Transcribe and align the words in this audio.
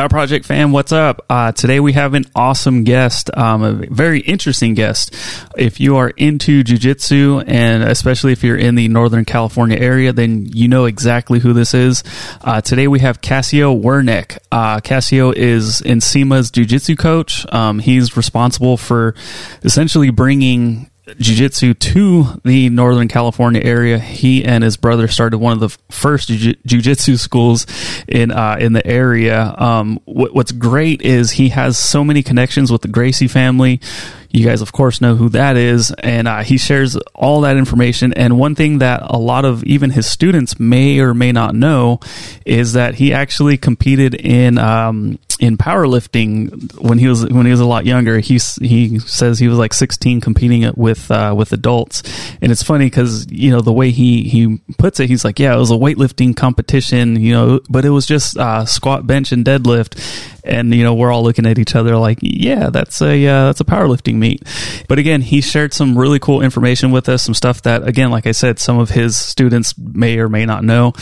Power 0.00 0.08
Project 0.08 0.46
fam, 0.46 0.72
what's 0.72 0.92
up? 0.92 1.26
Uh, 1.28 1.52
today 1.52 1.78
we 1.78 1.92
have 1.92 2.14
an 2.14 2.24
awesome 2.34 2.84
guest, 2.84 3.28
um, 3.36 3.62
a 3.62 3.72
very 3.74 4.20
interesting 4.20 4.72
guest. 4.72 5.14
If 5.58 5.78
you 5.78 5.96
are 5.96 6.08
into 6.08 6.64
jujitsu, 6.64 7.44
and 7.46 7.82
especially 7.82 8.32
if 8.32 8.42
you're 8.42 8.56
in 8.56 8.76
the 8.76 8.88
Northern 8.88 9.26
California 9.26 9.76
area, 9.76 10.14
then 10.14 10.46
you 10.46 10.68
know 10.68 10.86
exactly 10.86 11.38
who 11.38 11.52
this 11.52 11.74
is. 11.74 12.02
Uh, 12.40 12.62
today 12.62 12.88
we 12.88 13.00
have 13.00 13.20
Cassio 13.20 13.78
Werneck. 13.78 14.38
Uh, 14.50 14.80
Cassio 14.80 15.32
is 15.32 15.82
Nsima's 15.82 16.50
jujitsu 16.50 16.96
coach. 16.96 17.44
Um, 17.52 17.78
he's 17.78 18.16
responsible 18.16 18.78
for 18.78 19.14
essentially 19.64 20.08
bringing 20.08 20.89
jiu-jitsu 21.18 21.74
to 21.74 22.40
the 22.44 22.68
northern 22.68 23.08
california 23.08 23.60
area. 23.62 23.98
He 23.98 24.44
and 24.44 24.62
his 24.62 24.76
brother 24.76 25.08
started 25.08 25.38
one 25.38 25.52
of 25.52 25.60
the 25.60 25.68
first 25.90 26.28
jiu-jitsu 26.28 27.16
schools 27.16 27.66
in 28.06 28.30
uh, 28.30 28.56
in 28.60 28.72
the 28.72 28.86
area. 28.86 29.54
Um, 29.56 30.00
what, 30.04 30.34
what's 30.34 30.52
great 30.52 31.02
is 31.02 31.32
he 31.32 31.50
has 31.50 31.78
so 31.78 32.04
many 32.04 32.22
connections 32.22 32.70
with 32.70 32.82
the 32.82 32.88
gracie 32.88 33.28
family 33.28 33.80
you 34.32 34.46
guys, 34.46 34.62
of 34.62 34.72
course, 34.72 35.00
know 35.00 35.16
who 35.16 35.28
that 35.30 35.56
is. 35.56 35.92
And 35.98 36.28
uh, 36.28 36.42
he 36.42 36.56
shares 36.56 36.96
all 37.14 37.42
that 37.42 37.56
information. 37.56 38.12
And 38.12 38.38
one 38.38 38.54
thing 38.54 38.78
that 38.78 39.02
a 39.02 39.18
lot 39.18 39.44
of 39.44 39.64
even 39.64 39.90
his 39.90 40.10
students 40.10 40.60
may 40.60 41.00
or 41.00 41.14
may 41.14 41.32
not 41.32 41.54
know 41.54 42.00
is 42.44 42.74
that 42.74 42.94
he 42.94 43.12
actually 43.12 43.58
competed 43.58 44.14
in 44.14 44.58
um, 44.58 45.18
in 45.40 45.56
powerlifting 45.56 46.72
when 46.80 46.98
he 46.98 47.08
was 47.08 47.26
when 47.26 47.46
he 47.46 47.50
was 47.50 47.60
a 47.60 47.66
lot 47.66 47.86
younger. 47.86 48.20
He 48.20 48.38
he 48.60 48.98
says 49.00 49.38
he 49.38 49.48
was 49.48 49.58
like 49.58 49.74
16 49.74 50.20
competing 50.20 50.70
with 50.76 51.10
uh, 51.10 51.34
with 51.36 51.52
adults. 51.52 52.02
And 52.40 52.52
it's 52.52 52.62
funny 52.62 52.86
because 52.86 53.26
you 53.30 53.50
know 53.50 53.60
the 53.60 53.72
way 53.72 53.90
he 53.90 54.24
he 54.28 54.58
puts 54.78 55.00
it, 55.00 55.08
he's 55.08 55.24
like, 55.24 55.38
yeah, 55.40 55.54
it 55.54 55.58
was 55.58 55.72
a 55.72 55.74
weightlifting 55.74 56.36
competition, 56.36 57.16
you 57.16 57.32
know, 57.32 57.60
but 57.68 57.84
it 57.84 57.90
was 57.90 58.06
just 58.06 58.36
uh, 58.36 58.64
squat, 58.64 59.06
bench, 59.06 59.32
and 59.32 59.44
deadlift 59.44 59.98
and 60.44 60.74
you 60.74 60.82
know 60.82 60.94
we're 60.94 61.12
all 61.12 61.22
looking 61.22 61.46
at 61.46 61.58
each 61.58 61.74
other 61.74 61.96
like 61.96 62.18
yeah 62.22 62.70
that's 62.70 63.00
a 63.02 63.26
uh, 63.26 63.46
that's 63.46 63.60
a 63.60 63.64
powerlifting 63.64 64.16
meet. 64.16 64.42
But 64.88 64.98
again 64.98 65.20
he 65.20 65.40
shared 65.40 65.72
some 65.72 65.96
really 65.96 66.18
cool 66.18 66.42
information 66.42 66.90
with 66.90 67.08
us 67.08 67.22
some 67.22 67.34
stuff 67.34 67.62
that 67.62 67.86
again 67.86 68.10
like 68.10 68.26
i 68.26 68.32
said 68.32 68.58
some 68.58 68.78
of 68.78 68.90
his 68.90 69.16
students 69.16 69.76
may 69.78 70.18
or 70.18 70.28
may 70.28 70.46
not 70.46 70.64
know. 70.64 70.92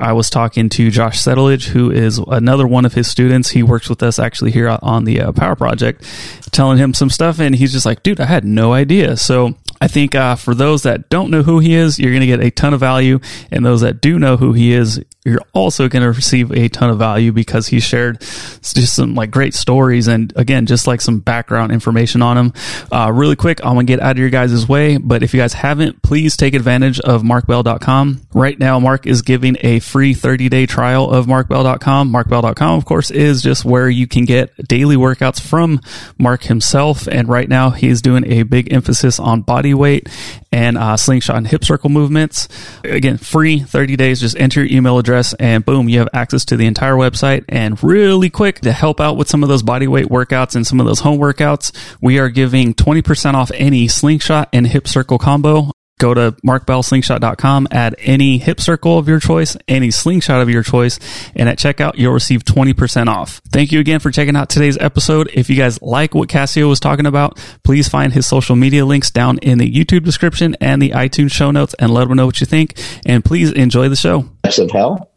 I 0.00 0.12
was 0.12 0.30
talking 0.30 0.68
to 0.70 0.90
josh 0.90 1.22
settlage 1.22 1.66
who 1.68 1.90
is 1.90 2.18
another 2.18 2.66
one 2.66 2.84
of 2.84 2.94
his 2.94 3.08
students. 3.08 3.50
He 3.50 3.62
works 3.62 3.88
with 3.88 4.02
us 4.02 4.18
actually 4.18 4.50
here 4.50 4.78
on 4.82 5.04
the 5.04 5.20
uh, 5.20 5.32
power 5.32 5.56
project 5.56 6.04
telling 6.50 6.78
him 6.78 6.94
some 6.94 7.10
stuff 7.10 7.40
and 7.40 7.54
he's 7.54 7.72
just 7.72 7.84
like 7.84 8.02
dude 8.02 8.20
i 8.20 8.24
had 8.24 8.44
no 8.44 8.72
idea. 8.72 9.16
So 9.16 9.54
I 9.80 9.88
think 9.88 10.14
uh, 10.14 10.36
for 10.36 10.54
those 10.54 10.82
that 10.82 11.08
don't 11.08 11.30
know 11.30 11.42
who 11.42 11.58
he 11.58 11.74
is, 11.74 11.98
you're 11.98 12.12
going 12.12 12.20
to 12.20 12.26
get 12.26 12.40
a 12.40 12.50
ton 12.50 12.74
of 12.74 12.80
value. 12.80 13.20
And 13.50 13.64
those 13.64 13.82
that 13.82 14.00
do 14.00 14.18
know 14.18 14.36
who 14.36 14.52
he 14.52 14.72
is, 14.72 15.02
you're 15.24 15.42
also 15.52 15.88
going 15.88 16.02
to 16.02 16.08
receive 16.08 16.50
a 16.52 16.68
ton 16.68 16.90
of 16.90 16.98
value 16.98 17.32
because 17.32 17.66
he 17.66 17.80
shared 17.80 18.20
just 18.20 18.94
some 18.94 19.14
like 19.14 19.30
great 19.30 19.54
stories 19.54 20.08
and 20.08 20.32
again, 20.36 20.66
just 20.66 20.86
like 20.86 21.00
some 21.00 21.20
background 21.20 21.72
information 21.72 22.22
on 22.22 22.38
him. 22.38 22.52
Uh, 22.90 23.12
really 23.12 23.36
quick, 23.36 23.64
I'm 23.64 23.74
going 23.74 23.86
to 23.86 23.92
get 23.92 24.00
out 24.00 24.12
of 24.12 24.18
your 24.18 24.30
guys' 24.30 24.68
way, 24.68 24.96
but 24.96 25.22
if 25.22 25.34
you 25.34 25.40
guys 25.40 25.52
haven't, 25.52 26.02
please 26.02 26.36
take 26.36 26.54
advantage 26.54 26.98
of 27.00 27.22
markbell.com. 27.22 28.22
Right 28.32 28.58
now, 28.58 28.78
Mark 28.78 29.06
is 29.06 29.22
giving 29.22 29.56
a 29.60 29.80
free 29.80 30.14
30 30.14 30.48
day 30.48 30.66
trial 30.66 31.10
of 31.10 31.26
markbell.com. 31.26 32.12
Markbell.com, 32.12 32.78
of 32.78 32.84
course, 32.84 33.10
is 33.10 33.42
just 33.42 33.64
where 33.64 33.88
you 33.88 34.06
can 34.06 34.24
get 34.24 34.56
daily 34.66 34.96
workouts 34.96 35.40
from 35.40 35.80
Mark 36.18 36.44
himself. 36.44 37.06
And 37.06 37.28
right 37.28 37.48
now, 37.48 37.70
he's 37.70 38.00
doing 38.00 38.24
a 38.30 38.44
big 38.44 38.72
emphasis 38.72 39.18
on 39.20 39.42
body 39.42 39.67
weight 39.74 40.08
and 40.52 40.78
uh, 40.78 40.96
slingshot 40.96 41.36
and 41.36 41.46
hip 41.46 41.64
circle 41.64 41.90
movements. 41.90 42.48
Again, 42.84 43.18
free 43.18 43.60
30 43.60 43.96
days. 43.96 44.20
Just 44.20 44.38
enter 44.38 44.64
your 44.64 44.78
email 44.78 44.98
address 44.98 45.34
and 45.34 45.64
boom, 45.64 45.88
you 45.88 45.98
have 45.98 46.08
access 46.12 46.44
to 46.46 46.56
the 46.56 46.66
entire 46.66 46.94
website. 46.94 47.44
And 47.48 47.82
really 47.82 48.30
quick 48.30 48.60
to 48.60 48.72
help 48.72 49.00
out 49.00 49.16
with 49.16 49.28
some 49.28 49.42
of 49.42 49.48
those 49.48 49.62
body 49.62 49.86
weight 49.86 50.06
workouts 50.06 50.56
and 50.56 50.66
some 50.66 50.80
of 50.80 50.86
those 50.86 51.00
home 51.00 51.18
workouts, 51.18 51.72
we 52.00 52.18
are 52.18 52.28
giving 52.28 52.74
20% 52.74 53.34
off 53.34 53.50
any 53.54 53.88
slingshot 53.88 54.48
and 54.52 54.66
hip 54.66 54.88
circle 54.88 55.18
combo 55.18 55.70
Go 55.98 56.14
to 56.14 56.32
markbellslingshot.com, 56.46 57.68
add 57.70 57.96
any 57.98 58.38
hip 58.38 58.60
circle 58.60 58.98
of 58.98 59.08
your 59.08 59.20
choice, 59.20 59.56
any 59.66 59.90
slingshot 59.90 60.40
of 60.40 60.48
your 60.48 60.62
choice, 60.62 60.98
and 61.34 61.48
at 61.48 61.58
checkout, 61.58 61.96
you'll 61.96 62.12
receive 62.12 62.44
20% 62.44 63.08
off. 63.08 63.40
Thank 63.50 63.72
you 63.72 63.80
again 63.80 64.00
for 64.00 64.10
checking 64.10 64.36
out 64.36 64.48
today's 64.48 64.78
episode. 64.78 65.30
If 65.34 65.50
you 65.50 65.56
guys 65.56 65.82
like 65.82 66.14
what 66.14 66.28
Cassio 66.28 66.68
was 66.68 66.80
talking 66.80 67.06
about, 67.06 67.38
please 67.64 67.88
find 67.88 68.12
his 68.12 68.26
social 68.26 68.56
media 68.56 68.86
links 68.86 69.10
down 69.10 69.38
in 69.38 69.58
the 69.58 69.70
YouTube 69.70 70.04
description 70.04 70.56
and 70.60 70.80
the 70.80 70.90
iTunes 70.90 71.32
show 71.32 71.50
notes 71.50 71.74
and 71.78 71.92
let 71.92 72.08
him 72.08 72.16
know 72.16 72.26
what 72.26 72.40
you 72.40 72.46
think. 72.46 72.78
And 73.04 73.24
please 73.24 73.52
enjoy 73.52 73.88
the 73.88 73.96
show. 73.96 74.30
Of 74.44 74.70
hell? 74.70 75.10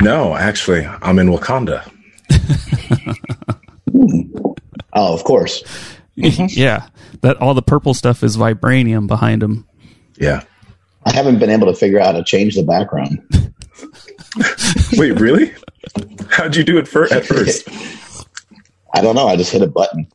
No, 0.00 0.36
actually, 0.36 0.86
I'm 0.86 1.18
in 1.18 1.28
Wakanda. 1.28 1.90
oh, 4.92 5.14
of 5.14 5.24
course. 5.24 5.62
Mm-hmm. 6.18 6.46
yeah, 6.50 6.88
that 7.22 7.36
all 7.38 7.54
the 7.54 7.62
purple 7.62 7.94
stuff 7.94 8.22
is 8.22 8.36
vibranium 8.36 9.06
behind 9.06 9.42
him. 9.42 9.66
Yeah, 10.18 10.42
I 11.04 11.12
haven't 11.12 11.38
been 11.38 11.50
able 11.50 11.66
to 11.66 11.74
figure 11.74 12.00
out 12.00 12.06
how 12.06 12.12
to 12.12 12.24
change 12.24 12.54
the 12.54 12.62
background. 12.62 13.20
Wait, 14.98 15.18
really? 15.20 15.54
How'd 16.30 16.56
you 16.56 16.64
do 16.64 16.78
it 16.78 16.88
for, 16.88 17.12
at 17.12 17.24
first? 17.24 17.68
I 18.94 19.00
don't 19.00 19.14
know. 19.14 19.26
I 19.26 19.36
just 19.36 19.52
hit 19.52 19.62
a 19.62 19.66
button, 19.66 20.06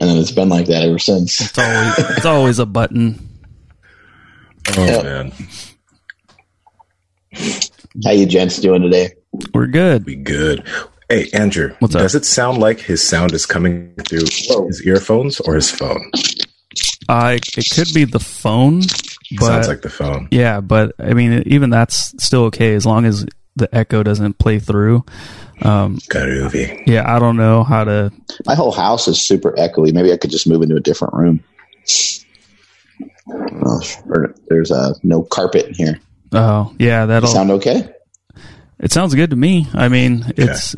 and 0.00 0.10
then 0.10 0.16
it's 0.16 0.32
been 0.32 0.48
like 0.48 0.66
that 0.66 0.82
ever 0.82 0.98
since. 0.98 1.40
It's 1.40 1.58
always 1.58 2.16
it's 2.16 2.26
always 2.26 2.58
a 2.58 2.66
button. 2.66 3.28
Oh 4.76 4.84
yep. 4.84 5.04
man. 5.04 5.32
How 8.04 8.10
you 8.10 8.26
gents 8.26 8.58
doing 8.58 8.82
today? 8.82 9.14
We're 9.54 9.66
good. 9.66 10.04
We 10.06 10.16
good. 10.16 10.66
Hey, 11.08 11.30
Andrew. 11.32 11.74
What's 11.78 11.94
up? 11.94 12.02
Does 12.02 12.14
it 12.16 12.24
sound 12.24 12.58
like 12.58 12.80
his 12.80 13.00
sound 13.00 13.32
is 13.32 13.46
coming 13.46 13.94
through 14.08 14.26
Whoa. 14.48 14.66
his 14.66 14.82
earphones 14.84 15.38
or 15.40 15.54
his 15.54 15.70
phone? 15.70 16.10
Uh, 17.08 17.38
it 17.56 17.70
could 17.70 17.92
be 17.94 18.04
the 18.04 18.20
phone. 18.20 18.80
But, 19.38 19.46
Sounds 19.46 19.68
like 19.68 19.82
the 19.82 19.90
phone. 19.90 20.28
Yeah, 20.30 20.60
but 20.60 20.92
I 20.98 21.14
mean, 21.14 21.42
even 21.46 21.70
that's 21.70 22.14
still 22.22 22.44
okay 22.44 22.74
as 22.74 22.86
long 22.86 23.04
as 23.04 23.26
the 23.56 23.74
echo 23.74 24.02
doesn't 24.02 24.38
play 24.38 24.58
through. 24.58 25.04
Um, 25.62 25.98
Groovy. 26.10 26.86
Yeah, 26.86 27.12
I 27.12 27.18
don't 27.18 27.36
know 27.36 27.64
how 27.64 27.84
to. 27.84 28.12
My 28.44 28.54
whole 28.54 28.72
house 28.72 29.08
is 29.08 29.20
super 29.20 29.52
echoey. 29.52 29.92
Maybe 29.92 30.12
I 30.12 30.16
could 30.16 30.30
just 30.30 30.46
move 30.46 30.62
into 30.62 30.76
a 30.76 30.80
different 30.80 31.14
room. 31.14 31.42
Oh, 33.28 33.80
there's 34.48 34.70
uh, 34.70 34.94
no 35.02 35.22
carpet 35.22 35.66
in 35.66 35.74
here. 35.74 36.00
Oh, 36.32 36.74
yeah, 36.78 37.06
that'll 37.06 37.28
sound 37.28 37.50
okay. 37.52 37.88
It 38.78 38.92
sounds 38.92 39.14
good 39.14 39.30
to 39.30 39.36
me. 39.36 39.66
I 39.72 39.88
mean, 39.88 40.32
it's 40.36 40.76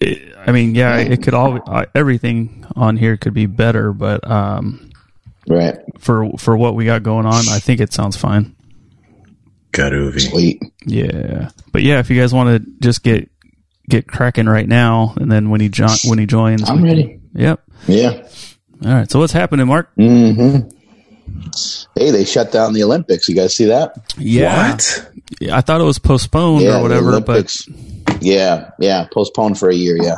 it, 0.00 0.34
I 0.36 0.52
mean, 0.52 0.74
yeah, 0.74 0.96
it 0.98 1.22
could 1.22 1.34
all 1.34 1.60
uh, 1.64 1.86
everything 1.94 2.66
on 2.74 2.96
here 2.96 3.16
could 3.16 3.34
be 3.34 3.46
better, 3.46 3.92
but 3.92 4.28
um, 4.28 4.90
right 5.48 5.78
for 5.98 6.30
for 6.38 6.56
what 6.56 6.74
we 6.74 6.84
got 6.84 7.02
going 7.02 7.26
on, 7.26 7.48
I 7.48 7.58
think 7.58 7.80
it 7.80 7.92
sounds 7.92 8.16
fine. 8.16 8.54
Garuvi. 9.72 10.20
Sweet. 10.30 10.62
Yeah, 10.86 11.50
but 11.72 11.82
yeah, 11.82 11.98
if 11.98 12.10
you 12.10 12.20
guys 12.20 12.32
want 12.32 12.62
to 12.64 12.70
just 12.80 13.02
get 13.02 13.30
get 13.88 14.06
cracking 14.06 14.46
right 14.46 14.66
now, 14.66 15.14
and 15.16 15.30
then 15.30 15.50
when 15.50 15.60
he 15.60 15.68
jo- 15.68 15.86
when 16.04 16.18
he 16.18 16.26
joins, 16.26 16.68
I'm 16.68 16.82
ready. 16.82 17.04
Can, 17.04 17.30
yep. 17.34 17.62
Yeah. 17.86 18.26
All 18.84 18.92
right. 18.92 19.10
So 19.10 19.18
what's 19.18 19.32
happening, 19.32 19.66
Mark? 19.66 19.94
Mm-hmm. 19.96 20.70
Hey, 21.94 22.10
they 22.10 22.24
shut 22.24 22.52
down 22.52 22.72
the 22.72 22.84
Olympics. 22.84 23.28
You 23.28 23.34
guys 23.34 23.54
see 23.54 23.66
that? 23.66 23.94
Yeah. 24.18 24.72
What? 24.72 25.12
I 25.50 25.60
thought 25.60 25.80
it 25.80 25.84
was 25.84 25.98
postponed 25.98 26.62
yeah, 26.62 26.78
or 26.78 26.82
whatever, 26.82 27.20
but 27.20 27.54
yeah, 28.20 28.70
yeah, 28.78 29.06
postponed 29.12 29.58
for 29.58 29.68
a 29.68 29.74
year. 29.74 29.98
Yeah. 30.00 30.16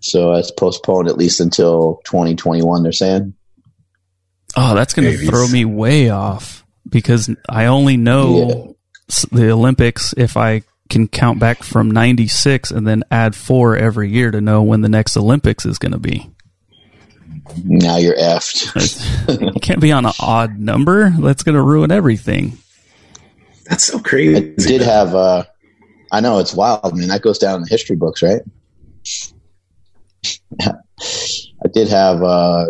So 0.00 0.32
it's 0.34 0.50
postponed 0.50 1.08
at 1.08 1.16
least 1.16 1.40
until 1.40 2.00
2021. 2.04 2.82
They're 2.82 2.92
saying. 2.92 3.34
Oh, 4.56 4.74
that's 4.74 4.94
going 4.94 5.10
to 5.10 5.26
throw 5.26 5.46
me 5.46 5.64
way 5.64 6.10
off 6.10 6.64
because 6.88 7.30
I 7.48 7.66
only 7.66 7.96
know 7.96 8.74
yeah. 9.08 9.24
the 9.30 9.50
Olympics 9.50 10.14
if 10.16 10.36
I 10.36 10.62
can 10.88 11.06
count 11.06 11.38
back 11.38 11.62
from 11.62 11.90
96 11.90 12.70
and 12.70 12.86
then 12.86 13.04
add 13.10 13.34
four 13.34 13.76
every 13.76 14.10
year 14.10 14.30
to 14.30 14.40
know 14.40 14.62
when 14.62 14.80
the 14.80 14.88
next 14.88 15.16
Olympics 15.16 15.66
is 15.66 15.78
going 15.78 15.92
to 15.92 15.98
be. 15.98 16.30
Now 17.64 17.98
you're 17.98 18.16
effed. 18.16 19.40
you 19.54 19.60
can't 19.60 19.80
be 19.80 19.92
on 19.92 20.06
an 20.06 20.12
odd 20.20 20.58
number. 20.58 21.10
That's 21.10 21.42
going 21.42 21.54
to 21.54 21.62
ruin 21.62 21.90
everything. 21.90 22.58
That's 23.68 23.84
so 23.84 23.98
crazy. 23.98 24.54
I 24.58 24.62
did 24.62 24.80
have, 24.80 25.14
uh, 25.14 25.44
I 26.10 26.20
know 26.20 26.38
it's 26.38 26.54
wild. 26.54 26.80
I 26.84 26.90
mean, 26.96 27.08
that 27.08 27.22
goes 27.22 27.38
down 27.38 27.56
in 27.56 27.62
the 27.62 27.68
history 27.68 27.96
books, 27.96 28.22
right? 28.22 28.40
I 30.60 31.68
did 31.72 31.88
have 31.88 32.22
uh, 32.22 32.66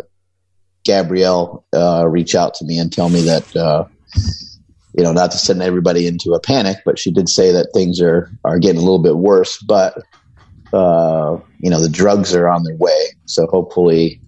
Gabrielle 0.88 1.66
uh, 1.74 2.08
reach 2.08 2.34
out 2.34 2.54
to 2.54 2.64
me 2.64 2.78
and 2.78 2.90
tell 2.90 3.10
me 3.10 3.20
that, 3.20 3.54
uh, 3.54 3.84
you 4.96 5.04
know, 5.04 5.12
not 5.12 5.30
to 5.32 5.36
send 5.36 5.62
everybody 5.62 6.06
into 6.06 6.32
a 6.32 6.40
panic, 6.40 6.78
but 6.86 6.98
she 6.98 7.10
did 7.12 7.28
say 7.28 7.52
that 7.52 7.68
things 7.74 8.00
are, 8.00 8.30
are 8.42 8.58
getting 8.58 8.78
a 8.78 8.80
little 8.80 8.98
bit 8.98 9.18
worse. 9.18 9.58
But, 9.58 9.98
uh, 10.72 11.36
you 11.58 11.68
know, 11.68 11.80
the 11.80 11.90
drugs 11.90 12.34
are 12.34 12.48
on 12.48 12.64
their 12.64 12.76
way. 12.76 13.08
So 13.26 13.46
hopefully 13.48 14.18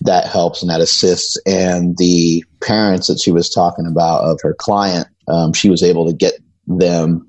that 0.00 0.26
helps 0.26 0.62
and 0.62 0.70
that 0.70 0.80
assists. 0.80 1.36
And 1.44 1.94
the 1.98 2.42
parents 2.62 3.06
that 3.08 3.20
she 3.20 3.30
was 3.30 3.50
talking 3.50 3.86
about 3.86 4.24
of 4.24 4.40
her 4.42 4.54
client, 4.54 5.08
um, 5.28 5.52
she 5.52 5.68
was 5.68 5.82
able 5.82 6.06
to 6.06 6.14
get 6.14 6.34
them 6.66 7.28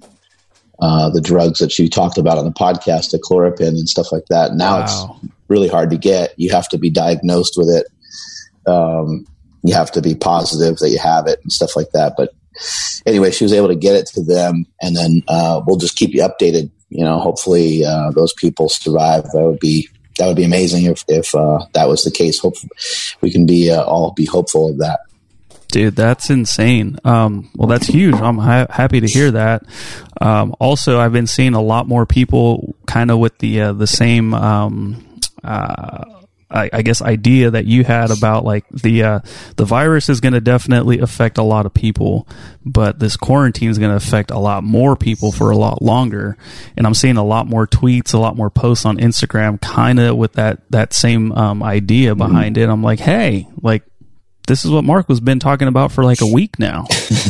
uh, 0.79 1.09
the 1.09 1.21
drugs 1.21 1.59
that 1.59 1.77
you 1.77 1.89
talked 1.89 2.17
about 2.17 2.37
on 2.37 2.45
the 2.45 2.51
podcast, 2.51 3.11
the 3.11 3.19
chloroquine 3.19 3.77
and 3.77 3.89
stuff 3.89 4.11
like 4.11 4.25
that. 4.29 4.55
Now 4.55 4.79
wow. 4.79 4.83
it's 5.21 5.33
really 5.49 5.67
hard 5.67 5.89
to 5.91 5.97
get. 5.97 6.33
You 6.37 6.49
have 6.51 6.69
to 6.69 6.77
be 6.77 6.89
diagnosed 6.89 7.55
with 7.57 7.69
it. 7.69 7.87
Um, 8.65 9.25
you 9.63 9.73
have 9.73 9.91
to 9.91 10.01
be 10.01 10.15
positive 10.15 10.77
that 10.77 10.89
you 10.89 10.99
have 10.99 11.27
it 11.27 11.39
and 11.41 11.51
stuff 11.51 11.75
like 11.75 11.91
that. 11.91 12.13
But 12.17 12.33
anyway, 13.05 13.31
she 13.31 13.43
was 13.43 13.53
able 13.53 13.69
to 13.69 13.75
get 13.75 13.95
it 13.95 14.07
to 14.07 14.23
them, 14.23 14.65
and 14.81 14.95
then 14.95 15.23
uh, 15.27 15.61
we'll 15.65 15.77
just 15.77 15.97
keep 15.97 16.13
you 16.13 16.21
updated. 16.21 16.69
You 16.89 17.03
know, 17.03 17.19
hopefully 17.19 17.83
uh, 17.85 18.11
those 18.11 18.33
people 18.33 18.69
survive. 18.69 19.23
That 19.23 19.43
would 19.43 19.59
be 19.59 19.87
that 20.17 20.27
would 20.27 20.35
be 20.35 20.43
amazing 20.43 20.85
if 20.85 21.03
if 21.07 21.33
uh, 21.33 21.65
that 21.73 21.87
was 21.87 22.03
the 22.03 22.11
case. 22.11 22.39
Hopefully, 22.39 22.69
we 23.21 23.31
can 23.31 23.45
be 23.45 23.71
uh, 23.71 23.83
all 23.83 24.11
be 24.11 24.25
hopeful 24.25 24.69
of 24.69 24.77
that. 24.79 24.99
Dude, 25.69 25.95
that's 25.95 26.29
insane. 26.29 26.99
Um, 27.03 27.49
well, 27.55 27.67
that's 27.67 27.87
huge. 27.87 28.13
I'm 28.13 28.37
ha- 28.37 28.67
happy 28.69 28.99
to 28.99 29.07
hear 29.07 29.31
that. 29.31 29.63
Um, 30.21 30.55
also, 30.59 30.99
I've 30.99 31.13
been 31.13 31.25
seeing 31.25 31.55
a 31.55 31.61
lot 31.61 31.87
more 31.87 32.05
people 32.05 32.75
kind 32.85 33.09
of 33.09 33.17
with 33.17 33.39
the 33.39 33.61
uh, 33.61 33.73
the 33.73 33.87
same 33.87 34.35
um, 34.35 35.19
uh, 35.43 36.22
I, 36.53 36.69
I, 36.71 36.81
guess 36.81 37.01
idea 37.01 37.51
that 37.51 37.65
you 37.65 37.83
had 37.83 38.11
about 38.11 38.45
like 38.45 38.67
the 38.69 39.03
uh, 39.03 39.19
the 39.55 39.65
virus 39.65 40.09
is 40.09 40.19
going 40.19 40.33
to 40.33 40.41
definitely 40.41 40.99
affect 40.99 41.37
a 41.37 41.43
lot 41.43 41.65
of 41.65 41.73
people, 41.73 42.27
but 42.65 42.99
this 42.99 43.17
quarantine 43.17 43.69
is 43.69 43.79
going 43.79 43.91
to 43.91 43.97
affect 43.97 44.31
a 44.31 44.39
lot 44.39 44.63
more 44.63 44.95
people 44.95 45.31
for 45.31 45.51
a 45.51 45.57
lot 45.57 45.81
longer. 45.81 46.37
And 46.77 46.85
I'm 46.85 46.93
seeing 46.93 47.17
a 47.17 47.23
lot 47.23 47.47
more 47.47 47.67
tweets, 47.67 48.13
a 48.13 48.19
lot 48.19 48.35
more 48.35 48.49
posts 48.49 48.85
on 48.85 48.97
Instagram, 48.97 49.59
kind 49.59 49.99
of 49.99 50.15
with 50.15 50.33
that 50.33 50.59
that 50.69 50.93
same 50.93 51.31
um, 51.31 51.63
idea 51.63 52.11
mm-hmm. 52.11 52.19
behind 52.19 52.55
mm-hmm. 52.55 52.69
it. 52.69 52.71
I'm 52.71 52.83
like, 52.83 52.99
hey, 52.99 53.47
like 53.61 53.83
this 54.47 54.65
is 54.65 54.71
what 54.71 54.83
Mark 54.83 55.09
was 55.09 55.19
been 55.19 55.39
talking 55.39 55.67
about 55.67 55.91
for 55.91 56.03
like 56.03 56.21
a 56.21 56.27
week 56.27 56.59
now. 56.59 56.85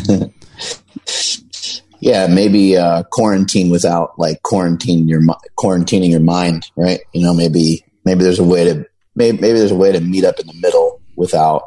yeah, 2.00 2.28
maybe 2.28 2.76
uh, 2.76 3.04
quarantine 3.04 3.70
without 3.70 4.20
like 4.20 4.42
quarantine 4.44 5.08
your 5.08 5.22
quarantining 5.58 6.10
your 6.10 6.20
mind, 6.20 6.70
right? 6.76 7.00
You 7.14 7.22
know, 7.22 7.34
maybe 7.34 7.86
maybe 8.04 8.24
there's 8.24 8.40
a 8.40 8.44
way 8.44 8.66
to 8.66 8.86
maybe, 9.16 9.38
maybe 9.40 9.60
there's 9.60 9.72
a 9.72 9.76
way 9.76 9.92
to 9.92 10.00
meet 10.00 10.24
up 10.24 10.40
in 10.40 10.48
the 10.48 10.60
middle 10.62 11.02
without, 11.16 11.64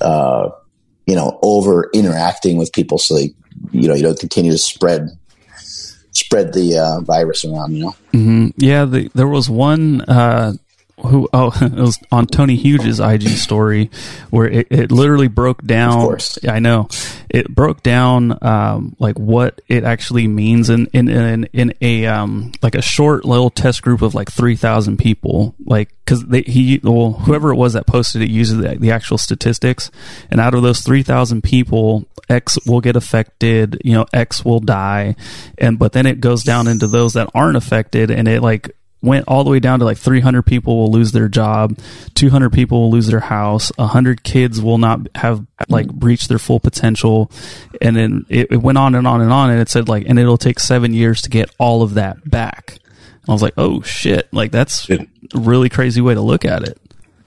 uh, 0.00 0.50
you 1.06 1.14
know, 1.14 1.38
over 1.42 1.90
interacting 1.92 2.56
with 2.56 2.72
people 2.72 2.98
so 2.98 3.14
they, 3.16 3.34
you 3.72 3.88
know, 3.88 3.94
you 3.94 4.02
don't 4.02 4.18
continue 4.18 4.52
to 4.52 4.58
spread 4.58 5.08
spread 6.12 6.52
the 6.52 6.78
uh, 6.78 7.00
virus 7.02 7.44
around. 7.44 7.74
You 7.74 7.84
know. 7.84 7.96
Mm-hmm. 8.12 8.46
Yeah, 8.56 8.84
the, 8.84 9.10
there 9.14 9.28
was 9.28 9.50
one 9.50 10.00
uh, 10.02 10.54
who 11.04 11.28
oh 11.32 11.52
it 11.60 11.72
was 11.72 11.98
on 12.10 12.26
Tony 12.26 12.56
Hughes' 12.56 13.00
IG 13.00 13.28
story 13.28 13.90
where 14.30 14.46
it, 14.46 14.66
it 14.70 14.92
literally 14.92 15.28
broke 15.28 15.62
down. 15.62 15.98
Of 15.98 16.04
course, 16.04 16.38
I 16.48 16.58
know 16.58 16.88
it 17.28 17.54
broke 17.54 17.82
down 17.82 18.38
um, 18.42 18.96
like 18.98 19.18
what 19.18 19.60
it 19.68 19.84
actually 19.84 20.26
means 20.26 20.70
in 20.70 20.86
in 20.92 21.08
in, 21.08 21.44
in 21.52 21.74
a 21.80 22.06
um, 22.06 22.52
like 22.62 22.74
a 22.74 22.82
short 22.82 23.24
little 23.24 23.50
test 23.50 23.82
group 23.82 24.02
of 24.02 24.14
like 24.14 24.30
three 24.30 24.56
thousand 24.56 24.98
people. 24.98 25.54
Like 25.64 25.94
because 26.04 26.24
he 26.46 26.80
well 26.82 27.12
whoever 27.12 27.50
it 27.50 27.56
was 27.56 27.72
that 27.72 27.86
posted 27.86 28.22
it 28.22 28.30
uses 28.30 28.58
the, 28.58 28.76
the 28.76 28.90
actual 28.90 29.18
statistics, 29.18 29.90
and 30.30 30.40
out 30.40 30.54
of 30.54 30.62
those 30.62 30.80
three 30.80 31.02
thousand 31.02 31.42
people, 31.42 32.06
X 32.28 32.58
will 32.66 32.80
get 32.80 32.96
affected. 32.96 33.80
You 33.84 33.94
know, 33.94 34.06
X 34.12 34.44
will 34.44 34.60
die, 34.60 35.16
and 35.58 35.78
but 35.78 35.92
then 35.92 36.06
it 36.06 36.20
goes 36.20 36.42
down 36.42 36.68
into 36.68 36.86
those 36.86 37.14
that 37.14 37.30
aren't 37.34 37.56
affected, 37.56 38.10
and 38.10 38.28
it 38.28 38.42
like 38.42 38.76
went 39.04 39.28
all 39.28 39.44
the 39.44 39.50
way 39.50 39.60
down 39.60 39.78
to 39.78 39.84
like 39.84 39.98
300 39.98 40.42
people 40.42 40.76
will 40.76 40.90
lose 40.90 41.12
their 41.12 41.28
job, 41.28 41.78
200 42.14 42.50
people 42.50 42.82
will 42.82 42.90
lose 42.90 43.06
their 43.06 43.20
house, 43.20 43.70
100 43.76 44.22
kids 44.22 44.60
will 44.60 44.78
not 44.78 45.08
have 45.14 45.46
like 45.68 45.86
reached 45.98 46.28
their 46.28 46.38
full 46.38 46.60
potential. 46.60 47.30
And 47.80 47.94
then 47.94 48.26
it, 48.28 48.48
it, 48.50 48.56
went 48.62 48.78
on 48.78 48.94
and 48.94 49.06
on 49.06 49.20
and 49.20 49.32
on. 49.32 49.50
And 49.50 49.60
it 49.60 49.68
said 49.68 49.88
like, 49.88 50.04
and 50.08 50.18
it'll 50.18 50.38
take 50.38 50.58
seven 50.58 50.92
years 50.92 51.22
to 51.22 51.30
get 51.30 51.50
all 51.58 51.82
of 51.82 51.94
that 51.94 52.28
back. 52.28 52.78
And 52.78 53.28
I 53.28 53.32
was 53.32 53.42
like, 53.42 53.54
oh 53.56 53.82
shit. 53.82 54.32
Like 54.32 54.50
that's 54.50 54.88
a 54.90 55.06
really 55.34 55.68
crazy 55.68 56.00
way 56.00 56.14
to 56.14 56.20
look 56.20 56.44
at 56.44 56.62
it. 56.62 56.80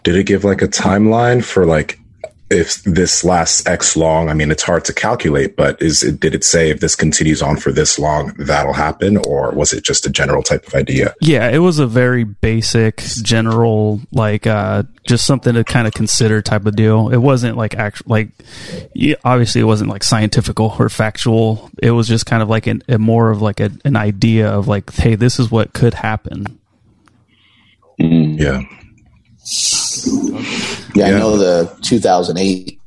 Did 0.03 0.15
it 0.15 0.25
give 0.25 0.43
like 0.43 0.61
a 0.61 0.67
timeline 0.67 1.43
for 1.43 1.65
like 1.65 1.99
if 2.49 2.81
this 2.83 3.23
lasts 3.23 3.65
X 3.67 3.97
long, 3.97 4.29
I 4.29 4.33
mean, 4.33 4.51
it's 4.51 4.63
hard 4.63 4.85
to 4.85 4.93
calculate, 4.93 5.55
but 5.55 5.81
is 5.81 6.03
it, 6.03 6.19
did 6.19 6.33
it 6.33 6.43
say 6.43 6.69
if 6.69 6.79
this 6.79 6.95
continues 6.95 7.41
on 7.41 7.57
for 7.57 7.71
this 7.71 7.99
long, 7.99 8.33
that'll 8.37 8.73
happen? 8.73 9.17
Or 9.17 9.51
was 9.51 9.73
it 9.73 9.83
just 9.83 10.05
a 10.05 10.09
general 10.09 10.41
type 10.41 10.65
of 10.65 10.73
idea? 10.73 11.13
Yeah, 11.19 11.49
it 11.49 11.59
was 11.59 11.79
a 11.79 11.87
very 11.87 12.23
basic, 12.23 12.97
general, 13.21 13.99
like, 14.11 14.47
uh, 14.47 14.83
just 15.05 15.25
something 15.25 15.55
to 15.55 15.63
kind 15.63 15.87
of 15.87 15.93
consider 15.93 16.41
type 16.41 16.65
of 16.65 16.75
deal. 16.75 17.09
It 17.09 17.17
wasn't 17.17 17.57
like 17.57 17.75
actual, 17.75 18.05
like, 18.09 18.29
obviously 19.25 19.61
it 19.61 19.65
wasn't 19.65 19.89
like 19.89 20.03
scientifical 20.03 20.75
or 20.79 20.89
factual. 20.89 21.69
It 21.81 21.91
was 21.91 22.07
just 22.07 22.25
kind 22.25 22.41
of 22.41 22.49
like 22.49 22.67
an, 22.67 22.81
a 22.87 22.97
more 22.97 23.29
of 23.29 23.41
like 23.41 23.59
a, 23.59 23.71
an 23.83 23.95
idea 23.97 24.49
of 24.49 24.67
like, 24.67 24.93
hey, 24.93 25.15
this 25.15 25.39
is 25.39 25.51
what 25.51 25.73
could 25.73 25.95
happen. 25.95 26.59
Mm. 27.99 28.39
Yeah. 28.39 28.61
Yeah, 30.97 31.09
yeah, 31.09 31.15
I 31.15 31.19
know 31.19 31.37
the 31.37 31.77
2008 31.83 32.79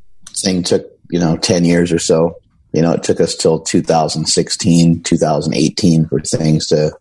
thing 0.42 0.62
took, 0.64 0.84
you 1.10 1.20
know, 1.20 1.36
10 1.36 1.64
years 1.64 1.92
or 1.92 2.00
so. 2.00 2.36
You 2.72 2.82
know, 2.82 2.92
it 2.92 3.04
took 3.04 3.20
us 3.20 3.36
till 3.36 3.60
2016, 3.60 5.02
2018 5.02 6.06
for 6.06 6.20
things 6.20 6.66
to 6.68 6.92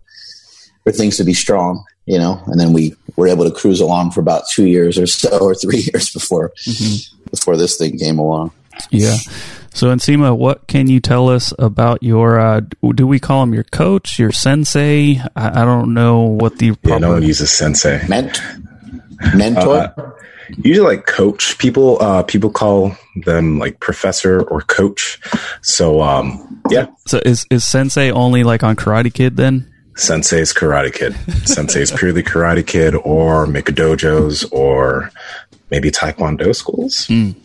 for 0.83 0.91
things 0.91 1.17
to 1.17 1.23
be 1.23 1.33
strong, 1.33 1.83
you 2.05 2.17
know, 2.17 2.41
and 2.47 2.59
then 2.59 2.73
we 2.73 2.95
were 3.15 3.27
able 3.27 3.43
to 3.43 3.51
cruise 3.51 3.81
along 3.81 4.11
for 4.11 4.21
about 4.21 4.43
2 4.53 4.65
years 4.65 4.97
or 4.97 5.07
so 5.07 5.37
or 5.39 5.55
3 5.55 5.77
years 5.93 6.11
before 6.11 6.51
mm-hmm. 6.67 7.19
before 7.31 7.57
this 7.57 7.77
thing 7.77 7.97
came 7.97 8.19
along. 8.19 8.51
Yeah. 8.91 9.17
So, 9.73 9.87
Nsima, 9.87 10.37
what 10.37 10.67
can 10.67 10.87
you 10.87 10.99
tell 10.99 11.29
us 11.29 11.53
about 11.57 12.03
your? 12.03 12.39
Uh, 12.39 12.61
do 12.95 13.07
we 13.07 13.19
call 13.19 13.43
him 13.43 13.53
your 13.53 13.63
coach, 13.63 14.19
your 14.19 14.31
sensei? 14.31 15.21
I, 15.35 15.61
I 15.61 15.65
don't 15.65 15.93
know 15.93 16.21
what 16.21 16.57
the 16.57 16.71
proper- 16.71 16.89
yeah, 16.89 16.97
no 16.97 17.11
one 17.13 17.23
uses 17.23 17.51
sensei. 17.51 18.05
Ment- 18.07 18.41
mentor. 19.35 19.93
Uh, 19.95 20.11
usually 20.57 20.95
like 20.95 21.05
coach 21.05 21.57
people 21.57 22.01
uh 22.01 22.23
people 22.23 22.49
call 22.49 22.95
them 23.23 23.59
like 23.59 23.79
professor 23.79 24.41
or 24.43 24.61
coach. 24.61 25.19
So 25.61 26.01
um 26.01 26.61
yeah. 26.69 26.87
So 27.07 27.21
is 27.25 27.45
is 27.49 27.65
sensei 27.65 28.11
only 28.11 28.43
like 28.43 28.63
on 28.63 28.75
karate 28.75 29.13
kid 29.13 29.37
then? 29.37 29.71
Sensei's 29.95 30.53
karate 30.53 30.93
kid. 30.93 31.13
Sensei's 31.45 31.91
purely 31.91 32.23
karate 32.23 32.65
kid 32.65 32.95
or 32.95 33.45
McDojos 33.45 34.49
or 34.51 35.11
maybe 35.71 35.91
taekwondo 35.91 36.55
schools. 36.55 37.07
Mm. 37.07 37.35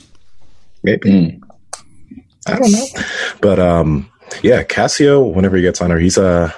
maybe. 0.83 1.11
Mm. 1.11 1.41
i 2.47 2.59
don't 2.59 2.73
know. 2.73 2.87
But 3.41 3.59
um 3.59 4.11
yeah 4.43 4.62
cassio 4.62 5.23
whenever 5.23 5.57
he 5.57 5.62
gets 5.62 5.81
on 5.81 5.91
her 5.91 5.99
he's 5.99 6.19
a 6.19 6.55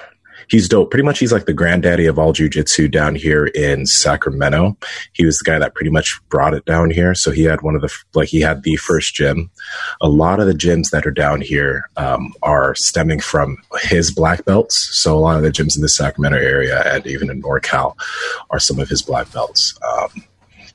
he's 0.49 0.69
dope. 0.69 0.91
Pretty 0.91 1.05
much, 1.05 1.19
he's 1.19 1.33
like 1.33 1.47
the 1.47 1.53
granddaddy 1.53 2.07
of 2.07 2.19
all 2.19 2.33
jujitsu 2.33 2.91
down 2.91 3.15
here 3.15 3.47
in 3.47 3.87
Sacramento. 3.87 4.77
He 5.13 5.25
was 5.25 5.39
the 5.39 5.45
guy 5.45 5.59
that 5.59 5.75
pretty 5.75 5.91
much 5.91 6.21
brought 6.29 6.55
it 6.55 6.65
down 6.65 6.91
here. 6.91 7.15
So 7.15 7.31
he 7.31 7.45
had 7.45 7.63
one 7.63 7.75
of 7.75 7.83
the 7.83 7.95
like 8.15 8.29
he 8.29 8.41
had 8.41 8.63
the 8.63 8.77
first 8.77 9.15
gym. 9.15 9.51
A 10.01 10.09
lot 10.09 10.41
of 10.41 10.47
the 10.47 10.53
gyms 10.53 10.91
that 10.91 11.07
are 11.07 11.13
down 11.13 11.41
here 11.41 11.89
um, 11.97 12.33
are 12.43 12.75
stemming 12.75 13.21
from 13.21 13.59
his 13.83 14.11
black 14.11 14.45
belts. 14.45 14.77
So 14.97 15.17
a 15.17 15.21
lot 15.21 15.37
of 15.37 15.43
the 15.43 15.51
gyms 15.51 15.77
in 15.77 15.83
the 15.83 15.89
Sacramento 15.89 16.39
area 16.39 16.83
and 16.93 17.07
even 17.07 17.31
in 17.31 17.43
NorCal 17.43 17.97
are 18.51 18.61
some 18.61 18.79
of 18.79 18.89
his 18.89 19.03
black 19.03 19.33
belts. 19.33 19.79
Um, 19.87 20.25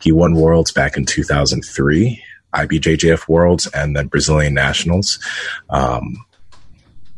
he 0.01 0.11
won 0.11 0.35
worlds 0.35 0.71
back 0.71 0.97
in 0.97 1.05
2003. 1.05 2.23
IBJJF 2.53 3.29
Worlds 3.29 3.67
and 3.67 3.95
then 3.95 4.07
Brazilian 4.07 4.53
Nationals. 4.53 5.19
Um, 5.69 6.25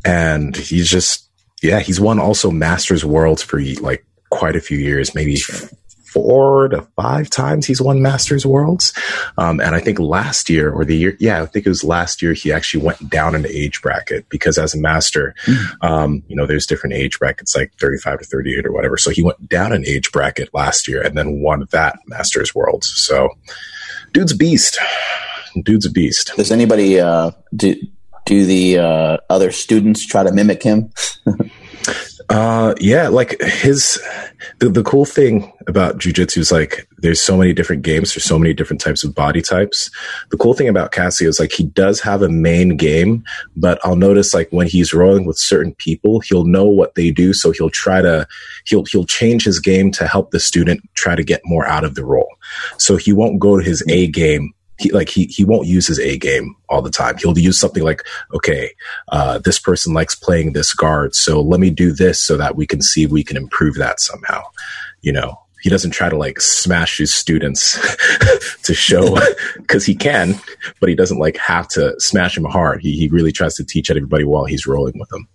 and 0.04 0.54
he's 0.54 0.88
just 0.88 1.28
yeah, 1.64 1.80
he's 1.80 2.00
won 2.00 2.18
also 2.18 2.50
Masters 2.50 3.04
Worlds 3.04 3.42
for 3.42 3.60
like 3.80 4.04
quite 4.30 4.54
a 4.54 4.60
few 4.60 4.78
years, 4.78 5.14
maybe 5.14 5.36
four 6.14 6.68
to 6.68 6.80
five 6.94 7.28
times 7.28 7.66
he's 7.66 7.80
won 7.80 8.00
Masters 8.00 8.46
Worlds. 8.46 8.92
Um, 9.36 9.60
and 9.60 9.74
I 9.74 9.80
think 9.80 9.98
last 9.98 10.48
year 10.48 10.70
or 10.70 10.84
the 10.84 10.96
year, 10.96 11.16
yeah, 11.18 11.42
I 11.42 11.46
think 11.46 11.66
it 11.66 11.68
was 11.68 11.82
last 11.82 12.22
year 12.22 12.34
he 12.34 12.52
actually 12.52 12.84
went 12.84 13.10
down 13.10 13.34
an 13.34 13.46
age 13.48 13.82
bracket 13.82 14.28
because 14.28 14.56
as 14.56 14.74
a 14.74 14.78
master, 14.78 15.34
mm. 15.46 15.84
um, 15.84 16.22
you 16.28 16.36
know, 16.36 16.46
there's 16.46 16.66
different 16.66 16.94
age 16.94 17.18
brackets 17.18 17.56
like 17.56 17.72
35 17.80 18.20
to 18.20 18.24
38 18.24 18.66
or 18.66 18.72
whatever. 18.72 18.96
So 18.96 19.10
he 19.10 19.22
went 19.22 19.48
down 19.48 19.72
an 19.72 19.84
age 19.86 20.12
bracket 20.12 20.54
last 20.54 20.86
year 20.86 21.02
and 21.02 21.18
then 21.18 21.40
won 21.40 21.66
that 21.72 21.98
Masters 22.06 22.54
Worlds. 22.54 22.92
So 22.94 23.30
dude's 24.12 24.34
beast. 24.34 24.78
Dude's 25.64 25.86
a 25.86 25.90
beast. 25.90 26.32
Does 26.36 26.52
anybody, 26.52 27.00
uh, 27.00 27.32
do, 27.56 27.74
do 28.24 28.46
the 28.46 28.78
uh, 28.78 29.16
other 29.28 29.50
students 29.50 30.06
try 30.06 30.22
to 30.22 30.32
mimic 30.32 30.62
him? 30.62 30.92
uh, 32.28 32.74
yeah, 32.80 33.08
like 33.08 33.40
his 33.42 34.00
the, 34.58 34.68
the 34.68 34.82
cool 34.82 35.04
thing 35.04 35.52
about 35.66 35.98
jujitsu 35.98 36.38
is 36.38 36.52
like 36.52 36.88
there's 36.98 37.20
so 37.20 37.36
many 37.36 37.52
different 37.52 37.82
games, 37.82 38.14
there's 38.14 38.24
so 38.24 38.38
many 38.38 38.54
different 38.54 38.80
types 38.80 39.04
of 39.04 39.14
body 39.14 39.42
types. 39.42 39.90
The 40.30 40.36
cool 40.36 40.54
thing 40.54 40.68
about 40.68 40.92
Cassio 40.92 41.28
is 41.28 41.38
like 41.38 41.52
he 41.52 41.64
does 41.64 42.00
have 42.00 42.22
a 42.22 42.28
main 42.28 42.76
game, 42.76 43.24
but 43.56 43.78
I'll 43.84 43.96
notice 43.96 44.32
like 44.32 44.48
when 44.50 44.66
he's 44.66 44.94
rolling 44.94 45.26
with 45.26 45.38
certain 45.38 45.74
people, 45.74 46.20
he'll 46.20 46.44
know 46.44 46.64
what 46.64 46.94
they 46.94 47.10
do, 47.10 47.32
so 47.32 47.50
he'll 47.50 47.70
try 47.70 48.00
to 48.00 48.26
he'll 48.64 48.84
he'll 48.84 49.06
change 49.06 49.44
his 49.44 49.60
game 49.60 49.90
to 49.92 50.06
help 50.06 50.30
the 50.30 50.40
student 50.40 50.80
try 50.94 51.14
to 51.14 51.24
get 51.24 51.42
more 51.44 51.66
out 51.66 51.84
of 51.84 51.94
the 51.94 52.04
role. 52.04 52.34
So 52.78 52.96
he 52.96 53.12
won't 53.12 53.40
go 53.40 53.58
to 53.58 53.64
his 53.64 53.82
A 53.88 54.06
game 54.06 54.54
he 54.78 54.90
like 54.90 55.08
he 55.08 55.26
he 55.26 55.44
won't 55.44 55.66
use 55.66 55.86
his 55.86 56.00
A 56.00 56.18
game 56.18 56.56
all 56.68 56.82
the 56.82 56.90
time. 56.90 57.16
He'll 57.18 57.38
use 57.38 57.58
something 57.58 57.82
like, 57.82 58.02
okay, 58.34 58.72
uh, 59.08 59.38
this 59.38 59.58
person 59.58 59.94
likes 59.94 60.14
playing 60.14 60.52
this 60.52 60.74
guard, 60.74 61.14
so 61.14 61.40
let 61.40 61.60
me 61.60 61.70
do 61.70 61.92
this 61.92 62.20
so 62.20 62.36
that 62.36 62.56
we 62.56 62.66
can 62.66 62.82
see 62.82 63.04
if 63.04 63.10
we 63.10 63.22
can 63.22 63.36
improve 63.36 63.76
that 63.76 64.00
somehow. 64.00 64.42
You 65.02 65.12
know, 65.12 65.38
he 65.62 65.70
doesn't 65.70 65.92
try 65.92 66.08
to 66.08 66.16
like 66.16 66.40
smash 66.40 66.98
his 66.98 67.14
students 67.14 67.78
to 68.64 68.74
show 68.74 69.16
because 69.56 69.86
he 69.86 69.94
can, 69.94 70.34
but 70.80 70.88
he 70.88 70.94
doesn't 70.94 71.18
like 71.18 71.36
have 71.36 71.68
to 71.68 71.94
smash 71.98 72.34
them 72.34 72.44
hard. 72.44 72.80
He 72.82 72.96
he 72.96 73.08
really 73.08 73.32
tries 73.32 73.54
to 73.56 73.64
teach 73.64 73.90
everybody 73.90 74.24
while 74.24 74.44
he's 74.44 74.66
rolling 74.66 74.98
with 74.98 75.08
them. 75.10 75.28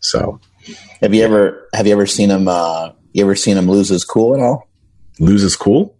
So, 0.00 0.40
have 1.00 1.12
you 1.12 1.24
ever 1.24 1.68
have 1.74 1.86
you 1.86 1.92
ever 1.92 2.06
seen 2.06 2.30
him? 2.30 2.46
Uh, 2.46 2.92
you 3.12 3.24
ever 3.24 3.34
seen 3.34 3.56
him 3.56 3.68
lose 3.68 3.88
his 3.88 4.04
cool 4.04 4.34
at 4.34 4.40
all? 4.40 4.68
Lose 5.18 5.42
his 5.42 5.56
cool? 5.56 5.95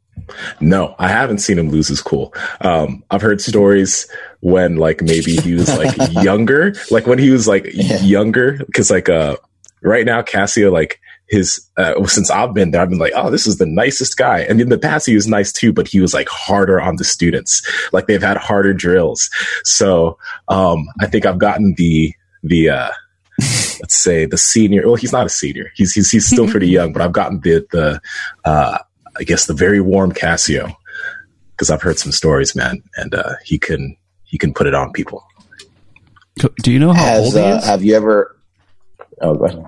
No, 0.61 0.95
I 0.99 1.09
haven't 1.09 1.39
seen 1.39 1.59
him 1.59 1.71
lose 1.71 1.89
his 1.89 2.03
cool. 2.03 2.35
Um, 2.61 3.05
I've 3.11 3.23
heard 3.23 3.41
stories 3.41 4.11
when 4.41 4.77
like 4.77 5.03
maybe 5.03 5.37
he 5.37 5.55
was 5.55 5.77
like 5.77 5.97
younger, 6.23 6.75
like 6.91 7.07
when 7.07 7.19
he 7.19 7.31
was 7.31 7.47
like 7.47 7.67
yeah. 7.73 8.01
younger, 8.01 8.59
because 8.67 8.91
like 8.91 9.09
uh, 9.09 9.37
right 9.83 10.05
now 10.05 10.23
Cassio 10.23 10.71
like 10.71 11.01
his 11.29 11.61
uh, 11.77 12.05
since 12.07 12.31
I've 12.31 12.55
been 12.55 12.71
there, 12.71 12.81
I've 12.81 12.89
been 12.89 12.99
like, 12.99 13.13
oh, 13.17 13.31
this 13.31 13.47
is 13.47 13.59
the 13.59 13.67
nicest 13.67 14.17
guy. 14.17 14.41
And 14.41 14.61
in 14.61 14.69
the 14.69 14.79
past, 14.79 15.07
he 15.07 15.15
was 15.15 15.27
nice 15.27 15.53
too, 15.53 15.73
but 15.73 15.89
he 15.89 16.01
was 16.01 16.15
like 16.15 16.29
harder 16.29 16.81
on 16.81 16.97
the 16.97 17.05
students. 17.05 17.67
Like 17.93 18.07
they've 18.07 18.23
had 18.23 18.37
harder 18.37 18.73
drills. 18.73 19.29
So 19.65 20.19
um, 20.49 20.87
I 21.01 21.07
think 21.07 21.27
I've 21.27 21.39
gotten 21.39 21.75
the 21.77 22.15
the 22.43 22.71
uh, 22.71 22.91
let's 23.41 23.97
say 23.97 24.25
the 24.25 24.39
senior. 24.39 24.87
Well, 24.87 24.95
he's 24.95 25.13
not 25.13 25.27
a 25.27 25.31
senior. 25.31 25.73
He's 25.75 25.93
he's 25.93 26.11
he's 26.11 26.27
still 26.27 26.49
pretty 26.49 26.69
young, 26.79 26.93
but 26.93 27.03
I've 27.03 27.13
gotten 27.13 27.41
the 27.41 27.67
the 27.71 28.01
uh, 28.45 28.79
I 29.19 29.25
guess 29.25 29.47
the 29.47 29.55
very 29.55 29.81
warm 29.81 30.13
Cassio 30.13 30.77
because 31.53 31.71
I've 31.71 31.83
heard 31.83 31.99
some 31.99 32.13
stories, 32.13 32.55
man, 32.55 32.83
and 32.97 33.15
uh, 33.15 33.35
he 33.45 33.59
can 33.59 33.97
he 34.25 34.39
can 34.39 34.53
put 34.53 34.67
it 34.67 34.75
on 34.75 34.93
people. 34.93 35.25
Do 36.63 36.71
you 36.71 36.79
know 36.79 36.93
how 36.93 37.05
Has, 37.05 37.25
old 37.25 37.35
he 37.35 37.41
uh, 37.41 37.57
is? 37.57 37.65
Have 37.65 37.83
you 37.83 37.95
ever? 37.97 38.37
Oh, 39.23 39.35
go 39.35 39.45
ahead. 39.47 39.67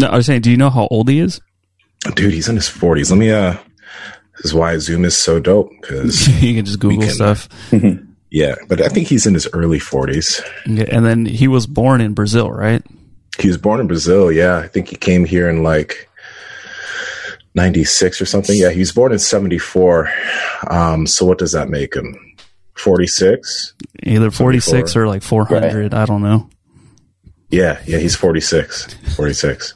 No, 0.00 0.08
I 0.08 0.16
was 0.16 0.26
saying, 0.26 0.40
do 0.40 0.50
you 0.50 0.56
know 0.56 0.70
how 0.70 0.88
old 0.90 1.08
he 1.08 1.20
is? 1.20 1.40
Dude, 2.14 2.34
he's 2.34 2.48
in 2.48 2.56
his 2.56 2.68
forties. 2.68 3.10
Let 3.10 3.18
me. 3.18 3.30
uh 3.30 3.56
This 4.36 4.46
is 4.46 4.54
why 4.54 4.76
Zoom 4.78 5.04
is 5.04 5.16
so 5.16 5.38
dope 5.38 5.70
because 5.80 6.26
you 6.42 6.54
can 6.54 6.64
just 6.64 6.80
Google 6.80 7.02
can, 7.02 7.10
stuff. 7.10 7.48
yeah, 8.30 8.56
but 8.68 8.80
I 8.80 8.88
think 8.88 9.06
he's 9.06 9.26
in 9.26 9.34
his 9.34 9.48
early 9.52 9.78
forties. 9.78 10.40
Yeah, 10.66 10.86
and 10.90 11.06
then 11.06 11.24
he 11.24 11.46
was 11.46 11.66
born 11.66 12.00
in 12.00 12.14
Brazil, 12.14 12.50
right? 12.50 12.82
He 13.38 13.48
was 13.48 13.58
born 13.58 13.80
in 13.80 13.86
Brazil. 13.86 14.32
Yeah, 14.32 14.58
I 14.58 14.66
think 14.68 14.88
he 14.88 14.96
came 14.96 15.24
here 15.24 15.48
in 15.48 15.62
like 15.62 16.08
96 17.54 18.20
or 18.20 18.26
something. 18.26 18.56
Yeah, 18.56 18.70
he 18.70 18.80
was 18.80 18.92
born 18.92 19.12
in 19.12 19.18
74. 19.18 20.10
Um, 20.68 21.06
so 21.06 21.24
what 21.24 21.38
does 21.38 21.52
that 21.52 21.68
make 21.68 21.94
him? 21.94 22.18
46? 22.74 23.74
Either 24.02 24.30
46 24.30 24.92
74. 24.92 25.02
or 25.02 25.08
like 25.08 25.22
400. 25.22 25.92
Right. 25.92 25.94
I 25.94 26.04
don't 26.06 26.22
know. 26.22 26.48
Yeah, 27.50 27.80
yeah, 27.86 27.98
he's 27.98 28.16
46. 28.16 28.94
46. 29.14 29.74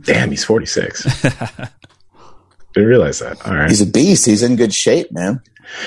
Damn, 0.00 0.30
he's 0.30 0.44
46. 0.44 1.04
Didn't 2.74 2.88
realize 2.88 3.20
that. 3.20 3.46
All 3.46 3.54
right. 3.54 3.70
He's 3.70 3.80
a 3.80 3.86
beast. 3.86 4.26
He's 4.26 4.42
in 4.42 4.56
good 4.56 4.74
shape, 4.74 5.12
man. 5.12 5.40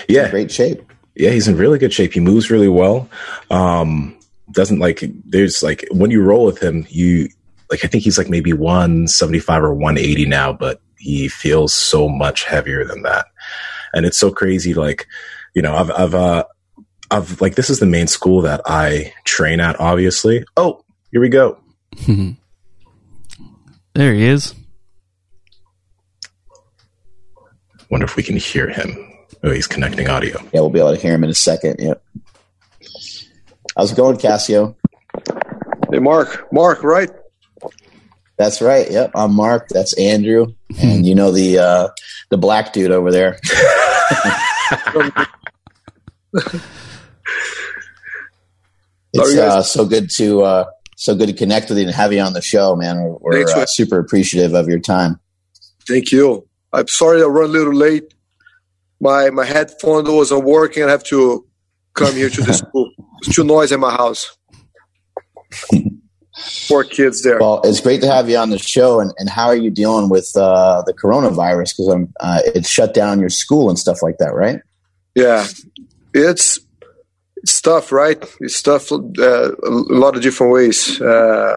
He's 0.07 0.15
yeah. 0.15 0.29
great 0.29 0.51
shape. 0.51 0.81
Yeah, 1.15 1.31
he's 1.31 1.50
in 1.50 1.57
really 1.57 1.79
good 1.79 1.91
shape. 1.91 2.13
He 2.13 2.22
moves 2.22 2.50
really 2.50 2.69
well. 2.69 3.10
Um, 3.51 4.17
doesn't 4.51 4.79
like, 4.79 5.03
there's 5.25 5.62
like, 5.62 5.86
when 5.91 6.12
you 6.12 6.22
roll 6.22 6.46
with 6.46 6.63
him, 6.63 6.86
you, 6.89 7.27
like, 7.69 7.84
I 7.84 7.88
think 7.89 8.05
he's 8.05 8.17
like 8.17 8.29
maybe 8.29 8.53
175 8.53 9.63
or 9.63 9.74
180 9.74 10.25
now, 10.27 10.53
but 10.53 10.79
he 10.98 11.27
feels 11.27 11.74
so 11.74 12.08
much 12.08 12.44
heavier 12.44 12.86
than 12.86 13.04
that. 13.04 13.27
And 13.94 14.06
it's 14.06 14.18
so 14.18 14.32
crazy. 14.32 14.74
Like, 14.74 15.08
you 15.54 15.62
know, 15.62 15.75
I've, 15.75 15.92
I've, 15.92 16.16
uh, 16.16 16.44
I've 17.10 17.39
like, 17.42 17.56
this 17.56 17.70
is 17.70 17.80
the 17.80 17.86
main 17.86 18.08
school 18.08 18.42
that 18.42 18.62
I 18.66 19.13
train 19.24 19.60
at, 19.60 19.80
obviously. 19.80 20.44
Oh, 20.58 20.84
here 21.12 21.22
we 21.22 21.30
go. 21.30 21.58
there 23.94 24.13
he 24.13 24.25
is. 24.25 24.54
Wonder 27.89 28.06
if 28.06 28.16
we 28.18 28.24
can 28.24 28.36
hear 28.36 28.68
him. 28.68 28.96
Oh, 29.44 29.51
he's 29.51 29.68
connecting 29.68 30.10
audio. 30.10 30.38
Yeah, 30.54 30.62
we'll 30.62 30.70
be 30.70 30.80
able 30.80 30.96
to 30.96 31.01
hear 31.01 31.13
him 31.13 31.24
in 31.24 31.30
a 31.30 31.36
second. 31.36 31.77
Yep. 31.80 32.04
How's 33.77 33.92
it 33.92 33.96
going, 33.96 34.18
Cassio? 34.18 34.75
Hey, 35.92 36.00
Mark. 36.00 36.51
Mark, 36.51 36.84
right? 36.84 37.10
That's 38.38 38.62
right. 38.62 38.89
Yep, 38.89 39.12
I'm 39.15 39.34
Mark. 39.34 39.67
That's 39.70 39.98
Andrew, 39.98 40.53
and 40.79 41.06
you 41.06 41.15
know 41.15 41.32
the 41.32 41.58
uh, 41.58 41.88
the 42.29 42.38
black 42.38 42.72
dude 42.72 42.91
over 42.91 43.12
there. 43.12 43.39
it's 49.13 49.38
uh, 49.38 49.63
so 49.63 49.86
good 49.88 50.12
to 50.17 50.44
uh, 50.44 50.65
so 50.96 51.15
good 51.15 51.29
to 51.29 51.34
connect 51.34 51.70
with 51.70 51.79
you 51.79 51.86
and 51.86 51.96
have 51.96 52.13
you 52.13 52.22
on 52.22 52.34
the 52.34 52.41
show, 52.41 52.75
man. 52.75 53.01
We're, 53.22 53.44
we're 53.44 53.50
uh, 53.50 53.65
super 53.65 53.98
appreciative 53.98 54.53
of 54.53 54.67
your 54.67 54.79
time. 54.79 55.20
Thank 55.88 56.12
you. 56.12 56.48
I'm 56.72 56.88
sorry 56.88 57.24
I 57.24 57.25
run 57.25 57.46
a 57.46 57.53
little 57.53 57.74
late. 57.74 58.13
My 59.01 59.32
my 59.32 59.46
headphone 59.46 60.06
wasn't 60.13 60.44
working. 60.44 60.84
I 60.84 60.91
have 60.91 61.03
to 61.06 61.44
come 61.96 62.13
here 62.13 62.29
to 62.29 62.41
the 62.44 62.53
school. 62.65 62.91
It's 63.24 63.34
too 63.34 63.44
noisy 63.44 63.74
in 63.74 63.82
my 63.82 63.91
house. 63.91 64.38
Four 66.67 66.84
kids 66.84 67.24
there. 67.24 67.39
Well, 67.39 67.62
it's 67.63 67.82
great 67.82 68.01
to 68.01 68.08
have 68.08 68.29
you 68.29 68.38
on 68.38 68.51
the 68.51 68.60
show. 68.60 69.00
And, 69.00 69.12
and 69.17 69.29
how 69.29 69.48
are 69.48 69.56
you 69.56 69.72
dealing 69.72 70.10
with 70.10 70.32
uh, 70.36 70.84
the 70.86 70.94
coronavirus? 70.94 71.75
Because 71.75 71.89
um, 71.89 72.13
uh, 72.20 72.41
it 72.53 72.65
shut 72.65 72.94
down 72.94 73.20
your 73.20 73.29
school 73.29 73.70
and 73.70 73.79
stuff 73.79 74.03
like 74.03 74.17
that, 74.20 74.34
right? 74.34 74.62
Yeah, 75.15 75.48
it's 76.13 76.60
it's 77.38 77.60
tough, 77.62 77.91
right? 77.91 78.24
It's 78.39 78.62
tough 78.62 78.91
uh, 78.91 78.98
a 78.98 79.70
lot 79.70 80.15
of 80.15 80.22
different 80.22 80.53
ways. 80.53 81.01
Uh, 81.01 81.56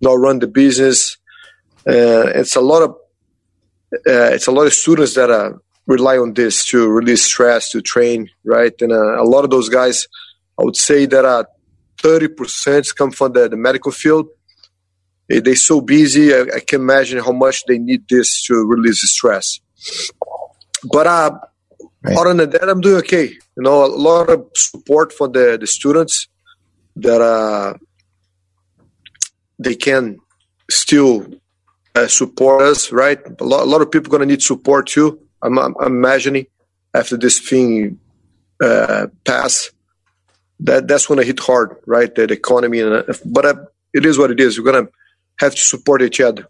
not 0.00 0.14
run 0.14 0.38
the 0.38 0.46
business. 0.46 1.18
Uh, 1.86 2.32
it's 2.34 2.56
a 2.56 2.60
lot 2.60 2.82
of 2.82 2.90
uh, 3.92 4.32
it's 4.32 4.46
a 4.46 4.52
lot 4.52 4.66
of 4.66 4.72
students 4.72 5.14
that 5.14 5.30
uh, 5.30 5.52
rely 5.86 6.16
on 6.16 6.32
this 6.34 6.64
to 6.66 6.88
release 6.88 7.24
stress, 7.24 7.70
to 7.70 7.82
train, 7.82 8.30
right? 8.44 8.72
And 8.80 8.92
uh, 8.92 9.22
a 9.22 9.24
lot 9.24 9.44
of 9.44 9.50
those 9.50 9.68
guys, 9.68 10.08
I 10.58 10.64
would 10.64 10.76
say 10.76 11.06
that 11.06 11.24
uh, 11.24 11.44
30% 12.04 12.94
come 12.96 13.10
from 13.10 13.32
the, 13.32 13.48
the 13.48 13.56
medical 13.56 13.90
field. 13.92 14.28
They're 15.28 15.56
so 15.56 15.80
busy. 15.80 16.34
I, 16.34 16.42
I, 16.56 16.60
can 16.60 16.82
imagine 16.82 17.18
how 17.18 17.32
much 17.32 17.64
they 17.66 17.78
need 17.78 18.04
this 18.10 18.44
to 18.46 18.54
release 18.66 19.00
the 19.00 19.08
stress. 19.08 19.58
But 20.84 21.06
uh, 21.06 21.38
right. 22.02 22.16
other 22.18 22.34
than 22.34 22.50
that, 22.50 22.68
I'm 22.68 22.82
doing 22.82 22.98
okay. 22.98 23.24
You 23.56 23.62
know, 23.62 23.86
a 23.86 23.88
lot 23.88 24.28
of 24.28 24.50
support 24.54 25.14
for 25.14 25.28
the, 25.28 25.56
the 25.58 25.66
students 25.66 26.28
that 26.96 27.22
uh, 27.22 27.74
they 29.58 29.74
can 29.74 30.18
still 30.70 31.26
uh, 31.94 32.06
support 32.06 32.62
us, 32.62 32.92
right? 32.92 33.18
A 33.40 33.44
lot, 33.44 33.62
a 33.62 33.70
lot 33.70 33.80
of 33.80 33.90
people 33.90 34.10
going 34.10 34.20
to 34.20 34.26
need 34.26 34.42
support 34.42 34.88
too. 34.88 35.20
I'm, 35.40 35.58
I'm, 35.58 35.74
imagining 35.80 36.46
after 36.92 37.16
this 37.16 37.38
thing 37.38 37.98
uh, 38.62 39.06
pass 39.24 39.70
that 40.60 40.88
that's 40.88 41.08
when 41.08 41.18
I 41.18 41.24
hit 41.24 41.40
hard, 41.40 41.76
right? 41.86 42.14
The, 42.14 42.26
the 42.26 42.34
economy, 42.34 42.80
and 42.80 42.92
uh, 42.92 43.14
but 43.24 43.44
uh, 43.44 43.54
it 43.92 44.04
is 44.04 44.18
what 44.18 44.30
it 44.30 44.40
is. 44.40 44.58
We're 44.58 44.70
gonna 44.70 44.88
have 45.38 45.54
to 45.54 45.60
support 45.60 46.02
each 46.02 46.20
other. 46.20 46.48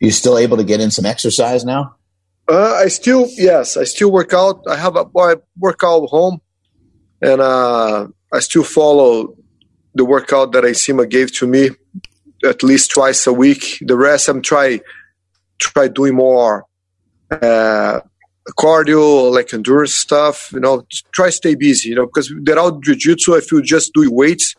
You 0.00 0.10
still 0.10 0.38
able 0.38 0.56
to 0.58 0.64
get 0.64 0.80
in 0.80 0.90
some 0.90 1.06
exercise 1.06 1.64
now? 1.64 1.96
Uh, 2.48 2.74
I 2.74 2.88
still 2.88 3.28
yes, 3.36 3.76
I 3.76 3.84
still 3.84 4.12
work 4.12 4.32
out. 4.32 4.62
I 4.68 4.76
have 4.76 4.96
a 4.96 5.06
I 5.18 5.36
work 5.58 5.80
out 5.84 6.06
home, 6.06 6.40
and 7.22 7.40
uh, 7.40 8.08
I 8.32 8.38
still 8.40 8.64
follow 8.64 9.36
the 9.94 10.04
workout 10.04 10.52
that 10.52 10.64
Nsima 10.64 11.08
gave 11.08 11.32
to 11.38 11.46
me 11.46 11.70
at 12.44 12.62
least 12.62 12.90
twice 12.90 13.26
a 13.26 13.32
week. 13.32 13.78
The 13.80 13.96
rest 13.96 14.28
I'm 14.28 14.42
try 14.42 14.80
try 15.58 15.88
doing 15.88 16.14
more 16.14 16.66
uh, 17.30 18.00
cardio, 18.52 19.32
like 19.32 19.52
endurance 19.52 19.94
stuff. 19.94 20.50
You 20.52 20.60
know, 20.60 20.86
try 21.12 21.30
stay 21.30 21.54
busy. 21.54 21.90
You 21.90 21.96
know, 21.96 22.06
because 22.06 22.30
without 22.30 22.82
jiu-jitsu, 22.82 23.34
if 23.34 23.50
you 23.52 23.62
just 23.62 23.92
do 23.94 24.10
weights, 24.10 24.54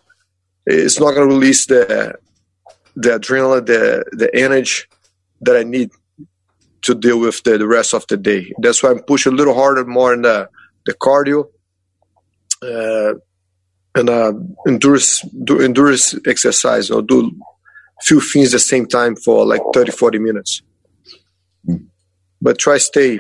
it's 0.66 1.00
not 1.00 1.14
going 1.14 1.28
to 1.30 1.36
release 1.36 1.66
the 1.66 2.16
the 2.96 3.10
adrenaline, 3.20 3.66
the 3.66 4.06
the 4.12 4.34
energy 4.36 4.84
that 5.42 5.56
I 5.56 5.64
need 5.64 5.92
to 6.84 6.96
deal 6.96 7.20
with 7.20 7.44
the, 7.44 7.58
the 7.58 7.68
rest 7.68 7.94
of 7.94 8.06
the 8.08 8.18
day. 8.18 8.54
That's 8.60 8.82
why 8.82 8.92
I'm 8.92 9.00
pushing 9.04 9.34
a 9.34 9.36
little 9.36 9.54
harder, 9.54 9.86
more 9.86 10.14
in 10.14 10.22
the 10.24 10.50
the 10.86 10.94
cardio. 10.94 11.50
Uh, 12.62 13.14
and 13.98 14.10
uh, 14.10 14.34
endurance 14.68 15.22
do 15.44 15.60
endurance 15.60 16.16
exercise 16.26 16.90
or 16.92 17.02
do 17.02 17.32
few 18.02 18.22
things 18.22 18.50
at 18.50 18.58
the 18.58 18.60
same 18.60 18.86
time 18.86 19.16
for 19.16 19.46
like 19.46 19.62
30 19.74 19.92
40 19.92 20.20
minutes 20.20 20.62
but 22.42 22.60
try 22.60 22.78
stay 22.78 23.20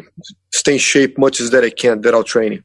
stay 0.67 0.74
in 0.74 0.79
shape 0.79 1.17
much 1.17 1.39
as 1.39 1.51
that 1.51 1.63
I 1.63 1.69
can 1.69 2.01
without 2.01 2.25
training. 2.25 2.63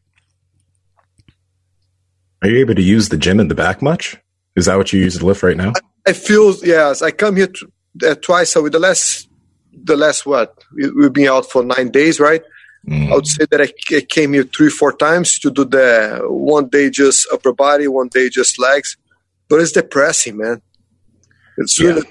Are 2.43 2.49
you 2.49 2.59
able 2.59 2.75
to 2.75 2.83
use 2.83 3.09
the 3.09 3.17
gym 3.17 3.39
in 3.39 3.47
the 3.47 3.55
back 3.55 3.81
much? 3.81 4.17
Is 4.57 4.67
that 4.67 4.77
what 4.77 4.93
you 4.93 5.01
use 5.01 5.19
to 5.19 5.25
lift 5.25 5.45
right 5.45 5.57
now? 5.57 5.73
I, 5.77 6.11
I 6.11 6.13
feel 6.13 6.53
yes. 6.65 7.01
I 7.01 7.13
come 7.13 7.37
here 7.37 7.47
t- 7.47 7.67
uh, 8.05 8.17
twice 8.17 8.57
a 8.57 8.63
week. 8.63 8.73
The 8.73 8.81
last, 8.81 9.29
the 9.73 9.97
last 9.97 10.27
what? 10.27 10.59
We, 10.75 11.05
have 11.05 11.13
been 11.13 11.29
out 11.29 11.47
for 11.49 11.63
nine 11.63 11.91
days, 11.91 12.19
right? 12.19 12.43
Mm. 12.89 13.13
I 13.13 13.15
would 13.15 13.29
say 13.29 13.47
that 13.49 13.61
I, 13.61 14.01
came 14.01 14.33
here 14.33 14.43
three, 14.43 14.69
four 14.69 14.93
times 14.93 15.39
to 15.39 15.51
do 15.53 15.65
the 15.65 16.23
one 16.25 16.69
day 16.69 16.91
just 16.91 17.29
upper 17.33 17.53
body, 17.53 17.87
one 17.87 18.09
day 18.09 18.29
just 18.29 18.59
legs. 18.59 18.97
But 19.49 19.61
it's 19.61 19.71
depressing, 19.71 20.39
man. 20.39 20.61
It's 21.59 21.79
yeah. 21.79 21.91
really 21.91 22.03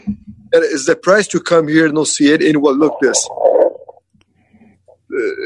it's 0.54 0.86
depressing 0.86 1.32
to 1.32 1.40
come 1.42 1.68
here 1.68 1.86
and 1.88 1.96
not 1.96 2.08
see 2.08 2.32
it. 2.32 2.42
Anyone 2.42 2.80
look 2.80 2.98
this. 3.02 3.28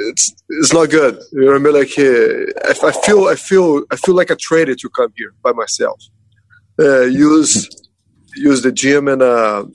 It's 0.09 0.35
it's 0.49 0.73
not 0.73 0.89
good. 0.89 1.19
You 1.31 1.45
know 1.45 1.55
I 1.55 1.59
mean? 1.59 1.73
Like 1.73 1.97
uh, 1.97 2.87
I 2.87 2.91
feel 2.91 3.25
I 3.25 3.35
feel 3.35 3.83
I 3.91 3.95
feel 3.95 4.15
like 4.15 4.29
a 4.29 4.35
traitor 4.35 4.75
to 4.75 4.89
come 4.89 5.11
here 5.15 5.33
by 5.43 5.51
myself. 5.51 6.01
Uh, 6.79 7.01
use 7.01 7.69
use 8.35 8.61
the 8.61 8.71
gym 8.71 9.07
and 9.07 9.21
uh, 9.21 9.65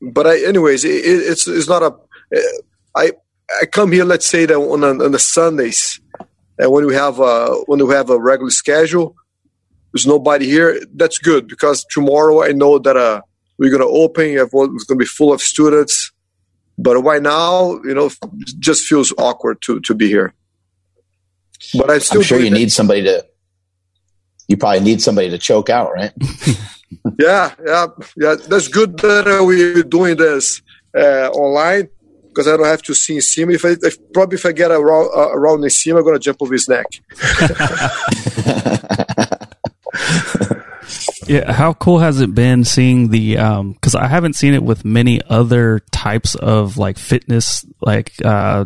but 0.00 0.26
I 0.26 0.44
anyways 0.44 0.84
it, 0.84 1.04
it's 1.04 1.46
it's 1.46 1.68
not 1.68 1.82
a 1.82 1.92
uh, 2.36 2.40
I 2.96 3.12
I 3.60 3.66
come 3.66 3.92
here, 3.92 4.04
let's 4.04 4.26
say 4.26 4.46
that 4.46 4.56
on, 4.56 4.84
a, 4.84 5.04
on 5.04 5.12
the 5.12 5.18
Sundays, 5.18 6.00
and 6.58 6.70
when 6.70 6.86
we 6.86 6.94
have 6.94 7.18
a 7.18 7.48
when 7.66 7.84
we 7.84 7.94
have 7.94 8.10
a 8.10 8.18
regular 8.18 8.50
schedule, 8.50 9.16
there's 9.92 10.06
nobody 10.06 10.46
here. 10.46 10.80
That's 10.94 11.18
good 11.18 11.48
because 11.48 11.84
tomorrow 11.90 12.44
I 12.44 12.52
know 12.52 12.78
that 12.78 12.96
uh, 12.96 13.22
we're 13.58 13.70
gonna 13.70 13.86
open. 13.86 14.26
It's 14.26 14.84
gonna 14.84 14.98
be 14.98 15.04
full 15.04 15.32
of 15.32 15.40
students. 15.40 16.12
But 16.82 17.00
right 17.02 17.22
now, 17.22 17.74
you 17.84 17.94
know, 17.94 18.10
just 18.58 18.86
feels 18.86 19.12
awkward 19.18 19.60
to 19.62 19.80
to 19.80 19.94
be 19.94 20.08
here. 20.08 20.34
But 21.74 21.90
I 21.90 21.98
still 21.98 22.20
I'm 22.20 22.24
sure 22.24 22.38
you 22.38 22.50
that. 22.50 22.56
need 22.56 22.72
somebody 22.72 23.02
to. 23.02 23.26
You 24.48 24.56
probably 24.56 24.80
need 24.80 25.02
somebody 25.02 25.30
to 25.30 25.38
choke 25.38 25.70
out, 25.70 25.92
right? 25.92 26.12
yeah, 27.18 27.54
yeah, 27.64 27.86
yeah. 28.16 28.34
That's 28.48 28.68
good 28.68 28.98
that 28.98 29.28
uh, 29.28 29.44
we're 29.44 29.82
doing 29.82 30.16
this 30.16 30.62
uh, 30.96 31.28
online 31.30 31.88
because 32.28 32.48
I 32.48 32.56
don't 32.56 32.66
have 32.66 32.82
to 32.82 32.94
see 32.94 33.18
Nsima. 33.18 33.54
If 33.54 33.64
I 33.64 33.76
if, 33.82 33.96
probably 34.12 34.36
if 34.36 34.46
I 34.46 34.52
get 34.52 34.70
around 34.70 35.10
uh, 35.14 35.30
around 35.32 35.60
Nsima, 35.60 35.98
I'm 35.98 36.04
gonna 36.04 36.18
jump 36.18 36.38
over 36.40 36.52
his 36.52 36.68
neck. 36.68 36.86
yeah, 41.26 41.52
how 41.52 41.72
cool 41.74 41.98
has 41.98 42.20
it 42.20 42.34
been 42.34 42.64
seeing 42.64 43.08
the? 43.10 43.34
Because 43.34 43.94
um, 43.94 44.02
I 44.02 44.06
haven't 44.06 44.34
seen 44.34 44.54
it 44.54 44.62
with 44.62 44.84
many 44.84 45.20
other 45.28 45.80
types 45.90 46.34
of 46.34 46.76
like 46.78 46.98
fitness, 46.98 47.64
like 47.80 48.12
uh, 48.24 48.64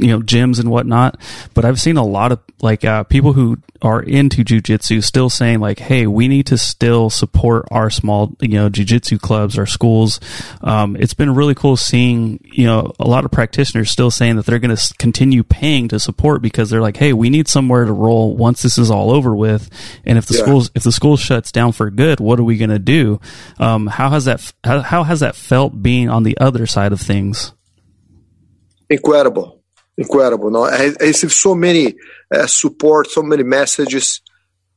you 0.00 0.08
know 0.08 0.20
gyms 0.20 0.58
and 0.58 0.70
whatnot 0.70 1.20
but 1.54 1.64
i've 1.64 1.80
seen 1.80 1.96
a 1.96 2.04
lot 2.04 2.32
of 2.32 2.40
like 2.62 2.84
uh, 2.84 3.04
people 3.04 3.32
who 3.32 3.56
are 3.82 4.02
into 4.02 4.44
jujitsu 4.44 5.02
still 5.02 5.30
saying 5.30 5.60
like 5.60 5.78
hey 5.78 6.06
we 6.06 6.28
need 6.28 6.46
to 6.46 6.58
still 6.58 7.08
support 7.08 7.66
our 7.70 7.88
small 7.88 8.36
you 8.40 8.48
know 8.48 8.68
jujitsu 8.68 9.20
clubs 9.20 9.58
our 9.58 9.66
schools. 9.66 10.20
Um, 10.60 10.96
it's 10.96 11.14
been 11.14 11.34
really 11.34 11.54
cool 11.54 11.76
seeing 11.76 12.40
you 12.44 12.66
know 12.66 12.92
a 12.98 13.06
lot 13.06 13.24
of 13.24 13.30
practitioners 13.30 13.90
still 13.90 14.10
saying 14.10 14.36
that 14.36 14.46
they're 14.46 14.58
going 14.58 14.74
to 14.74 14.94
continue 14.98 15.42
paying 15.42 15.88
to 15.88 15.98
support 15.98 16.42
because 16.42 16.70
they're 16.70 16.82
like 16.82 16.96
hey 16.96 17.12
we 17.12 17.30
need 17.30 17.48
somewhere 17.48 17.84
to 17.84 17.92
roll 17.92 18.36
once 18.36 18.62
this 18.62 18.78
is 18.78 18.90
all 18.90 19.10
over 19.10 19.34
with. 19.34 19.70
And 20.04 20.18
if 20.18 20.26
the 20.26 20.36
yeah. 20.36 20.42
schools 20.42 20.70
if 20.74 20.82
the 20.82 20.92
school 20.92 21.16
shuts 21.16 21.52
down 21.52 21.72
for 21.72 21.90
good 21.90 22.20
what 22.20 22.38
are 22.38 22.44
we 22.44 22.56
going 22.56 22.70
to 22.70 22.78
do? 22.78 23.20
Um, 23.58 23.86
how 23.86 24.10
has 24.10 24.24
that 24.26 24.52
how, 24.64 24.80
how 24.80 25.04
has 25.04 25.20
that 25.20 25.36
felt 25.36 25.82
being 25.82 26.08
on 26.08 26.24
the 26.24 26.36
other 26.38 26.66
side 26.66 26.92
of 26.92 27.00
things? 27.00 27.52
Incredible 28.88 29.59
incredible. 30.00 30.50
No, 30.50 30.62
I, 30.64 30.92
I 31.00 31.06
received 31.12 31.36
so 31.46 31.54
many 31.54 31.84
uh, 32.34 32.46
support, 32.46 33.04
so 33.10 33.22
many 33.22 33.44
messages. 33.44 34.06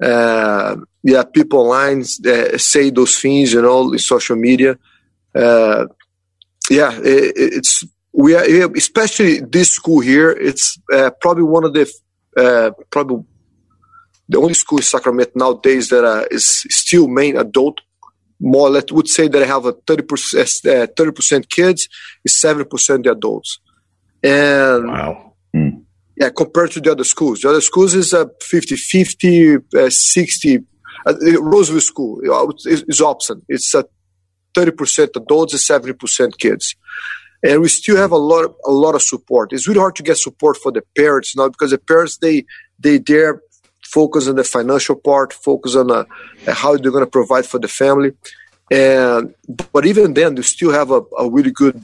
Uh, 0.10 0.76
yeah, 1.02 1.24
people 1.38 1.60
online 1.60 2.02
uh, 2.02 2.58
say 2.58 2.92
those 2.92 3.16
things, 3.24 3.54
you 3.54 3.62
know, 3.62 3.94
in 3.94 4.00
social 4.00 4.38
media. 4.48 4.78
Yeah, 6.70 6.92
it, 7.14 7.34
it's 7.58 7.84
we 8.24 8.36
are 8.36 8.46
especially 8.76 9.42
this 9.56 9.70
school 9.80 10.02
here. 10.12 10.30
It's 10.50 10.66
probably 11.22 11.44
one 11.44 11.66
of 11.66 11.74
the 11.74 11.86
probably 12.90 13.26
the 14.30 14.40
only 14.40 14.54
school 14.54 14.80
in 14.80 14.84
Sacramento 14.84 15.34
nowadays 15.36 15.90
that 15.90 16.28
is 16.32 16.46
still 16.70 17.08
main 17.08 17.38
adult. 17.38 17.78
More, 18.40 18.70
let 18.70 18.92
would 18.92 19.08
say 19.08 19.28
that 19.30 19.44
I 19.44 19.46
have 19.46 19.66
a 19.66 19.74
thirty 19.88 20.04
percent, 20.04 20.50
thirty 20.98 21.12
percent 21.12 21.50
kids, 21.50 21.88
is 22.26 22.40
seventy 22.40 22.68
percent 22.74 23.04
the 23.04 23.12
adults. 23.12 23.60
And 24.24 24.88
wow. 24.88 25.34
Mm. 25.56 25.84
Yeah, 26.16 26.30
compared 26.30 26.72
to 26.72 26.82
the 26.82 26.92
other 26.92 27.04
schools. 27.04 27.42
The 27.42 27.50
other 27.50 27.62
schools 27.62 27.94
is 27.94 28.14
a 28.14 28.30
50 28.42 28.76
50, 28.76 29.56
uh, 29.56 29.90
60. 29.90 30.60
Uh, 31.06 31.14
Roseville 31.42 31.82
School 31.82 32.22
is, 32.66 32.84
is 32.88 33.02
opposite. 33.02 33.40
It's 33.50 33.74
a 33.74 33.86
30% 34.54 35.10
adults 35.16 35.54
and 35.54 35.84
70% 35.84 36.38
kids. 36.38 36.76
And 37.44 37.62
we 37.62 37.68
still 37.68 37.98
have 37.98 38.12
a 38.12 38.18
lot, 38.18 38.46
of, 38.46 38.56
a 38.66 38.72
lot 38.72 38.96
of 38.96 39.02
support. 39.02 39.52
It's 39.52 39.68
really 39.68 39.80
hard 39.80 39.96
to 39.98 40.04
get 40.04 40.18
support 40.18 40.58
for 40.58 40.72
the 40.72 40.84
parents 40.96 41.36
now 41.36 41.50
because 41.50 41.72
the 41.72 41.78
parents 41.78 42.18
they 42.18 42.46
they 42.80 43.00
dare 43.00 43.42
focus 43.84 44.28
on 44.28 44.36
the 44.36 44.44
financial 44.44 44.96
part, 44.96 45.34
focus 45.34 45.76
on 45.76 45.92
uh, 45.92 46.06
how 46.48 46.78
they're 46.78 46.92
going 46.92 47.04
to 47.04 47.10
provide 47.10 47.46
for 47.46 47.60
the 47.60 47.68
family. 47.68 48.14
And 48.72 49.36
but 49.74 49.86
even 49.86 50.14
then, 50.14 50.36
they 50.36 50.42
still 50.42 50.72
have 50.72 50.90
a, 50.90 51.02
a 51.20 51.30
really 51.30 51.52
good 51.52 51.84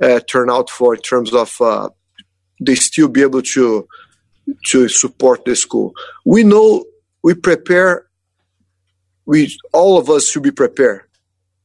uh, 0.00 0.20
turn 0.20 0.50
out 0.50 0.70
for 0.70 0.94
in 0.94 1.00
terms 1.00 1.32
of 1.32 1.60
uh, 1.60 1.88
they 2.60 2.74
still 2.74 3.08
be 3.08 3.22
able 3.22 3.42
to 3.42 3.86
to 4.66 4.88
support 4.88 5.44
the 5.44 5.54
school. 5.54 5.94
We 6.24 6.44
know 6.44 6.84
we 7.22 7.34
prepare. 7.34 8.06
We 9.26 9.54
all 9.72 9.98
of 9.98 10.08
us 10.08 10.28
should 10.30 10.42
be 10.42 10.50
prepared 10.50 11.02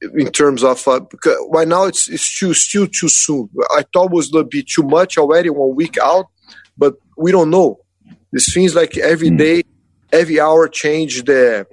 in 0.02 0.32
terms 0.32 0.64
of 0.64 0.86
uh, 0.88 1.00
because 1.00 1.38
right 1.52 1.68
now 1.68 1.86
it's 1.86 2.10
it's 2.10 2.38
too 2.38 2.54
still 2.54 2.88
too 2.88 3.10
soon. 3.10 3.50
I 3.72 3.84
thought 3.94 4.06
it 4.06 4.12
was 4.12 4.30
to 4.32 4.44
be 4.44 4.64
too 4.64 4.84
much 4.84 5.18
already 5.18 5.50
one 5.50 5.76
week 5.76 5.98
out, 5.98 6.28
but 6.78 6.96
we 7.18 7.32
don't 7.32 7.50
know. 7.50 7.80
This 8.32 8.54
things 8.54 8.76
like 8.76 8.98
every 8.98 9.30
hmm. 9.30 9.62
every 10.12 10.40
hour 10.40 10.68
change 10.68 11.24
the 11.24 11.68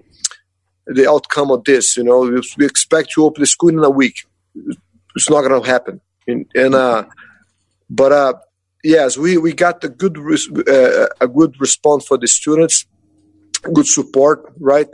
the 0.86 1.08
outcome 1.08 1.50
of 1.50 1.64
this. 1.64 1.96
You 1.96 2.04
know, 2.04 2.42
we 2.56 2.66
expect 2.66 3.12
to 3.12 3.24
open 3.24 3.42
the 3.42 3.46
school 3.46 3.70
in 3.70 3.82
a 3.82 3.90
week. 3.90 4.26
It's 5.16 5.30
not 5.30 5.42
going 5.42 5.60
to 5.60 5.68
happen. 5.68 6.00
And, 6.30 6.46
and 6.54 6.74
uh, 6.74 7.04
but 7.88 8.12
uh, 8.12 8.34
yes, 8.84 9.16
we, 9.16 9.36
we 9.36 9.52
got 9.52 9.82
a 9.84 9.88
good 9.88 10.16
uh, 10.18 11.06
a 11.20 11.28
good 11.28 11.54
response 11.60 12.06
for 12.06 12.18
the 12.18 12.28
students, 12.28 12.86
good 13.72 13.86
support, 13.86 14.52
right? 14.58 14.88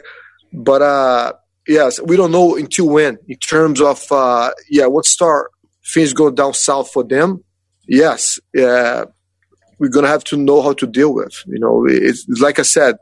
But 0.53 0.83
uh, 0.83 1.33
yes, 1.67 2.01
we 2.01 2.17
don't 2.17 2.33
know 2.33 2.57
until 2.57 2.89
when 2.89 3.19
in 3.29 3.37
terms 3.39 3.81
of 3.81 4.05
uh, 4.11 4.51
yeah, 4.71 4.87
what 4.87 5.05
start 5.05 5.51
things 5.93 6.13
go 6.13 6.31
down 6.31 6.55
south 6.55 6.91
for 6.91 7.05
them. 7.05 7.45
Yes, 7.89 8.39
we're 8.53 9.89
gonna 9.91 10.09
have 10.09 10.25
to 10.25 10.37
know 10.37 10.63
how 10.63 10.73
to 10.75 10.87
deal 10.87 11.15
with. 11.15 11.43
You 11.47 11.59
know, 11.59 11.85
it's 11.87 12.27
like 12.41 12.59
I 12.59 12.63
said, 12.63 12.97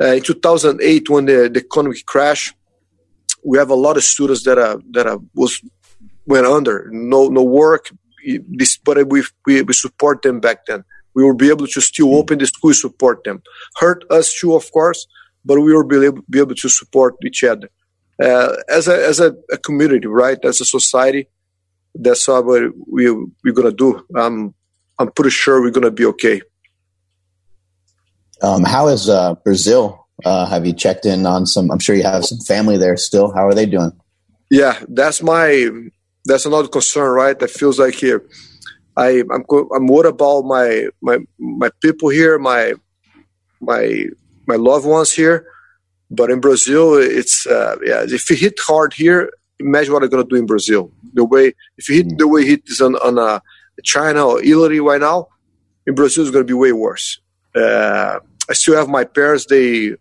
uh, 0.00 0.14
in 0.14 0.22
2008 0.22 1.10
when 1.10 1.26
the, 1.26 1.50
the 1.52 1.60
economic 1.60 2.04
crash, 2.06 2.52
we 3.44 3.58
have 3.58 3.70
a 3.70 3.74
lot 3.74 3.96
of 3.96 4.04
students 4.04 4.44
that 4.44 4.58
are 4.58 4.78
that 4.90 5.06
are 5.06 5.18
was 5.34 5.60
went 6.26 6.46
under, 6.46 6.88
no 6.92 7.28
no 7.28 7.42
work. 7.42 7.90
This, 8.48 8.78
but 8.78 9.06
we, 9.08 9.22
we 9.46 9.62
we 9.62 9.74
support 9.74 10.22
them 10.22 10.40
back 10.40 10.66
then. 10.66 10.84
We 11.14 11.22
will 11.22 11.36
be 11.36 11.50
able 11.50 11.66
to 11.66 11.80
still 11.80 12.08
hmm. 12.08 12.14
open 12.14 12.38
the 12.38 12.46
school, 12.46 12.74
support 12.74 13.24
them. 13.24 13.42
Hurt 13.76 14.04
us 14.10 14.34
too, 14.34 14.54
of 14.54 14.70
course, 14.72 15.06
but 15.44 15.60
we 15.60 15.72
will 15.72 15.86
be 15.86 16.06
able, 16.06 16.22
be 16.28 16.40
able 16.40 16.54
to 16.54 16.68
support 16.68 17.14
each 17.24 17.44
other 17.44 17.68
uh, 18.22 18.56
as 18.68 18.88
a 18.88 19.06
as 19.06 19.20
a, 19.20 19.34
a, 19.52 19.58
community, 19.58 20.06
right? 20.06 20.38
As 20.44 20.60
a 20.60 20.64
society. 20.64 21.28
That's 21.94 22.26
what 22.26 22.44
we 22.90 23.10
we're 23.10 23.54
gonna 23.54 23.72
do. 23.72 24.04
Um, 24.16 24.54
I'm 24.98 25.10
pretty 25.12 25.30
sure 25.30 25.60
we're 25.60 25.70
gonna 25.70 25.90
be 25.90 26.06
okay. 26.06 26.42
Um, 28.42 28.64
how 28.64 28.88
is 28.88 29.08
uh, 29.08 29.34
Brazil? 29.44 30.06
Uh, 30.24 30.46
have 30.46 30.66
you 30.66 30.72
checked 30.72 31.06
in 31.06 31.26
on 31.26 31.46
some? 31.46 31.70
I'm 31.70 31.78
sure 31.78 31.94
you 31.94 32.02
have 32.02 32.24
some 32.24 32.38
family 32.38 32.76
there 32.78 32.96
still. 32.96 33.32
How 33.32 33.46
are 33.46 33.54
they 33.54 33.66
doing? 33.66 33.92
Yeah, 34.50 34.78
that's 34.88 35.22
my 35.22 35.70
that's 36.24 36.46
another 36.46 36.68
concern, 36.68 37.10
right? 37.10 37.38
That 37.38 37.50
feels 37.50 37.78
like 37.78 37.94
here. 37.94 38.24
I, 38.96 39.22
I'm 39.32 39.44
I'm 39.74 39.86
worried 39.86 40.08
about 40.08 40.42
my 40.42 40.88
my 41.00 41.18
my 41.38 41.70
people 41.82 42.08
here, 42.10 42.38
my 42.38 42.74
my 43.60 44.06
my 44.46 44.56
loved 44.56 44.86
ones 44.86 45.12
here. 45.12 45.46
But 46.10 46.30
in 46.30 46.40
Brazil, 46.40 46.94
it's 46.94 47.46
uh, 47.46 47.76
yeah. 47.84 48.04
If 48.06 48.30
you 48.30 48.36
hit 48.36 48.58
hard 48.60 48.92
here, 48.92 49.32
imagine 49.58 49.92
what 49.92 50.02
I'm 50.02 50.10
gonna 50.10 50.24
do 50.24 50.36
in 50.36 50.46
Brazil. 50.46 50.92
The 51.12 51.24
way 51.24 51.54
if 51.76 51.88
you 51.88 51.96
hit 51.96 52.18
the 52.18 52.28
way 52.28 52.44
hit 52.44 52.62
is 52.66 52.80
on 52.80 52.94
on 52.96 53.18
uh, 53.18 53.40
China 53.82 54.26
or 54.26 54.42
Italy 54.42 54.80
right 54.80 55.00
now, 55.00 55.28
in 55.86 55.94
Brazil 55.94 56.24
is 56.24 56.30
gonna 56.30 56.44
be 56.44 56.52
way 56.54 56.72
worse. 56.72 57.18
Uh, 57.54 58.20
I 58.48 58.52
still 58.52 58.76
have 58.76 58.88
my 58.88 59.04
parents; 59.04 59.46
they 59.46 59.94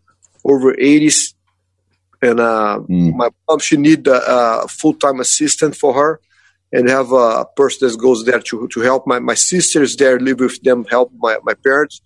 over 0.46 0.74
80s, 0.74 1.34
and 2.24 2.40
uh, 2.40 2.80
mm. 2.90 3.14
my 3.16 3.30
mom 3.48 3.60
she 3.60 3.78
need 3.78 4.08
a, 4.08 4.64
a 4.64 4.68
full 4.68 4.94
time 4.94 5.20
assistant 5.20 5.76
for 5.76 5.94
her, 5.94 6.20
and 6.72 6.90
have 6.90 7.12
a 7.12 7.46
person 7.56 7.88
that 7.88 7.98
goes 8.00 8.26
there 8.26 8.40
to 8.40 8.68
to 8.74 8.80
help. 8.82 9.06
My 9.06 9.20
my 9.20 9.36
sister 9.36 9.82
is 9.82 9.96
there, 9.96 10.20
live 10.20 10.40
with 10.40 10.62
them, 10.64 10.86
help 10.86 11.12
my 11.18 11.38
my 11.44 11.54
parents, 11.54 12.02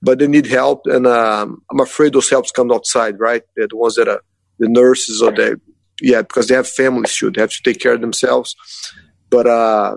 but 0.00 0.18
they 0.18 0.26
need 0.26 0.46
help, 0.46 0.82
and 0.86 1.06
um, 1.06 1.62
I'm 1.70 1.80
afraid 1.80 2.12
those 2.12 2.30
helps 2.30 2.50
come 2.50 2.72
outside, 2.72 3.18
right? 3.18 3.42
The 3.56 3.68
ones 3.72 3.94
that 3.94 4.08
are 4.08 4.22
the 4.58 4.68
nurses 4.68 5.22
or 5.22 5.32
the 5.32 5.60
yeah, 6.00 6.22
because 6.22 6.48
they 6.48 6.54
have 6.54 6.68
families 6.68 7.16
too. 7.16 7.30
They 7.30 7.40
have 7.40 7.50
to 7.50 7.62
take 7.62 7.80
care 7.80 7.94
of 7.94 8.00
themselves. 8.00 8.56
But 9.30 9.46
uh, 9.46 9.96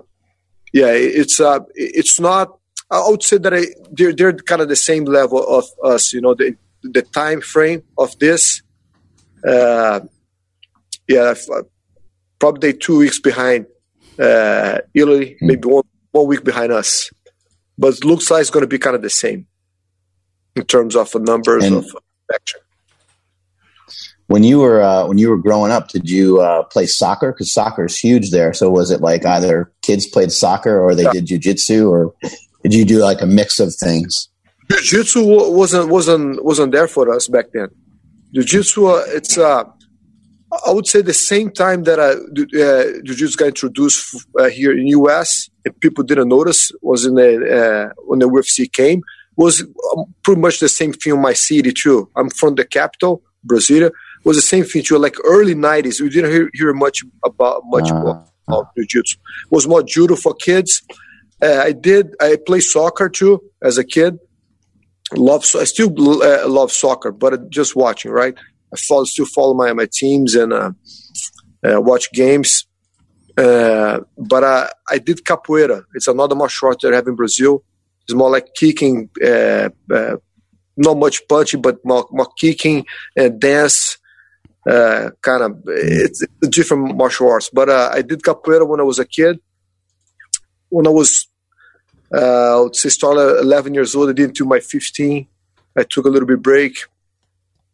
yeah, 0.72 0.92
it's 0.92 1.40
uh, 1.40 1.60
it's 1.74 2.20
not 2.20 2.58
I 2.90 3.08
would 3.08 3.22
say 3.22 3.38
that 3.38 3.52
I, 3.52 3.66
they're 3.90 4.12
they're 4.12 4.32
kind 4.32 4.62
of 4.62 4.68
the 4.68 4.76
same 4.76 5.04
level 5.04 5.44
of 5.44 5.64
us. 5.82 6.12
You 6.12 6.20
know, 6.20 6.34
the 6.34 6.56
the 6.82 7.02
time 7.02 7.40
frame 7.40 7.82
of 7.98 8.18
this. 8.18 8.62
Uh, 9.46 10.00
yeah, 11.08 11.34
uh, 11.52 11.62
probably 12.38 12.72
two 12.72 12.98
weeks 12.98 13.20
behind 13.20 13.66
uh, 14.18 14.78
Italy, 14.92 15.36
mm. 15.40 15.46
maybe 15.48 15.68
one 15.68 15.84
one 16.10 16.26
week 16.26 16.44
behind 16.44 16.72
us. 16.72 17.10
But 17.78 17.94
it 17.94 18.04
looks 18.04 18.30
like 18.30 18.40
it's 18.40 18.50
going 18.50 18.62
to 18.62 18.68
be 18.68 18.78
kind 18.78 18.96
of 18.96 19.02
the 19.02 19.10
same 19.10 19.46
in 20.56 20.64
terms 20.64 20.96
of 20.96 21.10
the 21.12 21.20
numbers 21.20 21.64
and 21.64 21.76
of 21.76 21.86
action. 22.34 22.60
When 24.28 24.42
you 24.42 24.58
were 24.58 24.82
uh, 24.82 25.06
when 25.06 25.18
you 25.18 25.30
were 25.30 25.36
growing 25.36 25.70
up, 25.70 25.88
did 25.88 26.10
you 26.10 26.40
uh, 26.40 26.64
play 26.64 26.86
soccer? 26.86 27.30
Because 27.32 27.52
soccer 27.52 27.84
is 27.84 27.96
huge 27.96 28.30
there. 28.30 28.52
So 28.52 28.68
was 28.70 28.90
it 28.90 29.00
like 29.00 29.24
either 29.24 29.70
kids 29.82 30.06
played 30.06 30.32
soccer 30.32 30.80
or 30.80 30.94
they 30.94 31.04
yeah. 31.04 31.12
did 31.12 31.26
jujitsu, 31.26 31.88
or 31.88 32.12
did 32.62 32.74
you 32.74 32.84
do 32.84 32.98
like 32.98 33.20
a 33.20 33.26
mix 33.26 33.60
of 33.60 33.72
things? 33.74 34.28
Jiu-jitsu 34.68 35.52
wasn't 35.52 35.88
wasn't 35.88 36.44
wasn't 36.44 36.72
there 36.72 36.88
for 36.88 37.14
us 37.14 37.28
back 37.28 37.46
then. 37.52 37.68
Jiu-jitsu, 38.36 38.86
uh, 38.86 39.02
it's 39.08 39.38
uh, 39.38 39.64
I 40.66 40.70
would 40.70 40.86
say 40.86 41.00
the 41.00 41.14
same 41.14 41.50
time 41.50 41.84
that 41.84 41.98
uh, 41.98 42.02
uh, 42.02 43.00
Jiu-Jitsu 43.02 43.36
got 43.38 43.48
introduced 43.48 44.26
uh, 44.38 44.44
here 44.44 44.76
in 44.76 44.86
US 44.88 45.48
and 45.64 45.78
people 45.80 46.04
didn't 46.04 46.28
notice 46.28 46.70
was 46.82 47.06
in 47.06 47.14
the 47.14 47.30
uh, 47.90 47.94
when 48.04 48.18
the 48.18 48.28
UFC 48.28 48.70
came 48.70 49.02
was 49.36 49.62
um, 49.62 50.04
pretty 50.22 50.40
much 50.40 50.60
the 50.60 50.68
same 50.68 50.92
thing 50.92 51.14
in 51.14 51.20
my 51.20 51.32
city 51.32 51.72
too. 51.72 52.10
I'm 52.14 52.28
from 52.28 52.56
the 52.56 52.64
capital, 52.66 53.22
Brasilia. 53.46 53.90
Was 54.24 54.36
the 54.36 54.42
same 54.42 54.64
thing 54.64 54.82
too. 54.82 54.98
Like 54.98 55.16
early 55.24 55.54
'90s, 55.54 56.00
we 56.00 56.10
didn't 56.10 56.30
hear, 56.30 56.50
hear 56.52 56.74
much 56.74 57.02
about 57.24 57.62
much 57.66 57.90
uh, 57.90 58.20
about 58.48 58.74
Jiu-Jitsu. 58.76 59.16
It 59.16 59.50
was 59.50 59.66
more 59.66 59.82
judo 59.82 60.14
for 60.14 60.34
kids. 60.34 60.82
Uh, 61.42 61.62
I 61.64 61.72
did. 61.72 62.14
I 62.20 62.36
play 62.46 62.60
soccer 62.60 63.08
too 63.08 63.42
as 63.62 63.78
a 63.78 63.84
kid. 63.84 64.18
Love. 65.14 65.44
I 65.54 65.64
still 65.64 66.22
uh, 66.22 66.48
love 66.48 66.72
soccer, 66.72 67.12
but 67.12 67.50
just 67.50 67.76
watching. 67.76 68.10
Right. 68.10 68.34
I 68.72 68.76
follow, 68.76 69.04
still 69.04 69.26
follow 69.26 69.54
my, 69.54 69.72
my 69.72 69.86
teams 69.90 70.34
and 70.34 70.52
uh, 70.52 70.72
uh, 71.64 71.80
watch 71.80 72.10
games. 72.12 72.66
Uh, 73.38 74.00
but 74.16 74.42
I, 74.42 74.70
I 74.90 74.98
did 74.98 75.24
capoeira. 75.24 75.84
It's 75.94 76.08
another 76.08 76.34
martial 76.34 76.68
art 76.68 76.80
that 76.80 76.92
I 76.92 76.96
have 76.96 77.06
in 77.06 77.14
Brazil. 77.14 77.62
It's 78.02 78.14
more 78.14 78.30
like 78.30 78.54
kicking, 78.54 79.10
uh, 79.22 79.68
uh, 79.92 80.16
not 80.76 80.96
much 80.96 81.26
punching, 81.28 81.62
but 81.62 81.84
more, 81.84 82.06
more 82.10 82.28
kicking 82.38 82.86
and 83.16 83.40
dance. 83.40 83.98
Uh, 84.68 85.10
kind 85.22 85.42
of, 85.42 85.62
it's 85.66 86.24
different 86.50 86.96
martial 86.96 87.30
arts. 87.30 87.50
But 87.52 87.70
I 87.70 88.02
did 88.02 88.22
capoeira 88.22 88.66
when 88.66 88.80
I 88.80 88.84
was 88.84 88.98
a 88.98 89.04
kid. 89.04 89.38
When 90.70 90.86
I 90.86 90.90
was, 90.90 91.28
uh, 92.12 92.64
I 92.64 92.88
started 92.88 93.40
11 93.40 93.74
years 93.74 93.94
old, 93.94 94.10
I 94.10 94.12
did 94.12 94.30
into 94.30 94.44
my 94.44 94.60
15. 94.60 95.26
I 95.78 95.82
took 95.82 96.06
a 96.06 96.08
little 96.08 96.26
bit 96.26 96.42
break 96.42 96.78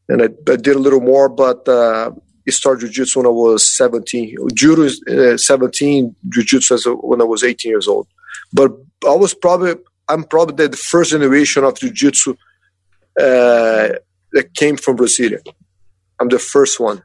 and 0.09 0.23
I, 0.23 0.27
I 0.51 0.57
did 0.57 0.77
a 0.77 0.79
little 0.79 1.01
more, 1.01 1.29
but 1.29 1.69
uh, 1.69 2.11
I 2.47 2.51
started 2.51 2.81
jiu-jitsu 2.81 3.21
when 3.21 3.27
I 3.27 3.31
was 3.31 3.77
17. 3.77 4.37
Judo 4.55 4.83
is 4.83 5.03
uh, 5.09 5.37
17, 5.37 6.15
jiu-jitsu 6.29 6.97
when 6.97 7.21
I 7.21 7.25
was 7.25 7.45
18 7.45 7.71
years 7.71 7.87
old. 7.87 8.09
But 8.53 8.73
I 9.07 9.15
was 9.15 9.35
probably, 9.35 9.75
I'm 10.09 10.25
probably 10.25 10.67
the 10.67 10.77
first 10.77 11.11
generation 11.11 11.65
of 11.65 11.79
jiu-jitsu 11.79 12.33
uh, 12.33 13.89
that 14.33 14.55
came 14.55 14.77
from 14.77 14.97
Brazil. 14.97 15.39
I'm 16.19 16.29
the 16.29 16.39
first 16.39 16.81
one. 16.81 17.03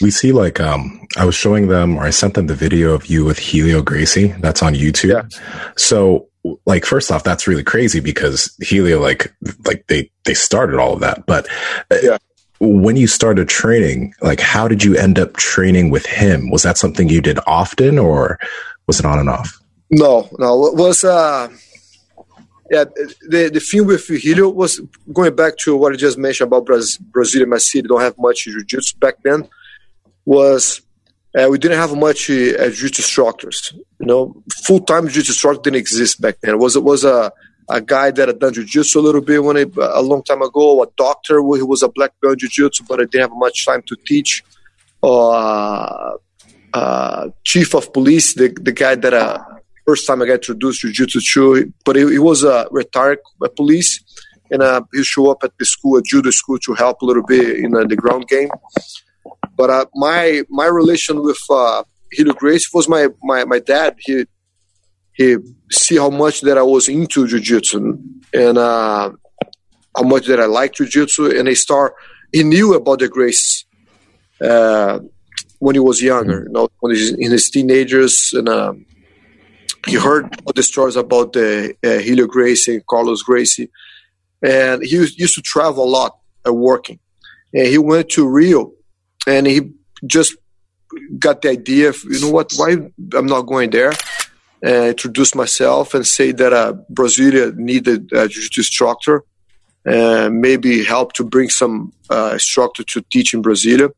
We 0.00 0.10
see 0.10 0.32
like 0.32 0.60
um 0.60 1.06
I 1.16 1.24
was 1.24 1.34
showing 1.34 1.68
them 1.68 1.96
or 1.96 2.04
I 2.04 2.10
sent 2.10 2.34
them 2.34 2.46
the 2.46 2.54
video 2.54 2.92
of 2.92 3.06
you 3.06 3.24
with 3.24 3.38
Helio 3.38 3.82
Gracie. 3.82 4.28
That's 4.40 4.62
on 4.62 4.74
YouTube. 4.74 5.10
Yeah. 5.10 5.40
So 5.76 6.28
like 6.64 6.84
first 6.84 7.10
off 7.10 7.24
that's 7.24 7.48
really 7.48 7.64
crazy 7.64 8.00
because 8.00 8.54
helio 8.60 9.00
like 9.00 9.34
like 9.64 9.84
they 9.88 10.10
they 10.24 10.34
started 10.34 10.78
all 10.78 10.92
of 10.92 11.00
that. 11.00 11.26
But 11.26 11.48
uh, 11.90 11.96
yeah. 12.02 12.18
when 12.60 12.96
you 12.96 13.06
started 13.06 13.48
training 13.48 14.14
like 14.20 14.40
how 14.40 14.68
did 14.68 14.84
you 14.84 14.96
end 14.96 15.18
up 15.18 15.34
training 15.36 15.90
with 15.90 16.06
him? 16.06 16.50
Was 16.50 16.62
that 16.62 16.78
something 16.78 17.08
you 17.08 17.20
did 17.20 17.38
often 17.46 17.98
or 17.98 18.38
was 18.86 19.00
it 19.00 19.06
on 19.06 19.18
and 19.18 19.30
off? 19.30 19.60
No 19.90 20.28
no. 20.38 20.66
It 20.66 20.74
was 20.74 21.04
uh 21.04 21.48
yeah 22.70 22.84
the 23.28 23.50
the 23.52 23.60
thing 23.60 23.86
with 23.86 24.06
helio 24.08 24.48
was 24.48 24.80
going 25.12 25.34
back 25.34 25.56
to 25.56 25.76
what 25.76 25.92
i 25.92 25.96
just 25.96 26.18
mentioned 26.18 26.48
about 26.48 26.66
Brazil, 26.66 27.04
brazilian 27.12 27.50
my 27.50 27.58
city 27.58 27.86
don't 27.86 28.00
have 28.00 28.18
much 28.18 28.44
jiu-jitsu 28.44 28.98
back 28.98 29.14
then 29.22 29.48
was 30.26 30.82
uh, 31.38 31.48
we 31.48 31.58
didn't 31.58 31.78
have 31.78 31.96
much 31.96 32.28
uh, 32.30 32.68
jiu-jitsu 32.68 33.02
instructors. 33.02 33.72
You 34.00 34.06
know, 34.06 34.42
full-time 34.66 35.08
jiu-jitsu 35.08 35.32
instructor 35.32 35.62
didn't 35.62 35.76
exist 35.76 36.20
back 36.20 36.36
then. 36.42 36.54
It 36.54 36.58
was 36.58 36.76
it 36.76 36.84
was 36.84 37.04
a 37.04 37.32
a 37.68 37.80
guy 37.80 38.10
that 38.10 38.28
had 38.28 38.38
done 38.38 38.52
jiu-jitsu 38.52 39.00
a 39.00 39.00
little 39.00 39.20
bit 39.20 39.42
when 39.42 39.56
a 39.56 40.02
long 40.02 40.22
time 40.22 40.42
ago, 40.42 40.82
a 40.82 40.86
doctor 40.96 41.40
who 41.40 41.66
was 41.66 41.82
a 41.82 41.88
black 41.88 42.12
belt 42.22 42.38
jiu-jitsu, 42.38 42.84
but 42.88 43.00
I 43.00 43.04
didn't 43.04 43.30
have 43.30 43.36
much 43.36 43.64
time 43.64 43.82
to 43.86 43.96
teach. 44.06 44.44
Uh, 45.02 46.12
uh, 46.72 47.28
chief 47.44 47.74
of 47.74 47.92
police, 47.92 48.34
the 48.34 48.48
the 48.60 48.72
guy 48.72 48.94
that 48.94 49.14
uh, 49.14 49.38
first 49.86 50.06
time 50.06 50.22
I 50.22 50.26
got 50.26 50.34
introduced 50.34 50.80
to 50.82 50.92
jiu-jitsu 50.92 51.20
to, 51.20 51.72
but 51.84 51.96
he, 51.96 52.02
he 52.12 52.18
was 52.18 52.44
a 52.44 52.66
retired 52.70 53.18
police, 53.56 54.00
and 54.50 54.62
uh, 54.62 54.82
he 54.92 55.02
show 55.02 55.30
up 55.30 55.44
at 55.44 55.52
the 55.58 55.64
school, 55.64 55.98
a 55.98 56.02
judo 56.02 56.30
school, 56.30 56.58
to 56.60 56.74
help 56.74 57.02
a 57.02 57.04
little 57.04 57.22
bit 57.22 57.58
in 57.58 57.74
uh, 57.74 57.84
the 57.84 57.96
ground 57.96 58.26
game. 58.28 58.50
But 59.56 59.70
uh, 59.70 59.86
my 59.94 60.42
my 60.50 60.66
relation 60.66 61.22
with 61.22 61.38
uh, 61.50 61.82
Helio 62.12 62.34
Gracie 62.34 62.68
was 62.74 62.88
my, 62.88 63.08
my, 63.22 63.44
my 63.44 63.58
dad. 63.58 63.96
He 64.00 64.26
he 65.14 65.36
see 65.70 65.96
how 65.96 66.10
much 66.10 66.42
that 66.42 66.58
I 66.58 66.62
was 66.62 66.88
into 66.88 67.26
jiu-jitsu 67.26 67.98
and 68.34 68.58
uh, 68.58 69.10
how 69.96 70.02
much 70.02 70.26
that 70.26 70.40
I 70.40 70.44
like 70.44 70.74
jiu-jitsu. 70.74 71.38
And 71.38 71.48
he 71.48 71.54
start 71.54 71.94
he 72.32 72.42
knew 72.42 72.74
about 72.74 72.98
the 72.98 73.08
Grace 73.08 73.64
uh, 74.42 74.98
when 75.58 75.74
he 75.74 75.80
was 75.80 76.02
younger, 76.02 76.44
you 76.46 76.52
know, 76.52 76.68
when 76.80 76.94
he's 76.94 77.12
in 77.12 77.32
his 77.32 77.48
teenagers, 77.48 78.32
and 78.34 78.48
uh, 78.48 78.74
he 79.86 79.96
heard 79.96 80.24
all 80.44 80.52
the 80.52 80.62
stories 80.62 80.96
about 80.96 81.32
the 81.32 81.74
uh, 81.82 81.98
Helio 81.98 82.26
Gracie 82.26 82.74
and 82.74 82.86
Carlos 82.86 83.22
Gracie, 83.22 83.70
and 84.42 84.82
he 84.82 84.96
used 84.96 85.34
to 85.34 85.42
travel 85.42 85.84
a 85.84 85.88
lot 85.88 86.18
and 86.44 86.56
working. 86.56 86.98
And 87.54 87.66
he 87.66 87.78
went 87.78 88.10
to 88.10 88.28
Rio 88.28 88.72
and 89.26 89.46
he 89.46 89.72
just 90.06 90.36
got 91.18 91.42
the 91.42 91.50
idea 91.50 91.88
of, 91.90 91.96
you 92.04 92.20
know 92.20 92.30
what, 92.30 92.52
why 92.56 92.76
I'm 93.14 93.26
not 93.26 93.42
going 93.42 93.70
there. 93.70 93.92
Uh, 94.64 94.88
introduce 94.88 95.34
myself 95.34 95.94
and 95.94 96.06
say 96.06 96.32
that 96.32 96.52
uh, 96.52 96.74
Brasilia 96.90 97.54
needed 97.54 98.10
a 98.12 98.26
jiu-jitsu 98.26 98.60
instructor 98.60 99.22
and 99.84 100.40
maybe 100.40 100.84
help 100.84 101.12
to 101.12 101.24
bring 101.24 101.50
some 101.50 101.92
uh, 102.10 102.30
instructor 102.32 102.82
to 102.84 103.02
teach 103.12 103.34
in 103.34 103.42
Brasilia. 103.42 103.90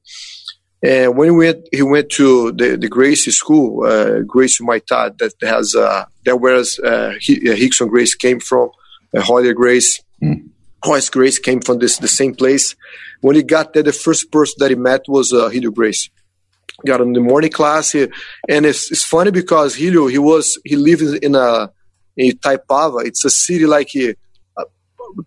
And 0.83 1.17
when 1.17 1.29
he 1.29 1.31
went, 1.31 1.69
he 1.73 1.83
went 1.83 2.11
to 2.11 2.53
the, 2.53 2.77
the 2.77 2.89
Gracie 2.89 3.31
school, 3.31 3.85
uh, 3.85 4.21
Gracie 4.21 4.65
Maitá, 4.65 5.17
that 5.19 5.33
has 5.43 5.75
uh, 5.75 6.05
that 6.25 6.37
where 6.37 6.57
uh, 6.57 6.63
Rickson 6.63 7.89
Gracie 7.89 8.19
came 8.19 8.39
from, 8.41 8.71
uh, 9.17 9.23
Royler 9.23 9.55
Gracie. 9.55 10.03
Mm. 10.23 10.51
Gracie 11.11 11.43
came 11.43 11.61
from 11.61 11.79
this 11.79 11.99
the 11.99 12.09
same 12.09 12.35
place. 12.35 12.77
When 13.21 13.37
he 13.37 13.43
got 13.43 13.73
there, 13.73 13.83
the 13.83 13.93
first 13.93 14.31
person 14.31 14.55
that 14.59 14.71
he 14.71 14.77
met 14.77 15.03
was 15.09 15.33
uh, 15.33 15.49
Helio 15.49 15.71
Gracie. 15.71 16.11
Got 16.87 17.01
in 17.01 17.13
the 17.13 17.21
morning 17.21 17.51
class, 17.51 17.93
he, 17.93 18.07
and 18.49 18.65
it's, 18.65 18.93
it's 18.93 19.05
funny 19.05 19.33
because 19.33 19.75
Helio 19.75 20.07
he 20.07 20.19
was 20.19 20.59
he 20.65 20.77
lived 20.77 21.25
in 21.25 21.35
a 21.35 21.71
in 22.17 22.31
Itaipava. 22.31 23.05
It's 23.05 23.25
a 23.25 23.31
city 23.31 23.67
like 23.67 23.89
he 23.89 24.15
uh, 24.57 24.65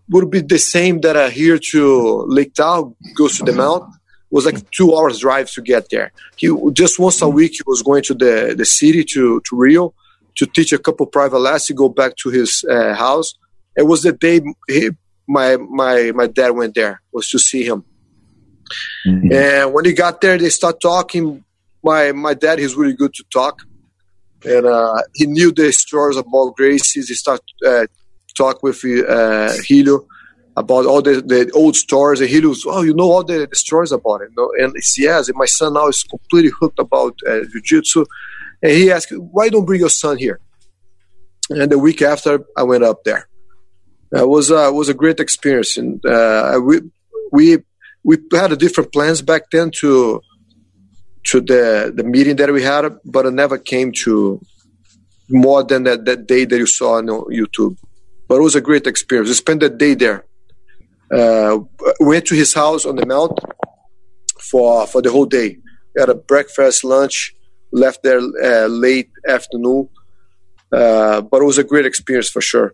would 0.09 0.29
be 0.29 0.41
the 0.41 0.59
same 0.59 1.01
that 1.01 1.17
uh, 1.17 1.29
here 1.29 1.59
to 1.71 2.23
Lake 2.27 2.53
Tahoe 2.53 2.95
goes 3.15 3.37
to 3.37 3.43
the 3.43 3.51
mount 3.51 3.83
was 4.31 4.45
like 4.45 4.71
two 4.71 4.95
hours 4.95 5.19
drive 5.19 5.51
to 5.51 5.61
get 5.61 5.89
there. 5.91 6.11
He 6.37 6.49
just 6.71 6.97
once 6.97 7.21
a 7.21 7.29
week 7.29 7.51
he 7.51 7.61
was 7.65 7.83
going 7.83 8.03
to 8.03 8.13
the 8.13 8.55
the 8.57 8.65
city 8.65 9.03
to 9.13 9.41
to 9.41 9.55
Rio 9.55 9.93
to 10.35 10.45
teach 10.45 10.71
a 10.71 10.79
couple 10.79 11.05
private 11.05 11.39
lessons. 11.39 11.77
Go 11.77 11.89
back 11.89 12.15
to 12.17 12.29
his 12.29 12.63
uh, 12.69 12.95
house. 12.95 13.35
It 13.75 13.83
was 13.83 14.03
the 14.03 14.13
day 14.13 14.41
he 14.67 14.91
my 15.27 15.57
my 15.57 16.11
my 16.13 16.27
dad 16.27 16.51
went 16.51 16.75
there 16.75 17.01
was 17.11 17.29
to 17.29 17.39
see 17.39 17.63
him. 17.63 17.83
Mm-hmm. 19.07 19.33
And 19.33 19.73
when 19.73 19.85
he 19.85 19.93
got 19.93 20.21
there, 20.21 20.37
they 20.37 20.49
start 20.49 20.81
talking. 20.81 21.43
My 21.83 22.11
my 22.11 22.33
dad 22.33 22.59
is 22.59 22.75
really 22.75 22.93
good 22.93 23.13
to 23.13 23.23
talk, 23.33 23.63
and 24.45 24.65
uh, 24.65 25.01
he 25.13 25.25
knew 25.25 25.51
the 25.51 25.71
stories 25.71 26.17
about 26.17 26.55
Gracie's. 26.55 27.09
He 27.09 27.15
start 27.15 27.41
uh, 27.65 27.87
talk 28.37 28.63
with 28.63 28.83
uh, 28.85 29.51
Helio 29.65 30.05
about 30.57 30.85
all 30.85 31.01
the, 31.01 31.21
the 31.21 31.49
old 31.53 31.75
stories. 31.75 32.19
And 32.19 32.29
Helio 32.29 32.49
was, 32.49 32.63
oh, 32.65 32.81
you 32.81 32.93
know 32.93 33.09
all 33.11 33.23
the, 33.23 33.47
the 33.49 33.55
stories 33.55 33.91
about 33.91 34.21
it. 34.21 34.29
You 34.31 34.35
know? 34.37 34.65
And 34.65 34.75
he 34.75 35.03
yes, 35.03 35.29
and 35.29 35.37
my 35.37 35.45
son 35.45 35.73
now 35.73 35.87
is 35.87 36.03
completely 36.03 36.51
hooked 36.59 36.79
about 36.79 37.17
uh, 37.27 37.39
jiu-jitsu. 37.51 38.05
And 38.61 38.71
he 38.71 38.91
asked, 38.91 39.11
why 39.11 39.49
don't 39.49 39.65
bring 39.65 39.79
your 39.79 39.89
son 39.89 40.17
here? 40.17 40.39
And 41.49 41.71
the 41.71 41.79
week 41.79 42.01
after, 42.01 42.45
I 42.55 42.63
went 42.63 42.83
up 42.83 43.03
there 43.03 43.27
uh, 44.17 44.27
was 44.27 44.51
uh, 44.51 44.69
was 44.73 44.89
a 44.89 44.93
great 44.93 45.19
experience, 45.19 45.77
and 45.77 46.05
uh, 46.05 46.59
we 46.63 46.81
we 47.31 47.57
we 48.03 48.17
had 48.33 48.51
a 48.51 48.57
different 48.57 48.91
plans 48.91 49.21
back 49.21 49.43
then 49.51 49.71
to 49.79 50.21
to 51.25 51.41
the 51.41 51.93
the 51.95 52.03
meeting 52.03 52.35
that 52.37 52.51
we 52.51 52.63
had, 52.63 52.97
but 53.05 53.25
it 53.25 53.31
never 53.31 53.57
came 53.57 53.91
to 54.03 54.41
more 55.29 55.63
than 55.63 55.83
that, 55.83 56.03
that 56.05 56.27
day 56.27 56.45
that 56.45 56.57
you 56.57 56.65
saw 56.65 56.97
on 56.97 57.07
YouTube. 57.07 57.77
But 58.27 58.35
it 58.35 58.41
was 58.41 58.55
a 58.55 58.61
great 58.61 58.87
experience. 58.87 59.29
We 59.29 59.35
spent 59.35 59.61
that 59.61 59.77
day 59.77 59.93
there. 59.93 60.25
Uh, 61.13 61.59
went 61.99 62.25
to 62.25 62.35
his 62.35 62.53
house 62.53 62.85
on 62.85 62.95
the 62.95 63.05
mount 63.05 63.37
for 64.39 64.87
for 64.87 65.01
the 65.01 65.11
whole 65.11 65.25
day. 65.25 65.57
We 65.93 65.99
had 65.99 66.09
a 66.09 66.15
breakfast, 66.15 66.83
lunch, 66.83 67.33
left 67.71 68.03
there 68.03 68.19
uh, 68.19 68.67
late 68.67 69.09
afternoon. 69.27 69.89
Uh, 70.71 71.19
but 71.21 71.41
it 71.41 71.45
was 71.45 71.57
a 71.57 71.65
great 71.65 71.85
experience 71.85 72.29
for 72.29 72.41
sure. 72.41 72.73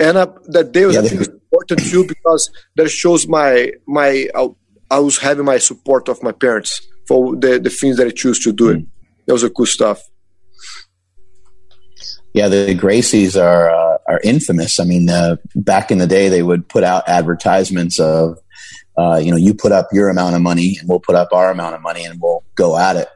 And 0.00 0.16
uh, 0.16 0.26
that 0.48 0.72
day 0.72 0.86
was 0.86 0.96
yeah, 0.96 1.02
think 1.02 1.28
important 1.52 1.80
too 1.80 2.04
because 2.08 2.50
that 2.76 2.88
shows 2.88 3.28
my 3.28 3.70
my 3.86 4.28
I, 4.34 4.48
I, 4.90 4.98
was 4.98 5.18
having 5.18 5.44
my 5.44 5.58
support 5.58 6.08
of 6.08 6.22
my 6.22 6.32
parents 6.32 6.80
for 7.06 7.36
the 7.36 7.58
the 7.58 7.70
things 7.70 7.96
that 7.98 8.06
I 8.06 8.10
choose 8.10 8.40
to 8.40 8.52
do. 8.52 8.76
Mm. 8.76 8.86
That 9.26 9.32
was 9.32 9.42
a 9.42 9.50
cool 9.50 9.66
stuff. 9.66 10.02
Yeah, 12.32 12.48
the 12.48 12.74
Gracies 12.74 13.40
are 13.40 13.70
uh, 13.70 13.98
are 14.08 14.20
infamous. 14.24 14.80
I 14.80 14.84
mean, 14.84 15.08
uh, 15.08 15.36
back 15.54 15.90
in 15.90 15.98
the 15.98 16.06
day, 16.06 16.28
they 16.28 16.42
would 16.42 16.68
put 16.68 16.82
out 16.82 17.08
advertisements 17.08 18.00
of, 18.00 18.38
uh, 18.98 19.20
you 19.22 19.30
know, 19.30 19.36
you 19.36 19.54
put 19.54 19.70
up 19.70 19.88
your 19.92 20.08
amount 20.08 20.34
of 20.34 20.42
money, 20.42 20.76
and 20.80 20.88
we'll 20.88 20.98
put 20.98 21.14
up 21.14 21.28
our 21.32 21.52
amount 21.52 21.76
of 21.76 21.82
money, 21.82 22.04
and 22.04 22.20
we'll 22.20 22.42
go 22.56 22.76
at 22.76 22.96
it. 22.96 23.08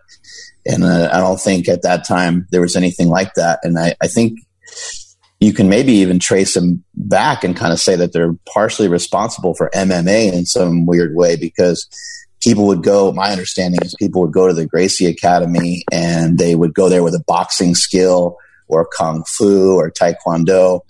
And 0.65 0.85
uh, 0.85 1.11
I 1.13 1.19
don't 1.19 1.41
think 1.41 1.69
at 1.69 1.83
that 1.83 2.07
time 2.07 2.47
there 2.51 2.61
was 2.61 2.77
anything 2.77 3.09
like 3.09 3.35
that. 3.35 3.59
And 3.63 3.79
I, 3.79 3.95
I 4.01 4.07
think 4.07 4.39
you 5.41 5.53
can 5.53 5.69
maybe 5.69 5.93
even 5.93 6.19
trace 6.19 6.55
them 6.55 6.85
back 6.95 7.45
and 7.45 7.57
kind 7.57 7.73
of 7.73 7.79
say 7.79 7.95
that 7.97 8.13
they're 8.13 8.35
partially 8.53 8.89
responsible 8.89 9.55
for 9.55 9.71
MMA 9.75 10.33
in 10.33 10.47
some 10.47 10.85
weird 10.85 11.15
way 11.15 11.37
because 11.37 11.89
people 12.41 12.67
would 12.67 12.83
go, 12.83 13.13
my 13.13 13.31
understanding 13.31 13.81
is 13.83 13.95
people 13.99 14.23
would 14.23 14.33
go 14.33 14.49
to 14.49 14.55
the 14.55 14.67
Gracie 14.67 15.07
Academy 15.07 15.85
and 15.93 16.39
they 16.39 16.55
would 16.55 16.75
go 16.75 16.89
there 16.89 17.05
with 17.05 17.15
a 17.15 17.23
boxing 17.27 17.75
skill 17.75 18.37
or 18.67 18.89
kung 18.97 19.25
fu 19.25 19.77
or 19.77 19.91
taekwondo. 19.91 20.81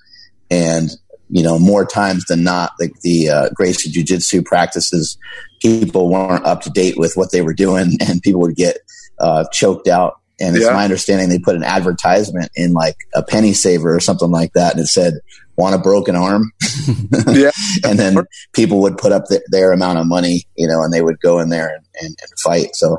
And, 0.51 0.91
you 1.29 1.43
know, 1.43 1.59
more 1.59 1.85
times 1.85 2.25
than 2.25 2.43
not, 2.43 2.73
like 2.81 2.93
the 3.03 3.29
uh, 3.29 3.49
Gracie 3.55 3.91
Jiu 3.91 4.03
Jitsu 4.03 4.43
practices, 4.43 5.19
people 5.61 6.09
weren't 6.09 6.47
up 6.47 6.63
to 6.63 6.71
date 6.71 6.99
with 6.99 7.13
what 7.17 7.33
they 7.33 7.43
were 7.43 7.55
doing 7.55 7.93
and 8.01 8.23
people 8.23 8.41
would 8.41 8.57
get 8.57 8.79
uh, 9.21 9.45
choked 9.53 9.89
out. 9.89 10.21
And 10.41 10.57
it's 10.57 10.65
yeah. 10.65 10.73
my 10.73 10.85
understanding 10.85 11.29
they 11.29 11.39
put 11.39 11.57
an 11.57 11.65
advertisement 11.65 12.51
in 12.55 12.73
like 12.73 12.97
a 13.15 13.23
penny 13.23 13.53
saver 13.53 13.95
or 13.95 14.01
something 14.01 14.31
like 14.31 14.53
that. 14.53 14.73
And 14.73 14.81
it 14.81 14.87
said, 14.87 15.15
want 15.57 15.75
a 15.75 15.79
broken 15.79 16.15
arm? 16.15 16.53
yeah. 17.29 17.51
and 17.85 17.99
then 17.99 18.19
people 18.53 18.81
would 18.81 18.97
put 18.97 19.11
up 19.13 19.25
the, 19.27 19.43
their 19.51 19.73
amount 19.73 19.99
of 19.99 20.07
money, 20.07 20.45
you 20.57 20.69
know, 20.69 20.83
and 20.83 20.93
they 20.93 21.03
would 21.03 21.19
go 21.21 21.41
in 21.41 21.49
there 21.49 21.69
and, 21.69 21.85
and, 22.01 22.17
and 22.21 22.41
fight. 22.43 22.75
So 22.75 22.99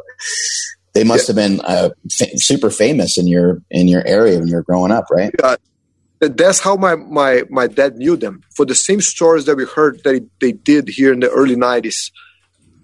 they 0.94 1.04
must 1.06 1.28
yeah. 1.28 1.28
have 1.28 1.36
been 1.36 1.62
uh, 1.62 1.90
f- 2.22 2.30
super 2.36 2.70
famous 2.70 3.18
in 3.18 3.28
your 3.28 3.62
in 3.72 3.88
your 3.88 4.06
area 4.06 4.40
when 4.40 4.48
you 4.48 4.56
were 4.56 4.64
growing 4.64 4.92
up, 4.92 5.06
right? 5.10 5.34
Yeah, 5.40 5.56
that's 6.20 6.60
how 6.60 6.76
my, 6.76 6.96
my, 6.96 7.44
my 7.50 7.68
dad 7.68 7.96
knew 7.96 8.18
them 8.18 8.44
for 8.56 8.66
the 8.66 8.76
same 8.76 9.00
stories 9.00 9.46
that 9.46 9.56
we 9.56 9.66
heard 9.66 10.04
that 10.04 10.28
they 10.42 10.52
did 10.52 10.90
here 10.90 11.14
in 11.14 11.22
the 11.22 11.30
early 11.30 11.56
90s 11.56 12.12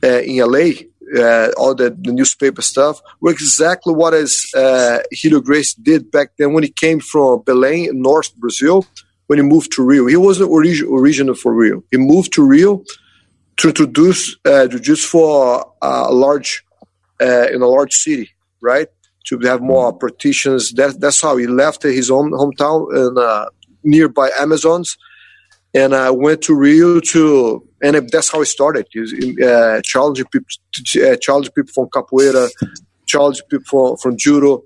uh, 0.03 0.21
in 0.21 0.37
LA. 0.37 0.85
Uh, 1.17 1.51
all 1.57 1.75
the, 1.75 1.95
the, 2.01 2.11
newspaper 2.11 2.63
stuff 2.63 2.99
were 3.21 3.31
exactly 3.31 3.93
what 3.93 4.13
as 4.15 4.43
uh, 4.55 4.99
Helio 5.11 5.39
Gracie 5.39 5.79
did 5.83 6.09
back 6.09 6.29
then 6.37 6.53
when 6.53 6.63
he 6.63 6.69
came 6.69 6.99
from 6.99 7.41
Belém, 7.41 7.93
North 7.93 8.35
Brazil, 8.37 8.85
when 9.27 9.37
he 9.37 9.43
moved 9.43 9.71
to 9.73 9.83
Rio. 9.83 10.07
He 10.07 10.15
wasn't 10.15 10.49
origi- 10.49 10.87
original 10.89 11.35
for 11.35 11.53
Rio. 11.53 11.83
He 11.91 11.97
moved 11.97 12.33
to 12.33 12.43
Rio 12.43 12.83
to 13.57 13.67
introduce 13.67 14.35
uh, 14.45 14.67
jiu-jitsu 14.67 15.07
for 15.07 15.73
a 15.81 16.11
large 16.11 16.63
uh, 17.21 17.47
in 17.51 17.61
a 17.61 17.67
large 17.67 17.93
city, 17.93 18.31
right? 18.61 18.87
To 19.27 19.39
have 19.39 19.61
more 19.61 19.93
partitions. 19.97 20.71
That, 20.73 20.99
that's 20.99 21.21
how 21.21 21.37
he 21.37 21.47
left 21.47 21.83
his 21.83 22.11
own 22.11 22.31
hometown 22.31 22.93
in 22.95 23.17
uh, 23.17 23.45
nearby 23.83 24.29
Amazons, 24.39 24.97
and 25.73 25.93
uh, 25.93 26.13
went 26.15 26.41
to 26.43 26.55
Rio 26.55 26.99
to, 26.99 27.67
and 27.81 28.09
that's 28.09 28.31
how 28.31 28.39
he 28.39 28.45
started. 28.45 28.87
Uh, 29.43 29.81
challenging 29.83 30.25
people, 30.25 30.47
uh, 31.03 31.15
challenging 31.17 31.53
people 31.53 31.73
from 31.73 31.89
capoeira, 31.89 32.49
challenge 33.05 33.41
people 33.49 33.97
from, 33.97 33.97
from 33.97 34.17
judo, 34.17 34.63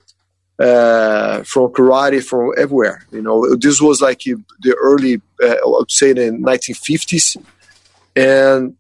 uh, 0.60 1.44
from 1.44 1.72
karate, 1.72 2.24
from 2.24 2.52
everywhere. 2.58 3.06
You 3.12 3.22
know, 3.22 3.56
this 3.56 3.82
was 3.82 4.02
like 4.02 4.22
the 4.22 4.76
early, 4.80 5.22
uh, 5.44 5.48
I 5.48 5.60
would 5.66 5.92
say, 5.92 6.14
the 6.14 6.32
1950s, 6.32 7.38
and 8.16 8.76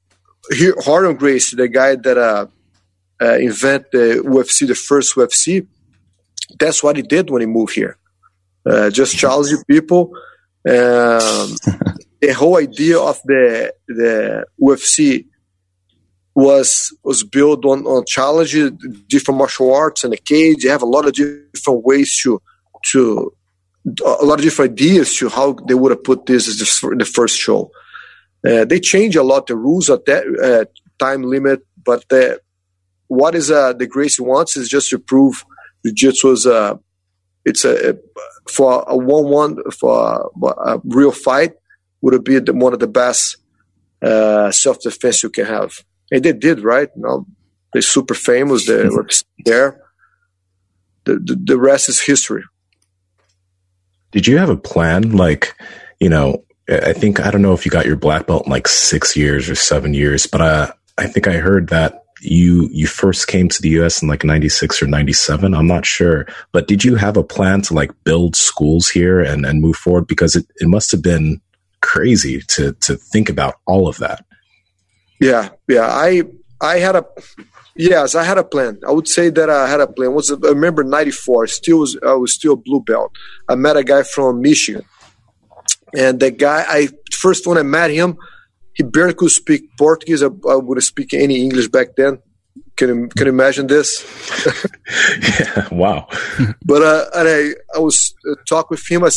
here 0.51 0.73
Rorion 0.85 1.17
Gracie, 1.17 1.55
the 1.55 1.67
guy 1.67 1.95
that 1.95 2.17
uh, 2.17 2.47
uh, 3.21 3.37
invent 3.37 3.91
the 3.91 4.21
UFC, 4.25 4.67
the 4.67 4.75
first 4.75 5.15
UFC. 5.15 5.67
That's 6.57 6.81
what 6.81 6.95
he 6.95 7.03
did 7.03 7.29
when 7.29 7.41
he 7.41 7.45
moved 7.45 7.75
here. 7.75 7.97
Uh, 8.65 8.89
just 8.89 9.17
challenging 9.17 9.63
people. 9.67 10.11
Um, 10.67 11.55
the 12.21 12.33
whole 12.33 12.57
idea 12.57 12.99
of 12.99 13.21
the 13.25 13.73
the 13.87 14.45
UFC 14.61 15.25
was 16.35 16.95
was 17.03 17.23
built 17.23 17.65
on 17.65 17.85
on 17.85 18.03
challenge 18.05 18.55
different 19.07 19.37
martial 19.37 19.73
arts 19.73 20.03
and 20.03 20.13
the 20.13 20.17
cage. 20.17 20.63
They 20.63 20.69
have 20.69 20.81
a 20.81 20.93
lot 20.95 21.05
of 21.05 21.13
different 21.13 21.85
ways 21.85 22.19
to 22.23 22.41
to 22.91 23.33
a 24.05 24.25
lot 24.25 24.39
of 24.39 24.41
different 24.41 24.71
ideas 24.71 25.15
to 25.15 25.29
how 25.29 25.53
they 25.67 25.73
would 25.73 25.91
have 25.91 26.03
put 26.03 26.25
this 26.25 26.47
as 26.47 26.57
the, 26.57 27.05
first 27.05 27.37
show. 27.37 27.71
Uh, 28.45 28.65
they 28.65 28.79
change 28.79 29.15
a 29.15 29.23
lot 29.23 29.47
the 29.47 29.55
rules 29.55 29.89
at 29.89 30.05
that 30.05 30.23
uh, 30.43 30.65
time 31.03 31.23
limit, 31.23 31.65
but 31.83 32.07
the 32.09 32.39
what 33.07 33.35
is 33.35 33.49
uh, 33.49 33.73
the 33.73 33.87
Gracie 33.87 34.21
wants 34.21 34.55
is 34.55 34.69
just 34.69 34.89
to 34.89 34.99
prove 34.99 35.43
jiu-jitsu 35.83 36.31
is 36.31 36.45
uh, 36.45 36.75
it's 37.45 37.65
a, 37.65 37.91
a 37.91 37.93
for 38.47 38.83
a 38.87 38.95
one-one 38.95 39.57
for 39.71 40.29
a, 40.43 40.47
a, 40.47 40.81
real 40.85 41.11
fight 41.11 41.53
would 42.01 42.13
it 42.13 42.23
be 42.23 42.39
the, 42.39 42.53
one 42.53 42.73
of 42.73 42.79
the 42.79 42.87
best 42.87 43.37
uh, 44.01 44.51
self-defense 44.51 45.23
you 45.23 45.29
can 45.29 45.45
have. 45.45 45.83
And 46.11 46.23
they 46.23 46.33
did 46.33 46.61
right? 46.61 46.89
You 46.95 47.01
know 47.01 47.25
they're 47.73 47.81
super 47.81 48.15
famous 48.15 48.65
they 48.65 48.87
were 48.87 49.07
there. 49.45 49.81
The, 51.05 51.15
the, 51.15 51.41
the 51.43 51.57
rest 51.57 51.89
is 51.89 52.01
history. 52.01 52.43
Did 54.11 54.25
you 54.25 54.37
have 54.37 54.49
a 54.49 54.57
plan? 54.57 55.11
Like 55.11 55.55
you 55.99 56.09
know 56.09 56.43
i 56.69 56.93
think 56.93 57.19
i 57.19 57.31
don't 57.31 57.41
know 57.41 57.53
if 57.53 57.65
you 57.65 57.71
got 57.71 57.85
your 57.85 57.95
black 57.95 58.27
belt 58.27 58.45
in 58.45 58.51
like 58.51 58.67
six 58.67 59.17
years 59.17 59.49
or 59.49 59.55
seven 59.55 59.93
years 59.93 60.27
but 60.27 60.39
uh, 60.39 60.71
i 60.97 61.07
think 61.07 61.27
i 61.27 61.33
heard 61.33 61.69
that 61.69 62.03
you 62.21 62.69
you 62.71 62.87
first 62.87 63.27
came 63.27 63.47
to 63.47 63.61
the 63.61 63.69
US 63.81 64.01
in 64.01 64.07
like 64.07 64.23
96 64.23 64.81
or 64.81 64.87
97 64.87 65.53
I'm 65.53 65.67
not 65.67 65.85
sure. 65.85 66.27
But 66.51 66.67
did 66.67 66.83
you 66.83 66.95
have 66.95 67.15
a 67.15 67.23
plan 67.23 67.61
to 67.63 67.73
like 67.73 67.91
build 68.03 68.35
schools 68.35 68.89
here 68.89 69.21
and 69.21 69.45
and 69.45 69.61
move 69.61 69.77
forward? 69.77 70.05
Because 70.05 70.35
it, 70.35 70.45
it 70.57 70.67
must 70.67 70.91
have 70.91 71.01
been 71.01 71.39
crazy 71.91 72.41
to 72.53 72.73
to 72.85 72.95
think 72.95 73.29
about 73.29 73.55
all 73.65 73.87
of 73.87 73.97
that. 73.97 74.19
Yeah 75.19 75.49
yeah 75.67 75.87
I 76.07 76.23
I 76.61 76.75
had 76.85 76.95
a 76.95 77.03
yes 77.75 78.15
I 78.15 78.23
had 78.23 78.37
a 78.37 78.43
plan. 78.43 78.79
I 78.87 78.91
would 78.91 79.07
say 79.07 79.29
that 79.37 79.49
I 79.49 79.67
had 79.67 79.81
a 79.81 79.87
plan. 79.87 80.13
Was 80.13 80.31
I 80.31 80.35
remember 80.57 80.83
94 80.83 81.47
still 81.47 81.79
was 81.79 81.97
I 82.05 82.13
was 82.13 82.33
still 82.33 82.55
blue 82.55 82.81
belt. 82.81 83.11
I 83.51 83.55
met 83.55 83.77
a 83.77 83.83
guy 83.83 84.03
from 84.03 84.41
Michigan. 84.41 84.85
And 86.03 86.19
the 86.19 86.31
guy 86.31 86.59
I 86.67 86.89
first 87.23 87.47
when 87.47 87.57
I 87.57 87.63
met 87.63 87.91
him 87.91 88.17
he 88.75 88.83
barely 88.83 89.13
could 89.13 89.31
speak 89.31 89.61
Portuguese. 89.77 90.23
I, 90.23 90.27
I 90.27 90.55
would 90.55 90.81
speak 90.83 91.13
any 91.13 91.41
English 91.45 91.69
back 91.69 91.87
then. 91.97 92.19
Can 92.79 92.87
you, 92.87 93.07
can 93.09 93.25
you 93.25 93.33
imagine 93.33 93.67
this? 93.67 93.89
yeah, 95.21 95.67
wow. 95.69 96.07
but 96.65 96.81
uh, 96.81 97.05
and 97.13 97.27
I, 97.27 97.75
I 97.75 97.79
was 97.79 98.15
uh, 98.25 98.35
talk 98.47 98.69
with 98.69 98.89
him. 98.89 99.03
I, 99.03 99.09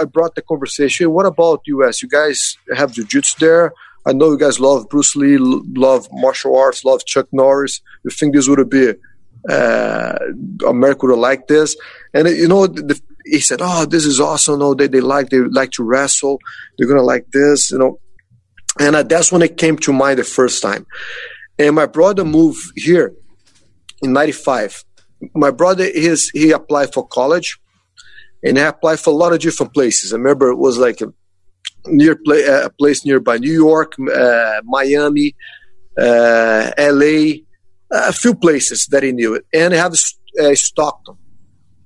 I 0.00 0.04
brought 0.04 0.36
the 0.36 0.42
conversation. 0.42 1.10
What 1.10 1.26
about 1.26 1.62
US? 1.66 2.00
You 2.00 2.08
guys 2.08 2.56
have 2.76 2.92
jiu-jitsu 2.92 3.44
there. 3.44 3.72
I 4.06 4.12
know 4.12 4.30
you 4.30 4.38
guys 4.38 4.60
love 4.60 4.88
Bruce 4.88 5.16
Lee, 5.16 5.36
love 5.36 6.06
martial 6.12 6.56
arts, 6.56 6.84
love 6.84 7.04
Chuck 7.04 7.26
Norris. 7.32 7.80
You 8.04 8.10
think 8.10 8.36
this 8.36 8.46
would 8.46 8.70
be 8.70 8.92
uh, 9.48 10.18
America 10.64 11.06
would 11.06 11.18
like 11.18 11.48
this? 11.48 11.74
And 12.14 12.28
you 12.28 12.46
know, 12.46 12.68
the, 12.68 13.00
he 13.24 13.40
said, 13.40 13.58
"Oh, 13.60 13.84
this 13.84 14.06
is 14.06 14.20
awesome. 14.20 14.60
No, 14.60 14.74
they 14.74 14.86
they 14.86 15.00
like 15.00 15.30
they 15.30 15.38
like 15.38 15.72
to 15.72 15.82
wrestle. 15.82 16.38
They're 16.78 16.86
gonna 16.86 17.02
like 17.02 17.26
this. 17.32 17.72
You 17.72 17.78
know." 17.78 17.98
And 18.78 18.94
uh, 18.94 19.02
that's 19.02 19.32
when 19.32 19.42
it 19.42 19.56
came 19.56 19.76
to 19.78 19.92
mind 19.92 20.20
the 20.20 20.24
first 20.24 20.62
time. 20.62 20.86
And 21.58 21.74
my 21.76 21.86
brother 21.86 22.24
moved 22.24 22.72
here 22.76 23.14
in 24.02 24.12
95. 24.12 24.84
My 25.34 25.50
brother, 25.50 25.84
is 25.84 26.30
he 26.30 26.50
applied 26.50 26.92
for 26.92 27.06
college 27.06 27.58
and 28.42 28.56
he 28.56 28.62
applied 28.62 28.98
for 28.98 29.10
a 29.10 29.16
lot 29.16 29.32
of 29.32 29.40
different 29.40 29.72
places. 29.72 30.12
I 30.12 30.16
remember 30.16 30.48
it 30.48 30.56
was 30.56 30.78
like 30.78 31.00
a 31.00 31.12
near 31.86 32.16
play, 32.16 32.44
a 32.44 32.70
place 32.70 33.04
nearby 33.04 33.38
New 33.38 33.52
York, 33.52 33.94
uh, 33.98 34.60
Miami, 34.64 35.34
uh, 35.98 36.70
LA, 36.78 37.42
a 37.92 38.12
few 38.12 38.34
places 38.34 38.86
that 38.86 39.02
he 39.02 39.12
knew 39.12 39.34
it. 39.34 39.44
And 39.52 39.72
he 39.72 39.78
had 39.78 39.92
uh, 39.92 40.54
Stockton. 40.54 41.16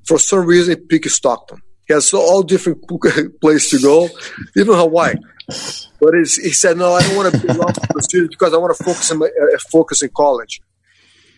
For 0.05 0.19
some 0.19 0.47
reason, 0.47 0.77
he 0.77 0.81
picked 0.87 1.11
Stockton. 1.11 1.61
He 1.87 1.95
has 1.95 2.13
all 2.15 2.43
different 2.43 2.83
places 3.41 3.71
to 3.71 3.87
go, 3.87 4.09
even 4.57 4.75
Hawaii. 4.75 5.15
But 5.47 6.15
he 6.15 6.25
said, 6.25 6.77
no, 6.77 6.93
I 6.93 7.03
don't 7.03 7.17
want 7.17 7.33
to 7.33 7.41
be 7.41 7.49
around 7.49 7.77
the 7.95 8.03
students 8.03 8.35
because 8.35 8.53
I 8.53 8.59
want 8.59 8.77
to 8.77 8.85
focus 8.85 9.11
in 9.11 9.19
my, 9.19 9.27
uh, 9.27 9.59
focus 9.71 10.03
in 10.03 10.11
college. 10.15 10.61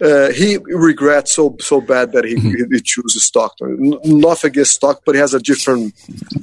uh, 0.01 0.31
he 0.31 0.59
regrets 0.59 1.35
so 1.35 1.57
so 1.61 1.81
bad 1.81 2.13
that 2.13 2.25
he, 2.25 2.37
mm-hmm. 2.37 2.73
he 2.73 2.81
chooses 2.81 3.25
Stockton. 3.25 3.95
N- 4.05 4.21
not 4.21 4.45
against 4.45 4.75
Stockton, 4.75 5.03
but 5.05 5.15
he 5.15 5.21
has 5.21 5.35
a 5.35 5.41
different. 5.41 5.95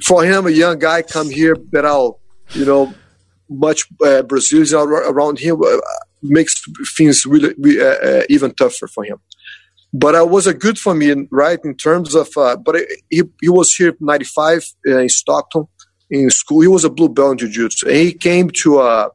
For 0.04 0.24
him, 0.24 0.46
a 0.46 0.50
young 0.50 0.78
guy 0.78 1.02
come 1.02 1.30
here 1.30 1.56
that 1.72 1.86
I'll, 1.86 2.20
you 2.52 2.64
know, 2.64 2.94
much 3.48 3.84
uh, 4.04 4.22
Brazilians 4.22 4.72
around 4.72 5.38
him 5.38 5.62
uh, 5.62 5.78
makes 6.22 6.62
things 6.96 7.24
really, 7.24 7.54
uh, 7.80 7.84
uh, 7.84 8.22
even 8.28 8.54
tougher 8.54 8.88
for 8.88 9.04
him. 9.04 9.18
But 9.92 10.14
it 10.14 10.28
was 10.28 10.46
a 10.46 10.52
good 10.52 10.78
for 10.78 10.94
me, 10.94 11.26
right? 11.30 11.58
In 11.64 11.76
terms 11.76 12.14
of, 12.14 12.28
uh, 12.36 12.56
but 12.56 12.76
he 13.08 13.22
he 13.40 13.48
was 13.48 13.74
here 13.74 13.96
'95 14.00 14.66
in 14.84 15.08
Stockton 15.08 15.66
in 16.10 16.30
school. 16.30 16.60
He 16.60 16.68
was 16.68 16.84
a 16.84 16.90
blue 16.90 17.08
belt 17.08 17.32
in 17.32 17.38
jiu-jitsu. 17.38 17.88
And 17.88 17.96
he 17.96 18.12
came 18.12 18.50
to 18.62 18.80
a 18.80 19.10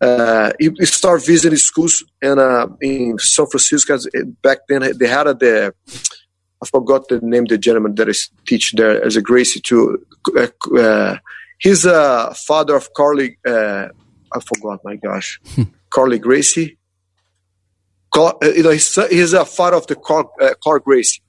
uh, 0.00 0.52
he, 0.60 0.70
started 0.86 1.26
visiting 1.26 1.58
schools 1.58 2.04
in 2.22 2.38
uh, 2.38 2.68
in 2.80 3.18
San 3.18 3.46
Francisco. 3.46 3.98
Back 4.42 4.58
then, 4.68 4.96
they 4.96 5.08
had 5.08 5.26
a, 5.26 5.34
the 5.34 5.74
I 6.62 6.66
forgot 6.66 7.08
the 7.08 7.20
name 7.20 7.44
of 7.44 7.48
the 7.48 7.58
gentleman 7.58 7.94
that 7.96 8.08
is 8.08 8.30
teach 8.46 8.72
there 8.72 9.04
as 9.04 9.16
a 9.16 9.22
Gracie 9.22 9.60
too. 9.60 10.04
Uh, 10.36 10.48
uh, 10.76 11.16
he's 11.58 11.84
a 11.84 12.32
father 12.34 12.76
of 12.76 12.92
Carly. 12.94 13.38
Uh, 13.46 13.88
I 14.32 14.40
forgot. 14.40 14.80
My 14.84 14.96
gosh. 14.96 15.40
Carley 15.90 16.18
Gracie. 16.18 16.78
Carl, 18.12 18.38
uh, 18.42 18.48
you 18.48 18.62
know, 18.62 18.70
he's, 18.70 18.94
he's 19.10 19.32
a 19.32 19.44
father 19.44 19.76
of 19.76 19.86
the 19.86 19.96
Carl, 19.96 20.32
uh, 20.40 20.54
Carl 20.62 20.80
Gracie. 20.80 21.22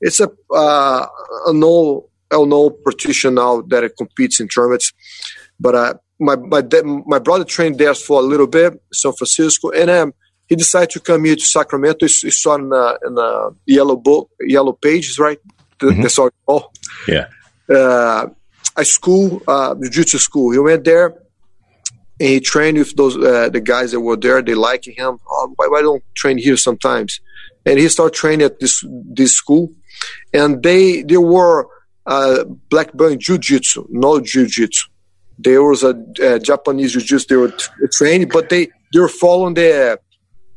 It's 0.00 0.20
a 0.20 0.30
uh, 0.52 1.06
a 1.46 1.52
no, 1.52 2.08
a 2.32 2.46
no 2.46 2.70
partition 2.70 3.34
now 3.34 3.62
that 3.68 3.84
it 3.84 3.92
competes 3.96 4.40
in 4.40 4.48
tournaments, 4.48 4.92
but 5.60 5.74
uh, 5.74 5.94
my 6.18 6.36
my 6.36 6.62
my 7.06 7.18
brother 7.18 7.44
trained 7.44 7.78
there 7.78 7.94
for 7.94 8.20
a 8.20 8.22
little 8.32 8.46
bit, 8.46 8.80
San 8.92 9.12
Francisco, 9.12 9.70
and 9.70 9.90
um, 9.90 10.14
he 10.46 10.56
decided 10.56 10.90
to 10.90 11.00
come 11.00 11.24
here 11.24 11.36
to 11.36 11.44
Sacramento. 11.44 12.06
He, 12.06 12.12
he 12.22 12.30
saw 12.30 12.56
in, 12.56 12.72
uh, 12.72 12.94
in 13.06 13.18
uh, 13.18 13.50
yellow 13.66 13.96
book, 13.96 14.30
yellow 14.40 14.72
pages, 14.72 15.18
right? 15.18 15.38
The, 15.80 15.86
mm-hmm. 15.86 16.02
That's 16.02 16.18
all. 16.18 16.72
Yeah. 17.08 17.26
Uh, 17.68 18.26
a 18.76 18.84
school, 18.84 19.42
uh, 19.46 19.74
jiu-jitsu 19.74 20.18
school. 20.18 20.52
He 20.52 20.58
went 20.58 20.84
there 20.84 21.06
and 22.20 22.28
he 22.28 22.40
trained 22.40 22.78
with 22.78 22.94
those 22.96 23.16
uh, 23.16 23.48
the 23.48 23.60
guys 23.60 23.92
that 23.92 24.00
were 24.00 24.16
there. 24.16 24.42
They 24.42 24.54
like 24.54 24.84
him. 24.84 25.18
Oh, 25.28 25.52
why, 25.56 25.68
why 25.68 25.82
don't 25.82 26.02
train 26.14 26.38
here 26.38 26.56
sometimes? 26.56 27.20
And 27.66 27.78
he 27.78 27.88
started 27.88 28.14
training 28.14 28.46
at 28.46 28.60
this 28.60 28.84
this 29.18 29.34
school, 29.34 29.72
and 30.32 30.62
they 30.62 31.02
they 31.02 31.16
were 31.16 31.68
uh, 32.06 32.44
black 32.68 32.96
belt 32.96 33.18
jiu-jitsu, 33.18 33.86
no 33.90 34.20
jiu-jitsu 34.20 34.88
there 35.38 35.62
was 35.62 35.82
a, 35.82 35.94
a 36.22 36.38
Japanese 36.38 36.92
jiu-jitsu 36.92 37.26
they 37.28 37.36
were 37.36 37.50
t- 37.50 37.66
training, 37.92 38.28
but 38.28 38.48
they 38.48 38.68
they 38.92 39.00
were 39.00 39.08
following 39.08 39.54
the 39.54 39.98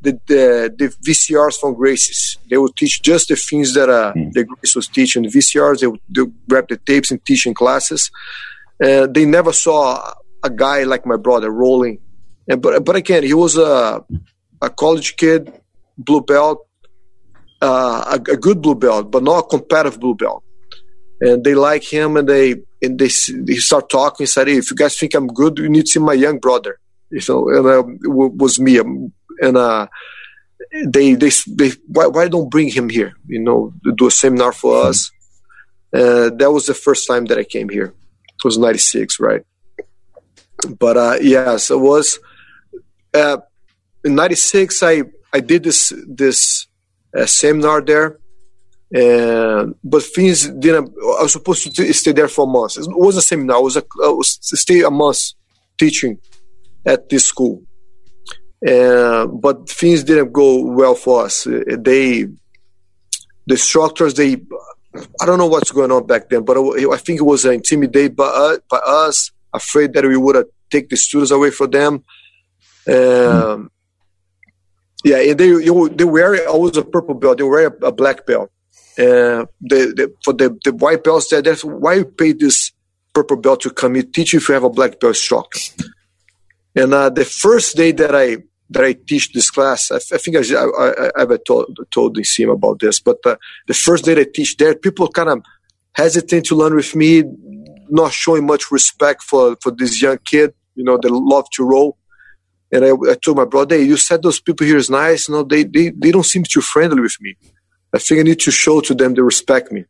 the, 0.01 0.11
the, 0.27 0.75
the 0.77 0.87
VCRs 1.05 1.55
from 1.59 1.73
Gracie's. 1.73 2.37
They 2.49 2.57
would 2.57 2.75
teach 2.75 3.01
just 3.01 3.29
the 3.29 3.35
things 3.35 3.73
that 3.73 3.89
uh, 3.89 4.13
mm. 4.13 4.31
the 4.33 4.43
Grace 4.43 4.75
was 4.75 4.87
teaching. 4.87 5.23
The 5.23 5.29
VCRs, 5.29 5.79
they 5.79 5.87
would, 5.87 5.99
they 6.09 6.21
would 6.21 6.35
grab 6.47 6.67
the 6.69 6.77
tapes 6.77 7.09
and 7.09 7.25
teach 7.25 7.47
in 7.47 7.55
classes. 7.55 8.11
And 8.79 9.15
they 9.15 9.25
never 9.25 9.51
saw 9.51 10.13
a 10.43 10.49
guy 10.51 10.83
like 10.83 11.07
my 11.07 11.17
brother 11.17 11.49
rolling. 11.49 11.99
And 12.47 12.61
but 12.61 12.85
but 12.85 12.95
again, 12.95 13.23
he 13.23 13.33
was 13.33 13.57
a 13.57 14.03
a 14.61 14.69
college 14.69 15.15
kid, 15.15 15.51
blue 15.97 16.21
belt, 16.21 16.67
uh, 17.61 18.17
a, 18.19 18.31
a 18.33 18.37
good 18.37 18.61
blue 18.61 18.75
belt, 18.75 19.09
but 19.09 19.23
not 19.23 19.39
a 19.39 19.47
competitive 19.47 19.99
blue 19.99 20.13
belt. 20.13 20.43
And 21.21 21.43
they 21.43 21.55
like 21.55 21.83
him, 21.83 22.17
and 22.17 22.27
they 22.27 22.55
and 22.85 22.99
they, 22.99 23.09
they 23.33 23.55
start 23.55 23.89
talking 23.89 24.23
and 24.23 24.29
said, 24.29 24.47
hey, 24.47 24.57
if 24.57 24.69
you 24.69 24.77
guys 24.77 24.97
think 24.97 25.15
I'm 25.15 25.27
good, 25.27 25.57
you 25.57 25.69
need 25.69 25.85
to 25.85 25.91
see 25.91 25.99
my 25.99 26.13
young 26.13 26.39
brother. 26.39 26.79
You 27.09 27.21
know, 27.27 27.49
and 27.49 27.67
uh, 27.67 27.83
was 28.09 28.59
me. 28.59 28.79
Um, 28.79 29.11
and 29.41 29.57
uh, 29.57 29.87
they, 30.87 31.13
they, 31.13 31.31
they 31.47 31.71
why, 31.87 32.07
why 32.07 32.27
don't 32.27 32.49
bring 32.49 32.69
him 32.69 32.89
here? 32.89 33.13
You 33.27 33.39
know, 33.39 33.73
do 33.95 34.07
a 34.07 34.11
seminar 34.11 34.51
for 34.51 34.81
hmm. 34.81 34.89
us. 34.89 35.11
Uh, 35.93 36.29
that 36.29 36.51
was 36.51 36.65
the 36.65 36.73
first 36.73 37.07
time 37.07 37.25
that 37.25 37.37
I 37.37 37.43
came 37.43 37.69
here. 37.69 37.93
It 38.27 38.43
was 38.43 38.57
96, 38.57 39.19
right? 39.19 39.43
But 40.79 40.97
uh, 40.97 41.17
yes, 41.21 41.69
it 41.69 41.79
was 41.79 42.19
uh, 43.13 43.37
in 44.03 44.15
96. 44.15 44.83
I, 44.83 45.03
I 45.31 45.39
did 45.39 45.63
this, 45.63 45.93
this 46.07 46.67
uh, 47.17 47.25
seminar 47.25 47.81
there 47.81 48.19
and 48.93 49.75
but 49.83 50.03
things 50.03 50.47
didn't. 50.47 50.89
I 51.19 51.23
was 51.23 51.33
supposed 51.33 51.75
to 51.75 51.93
stay 51.93 52.11
there 52.11 52.27
for 52.27 52.47
months. 52.47 52.77
It 52.77 52.87
was 52.89 53.17
a 53.17 53.21
seminar. 53.21 53.57
I 53.57 53.59
was, 53.59 53.77
a, 53.77 53.83
I 54.03 54.09
was 54.09 54.39
stay 54.41 54.81
a 54.81 54.91
month 54.91 55.33
teaching 55.77 56.19
at 56.85 57.09
this 57.09 57.25
school. 57.25 57.63
Uh, 58.65 59.27
but 59.27 59.69
things 59.69 60.03
didn't 60.03 60.31
go 60.31 60.63
well 60.63 60.95
for 60.95 61.25
us. 61.25 61.43
They, 61.43 62.23
the 62.23 62.33
instructors, 63.49 64.15
they, 64.15 64.37
I 65.21 65.25
don't 65.25 65.37
know 65.37 65.45
what's 65.47 65.71
going 65.71 65.91
on 65.91 66.07
back 66.07 66.29
then, 66.29 66.43
but 66.45 66.57
I 66.57 66.97
think 66.97 67.19
it 67.19 67.23
was 67.23 67.45
intimidated 67.45 68.15
by 68.15 68.25
us, 68.25 68.59
by 68.69 68.77
us 68.77 69.31
afraid 69.53 69.93
that 69.93 70.03
we 70.05 70.17
would 70.17 70.45
take 70.71 70.89
the 70.89 70.95
students 70.95 71.31
away 71.31 71.51
from 71.51 71.71
them. 71.71 72.03
Um, 72.87 73.71
yeah, 75.03 75.17
and 75.17 75.39
they 75.39 75.51
they 75.51 76.05
were 76.05 76.47
always 76.47 76.77
a 76.77 76.83
purple 76.83 77.13
belt. 77.13 77.37
They 77.37 77.43
were 77.43 77.67
a, 77.67 77.87
a 77.87 77.91
black 77.91 78.25
belt. 78.25 78.51
Uh, 78.97 79.45
the, 79.59 79.93
the, 79.97 80.13
for 80.23 80.33
the, 80.33 80.57
the 80.63 80.73
white 80.73 81.03
belts 81.03 81.29
there, 81.29 81.41
that's 81.41 81.63
why 81.63 81.95
you 81.95 82.05
pay 82.05 82.31
this 82.31 82.71
purple 83.13 83.37
belt 83.37 83.61
to 83.61 83.69
come 83.69 83.95
here, 83.95 84.03
teach 84.03 84.33
you 84.33 84.39
if 84.39 84.47
you 84.47 84.53
have 84.53 84.63
a 84.63 84.69
black 84.69 84.99
belt 84.99 85.11
instructor. 85.15 85.59
And 86.75 86.93
uh, 86.93 87.09
the 87.09 87.25
first 87.25 87.75
day 87.75 87.91
that 87.93 88.15
I 88.15 88.37
that 88.71 88.83
I 88.83 88.93
teach 88.93 89.31
this 89.31 89.51
class, 89.51 89.91
I, 89.91 89.97
I 89.97 90.17
think 90.17 90.37
I, 90.37 90.41
I, 90.41 91.11
I 91.15 91.19
have 91.19 91.43
told 91.45 91.77
told 91.91 92.17
Sim 92.25 92.49
about 92.49 92.79
this, 92.79 92.99
but 92.99 93.17
uh, 93.25 93.35
the 93.67 93.73
first 93.73 94.05
day 94.05 94.19
I 94.19 94.25
teach 94.33 94.57
there, 94.57 94.75
people 94.75 95.07
kind 95.09 95.29
of 95.29 95.43
hesitant 95.93 96.45
to 96.47 96.55
learn 96.55 96.75
with 96.75 96.95
me, 96.95 97.23
not 97.89 98.11
showing 98.11 98.45
much 98.45 98.71
respect 98.71 99.23
for 99.23 99.55
for 99.61 99.71
this 99.71 100.01
young 100.01 100.17
kid, 100.25 100.53
you 100.75 100.83
know, 100.83 100.97
they 100.97 101.09
love 101.09 101.49
to 101.51 101.63
roll. 101.63 101.97
And 102.71 102.83
I, 102.83 102.89
I 103.11 103.15
told 103.15 103.37
my 103.37 103.45
brother, 103.45 103.77
hey, 103.77 103.83
you 103.83 103.95
said 103.95 104.21
those 104.21 104.39
people 104.39 104.65
here 104.65 104.77
is 104.77 104.89
nice, 104.89 105.29
you 105.29 105.35
know, 105.35 105.43
they, 105.43 105.63
they, 105.63 105.91
they 105.91 106.11
don't 106.11 106.25
seem 106.25 106.43
too 106.43 106.61
friendly 106.61 106.99
with 106.99 107.15
me. 107.21 107.37
I 107.95 107.97
think 107.97 108.19
I 108.19 108.23
need 108.23 108.39
to 108.41 108.51
show 108.51 108.81
to 108.81 108.93
them 108.93 109.13
they 109.13 109.21
respect 109.21 109.71
me. 109.71 109.85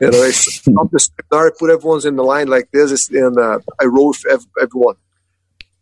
You 0.00 0.10
know, 0.10 0.22
I 0.22 0.26
the 0.92 0.98
seminar, 0.98 1.48
I 1.48 1.50
put 1.58 1.70
everyone's 1.70 2.06
in 2.06 2.16
the 2.16 2.24
line 2.24 2.48
like 2.48 2.70
this, 2.72 3.10
and 3.10 3.38
uh, 3.38 3.58
I 3.80 3.84
roll 3.84 4.08
with 4.08 4.46
everyone. 4.60 4.96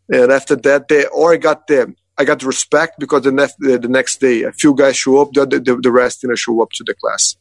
And 0.09 0.33
after 0.33 0.57
that, 0.57 0.89
they 0.89 1.07
or 1.07 1.33
I 1.33 1.37
got 1.37 1.67
them. 1.67 1.97
I 2.17 2.25
got 2.25 2.43
respect 2.43 2.99
because 2.99 3.23
the 3.23 3.33
next 3.33 3.57
the 3.59 3.79
next 3.89 4.21
day 4.21 4.43
a 4.43 4.53
few 4.53 4.75
guys 4.75 4.97
show 4.97 5.21
up, 5.21 5.33
the 5.33 5.47
the, 5.47 5.79
the 5.81 5.91
rest 5.91 6.21
didn't 6.21 6.39
show 6.39 6.61
up 6.63 6.71
to 6.73 6.85
the 6.85 6.95
class. 6.95 7.37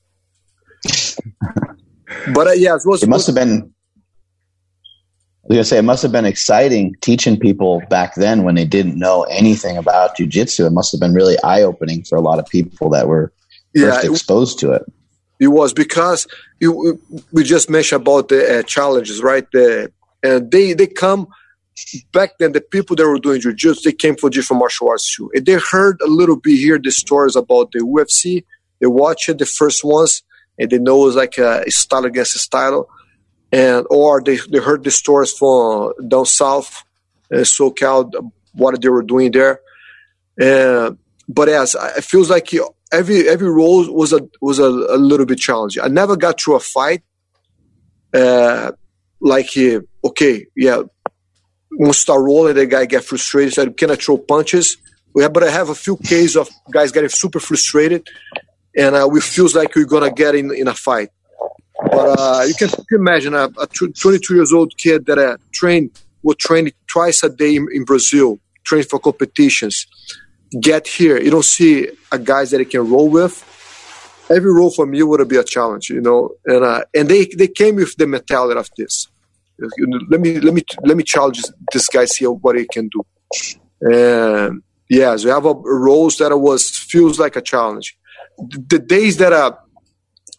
but 2.33 2.47
uh, 2.47 2.51
yeah, 2.51 2.75
it 2.75 2.81
was. 2.85 3.03
It 3.03 3.09
must 3.09 3.27
have 3.27 3.35
been. 3.35 3.73
I 5.43 5.47
was 5.49 5.55
gonna 5.57 5.63
say 5.65 5.77
it 5.77 5.83
must 5.83 6.03
have 6.03 6.11
been 6.11 6.25
exciting 6.25 6.95
teaching 7.01 7.37
people 7.37 7.81
back 7.89 8.15
then 8.15 8.43
when 8.43 8.55
they 8.55 8.65
didn't 8.65 8.97
know 8.97 9.23
anything 9.23 9.77
about 9.77 10.17
jujitsu. 10.17 10.65
It 10.65 10.71
must 10.71 10.91
have 10.93 11.01
been 11.01 11.13
really 11.13 11.35
eye 11.43 11.61
opening 11.61 12.03
for 12.03 12.15
a 12.15 12.21
lot 12.21 12.39
of 12.39 12.45
people 12.45 12.89
that 12.91 13.07
were 13.07 13.33
yeah, 13.73 14.01
exposed 14.03 14.59
to 14.59 14.71
it? 14.71 14.83
It 15.39 15.47
was 15.47 15.73
because 15.73 16.27
you, 16.59 17.01
we 17.31 17.43
just 17.43 17.69
mentioned 17.69 18.01
about 18.01 18.29
the 18.29 18.59
uh, 18.59 18.63
challenges, 18.63 19.21
right? 19.21 19.45
The, 19.51 19.91
and 20.21 20.49
they 20.51 20.73
they 20.73 20.87
come 20.87 21.27
back 22.11 22.37
then. 22.39 22.51
The 22.53 22.61
people 22.61 22.95
that 22.95 23.07
were 23.07 23.19
doing 23.19 23.41
jiu-jitsu, 23.41 23.89
they 23.89 23.95
came 23.95 24.15
for 24.15 24.29
different 24.29 24.59
martial 24.59 24.89
arts 24.89 25.15
too. 25.15 25.31
And 25.33 25.45
they 25.45 25.53
heard 25.53 25.99
a 26.01 26.07
little 26.07 26.37
bit 26.37 26.57
here 26.57 26.79
the 26.81 26.91
stories 26.91 27.35
about 27.35 27.71
the 27.71 27.79
UFC. 27.79 28.45
They 28.79 28.87
watched 28.87 29.37
the 29.37 29.45
first 29.45 29.83
ones, 29.83 30.23
and 30.57 30.69
they 30.69 30.77
know 30.77 31.07
it's 31.07 31.15
like 31.15 31.37
a 31.37 31.69
style 31.69 32.05
against 32.05 32.35
a 32.35 32.39
style. 32.39 32.87
And 33.51 33.85
or 33.89 34.21
they, 34.23 34.37
they 34.49 34.59
heard 34.59 34.83
the 34.83 34.91
stories 34.91 35.31
from 35.31 35.93
down 36.07 36.25
south, 36.25 36.83
uh, 37.31 37.37
SoCal, 37.37 38.31
what 38.53 38.81
they 38.81 38.89
were 38.89 39.03
doing 39.03 39.31
there. 39.31 39.59
And 40.39 40.97
but 41.27 41.49
as 41.49 41.75
it 41.97 42.03
feels 42.03 42.29
like 42.29 42.51
every 42.93 43.27
every 43.27 43.49
role 43.49 43.91
was 43.91 44.13
a 44.13 44.21
was 44.41 44.59
a, 44.59 44.65
a 44.67 44.97
little 44.97 45.25
bit 45.25 45.39
challenging. 45.39 45.83
I 45.83 45.87
never 45.87 46.15
got 46.15 46.39
through 46.39 46.55
a 46.55 46.59
fight. 46.59 47.03
Uh, 48.13 48.71
like 49.19 49.49
uh, 49.57 49.79
okay, 50.05 50.45
yeah, 50.55 50.83
once 51.71 51.97
start 51.97 52.21
rolling, 52.21 52.55
the 52.55 52.65
guy 52.65 52.85
get 52.85 53.03
frustrated. 53.03 53.53
Said, 53.53 53.75
"Can 53.77 53.91
I 53.91 53.95
throw 53.95 54.17
punches?" 54.17 54.77
Yeah, 55.15 55.29
but 55.29 55.43
I 55.43 55.49
have 55.49 55.69
a 55.69 55.75
few 55.75 55.97
cases 55.97 56.35
of 56.35 56.49
guys 56.71 56.91
getting 56.91 57.09
super 57.09 57.39
frustrated, 57.39 58.07
and 58.77 58.95
uh, 58.95 59.07
we 59.11 59.19
feels 59.21 59.55
like 59.55 59.75
we're 59.75 59.85
gonna 59.85 60.11
get 60.11 60.35
in 60.35 60.53
in 60.53 60.67
a 60.67 60.73
fight. 60.73 61.09
But 61.91 62.19
uh, 62.19 62.43
you 62.47 62.53
can, 62.53 62.69
imagine 62.91 63.33
a, 63.33 63.49
a 63.59 63.67
22 63.67 64.35
years 64.35 64.53
old 64.53 64.77
kid 64.77 65.05
that 65.07 65.17
uh, 65.17 65.37
trained 65.51 65.91
will 66.21 66.35
train 66.35 66.71
twice 66.87 67.23
a 67.23 67.29
day 67.29 67.55
in, 67.55 67.67
in 67.73 67.83
Brazil, 67.83 68.39
trained 68.63 68.87
for 68.87 68.99
competitions 68.99 69.87
get 70.59 70.87
here, 70.87 71.21
you 71.21 71.31
don't 71.31 71.45
see 71.45 71.89
a 72.11 72.19
guys 72.19 72.51
that 72.51 72.59
he 72.59 72.65
can 72.65 72.89
roll 72.89 73.09
with. 73.09 73.43
Every 74.29 74.51
role 74.51 74.71
for 74.71 74.85
me 74.85 75.03
would 75.03 75.27
be 75.27 75.37
a 75.37 75.43
challenge, 75.43 75.89
you 75.89 76.01
know, 76.01 76.29
and 76.45 76.63
uh, 76.63 76.83
and 76.93 77.09
they 77.09 77.25
they 77.25 77.47
came 77.47 77.75
with 77.75 77.95
the 77.97 78.07
mentality 78.07 78.59
of 78.59 78.69
this. 78.77 79.07
Let 80.09 80.19
me 80.19 80.39
let 80.39 80.53
me 80.53 80.63
let 80.83 80.97
me 80.97 81.03
challenge 81.03 81.41
this 81.71 81.87
guy 81.87 82.05
see 82.05 82.25
what 82.25 82.57
he 82.57 82.65
can 82.65 82.89
do. 82.89 83.05
And 83.81 84.63
Yes, 84.93 85.25
we 85.25 85.31
have 85.31 85.45
a 85.45 85.55
roles 85.55 86.17
that 86.17 86.37
was 86.37 86.69
feels 86.69 87.19
like 87.19 87.35
a 87.35 87.41
challenge. 87.41 87.97
The 88.37 88.77
days 88.77 89.17
that 89.17 89.33
I 89.33 89.51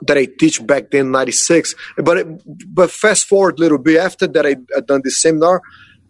that 0.02 0.16
I 0.16 0.26
teach 0.38 0.64
back 0.64 0.92
then, 0.92 1.10
'96, 1.10 1.74
but 1.98 2.24
but 2.68 2.90
fast 2.90 3.26
forward 3.26 3.58
a 3.58 3.62
little 3.62 3.78
bit 3.78 3.98
after 3.98 4.28
that 4.28 4.46
I, 4.46 4.56
I 4.76 4.80
done 4.80 5.00
this 5.02 5.20
seminar, 5.20 5.60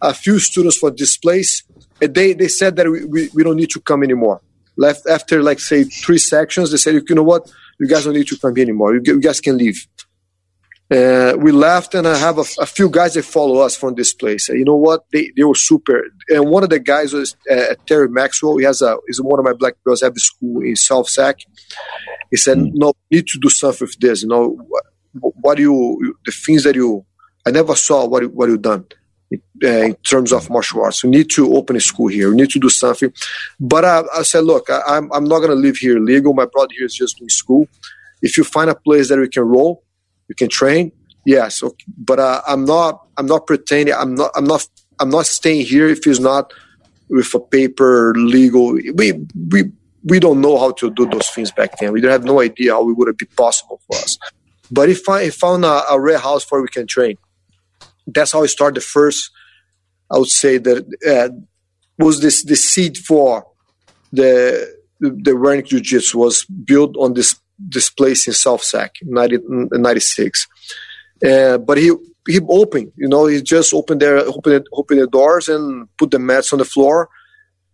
a 0.05 0.14
few 0.14 0.38
students 0.38 0.76
for 0.76 0.90
this 0.90 1.16
place, 1.16 1.62
they 2.00 2.32
they 2.32 2.48
said 2.48 2.76
that 2.76 2.90
we, 2.90 3.05
we, 3.05 3.28
we 3.34 3.42
don't 3.42 3.57
need 3.57 3.70
to 3.70 3.80
come 3.80 4.02
anymore. 4.02 4.40
Left 4.76 5.09
after 5.09 5.42
like 5.42 5.61
say 5.61 5.84
three 5.84 6.18
sections, 6.18 6.70
they 6.70 6.76
said 6.76 6.94
you 6.94 7.14
know 7.14 7.22
what, 7.22 7.50
you 7.78 7.86
guys 7.86 8.05
don't 8.05 8.14
need 8.14 8.28
to 8.28 8.38
come 8.38 8.55
here 8.57 8.64
anymore. 8.64 8.94
You, 8.94 9.02
you 9.05 9.20
guys 9.20 9.40
can 9.40 9.57
leave. 9.59 9.86
Uh, 10.90 11.34
we 11.38 11.50
left, 11.50 11.94
and 11.94 12.07
I 12.07 12.16
have 12.16 12.36
a, 12.36 12.44
a, 12.61 12.66
few 12.66 12.90
guys 12.90 13.14
that 13.14 13.24
follow 13.24 13.61
us 13.61 13.74
from 13.74 13.94
this 13.94 14.12
place. 14.12 14.50
you 14.50 14.66
know 14.66 14.76
what? 14.76 15.07
They, 15.12 15.32
they 15.34 15.42
were 15.42 15.55
super. 15.55 16.05
And 16.28 16.50
one 16.50 16.62
of 16.62 16.68
the 16.68 16.78
guys 16.78 17.14
was 17.14 17.34
uh, 17.50 17.74
Terry 17.86 18.09
Maxwell. 18.11 18.59
He 18.59 18.64
has 18.64 18.82
a 18.82 18.98
is 19.09 19.20
one 19.20 19.38
of 19.38 19.46
my 19.46 19.55
black 19.55 19.74
girls 19.82 20.02
at 20.02 20.12
the 20.12 20.20
school 20.20 20.61
in 20.62 20.76
South 20.76 21.09
Sac. 21.09 21.38
He 22.30 22.36
said, 22.36 22.59
mm. 22.59 22.70
"No, 22.74 22.92
need 23.11 23.26
to 23.28 23.38
do 23.40 23.48
something 23.48 23.86
with 23.86 23.98
this. 23.98 24.22
You 24.22 24.28
know, 24.28 24.59
what, 24.68 24.84
what 25.40 25.59
you 25.59 26.14
the 26.26 26.32
things 26.32 26.64
that 26.64 26.74
you 26.74 27.07
I 27.46 27.50
never 27.50 27.74
saw 27.74 28.07
what 28.07 28.22
what 28.32 28.50
you 28.50 28.59
done." 28.59 28.84
Uh, 29.62 29.68
in 29.68 29.95
terms 29.97 30.32
of 30.32 30.51
martial 30.51 30.82
arts. 30.82 31.05
We 31.05 31.11
need 31.11 31.30
to 31.30 31.55
open 31.55 31.76
a 31.76 31.80
school 31.80 32.09
here. 32.09 32.30
We 32.30 32.37
need 32.37 32.51
to 32.51 32.59
do 32.59 32.68
something. 32.68 33.12
But 33.61 33.85
I, 33.85 34.03
I 34.18 34.22
said, 34.22 34.45
look, 34.45 34.68
I, 34.68 34.80
am 34.97 35.05
I'm, 35.05 35.12
I'm 35.12 35.24
not 35.24 35.39
going 35.39 35.51
to 35.51 35.57
live 35.57 35.76
here 35.76 35.99
legal. 35.99 36.35
My 36.35 36.47
brother 36.47 36.72
here 36.76 36.87
is 36.87 36.95
just 36.95 37.18
doing 37.18 37.28
school. 37.28 37.68
If 38.20 38.37
you 38.37 38.45
find 38.45 38.68
a 38.68 38.74
place 38.74 39.09
that 39.09 39.18
we 39.18 39.28
can 39.28 39.45
roll, 39.45 39.85
you 40.28 40.35
can 40.35 40.49
train. 40.49 40.93
Yes, 41.24 41.62
okay. 41.62 41.85
but 41.97 42.18
uh, 42.18 42.43
I'm 42.47 42.64
not. 42.64 43.07
I'm 43.16 43.26
not 43.26 43.47
pretending. 43.47 43.95
I'm 43.95 44.14
not. 44.14 44.30
I'm 44.35 44.45
not. 44.45 44.66
I'm 45.01 45.09
not 45.09 45.26
staying 45.26 45.64
here 45.66 45.89
if 45.89 46.07
it's 46.07 46.20
not 46.20 46.53
with 47.09 47.35
a 47.35 47.41
paper 47.41 48.12
legal. 48.16 48.72
We 48.72 49.12
we 49.49 49.72
we 50.05 50.20
don't 50.20 50.41
know 50.41 50.59
how 50.59 50.72
to 50.72 50.91
do 50.91 51.07
those 51.07 51.28
things 51.28 51.51
back 51.51 51.78
then. 51.78 51.93
We 51.93 52.01
don't 52.01 52.11
have 52.11 52.24
no 52.24 52.41
idea 52.41 52.72
how 52.72 52.89
it 52.89 52.97
would 52.97 53.16
be 53.16 53.26
possible 53.26 53.80
for 53.87 53.97
us. 53.97 54.18
But 54.70 54.89
if 54.91 55.09
I 55.09 55.30
found 55.30 55.64
a, 55.64 55.82
a 55.91 55.99
rare 55.99 56.18
house 56.18 56.51
where 56.51 56.61
we 56.61 56.68
can 56.68 56.87
train, 56.87 57.16
that's 58.07 58.32
how 58.32 58.42
I 58.42 58.46
started 58.46 58.76
the 58.76 58.84
first. 58.84 59.30
I 60.11 60.18
would 60.18 60.28
say 60.28 60.59
that 60.59 60.84
uh, 61.07 61.34
was 61.98 62.20
this 62.20 62.44
the 62.44 62.57
seed 62.57 62.98
for 62.98 63.46
the 64.12 64.74
the 65.00 65.32
Werneck 65.32 65.66
Jiu 65.66 65.80
Jitsu 65.80 66.18
was 66.18 66.44
built 66.44 66.96
on 66.96 67.14
this 67.14 67.36
this 67.59 67.90
place 67.90 68.26
in 68.26 68.32
South 68.32 68.62
Sac 68.62 68.96
in 69.02 69.68
96. 69.70 70.48
Uh, 71.24 71.59
but 71.59 71.78
he 71.78 71.92
he 72.26 72.40
opened, 72.48 72.92
you 72.96 73.09
know, 73.09 73.26
he 73.26 73.42
just 73.42 73.74
opened 73.74 74.00
their 74.00 74.18
opened 74.18 74.66
opened 74.72 75.00
the 75.00 75.07
doors 75.07 75.48
and 75.48 75.88
put 75.96 76.11
the 76.11 76.18
mats 76.18 76.52
on 76.52 76.59
the 76.59 76.64
floor. 76.64 77.09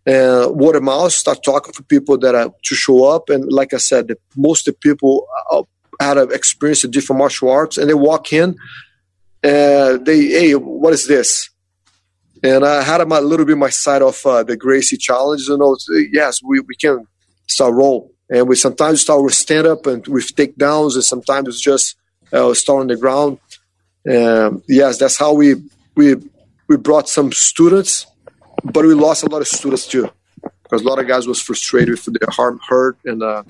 Uh, 0.07 0.49
word 0.51 0.77
of 0.77 0.83
mouth, 0.83 1.13
start 1.13 1.43
talking 1.45 1.75
to 1.75 1.83
people 1.83 2.17
that 2.17 2.35
are 2.35 2.51
to 2.65 2.75
show 2.75 3.05
up, 3.05 3.29
and 3.29 3.53
like 3.53 3.75
I 3.75 3.77
said, 3.77 4.09
the, 4.09 4.17
most 4.35 4.67
of 4.67 4.75
the 4.75 4.79
people 4.79 5.29
uh, 5.53 5.63
had 6.01 6.17
an 6.17 6.33
experience 6.33 6.85
in 6.85 6.91
different 6.91 7.19
martial 7.19 7.51
arts, 7.51 7.77
and 7.77 7.89
they 7.89 7.95
walk 7.95 8.33
in, 8.33 8.57
they 10.05 10.27
hey, 10.27 10.55
what 10.55 10.93
is 10.93 11.07
this? 11.07 11.51
And 12.43 12.65
I 12.65 12.83
had 12.83 13.01
a 13.01 13.21
little 13.21 13.45
bit 13.45 13.59
my 13.59 13.71
side 13.71 14.03
of 14.03 14.25
uh, 14.25 14.43
the 14.43 14.57
Gracie 14.57 14.97
challenge, 14.97 15.43
you 15.49 15.59
know. 15.59 15.77
Yes, 16.11 16.43
we, 16.43 16.61
we 16.61 16.75
can 16.75 17.07
start 17.47 17.75
roll 17.75 18.11
and 18.31 18.49
we 18.49 18.57
sometimes 18.57 19.03
start 19.03 19.23
with 19.23 19.35
stand 19.35 19.67
up 19.67 19.87
and 19.87 20.07
with 20.07 20.35
takedowns, 20.35 20.95
and 20.95 21.05
sometimes 21.05 21.49
it's 21.49 21.61
just 21.61 21.97
uh, 22.33 22.55
start 22.55 22.83
on 22.83 22.87
the 22.87 22.97
ground. 22.97 23.39
Yes, 24.69 24.99
that's 24.99 25.19
how 25.19 25.35
we 25.35 25.57
we 25.97 26.15
we 26.69 26.77
brought 26.77 27.09
some 27.09 27.33
students, 27.33 28.07
but 28.63 28.85
we 28.85 28.95
lost 28.95 29.25
a 29.25 29.29
lot 29.29 29.41
of 29.41 29.49
students 29.49 29.87
too, 29.87 30.09
because 30.63 30.83
a 30.83 30.85
lot 30.85 30.99
of 30.99 31.09
guys 31.09 31.27
was 31.27 31.43
frustrated 31.43 31.91
with 31.91 32.19
their 32.19 32.29
arm 32.39 32.61
hurt 32.67 32.97
and 33.05 33.23
uh, 33.23 33.43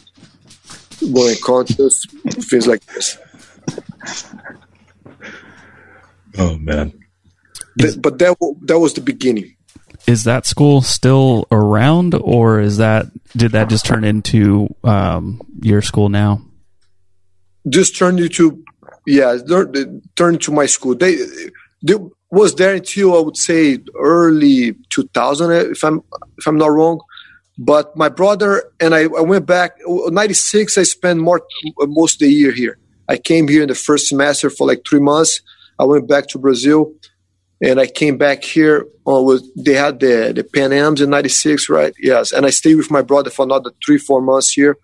going 1.13 1.37
conscious, 1.45 2.07
things 2.51 2.67
like 2.67 2.85
this. 2.87 3.19
Oh 6.39 6.59
man! 6.59 6.93
But, 7.77 8.01
but 8.01 8.19
that 8.19 8.37
that 8.63 8.79
was 8.79 8.95
the 8.95 9.01
beginning 9.01 9.57
is 10.07 10.25
that 10.25 10.47
school 10.47 10.83
still 10.83 11.47
around, 11.51 12.15
or 12.15 12.61
is 12.61 12.79
that 12.79 13.07
did 13.37 13.53
that 13.53 13.69
just 13.69 13.87
turn 13.87 14.05
into 14.05 14.75
um, 14.83 15.41
your 15.63 15.83
school 15.83 16.09
now? 16.09 16.43
Just 17.69 17.97
turned 17.97 18.21
into 18.21 18.65
yeah, 19.07 19.37
turned 20.17 20.35
into 20.35 20.53
my 20.53 20.67
school. 20.67 20.95
They, 20.95 21.17
they 21.83 21.95
was 22.31 22.55
there 22.55 22.75
until 22.75 23.17
I 23.17 23.21
would 23.21 23.37
say 23.37 23.79
early 23.99 24.75
2000, 24.91 25.53
if 25.73 25.85
I'm 25.85 26.03
if 26.39 26.47
I'm 26.47 26.59
not 26.59 26.71
wrong. 26.71 27.01
But 27.59 27.95
my 27.95 28.09
brother 28.09 28.73
and 28.81 28.95
I, 28.95 29.03
I 29.03 29.21
went 29.21 29.45
back. 29.45 29.77
'96, 29.87 30.79
I 30.79 30.83
spent 30.85 31.21
more 31.21 31.43
most 31.79 32.15
of 32.15 32.27
the 32.27 32.33
year 32.33 32.53
here. 32.53 32.79
I 33.09 33.19
came 33.19 33.49
here 33.49 33.63
in 33.63 33.69
the 33.69 33.75
first 33.75 34.09
semester 34.09 34.49
for 34.49 34.67
like 34.67 34.83
three 34.89 35.01
months. 35.01 35.43
I 35.81 35.85
went 35.85 36.07
back 36.07 36.29
to 36.29 36.39
Brazil 36.39 36.93
and 37.61 37.81
I 37.81 37.87
came 37.87 38.17
back 38.17 38.45
here. 38.45 38.87
Uh, 39.07 39.23
with, 39.23 39.43
they 39.65 39.75
had 39.75 40.01
the 40.01 40.33
the 40.35 40.45
Pan 40.45 40.73
Am's 40.73 41.01
in 41.01 41.11
'96, 41.11 41.69
right? 41.69 41.95
Yes, 41.99 42.33
and 42.33 42.47
I 42.47 42.51
stayed 42.51 42.77
with 42.77 42.91
my 42.91 43.03
brother 43.03 43.31
for 43.31 43.45
another 43.45 43.71
three, 43.85 43.99
four 43.99 44.21
months 44.21 44.53
here, 44.53 44.77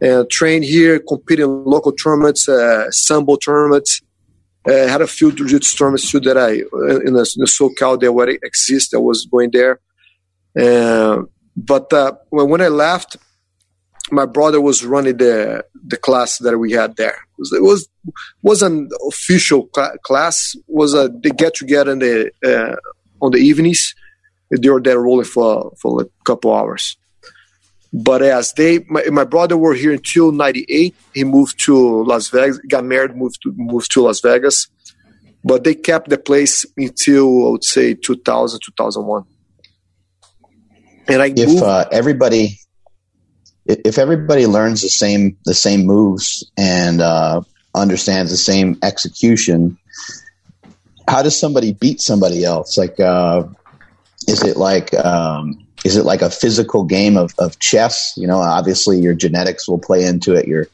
and 0.00 0.28
trained 0.30 0.64
here, 0.64 0.98
competed 0.98 1.44
in 1.44 1.64
local 1.64 1.92
tournaments, 1.92 2.48
uh, 2.48 2.90
sambo 2.90 3.36
tournaments. 3.36 4.02
Uh, 4.68 4.88
had 4.88 5.00
a 5.00 5.06
few 5.06 5.30
jiu-jitsu 5.30 5.76
tournaments 5.76 6.10
too 6.10 6.18
that 6.18 6.36
I 6.36 6.54
in 7.04 7.12
the, 7.12 7.34
in 7.36 7.40
the 7.44 7.52
SoCal 7.58 8.00
that 8.00 8.12
where 8.12 8.28
it 8.28 8.40
exists. 8.42 8.92
I 8.94 8.98
was 8.98 9.24
going 9.26 9.50
there, 9.52 9.80
uh, 10.58 11.22
but 11.56 11.92
uh, 11.92 12.12
when 12.30 12.60
I 12.60 12.68
left, 12.68 13.16
my 14.10 14.26
brother 14.26 14.60
was 14.60 14.84
running 14.84 15.16
the 15.16 15.64
the 15.86 15.96
class 15.96 16.38
that 16.38 16.58
we 16.58 16.72
had 16.72 16.96
there. 16.96 17.16
It 17.16 17.38
was, 17.38 17.52
it 17.52 17.62
was 17.62 17.88
was 18.42 18.62
an 18.62 18.88
official 19.08 19.68
cl- 19.74 19.96
class. 20.02 20.54
Was 20.66 20.94
a 20.94 21.08
they 21.08 21.30
get 21.30 21.54
together 21.54 21.92
in 21.92 21.98
the 21.98 22.30
uh, 22.44 22.76
on 23.20 23.32
the 23.32 23.38
evenings. 23.38 23.94
They 24.50 24.68
were 24.68 24.80
there 24.80 25.00
rolling 25.00 25.24
for 25.24 25.72
for 25.80 26.02
a 26.02 26.06
couple 26.24 26.54
hours. 26.54 26.96
But 27.92 28.20
as 28.22 28.52
they, 28.52 28.80
my, 28.88 29.04
my 29.10 29.24
brother 29.24 29.56
were 29.56 29.74
here 29.74 29.92
until 29.92 30.32
'98. 30.32 30.94
He 31.14 31.24
moved 31.24 31.64
to 31.64 32.04
Las 32.04 32.28
Vegas, 32.28 32.58
got 32.58 32.84
married, 32.84 33.16
moved 33.16 33.40
to 33.42 33.52
moved 33.56 33.90
to 33.92 34.02
Las 34.02 34.20
Vegas. 34.20 34.68
But 35.44 35.64
they 35.64 35.74
kept 35.74 36.08
the 36.08 36.18
place 36.18 36.66
until 36.76 37.46
I 37.46 37.50
would 37.52 37.64
say 37.64 37.94
2000, 37.94 38.60
2001. 38.64 39.24
And 41.08 41.22
I 41.22 41.32
if 41.36 41.62
uh, 41.62 41.86
everybody 41.92 42.58
if 43.66 43.98
everybody 43.98 44.46
learns 44.46 44.82
the 44.82 44.88
same 44.88 45.36
the 45.44 45.54
same 45.54 45.86
moves 45.86 46.50
and 46.56 47.00
uh, 47.00 47.42
understands 47.74 48.30
the 48.30 48.36
same 48.36 48.78
execution, 48.82 49.76
how 51.08 51.22
does 51.22 51.38
somebody 51.38 51.72
beat 51.72 52.00
somebody 52.00 52.44
else? 52.44 52.78
Like, 52.78 52.98
uh, 53.00 53.44
is 54.28 54.42
it 54.42 54.56
like 54.56 54.94
um, 54.94 55.66
is 55.84 55.96
it 55.96 56.04
like 56.04 56.22
a 56.22 56.30
physical 56.30 56.84
game 56.84 57.16
of, 57.16 57.34
of 57.38 57.58
chess? 57.58 58.12
You 58.16 58.26
know, 58.26 58.38
obviously 58.38 59.00
your 59.00 59.14
genetics 59.14 59.68
will 59.68 59.78
play 59.78 60.04
into 60.04 60.34
it, 60.34 60.46
your 60.46 60.66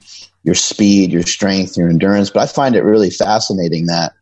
your 0.45 0.55
speed, 0.55 1.13
your 1.13 1.23
strength, 1.23 1.77
your 1.77 1.89
endurance. 1.89 2.31
But 2.31 2.41
I 2.41 2.47
find 2.47 2.77
it 2.77 2.83
really 2.83 3.11
fascinating 3.11 3.87
that 3.87 4.13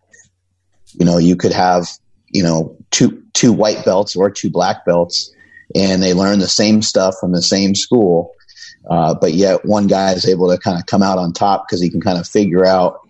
you 0.93 1.05
know 1.05 1.19
you 1.19 1.35
could 1.35 1.53
have 1.53 1.89
you 2.29 2.45
know 2.45 2.77
two 2.93 3.23
two 3.33 3.53
white 3.53 3.85
belts 3.85 4.15
or 4.15 4.31
two 4.31 4.51
black 4.51 4.85
belts, 4.85 5.35
and 5.75 6.01
they 6.01 6.15
learn 6.15 6.39
the 6.39 6.49
same 6.49 6.83
stuff 6.83 7.17
from 7.21 7.33
the 7.33 7.43
same 7.43 7.75
school 7.75 8.33
uh, 8.91 9.15
but 9.15 9.35
yet 9.35 9.65
one 9.65 9.87
guy 9.87 10.13
is 10.13 10.29
able 10.29 10.51
to 10.51 10.59
kind 10.59 10.79
of 10.79 10.87
come 10.87 11.03
out 11.03 11.17
on 11.17 11.33
top 11.33 11.67
because 11.67 11.81
he 11.81 11.89
can 11.89 12.01
kind 12.01 12.19
of 12.19 12.27
figure 12.27 12.67
out, 12.67 13.01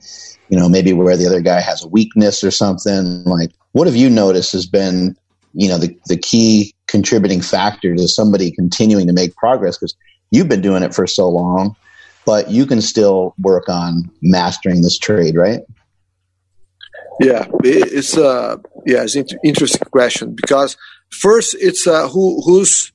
you 0.51 0.59
know, 0.59 0.69
maybe 0.69 0.93
where 0.93 1.17
the 1.17 1.27
other 1.27 1.41
guy 1.41 1.61
has 1.61 1.83
a 1.83 1.89
weakness 1.89 2.45
or 2.45 2.51
something. 2.51 3.25
Like, 3.25 3.51
what 3.73 3.87
have 3.87 3.97
you 3.97 4.11
noticed 4.11 4.53
has 4.53 4.67
been, 4.67 5.17
you 5.55 5.69
know, 5.69 5.79
the, 5.79 5.99
the 6.07 6.19
key 6.19 6.75
contributing 6.87 7.41
factor 7.41 7.95
to 7.97 8.09
somebody 8.09 8.51
continuing 8.51 9.07
to 9.07 9.15
make 9.15 9.35
progress? 9.37 9.79
Because 9.79 9.97
you've 10.31 10.49
been 10.49 10.61
doing 10.61 10.83
it 10.83 10.95
for 10.95 11.07
so 11.07 11.29
long, 11.29 11.75
but 12.27 12.51
you 12.51 12.67
can 12.67 12.83
still 12.83 13.35
work 13.39 13.71
on 13.71 14.11
mastering 14.21 14.83
this 14.83 14.99
trade, 14.99 15.35
right? 15.35 15.61
Yeah, 17.21 17.47
it's 17.65 18.17
uh, 18.17 18.57
yeah, 18.87 19.03
it's 19.03 19.15
an 19.15 19.27
interesting 19.45 19.89
question 19.91 20.35
because 20.35 20.77
first 21.11 21.55
it's 21.59 21.87
uh, 21.87 22.09
who 22.09 22.41
who's 22.43 22.93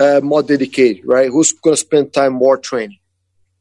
uh, 0.00 0.20
more 0.22 0.42
dedicated, 0.42 1.02
right? 1.04 1.28
Who's 1.30 1.52
going 1.52 1.74
to 1.74 1.80
spend 1.80 2.12
time 2.12 2.32
more 2.34 2.58
training? 2.58 2.98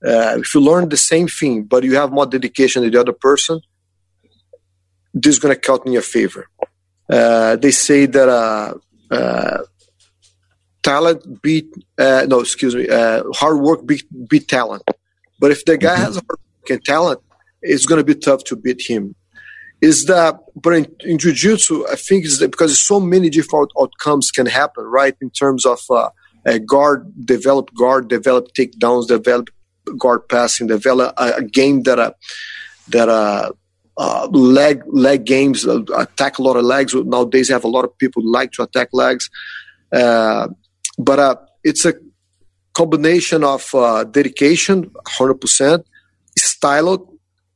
Uh, 0.03 0.37
if 0.39 0.53
you 0.53 0.61
learn 0.61 0.89
the 0.89 0.97
same 0.97 1.27
thing, 1.27 1.63
but 1.63 1.83
you 1.83 1.95
have 1.95 2.11
more 2.11 2.25
dedication 2.25 2.83
to 2.83 2.89
the 2.89 2.99
other 2.99 3.13
person, 3.13 3.61
this 5.13 5.35
is 5.35 5.39
going 5.39 5.53
to 5.53 5.59
count 5.59 5.85
in 5.85 5.93
your 5.93 6.01
favor. 6.01 6.47
Uh, 7.09 7.55
they 7.57 7.71
say 7.71 8.05
that 8.05 8.27
uh, 8.27 8.73
uh, 9.11 9.63
talent 10.81 11.41
beat 11.41 11.67
uh, 11.97 12.25
no, 12.27 12.39
excuse 12.39 12.75
me, 12.75 12.87
hard 12.89 13.59
work 13.59 13.85
beat 13.85 14.03
beat 14.27 14.47
talent. 14.47 14.83
But 15.39 15.51
if 15.51 15.63
the 15.65 15.77
guy 15.77 15.95
mm-hmm. 15.95 16.03
has 16.03 16.15
hard 16.15 16.29
work 16.29 16.69
and 16.69 16.83
talent, 16.83 17.19
it's 17.61 17.85
going 17.85 17.99
to 17.99 18.05
be 18.05 18.15
tough 18.15 18.43
to 18.45 18.55
beat 18.55 18.81
him. 18.81 19.15
Is 19.81 20.05
that, 20.05 20.39
but 20.55 20.73
in, 20.73 20.95
in 21.01 21.17
jiu-jitsu, 21.17 21.85
I 21.91 21.95
think 21.95 22.23
it's 22.23 22.39
because 22.39 22.81
so 22.81 23.01
many 23.01 23.29
different 23.29 23.69
outcomes 23.79 24.31
can 24.31 24.45
happen, 24.45 24.85
right? 24.85 25.13
In 25.21 25.29
terms 25.29 25.65
of 25.65 25.79
uh, 26.45 26.57
guard, 26.59 27.11
develop 27.25 27.73
guard, 27.73 28.07
develop 28.07 28.53
takedowns, 28.53 29.07
develop 29.07 29.49
guard 29.97 30.27
passing, 30.29 30.67
develop 30.67 31.13
a, 31.17 31.33
a 31.37 31.43
game 31.43 31.83
that 31.83 31.99
uh, 31.99 32.11
that 32.89 33.09
uh, 33.09 33.51
uh, 33.97 34.27
leg 34.31 34.81
leg 34.87 35.25
games 35.25 35.67
uh, 35.67 35.81
attack 35.97 36.39
a 36.39 36.41
lot 36.41 36.55
of 36.55 36.63
legs. 36.63 36.93
Nowadays, 36.93 37.49
have 37.49 37.63
a 37.63 37.67
lot 37.69 37.85
of 37.85 37.97
people 37.97 38.23
like 38.25 38.51
to 38.53 38.63
attack 38.63 38.89
legs, 38.93 39.29
uh, 39.91 40.47
but 40.97 41.19
uh, 41.19 41.35
it's 41.63 41.85
a 41.85 41.93
combination 42.73 43.43
of 43.43 43.69
dedication, 44.11 44.91
hundred 45.07 45.35
percent, 45.35 45.85
style. 46.37 47.09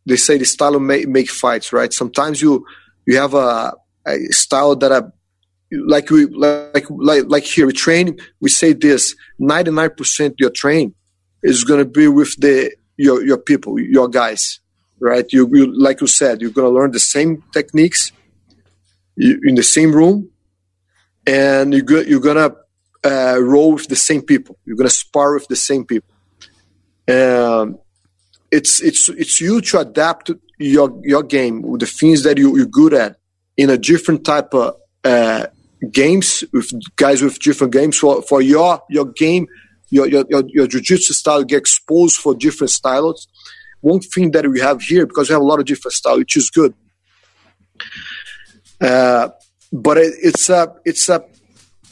They 0.06 0.16
say 0.16 0.38
the 0.38 0.46
style 0.46 0.80
make, 0.80 1.08
make 1.08 1.30
fights, 1.30 1.74
right? 1.74 1.92
Sometimes 1.92 2.42
you 2.42 2.66
you 3.06 3.18
have 3.18 3.34
a, 3.34 3.74
a 4.06 4.18
style 4.32 4.76
that 4.78 5.12
like 5.72 6.10
we 6.10 6.26
like 6.26 6.88
like 6.90 7.24
like 7.28 7.44
here 7.44 7.68
we 7.68 7.74
train. 7.74 8.18
We 8.40 8.50
say 8.50 8.74
this: 8.74 9.16
ninety 9.40 9.72
nine 9.72 9.92
percent 9.92 10.36
your 10.40 10.52
train 10.52 10.94
is 11.44 11.64
going 11.64 11.80
to 11.80 11.90
be 11.90 12.08
with 12.08 12.36
the 12.40 12.72
your 12.98 13.24
your 13.24 13.38
people, 13.38 13.80
your 13.80 14.08
guys 14.08 14.60
right? 15.00 15.32
You, 15.32 15.50
you 15.54 15.80
like 15.80 16.02
you 16.02 16.08
said, 16.08 16.42
you're 16.42 16.52
going 16.52 16.68
to 16.68 16.74
learn 16.74 16.92
the 16.92 17.00
same 17.00 17.44
techniques 17.54 18.12
in 19.18 19.56
the 19.56 19.64
same 19.64 19.94
room, 19.94 20.30
and 21.26 21.74
you 21.74 21.82
go, 21.82 22.02
you're 22.02 22.20
going 22.20 22.38
to 22.38 22.56
uh, 23.04 23.40
roll 23.40 23.74
with 23.74 23.88
the 23.88 23.96
same 23.96 24.22
people. 24.22 24.58
You're 24.66 24.78
going 24.78 24.90
to 24.90 24.96
spar 24.96 25.34
with 25.34 25.48
the 25.48 25.56
same 25.56 25.86
people. 25.86 26.14
Um, 27.08 27.80
it's 28.52 28.82
it's 28.82 29.10
it's 29.10 29.42
you 29.42 29.62
to 29.62 29.80
adapt 29.80 30.32
your 30.58 31.00
your 31.04 31.24
game 31.24 31.62
with 31.62 31.82
the 31.82 31.88
things 31.88 32.24
that 32.24 32.38
you, 32.38 32.56
you're 32.58 32.66
good 32.66 32.94
at 32.94 33.18
in 33.56 33.70
a 33.70 33.78
different 33.78 34.26
type 34.26 34.54
of 34.54 34.76
uh, 35.04 35.48
games 35.92 36.44
with 36.54 36.70
guys 36.96 37.22
with 37.22 37.40
different 37.40 37.74
games 37.74 37.98
for, 37.98 38.22
for 38.24 38.42
your 38.42 38.82
your 38.90 39.06
game 39.06 39.48
your 39.90 40.08
your 40.08 40.26
your, 40.30 40.44
your 40.48 40.68
jiu-jitsu 40.68 41.14
style 41.14 41.44
get 41.44 41.58
exposed 41.58 42.18
for 42.18 42.34
different 42.36 42.72
styles 42.72 43.28
one 43.82 44.00
thing 44.00 44.32
that 44.32 44.48
we 44.48 44.60
have 44.60 44.82
here 44.82 45.06
because 45.06 45.30
we 45.30 45.34
have 45.34 45.42
a 45.42 45.46
lot 45.46 45.60
of 45.60 45.66
different 45.66 45.94
style, 45.94 46.18
which 46.18 46.36
is 46.36 46.50
good. 46.50 46.74
Uh, 48.82 49.30
but 49.72 49.98
it, 49.98 50.14
it's 50.22 50.50
a 50.50 50.74
it's 50.86 51.10
a 51.10 51.24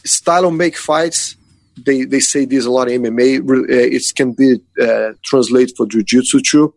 style 0.04 0.46
of 0.46 0.54
make 0.54 0.78
fights. 0.78 1.36
They 1.78 2.06
they 2.06 2.20
say 2.20 2.46
there's 2.46 2.66
a 2.66 2.72
lot 2.72 2.88
of 2.88 2.94
MMA. 2.94 3.40
Uh, 3.50 3.64
it 3.70 4.04
can 4.16 4.34
be 4.34 4.62
uh, 4.82 5.14
translated 5.24 5.76
for 5.76 5.86
jiu-jitsu 5.86 6.42
too. 6.42 6.74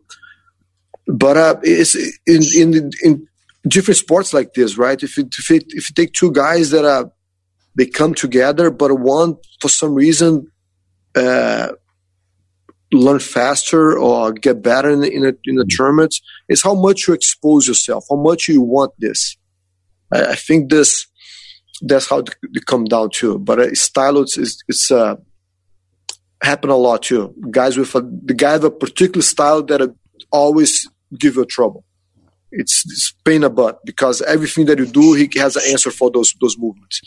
But 1.07 1.37
uh, 1.37 1.55
it's 1.63 1.95
in 1.95 2.43
in 2.55 2.91
in 3.03 3.27
different 3.67 3.97
sports 3.97 4.33
like 4.33 4.53
this, 4.53 4.77
right? 4.77 5.01
If 5.01 5.17
it, 5.17 5.27
if, 5.37 5.51
if 5.51 5.89
you 5.89 5.93
take 5.95 6.13
two 6.13 6.31
guys 6.31 6.71
that 6.71 6.85
are 6.85 7.11
they 7.75 7.85
come 7.85 8.13
together, 8.13 8.71
but 8.71 8.99
one 8.99 9.35
for 9.61 9.69
some 9.69 9.93
reason 9.93 10.47
uh, 11.15 11.69
learn 12.91 13.19
faster 13.19 13.97
or 13.97 14.33
get 14.33 14.61
better 14.61 14.89
in, 14.89 15.03
in, 15.03 15.37
in 15.45 15.55
the 15.55 15.65
tournaments 15.65 16.21
is 16.47 16.63
how 16.63 16.73
much 16.73 17.07
you 17.07 17.13
expose 17.13 17.67
yourself, 17.67 18.05
how 18.09 18.15
much 18.15 18.47
you 18.47 18.61
want 18.61 18.91
this. 18.99 19.37
I, 20.11 20.31
I 20.31 20.35
think 20.35 20.69
this 20.69 21.05
that's 21.81 22.09
how 22.09 22.19
it 22.19 22.65
come 22.65 22.85
down 22.85 23.09
to. 23.11 23.39
But 23.39 23.59
uh, 23.59 23.73
style 23.75 24.19
it's 24.19 24.37
it's 24.67 24.91
uh, 24.91 25.15
happen 26.41 26.69
a 26.69 26.75
lot 26.75 27.03
too. 27.03 27.33
Guys 27.51 27.77
with 27.77 27.95
a 27.95 28.01
the 28.01 28.33
guy 28.33 28.53
have 28.53 28.63
a 28.63 28.71
particular 28.71 29.21
style 29.21 29.63
that 29.63 29.95
always 30.31 30.89
give 31.17 31.35
you 31.35 31.45
trouble. 31.45 31.83
It's, 32.51 32.83
it's 32.87 33.13
pain 33.23 33.43
a 33.43 33.49
butt 33.49 33.85
because 33.85 34.21
everything 34.23 34.65
that 34.65 34.79
you 34.79 34.87
do, 34.87 35.13
he 35.13 35.29
has 35.39 35.55
an 35.55 35.63
answer 35.69 35.91
for 35.91 36.09
those 36.09 36.33
those 36.41 36.57
movements. 36.57 37.01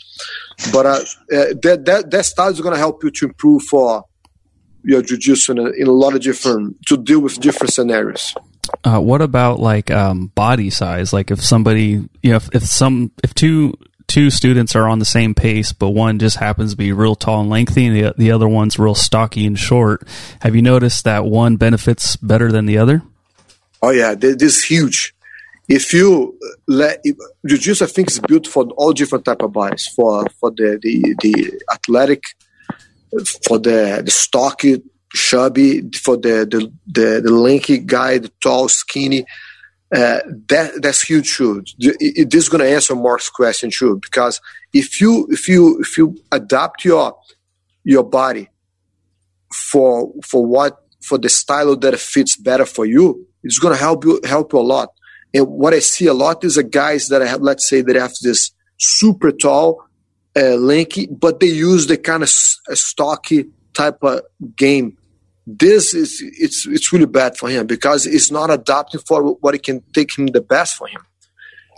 But 0.71 0.85
uh, 0.85 0.89
uh, 0.89 1.53
that 1.63 1.83
that 1.85 2.11
that 2.11 2.25
style 2.25 2.49
is 2.49 2.61
going 2.61 2.73
to 2.73 2.79
help 2.79 3.03
you 3.03 3.11
to 3.11 3.25
improve 3.25 3.63
for 3.63 4.05
your 4.83 5.01
jujitsu 5.01 5.49
in, 5.49 5.81
in 5.81 5.87
a 5.87 5.91
lot 5.91 6.13
of 6.13 6.21
different 6.21 6.85
to 6.87 6.97
deal 6.97 7.19
with 7.19 7.39
different 7.39 7.73
scenarios. 7.73 8.33
Uh, 8.83 8.99
what 8.99 9.21
about 9.21 9.59
like 9.59 9.91
um, 9.91 10.27
body 10.27 10.69
size? 10.69 11.11
Like 11.13 11.31
if 11.31 11.43
somebody, 11.43 12.07
you 12.21 12.31
know, 12.31 12.37
if, 12.37 12.49
if 12.53 12.63
some 12.63 13.11
if 13.23 13.33
two 13.33 13.73
two 14.07 14.29
students 14.29 14.75
are 14.75 14.87
on 14.87 14.99
the 14.99 15.05
same 15.05 15.33
pace, 15.33 15.73
but 15.73 15.89
one 15.89 16.19
just 16.19 16.37
happens 16.37 16.71
to 16.71 16.77
be 16.77 16.91
real 16.91 17.15
tall 17.15 17.41
and 17.41 17.49
lengthy, 17.49 17.85
and 17.85 17.95
the 17.95 18.13
the 18.17 18.31
other 18.31 18.47
one's 18.47 18.79
real 18.79 18.95
stocky 18.95 19.45
and 19.45 19.59
short. 19.59 20.07
Have 20.41 20.55
you 20.55 20.61
noticed 20.61 21.03
that 21.05 21.25
one 21.25 21.57
benefits 21.57 22.15
better 22.15 22.51
than 22.51 22.65
the 22.65 22.77
other? 22.77 23.03
Oh 23.81 23.89
yeah, 23.89 24.15
this 24.15 24.41
is 24.41 24.63
huge. 24.63 25.13
If 25.69 25.93
you 25.93 26.37
let 26.67 27.03
jiu-jitsu, 27.47 27.85
I 27.85 27.87
think 27.87 28.09
is 28.09 28.19
built 28.19 28.47
for 28.47 28.65
all 28.75 28.91
different 28.91 29.25
type 29.25 29.41
of 29.41 29.53
bodies. 29.53 29.87
For 29.95 30.25
for 30.39 30.51
the 30.51 30.77
the, 30.81 31.15
the 31.21 31.61
athletic 31.71 32.23
for 33.47 33.59
the 33.59 34.01
the 34.03 34.11
stocky, 34.11 34.81
chubby, 35.13 35.89
for 36.03 36.17
the 36.17 36.45
the 36.49 36.71
the, 36.87 37.21
the 37.21 37.31
lanky 37.31 37.77
guy, 37.77 38.17
the 38.17 38.31
tall, 38.41 38.67
skinny. 38.67 39.25
Uh, 39.95 40.19
that 40.49 40.81
that's 40.81 41.03
huge 41.03 41.37
too. 41.37 41.63
This 41.77 41.95
is 42.33 42.49
going 42.49 42.63
to 42.63 42.69
answer 42.69 42.95
Mark's 42.95 43.29
question 43.29 43.69
too, 43.71 43.99
because 44.01 44.41
if 44.73 44.99
you 44.99 45.27
if 45.29 45.47
you 45.47 45.79
if 45.79 45.97
you 45.97 46.17
adapt 46.31 46.83
your 46.83 47.15
your 47.83 48.03
body 48.03 48.49
for 49.53 50.11
for 50.23 50.45
what 50.45 50.79
for 51.01 51.19
the 51.19 51.29
style 51.29 51.75
that 51.75 51.99
fits 51.99 52.35
better 52.35 52.65
for 52.65 52.85
you, 52.87 53.27
it's 53.43 53.59
going 53.59 53.73
to 53.73 53.79
help 53.79 54.03
you 54.03 54.19
help 54.25 54.51
you 54.51 54.59
a 54.59 54.61
lot. 54.61 54.89
And 55.33 55.47
what 55.47 55.73
I 55.73 55.79
see 55.79 56.05
a 56.07 56.13
lot 56.13 56.43
is 56.43 56.57
a 56.57 56.63
guys 56.63 57.07
that 57.07 57.21
I 57.21 57.25
have, 57.25 57.41
let's 57.41 57.67
say, 57.67 57.81
that 57.81 57.95
have 57.95 58.13
this 58.21 58.51
super 58.77 59.31
tall 59.31 59.85
uh, 60.35 60.55
lanky, 60.55 61.07
but 61.07 61.39
they 61.39 61.47
use 61.47 61.87
the 61.87 61.97
kind 61.97 62.23
of 62.23 62.29
stocky 62.29 63.45
type 63.73 64.03
of 64.03 64.21
game. 64.55 64.97
This 65.45 65.93
is 65.93 66.23
it's 66.39 66.65
it's 66.65 66.93
really 66.93 67.05
bad 67.05 67.37
for 67.37 67.49
him 67.49 67.67
because 67.67 68.05
it's 68.05 68.31
not 68.31 68.49
adapting 68.49 69.01
for 69.01 69.33
what 69.41 69.55
it 69.55 69.63
can 69.63 69.81
take 69.93 70.17
him 70.17 70.27
the 70.27 70.41
best 70.41 70.75
for 70.75 70.87
him. 70.87 71.01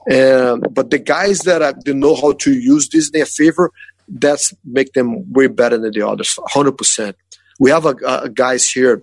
Um, 0.08 0.64
but 0.72 0.92
the 0.92 1.00
guys 1.00 1.40
that 1.40 1.64
are, 1.64 1.74
they 1.84 1.94
know 1.94 2.16
how 2.16 2.34
to 2.34 2.54
use 2.54 2.90
this 2.90 3.10
in 3.10 3.14
their 3.14 3.26
favor, 3.26 3.72
that's 4.08 4.54
make 4.64 4.94
them 4.94 5.34
way 5.34 5.48
better 5.48 5.80
than 5.80 5.92
the 5.92 6.08
others. 6.08 6.38
Hundred 6.48 6.78
percent. 6.78 7.16
We 7.60 7.72
have 7.72 7.86
a, 7.86 7.96
a 8.06 8.30
guys 8.30 8.70
here 8.70 9.02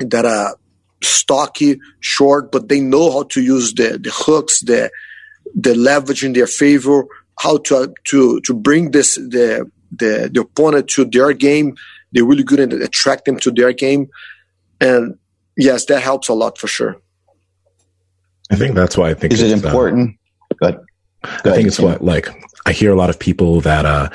that 0.00 0.24
are 0.24 0.56
stocky, 1.02 1.80
short, 2.00 2.52
but 2.52 2.68
they 2.68 2.80
know 2.80 3.10
how 3.10 3.22
to 3.24 3.42
use 3.42 3.74
the 3.74 3.98
the 3.98 4.10
hooks, 4.12 4.60
the 4.60 4.90
the 5.54 5.74
leverage 5.74 6.24
in 6.24 6.32
their 6.32 6.46
favor 6.46 7.06
how 7.40 7.56
to 7.56 7.92
to 8.04 8.40
to 8.40 8.54
bring 8.54 8.90
this 8.90 9.14
the 9.14 9.70
the, 9.90 10.30
the 10.32 10.40
opponent 10.40 10.88
to 10.88 11.04
their 11.04 11.32
game. 11.32 11.76
They're 12.12 12.24
really 12.24 12.42
good 12.42 12.60
at 12.60 12.72
attract 12.72 13.24
them 13.24 13.38
to 13.40 13.50
their 13.50 13.72
game, 13.72 14.10
and 14.80 15.18
yes, 15.56 15.86
that 15.86 16.02
helps 16.02 16.28
a 16.28 16.34
lot 16.34 16.58
for 16.58 16.68
sure. 16.68 16.96
I 18.50 18.56
think 18.56 18.74
that's 18.74 18.96
why 18.96 19.10
I 19.10 19.14
think 19.14 19.32
is 19.32 19.42
it 19.42 19.52
uh, 19.52 19.66
important. 19.66 20.16
Uh, 20.62 20.72
Go. 20.72 20.84
Go 21.44 21.52
I 21.52 21.54
think 21.54 21.68
it's 21.68 21.78
what 21.78 22.02
like 22.02 22.28
I 22.66 22.72
hear 22.72 22.92
a 22.92 22.96
lot 22.96 23.10
of 23.10 23.18
people 23.18 23.62
that 23.62 23.86
uh, 23.86 24.10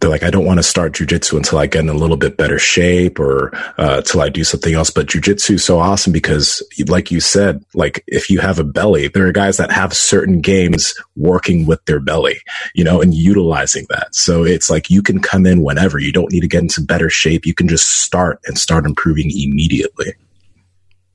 they're 0.00 0.08
like, 0.08 0.22
I 0.22 0.30
don't 0.30 0.46
want 0.46 0.58
to 0.58 0.62
start 0.62 0.92
jujitsu 0.92 1.36
until 1.36 1.58
I 1.58 1.66
get 1.66 1.82
in 1.82 1.90
a 1.90 1.94
little 1.94 2.16
bit 2.16 2.38
better 2.38 2.58
shape 2.58 3.20
or 3.20 3.54
uh, 3.78 3.98
until 3.98 4.22
I 4.22 4.30
do 4.30 4.44
something 4.44 4.74
else. 4.74 4.90
But 4.90 5.08
jujitsu 5.08 5.52
is 5.52 5.64
so 5.64 5.78
awesome 5.78 6.12
because, 6.12 6.62
like 6.88 7.10
you 7.10 7.20
said, 7.20 7.62
like 7.74 8.02
if 8.06 8.30
you 8.30 8.40
have 8.40 8.58
a 8.58 8.64
belly, 8.64 9.08
there 9.08 9.26
are 9.26 9.32
guys 9.32 9.58
that 9.58 9.70
have 9.70 9.94
certain 9.94 10.40
games 10.40 10.94
working 11.16 11.66
with 11.66 11.84
their 11.84 12.00
belly, 12.00 12.38
you 12.74 12.82
know, 12.82 13.02
and 13.02 13.14
utilizing 13.14 13.86
that. 13.90 14.14
So 14.14 14.42
it's 14.42 14.70
like 14.70 14.88
you 14.88 15.02
can 15.02 15.20
come 15.20 15.44
in 15.44 15.62
whenever. 15.62 15.98
You 15.98 16.12
don't 16.12 16.32
need 16.32 16.40
to 16.40 16.48
get 16.48 16.62
into 16.62 16.80
better 16.80 17.10
shape. 17.10 17.44
You 17.44 17.54
can 17.54 17.68
just 17.68 18.02
start 18.02 18.40
and 18.46 18.56
start 18.56 18.86
improving 18.86 19.30
immediately. 19.30 20.14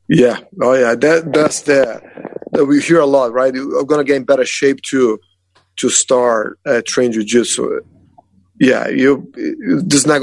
Yeah. 0.07 0.39
Oh, 0.61 0.73
yeah. 0.73 0.93
That 0.93 1.33
that's 1.33 1.61
the 1.61 2.01
that 2.51 2.65
we 2.65 2.81
hear 2.81 2.99
a 2.99 3.05
lot, 3.05 3.33
right? 3.33 3.53
I'm 3.53 3.85
gonna 3.87 4.03
get 4.03 4.17
in 4.17 4.25
better 4.25 4.45
shape 4.45 4.81
too 4.83 5.19
to 5.77 5.89
start 5.89 6.59
uh, 6.65 6.81
train 6.85 7.11
jiu-jitsu. 7.11 7.81
Yeah 8.59 8.87
you 8.87 9.31
this 9.85 10.05
not 10.05 10.21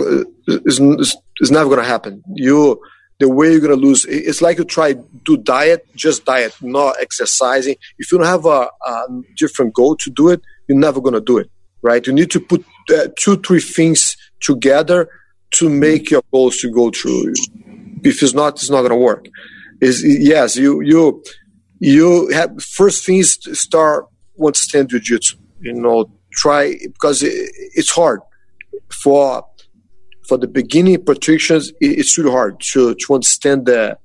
is, 0.48 1.16
is 1.40 1.50
never 1.50 1.68
going 1.68 1.82
to 1.82 1.88
happen. 1.88 2.22
You 2.34 2.80
the 3.20 3.28
way 3.28 3.50
you're 3.50 3.61
going 3.61 3.78
to 3.78 3.86
lose 3.86 4.05
it's 4.07 4.42
like 4.42 4.59
you 4.59 4.64
try 4.64 4.94
do 5.24 5.36
diet 5.36 5.86
just 5.94 6.24
diet 6.24 6.55
not 6.61 6.96
exercising. 7.00 7.76
If 7.98 8.11
you 8.11 8.18
don't 8.18 8.26
have 8.26 8.44
a, 8.44 8.68
a 8.86 9.07
different 9.36 9.74
goal 9.74 9.96
to 9.96 10.11
do 10.11 10.30
it 10.30 10.42
you're 10.68 10.78
never 10.78 11.00
going 11.00 11.14
to 11.14 11.20
do 11.20 11.38
it 11.38 11.50
right? 11.84 12.05
You 12.07 12.14
need 12.14 12.30
to 12.30 12.40
put 12.40 12.64
uh, 12.90 13.09
two 13.16 13.36
three 13.36 13.61
things 13.61 14.16
together 14.40 15.09
to 15.52 15.68
make 15.68 16.11
your 16.11 16.22
goals 16.32 16.57
to 16.59 16.70
go 16.70 16.90
through. 16.90 17.34
If 18.02 18.22
it's 18.22 18.34
not 18.34 18.55
it's 18.55 18.70
not 18.70 18.80
going 18.80 18.90
to 18.90 18.96
work. 18.96 19.26
Is 19.80 20.02
yes 20.05 20.57
you 20.57 20.80
you 20.80 21.22
you 21.78 22.28
have 22.30 22.50
first 22.62 23.07
things 23.07 23.36
to 23.38 23.55
start 23.55 24.07
understand 24.42 24.88
jiu-jitsu 24.88 25.36
you 25.64 25.72
know 25.72 26.10
try 26.32 26.74
because 26.82 27.22
it, 27.22 27.32
it's 27.74 27.90
hard 27.90 28.20
for 28.92 29.44
for 30.28 30.38
the 30.38 30.46
beginning 30.46 31.04
protections 31.04 31.72
it's 31.80 32.16
really 32.18 32.30
hard 32.30 32.60
to 32.60 32.94
to 32.94 33.14
understand 33.14 33.66
the 33.66 33.96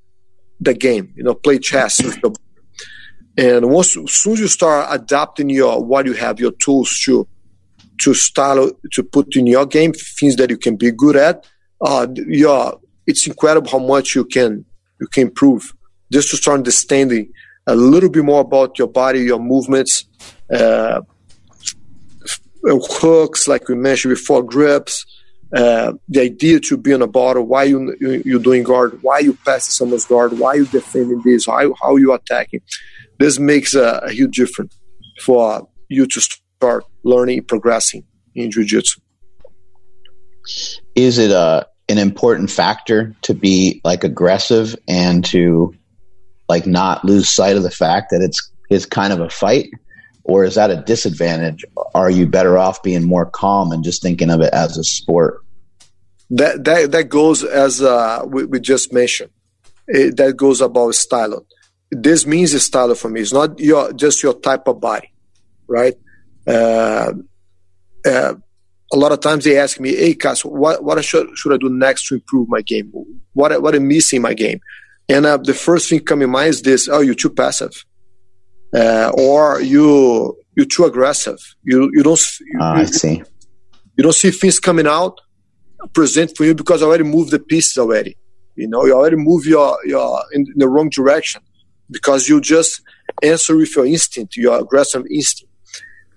the 0.59 0.73
game 0.73 1.13
you 1.15 1.23
know 1.23 1.33
play 1.33 1.57
chess 1.57 2.03
with 2.03 2.19
the 2.21 2.35
and 3.37 3.69
once 3.69 3.95
soon 4.07 4.33
as 4.33 4.39
you 4.39 4.47
start 4.47 4.87
adapting 4.89 5.49
your 5.49 5.83
what 5.83 6.05
you 6.05 6.13
have 6.13 6.39
your 6.39 6.51
tools 6.51 6.99
to 7.05 7.27
to 7.99 8.13
style 8.13 8.71
to 8.91 9.03
put 9.03 9.35
in 9.35 9.47
your 9.47 9.65
game 9.65 9.93
things 9.93 10.35
that 10.37 10.49
you 10.49 10.57
can 10.57 10.75
be 10.75 10.91
good 10.91 11.15
at. 11.15 11.45
Uh, 11.81 12.07
yeah, 12.27 12.71
it's 13.05 13.27
incredible 13.27 13.69
how 13.69 13.79
much 13.79 14.15
you 14.15 14.25
can 14.25 14.65
you 14.99 15.07
can 15.07 15.27
improve 15.27 15.73
just 16.11 16.31
to 16.31 16.37
start 16.37 16.57
understanding 16.57 17.31
a 17.67 17.75
little 17.75 18.09
bit 18.09 18.23
more 18.23 18.41
about 18.41 18.79
your 18.79 18.87
body, 18.87 19.21
your 19.21 19.39
movements, 19.39 20.05
uh, 20.53 21.01
hooks, 22.63 23.47
like 23.47 23.67
we 23.67 23.75
mentioned 23.75 24.13
before, 24.13 24.43
grips. 24.43 25.05
Uh, 25.55 25.93
the 26.07 26.21
idea 26.21 26.59
to 26.59 26.77
be 26.77 26.93
on 26.93 27.01
a 27.01 27.07
bottle, 27.07 27.43
why 27.43 27.63
you, 27.63 27.95
you 27.99 28.37
are 28.37 28.43
doing 28.43 28.61
guard, 28.61 28.99
why 29.01 29.17
you 29.17 29.33
pass 29.45 29.67
someone's 29.73 30.05
guard, 30.05 30.37
why 30.37 30.53
you 30.53 30.65
defending 30.67 31.21
this, 31.25 31.47
how 31.47 31.73
how 31.81 31.95
you 31.95 32.13
attacking. 32.13 32.61
This 33.17 33.39
makes 33.39 33.73
a, 33.73 33.99
a 34.03 34.11
huge 34.11 34.35
difference 34.37 34.77
for 35.21 35.67
you 35.87 36.05
to 36.05 36.21
start 36.21 36.85
learning, 37.03 37.43
progressing 37.45 38.03
in 38.35 38.51
jiu-jitsu. 38.51 39.01
Is 40.95 41.17
it 41.17 41.31
a 41.31 41.37
uh, 41.37 41.63
an 41.89 41.97
important 41.97 42.51
factor 42.51 43.15
to 43.23 43.33
be 43.33 43.81
like 43.83 44.03
aggressive 44.03 44.75
and 44.87 45.25
to 45.25 45.73
like 46.47 46.67
not 46.67 47.03
lose 47.03 47.29
sight 47.29 47.57
of 47.57 47.63
the 47.63 47.71
fact 47.71 48.11
that 48.11 48.21
it's 48.21 48.51
it's 48.69 48.85
kind 48.85 49.11
of 49.11 49.19
a 49.19 49.29
fight 49.29 49.69
or 50.29 50.43
is 50.43 50.55
that 50.55 50.69
a 50.69 50.81
disadvantage? 50.81 51.65
Are 51.93 52.09
you 52.09 52.25
better 52.25 52.57
off 52.57 52.81
being 52.83 53.03
more 53.03 53.25
calm 53.25 53.71
and 53.71 53.83
just 53.83 54.01
thinking 54.01 54.29
of 54.29 54.41
it 54.41 54.53
as 54.53 54.77
a 54.77 54.83
sport? 54.83 55.43
That 56.29 56.63
that, 56.65 56.91
that 56.91 57.09
goes 57.09 57.43
as 57.43 57.81
uh, 57.81 58.23
we, 58.25 58.45
we 58.45 58.59
just 58.59 58.93
mentioned. 58.93 59.31
It, 59.87 60.17
that 60.17 60.37
goes 60.37 60.61
about 60.61 60.93
style. 60.95 61.45
This 61.91 62.27
means 62.27 62.61
style 62.61 62.93
for 62.93 63.09
me. 63.09 63.21
It's 63.21 63.33
not 63.33 63.59
your 63.59 63.91
just 63.93 64.21
your 64.21 64.35
type 64.35 64.67
of 64.67 64.79
body 64.79 65.11
right? 65.69 65.93
Uh, 66.45 67.13
uh, 68.05 68.33
a 68.91 68.97
lot 68.97 69.11
of 69.11 69.21
times 69.21 69.45
they 69.45 69.57
ask 69.57 69.79
me, 69.79 69.95
"Hey, 69.95 70.15
Cass, 70.15 70.43
what 70.43 70.83
what 70.83 71.03
should 71.05 71.29
should 71.37 71.53
I 71.53 71.57
do 71.57 71.69
next 71.69 72.07
to 72.07 72.15
improve 72.15 72.49
my 72.49 72.61
game? 72.61 72.91
What 73.33 73.61
what 73.61 73.75
am 73.75 73.83
I 73.83 73.85
missing 73.85 74.17
in 74.17 74.23
my 74.23 74.33
game?" 74.33 74.59
And 75.07 75.25
uh, 75.25 75.37
the 75.37 75.53
first 75.53 75.89
thing 75.89 75.99
coming 75.99 76.25
in 76.25 76.31
mind 76.31 76.49
is 76.49 76.61
this: 76.63 76.89
"Oh, 76.89 76.99
you're 76.99 77.15
too 77.15 77.29
passive, 77.29 77.85
uh, 78.73 79.11
or 79.17 79.61
you 79.61 80.37
you're 80.55 80.65
too 80.65 80.85
aggressive. 80.85 81.39
You 81.63 81.89
you 81.93 82.03
don't. 82.03 82.21
You, 82.41 82.59
oh, 82.61 82.65
I 82.65 82.85
see. 82.85 83.23
You 83.97 84.03
don't 84.03 84.15
see 84.15 84.31
things 84.31 84.59
coming 84.59 84.87
out 84.87 85.19
present 85.93 86.35
for 86.35 86.45
you 86.45 86.55
because 86.55 86.81
I 86.81 86.85
already 86.85 87.03
moved 87.03 87.31
the 87.31 87.39
pieces 87.39 87.77
already. 87.77 88.17
You 88.55 88.67
know, 88.67 88.85
you 88.85 88.93
already 88.93 89.15
move 89.15 89.45
your 89.45 89.77
your 89.85 90.21
in, 90.33 90.41
in 90.41 90.57
the 90.57 90.67
wrong 90.67 90.89
direction 90.89 91.41
because 91.89 92.27
you 92.27 92.41
just 92.41 92.81
answer 93.23 93.55
with 93.55 93.75
your 93.75 93.85
instinct, 93.85 94.37
your 94.37 94.59
aggressive 94.59 95.05
instinct. 95.09 95.53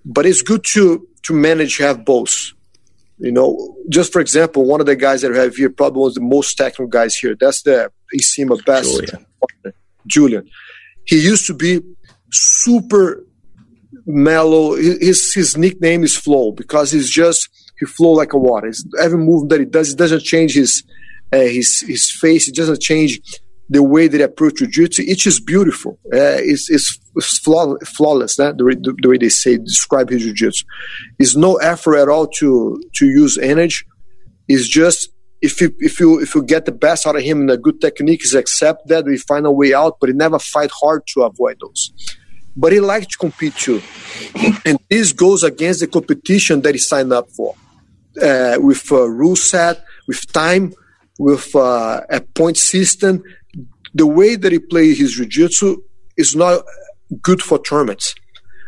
But 0.04 0.26
it's 0.26 0.42
good 0.42 0.64
to 0.72 1.06
to 1.24 1.32
manage 1.32 1.76
to 1.76 1.84
have 1.84 2.04
both 2.04 2.52
you 3.22 3.30
know, 3.30 3.76
just 3.88 4.12
for 4.12 4.20
example, 4.20 4.64
one 4.64 4.80
of 4.80 4.86
the 4.86 4.96
guys 4.96 5.22
that 5.22 5.30
we 5.30 5.38
have 5.38 5.54
here, 5.54 5.70
probably 5.70 6.00
one 6.00 6.08
of 6.08 6.14
the 6.14 6.20
most 6.20 6.56
technical 6.56 6.88
guys 6.88 7.14
here. 7.14 7.36
That's 7.38 7.62
the 7.62 7.92
Nsima 8.12 8.64
best 8.64 8.90
Julian. 8.90 9.26
Julian. 10.08 10.50
He 11.04 11.22
used 11.22 11.46
to 11.46 11.54
be 11.54 11.80
super 12.32 13.24
mellow. 14.06 14.74
His 14.74 15.32
his 15.32 15.56
nickname 15.56 16.02
is 16.02 16.16
Flow 16.16 16.52
because 16.52 16.90
he's 16.90 17.10
just 17.10 17.48
he 17.78 17.86
flow 17.86 18.12
like 18.12 18.32
a 18.32 18.38
water. 18.38 18.72
Every 19.00 19.18
move 19.18 19.48
that 19.50 19.60
he 19.60 19.66
does, 19.66 19.90
he 19.90 19.96
doesn't 19.96 20.22
change 20.22 20.54
his 20.54 20.82
uh, 21.32 21.38
his 21.38 21.80
his 21.86 22.10
face. 22.10 22.48
It 22.48 22.54
doesn't 22.54 22.80
change 22.80 23.20
the 23.72 23.82
way 23.82 24.06
they 24.06 24.22
approach 24.22 24.56
jiu-jitsu, 24.56 25.02
it's 25.06 25.22
just 25.22 25.46
beautiful. 25.46 25.98
Uh, 26.12 26.36
it's, 26.44 26.68
it's, 26.68 26.98
it's 27.16 27.38
flawless, 27.38 28.36
né? 28.38 28.54
the, 28.56 28.64
the, 28.64 28.94
the, 29.00 29.08
way 29.08 29.16
they 29.16 29.30
say, 29.30 29.56
describe 29.56 30.10
his 30.10 30.22
jiu-jitsu. 30.24 30.64
It's 31.18 31.36
no 31.36 31.56
effort 31.56 31.96
at 31.96 32.08
all 32.08 32.26
to, 32.38 32.82
to 32.96 33.06
use 33.06 33.38
energy. 33.38 33.86
It's 34.46 34.68
just, 34.68 35.08
if 35.40 35.58
you, 35.60 35.74
if 35.78 35.98
you, 36.00 36.20
if 36.20 36.34
you 36.34 36.42
get 36.42 36.66
the 36.66 36.72
best 36.72 37.06
out 37.06 37.16
of 37.16 37.22
him 37.22 37.40
and 37.40 37.50
a 37.50 37.56
good 37.56 37.80
technique, 37.80 38.22
is 38.24 38.34
accept 38.34 38.88
that, 38.88 39.06
we 39.06 39.16
find 39.16 39.46
a 39.46 39.50
way 39.50 39.72
out, 39.72 39.96
but 40.00 40.10
he 40.10 40.14
never 40.14 40.38
fight 40.38 40.70
hard 40.70 41.06
to 41.14 41.22
avoid 41.22 41.56
those. 41.62 41.92
But 42.56 42.72
he 42.72 42.80
likes 42.80 43.06
to 43.08 43.18
compete 43.18 43.54
too. 43.54 43.80
And 44.64 44.78
this 44.90 45.12
goes 45.12 45.42
against 45.42 45.80
the 45.80 45.86
competition 45.86 46.60
that 46.62 46.74
he 46.74 46.78
signed 46.78 47.12
up 47.12 47.30
for. 47.30 47.54
Uh, 48.20 48.56
with 48.60 48.90
a 48.90 49.08
rule 49.08 49.36
set, 49.36 49.82
with 50.06 50.30
time, 50.32 50.74
with 51.18 51.54
uh, 51.56 52.02
a 52.10 52.20
point 52.20 52.58
system, 52.58 53.22
the 53.94 54.06
way 54.06 54.36
that 54.36 54.52
he 54.52 54.58
plays 54.58 54.98
his 54.98 55.14
jiu-jitsu 55.14 55.82
is 56.16 56.36
not 56.36 56.62
good 57.22 57.40
for 57.40 57.58
tournaments. 57.58 58.14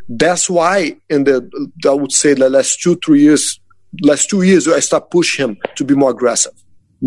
That's 0.09 0.49
why 0.49 0.97
in 1.09 1.25
the 1.25 1.49
I 1.87 1.91
would 1.93 2.13
say 2.13 2.35
the 2.35 2.49
last 2.49 2.81
two 2.83 2.97
three 3.05 3.23
years, 3.23 3.61
last 4.03 4.31
two 4.31 4.43
years 4.43 4.67
I 4.69 4.81
start 4.81 5.11
pushing 5.11 5.49
him 5.49 5.57
to 5.77 5.85
be 5.85 5.95
more 5.95 6.11
aggressive. 6.11 6.53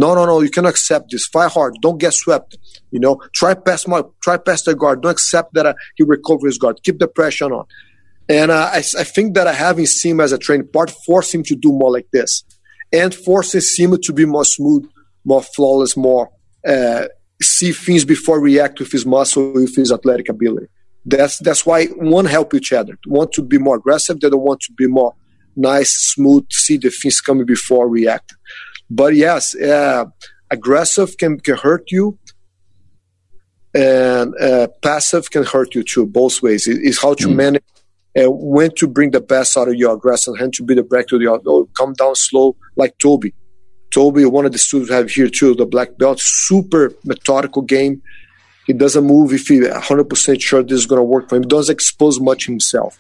No, 0.02 0.14
no, 0.14 0.28
no, 0.28 0.42
you 0.42 0.52
cannot 0.52 0.70
accept 0.70 1.10
this. 1.10 1.26
Fight 1.26 1.52
hard. 1.52 1.74
Don't 1.82 1.98
get 1.98 2.14
swept. 2.14 2.56
You 2.92 3.00
know, 3.00 3.20
try 3.34 3.56
past 3.56 3.88
my, 3.88 4.04
try 4.22 4.38
past 4.38 4.66
the 4.66 4.76
guard. 4.76 5.02
Don't 5.02 5.12
accept 5.12 5.56
that 5.56 5.66
uh, 5.66 5.74
he 5.96 6.04
recovers 6.04 6.54
his 6.54 6.58
guard. 6.60 6.84
Keep 6.84 7.00
the 7.00 7.08
pressure 7.08 7.52
on. 7.52 7.66
And 8.30 8.52
uh, 8.52 8.70
I, 8.72 8.78
I 8.78 9.04
think 9.16 9.34
that 9.34 9.48
I 9.48 9.54
having 9.54 9.88
him 10.04 10.20
as 10.20 10.32
a 10.32 10.38
training 10.38 10.68
part 10.68 10.92
force 10.92 11.34
him 11.34 11.42
to 11.44 11.56
do 11.56 11.72
more 11.72 11.92
like 11.92 12.08
this, 12.14 12.44
and 12.94 13.16
forces 13.16 13.76
him 13.76 13.98
to 14.00 14.14
be 14.14 14.26
more 14.26 14.46
smooth, 14.46 14.88
more 15.26 15.42
flawless, 15.42 15.98
more 15.98 16.30
uh, 16.68 17.08
see 17.42 17.72
things 17.72 18.06
before 18.06 18.40
react 18.40 18.80
with 18.80 18.92
his 18.92 19.06
muscle, 19.06 19.52
with 19.54 19.76
his 19.76 19.92
athletic 19.92 20.30
ability. 20.30 20.68
That's 21.06 21.40
that's 21.40 21.66
why 21.66 21.86
one 21.86 22.26
help 22.26 22.54
each 22.54 22.72
other. 22.72 23.00
One 23.08 23.32
to 23.32 23.42
be 23.42 23.58
more 23.58 23.78
aggressive, 23.78 24.20
the 24.20 24.28
other 24.28 24.38
one 24.38 24.60
to 24.60 24.74
be 24.74 24.86
more 24.86 25.16
nice, 25.56 25.92
smooth, 26.14 26.46
see 26.52 26.78
the 26.78 26.92
things 26.92 27.20
coming 27.20 27.46
before 27.46 27.90
react. 27.90 28.36
But 28.90 29.16
yes, 29.16 29.56
uh, 29.56 30.06
aggressive 30.50 31.18
can, 31.18 31.40
can 31.40 31.58
hurt 31.58 31.92
you, 31.92 32.18
and 33.74 34.34
uh, 34.40 34.68
passive 34.82 35.30
can 35.30 35.44
hurt 35.44 35.76
you 35.76 35.84
too. 35.84 36.06
Both 36.06 36.42
ways. 36.42 36.68
It, 36.68 36.80
it's 36.82 37.02
how 37.02 37.14
to 37.16 37.28
mm. 37.28 37.36
manage 37.36 37.64
and 38.16 38.32
when 38.32 38.72
to 38.78 38.88
bring 38.88 39.12
the 39.12 39.22
best 39.22 39.56
out 39.58 39.68
of 39.68 39.76
your 39.76 39.94
aggressive, 39.94 40.34
and 40.40 40.52
to 40.54 40.64
be 40.64 40.74
the 40.74 40.84
break 40.84 41.08
to 41.08 41.20
the 41.20 41.28
oh, 41.28 41.70
come 41.78 41.94
down 41.94 42.16
slow 42.16 42.56
like 42.76 42.98
Toby 42.98 43.34
Toby, 43.92 44.26
one 44.26 44.46
of 44.46 44.52
the 44.52 44.58
students 44.58 44.90
we 44.90 44.96
have 44.96 45.10
here 45.10 45.30
too, 45.30 45.56
the 45.56 45.66
black 45.66 45.98
belt, 45.98 46.20
super 46.20 46.94
methodical 47.06 47.62
game. 47.62 48.02
He 48.66 48.74
doesn't 48.74 49.06
move 49.06 49.32
if 49.32 49.48
he's 49.48 49.66
100% 49.66 50.42
sure 50.42 50.62
this 50.62 50.74
is 50.74 50.86
going 50.86 51.00
to 51.00 51.04
work 51.04 51.30
for 51.30 51.38
him. 51.38 51.44
He 51.44 51.48
doesn't 51.48 51.74
expose 51.74 52.20
much 52.20 52.46
himself. 52.46 53.00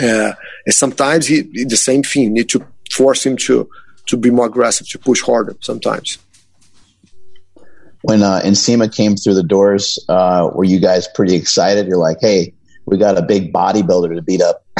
Uh, 0.00 0.32
and 0.64 0.74
sometimes 0.74 1.26
he, 1.26 1.42
the 1.64 1.76
same 1.76 2.02
thing, 2.02 2.22
you 2.22 2.30
need 2.30 2.48
to 2.48 2.66
force 2.90 3.26
him 3.26 3.36
to, 3.36 3.68
to 4.06 4.16
be 4.16 4.30
more 4.30 4.46
aggressive, 4.46 4.88
to 4.90 4.98
push 4.98 5.22
harder 5.22 5.56
sometimes. 5.60 6.18
When 8.02 8.22
uh, 8.22 8.40
came 8.92 9.16
through 9.16 9.34
the 9.34 9.44
doors, 9.46 9.98
uh, 10.08 10.50
were 10.52 10.64
you 10.64 10.80
guys 10.80 11.06
pretty 11.14 11.36
excited? 11.36 11.86
You're 11.86 11.98
like, 11.98 12.18
hey, 12.20 12.52
we 12.86 12.98
got 12.98 13.16
a 13.16 13.22
big 13.22 13.52
bodybuilder 13.52 14.14
to 14.14 14.22
beat 14.22 14.42
up. 14.42 14.64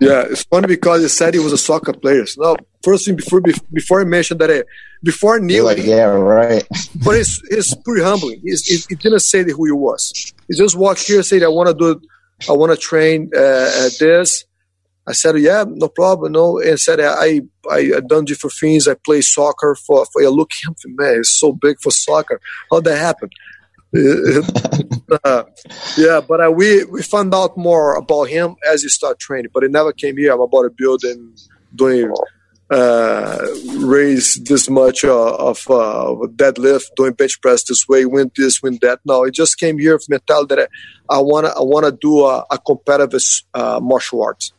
yeah, 0.00 0.24
it's 0.30 0.44
funny 0.44 0.66
because 0.66 1.02
he 1.02 1.08
said 1.08 1.34
he 1.34 1.40
was 1.40 1.52
a 1.52 1.58
soccer 1.58 1.92
player. 1.92 2.26
So, 2.26 2.42
no, 2.42 2.56
first 2.82 3.06
thing 3.06 3.16
before 3.16 3.40
before 3.72 4.00
I 4.00 4.04
mentioned 4.04 4.40
that, 4.40 4.50
uh, 4.50 4.62
before 5.02 5.36
I 5.36 5.38
knew, 5.38 5.62
like, 5.62 5.78
yeah, 5.78 6.04
right. 6.04 6.66
but 7.04 7.16
it's 7.16 7.40
it's 7.50 7.74
pretty 7.74 8.02
humbling. 8.02 8.40
He's, 8.44 8.66
he, 8.66 8.76
he 8.88 8.94
didn't 8.94 9.20
say 9.20 9.42
who 9.42 9.64
he 9.64 9.72
was. 9.72 10.32
He 10.48 10.56
just 10.56 10.76
walked 10.76 11.02
here 11.02 11.16
and 11.16 11.26
said, 11.26 11.42
"I 11.42 11.48
want 11.48 11.68
to 11.68 11.74
do, 11.74 12.00
I 12.48 12.52
want 12.52 12.72
to 12.72 12.78
train 12.78 13.30
uh, 13.34 13.86
at 13.86 13.98
this." 13.98 14.44
I 15.06 15.12
said, 15.12 15.38
"Yeah, 15.38 15.64
no 15.66 15.88
problem, 15.88 16.32
no." 16.32 16.58
And 16.60 16.78
said, 16.78 17.00
"I 17.00 17.40
I, 17.70 17.92
I 17.96 18.00
done 18.00 18.24
different 18.24 18.54
things. 18.60 18.86
I 18.86 18.94
play 18.94 19.20
soccer 19.20 19.74
for 19.74 20.06
for." 20.06 20.22
I 20.22 20.26
look 20.26 20.50
man, 20.84 21.18
it's 21.18 21.38
so 21.38 21.52
big 21.52 21.80
for 21.80 21.90
soccer. 21.90 22.40
How 22.70 22.80
that 22.80 22.96
happened? 22.96 23.32
uh, 25.24 25.42
yeah, 25.96 26.20
but 26.20 26.44
uh, 26.44 26.50
we 26.50 26.84
we 26.84 27.02
found 27.02 27.34
out 27.34 27.56
more 27.56 27.96
about 27.96 28.24
him 28.24 28.54
as 28.70 28.82
he 28.82 28.88
started 28.88 29.18
training. 29.18 29.50
But 29.52 29.64
he 29.64 29.68
never 29.68 29.92
came 29.92 30.16
here. 30.16 30.32
I'm 30.32 30.40
about 30.40 30.62
to 30.62 30.70
build 30.70 31.02
and 31.02 31.36
doing 31.74 32.12
uh, 32.70 33.38
raise 33.78 34.36
this 34.44 34.70
much 34.70 35.04
uh, 35.04 35.34
of 35.34 35.68
uh, 35.68 36.14
deadlift, 36.36 36.84
doing 36.94 37.12
bench 37.14 37.40
press 37.42 37.64
this 37.64 37.88
way, 37.88 38.04
win 38.04 38.30
this, 38.36 38.62
win 38.62 38.78
that. 38.80 39.00
No, 39.04 39.24
he 39.24 39.32
just 39.32 39.58
came 39.58 39.76
here 39.78 39.94
with 39.94 40.08
mentality 40.08 40.54
that 40.54 40.68
I 41.08 41.18
wanna 41.18 41.48
I 41.48 41.62
wanna 41.62 41.90
do 41.90 42.24
a, 42.26 42.44
a 42.50 42.58
competitive 42.58 43.22
uh, 43.54 43.80
martial 43.82 44.22
arts. 44.22 44.52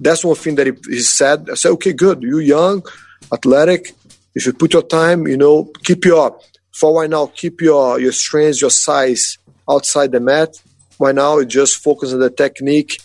That's 0.00 0.24
one 0.24 0.36
thing 0.36 0.54
that 0.56 0.66
he, 0.66 0.72
he 0.88 1.00
said. 1.00 1.48
I 1.50 1.54
said, 1.54 1.72
okay, 1.72 1.92
good. 1.92 2.22
You 2.22 2.38
young, 2.38 2.82
athletic. 3.32 3.92
If 4.34 4.46
you 4.46 4.52
put 4.54 4.72
your 4.72 4.82
time, 4.82 5.26
you 5.26 5.36
know, 5.36 5.70
keep 5.84 6.04
your 6.04 6.38
for 6.72 7.00
right 7.00 7.10
now, 7.10 7.26
keep 7.26 7.60
your 7.60 8.00
your 8.00 8.12
strength, 8.12 8.60
your 8.60 8.70
size 8.70 9.38
outside 9.68 10.12
the 10.12 10.20
mat. 10.20 10.60
Right 10.98 11.14
now, 11.14 11.42
just 11.44 11.82
focus 11.82 12.12
on 12.12 12.20
the 12.20 12.30
technique, 12.30 13.00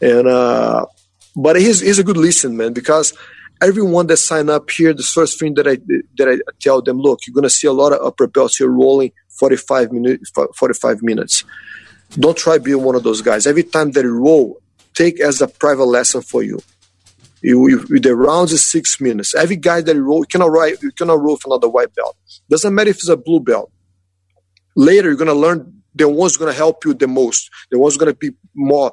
and 0.00 0.26
uh, 0.26 0.86
but 1.36 1.56
he's 1.56 1.80
he's 1.80 1.98
a 1.98 2.04
good 2.04 2.16
listen, 2.16 2.56
man, 2.56 2.72
because 2.72 3.14
everyone 3.62 4.06
that 4.08 4.16
sign 4.16 4.50
up 4.50 4.70
here, 4.70 4.92
the 4.92 5.02
first 5.02 5.38
thing 5.38 5.54
that 5.54 5.66
I 5.66 5.76
that 6.18 6.28
I 6.28 6.38
tell 6.60 6.82
them, 6.82 6.98
look, 6.98 7.20
you're 7.26 7.34
gonna 7.34 7.50
see 7.50 7.66
a 7.66 7.72
lot 7.72 7.92
of 7.92 8.04
upper 8.04 8.26
belts 8.26 8.56
here 8.56 8.68
rolling 8.68 9.12
45 9.38 9.92
minutes. 9.92 10.32
45 10.56 11.02
minutes. 11.02 11.44
Don't 12.10 12.36
try 12.36 12.58
being 12.58 12.82
one 12.82 12.94
of 12.94 13.02
those 13.02 13.22
guys. 13.22 13.46
Every 13.46 13.62
time 13.62 13.90
you 13.94 14.10
roll, 14.10 14.60
take 14.94 15.20
as 15.20 15.40
a 15.40 15.48
private 15.48 15.84
lesson 15.84 16.22
for 16.22 16.42
you. 16.42 16.60
You, 17.42 17.68
you, 17.68 18.00
the 18.00 18.16
rounds 18.16 18.52
is 18.52 18.64
six 18.64 19.00
minutes. 19.00 19.34
Every 19.34 19.56
guy 19.56 19.82
that 19.82 19.94
you 19.94 20.02
roll, 20.02 20.20
you 20.20 20.26
cannot 20.26 20.50
write, 20.50 20.82
you 20.82 20.92
cannot 20.92 21.20
roll 21.20 21.36
for 21.36 21.48
another 21.48 21.68
white 21.68 21.94
belt. 21.94 22.16
Doesn't 22.48 22.74
matter 22.74 22.90
if 22.90 22.96
it's 22.96 23.08
a 23.08 23.18
blue 23.18 23.40
belt. 23.40 23.70
Later, 24.76 25.08
you're 25.08 25.16
gonna 25.16 25.34
learn 25.34 25.82
the 25.94 26.08
ones 26.08 26.36
gonna 26.36 26.52
help 26.52 26.84
you 26.84 26.94
the 26.94 27.06
most. 27.06 27.50
The 27.70 27.78
ones 27.78 27.96
gonna 27.96 28.14
be 28.14 28.30
more. 28.54 28.92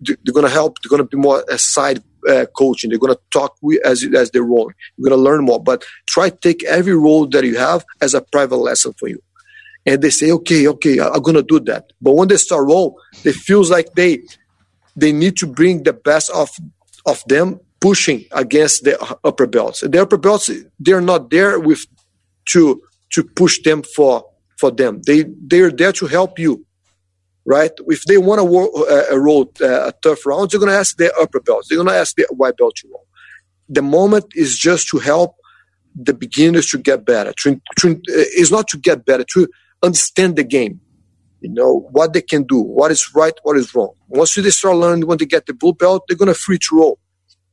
They're 0.00 0.16
gonna 0.32 0.48
help. 0.48 0.78
They're 0.82 0.90
gonna 0.90 1.08
be 1.08 1.18
more 1.18 1.44
a 1.50 1.58
side 1.58 2.02
uh, 2.28 2.46
coaching. 2.56 2.90
They're 2.90 2.98
gonna 2.98 3.18
talk 3.32 3.56
with 3.60 3.84
as 3.84 4.04
as 4.14 4.30
they 4.30 4.40
roll. 4.40 4.70
You're 4.96 5.10
gonna 5.10 5.22
learn 5.22 5.44
more. 5.44 5.62
But 5.62 5.84
try 6.08 6.30
take 6.30 6.64
every 6.64 6.96
role 6.96 7.26
that 7.28 7.44
you 7.44 7.58
have 7.58 7.84
as 8.00 8.14
a 8.14 8.22
private 8.22 8.56
lesson 8.56 8.94
for 8.98 9.08
you. 9.08 9.22
And 9.84 10.00
they 10.00 10.10
say, 10.10 10.30
okay, 10.30 10.66
okay, 10.68 11.00
I'm 11.00 11.22
gonna 11.22 11.42
do 11.42 11.60
that. 11.60 11.92
But 12.00 12.12
when 12.12 12.28
they 12.28 12.36
start 12.36 12.66
roll, 12.66 12.98
it 13.24 13.34
feels 13.34 13.70
like 13.70 13.94
they 13.94 14.22
they 14.96 15.12
need 15.12 15.36
to 15.38 15.46
bring 15.46 15.82
the 15.82 15.92
best 15.92 16.30
of 16.30 16.50
of 17.06 17.22
them 17.26 17.60
pushing 17.80 18.24
against 18.32 18.84
the 18.84 18.94
upper 19.24 19.46
belts. 19.46 19.80
The 19.80 20.00
upper 20.00 20.16
belts 20.16 20.50
they're 20.78 21.00
not 21.00 21.30
there 21.30 21.58
with 21.58 21.86
to 22.50 22.82
to 23.10 23.24
push 23.24 23.62
them 23.62 23.82
for 23.82 24.24
for 24.58 24.70
them. 24.70 25.02
They 25.06 25.24
they're 25.46 25.70
there 25.70 25.92
to 25.92 26.06
help 26.06 26.38
you, 26.38 26.64
right? 27.44 27.72
If 27.88 28.04
they 28.04 28.18
want 28.18 28.40
to 28.40 28.46
uh, 29.12 29.16
roll 29.18 29.52
uh, 29.60 29.88
a 29.88 29.92
tough 30.02 30.24
round, 30.26 30.50
they're 30.50 30.60
to 30.60 30.72
ask 30.72 30.96
the 30.96 31.12
upper 31.20 31.40
belts. 31.40 31.68
They're 31.68 31.82
to 31.82 31.90
ask 31.90 32.16
the 32.16 32.26
white 32.30 32.56
belt 32.56 32.76
to 32.76 32.88
roll. 32.88 33.06
The 33.68 33.82
moment 33.82 34.26
is 34.34 34.58
just 34.58 34.88
to 34.88 34.98
help 34.98 35.36
the 35.94 36.14
beginners 36.14 36.66
to 36.70 36.78
get 36.78 37.04
better. 37.04 37.32
To, 37.42 37.60
to, 37.80 37.90
uh, 37.90 38.24
is 38.36 38.50
not 38.50 38.68
to 38.68 38.78
get 38.78 39.04
better 39.04 39.24
to 39.34 39.48
understand 39.82 40.36
the 40.36 40.44
game 40.44 40.80
you 41.42 41.50
know 41.50 41.88
what 41.90 42.12
they 42.12 42.22
can 42.22 42.44
do 42.44 42.60
what 42.60 42.90
is 42.90 43.14
right 43.14 43.34
what 43.42 43.56
is 43.56 43.74
wrong. 43.74 43.92
Once 44.08 44.34
they 44.34 44.50
start 44.50 44.76
learning 44.76 45.06
when 45.06 45.18
they 45.18 45.26
get 45.26 45.46
the 45.46 45.54
blue 45.54 45.74
belt 45.74 46.04
they're 46.08 46.16
to 46.16 46.34
free 46.34 46.58
to 46.58 46.68
roll. 46.72 46.98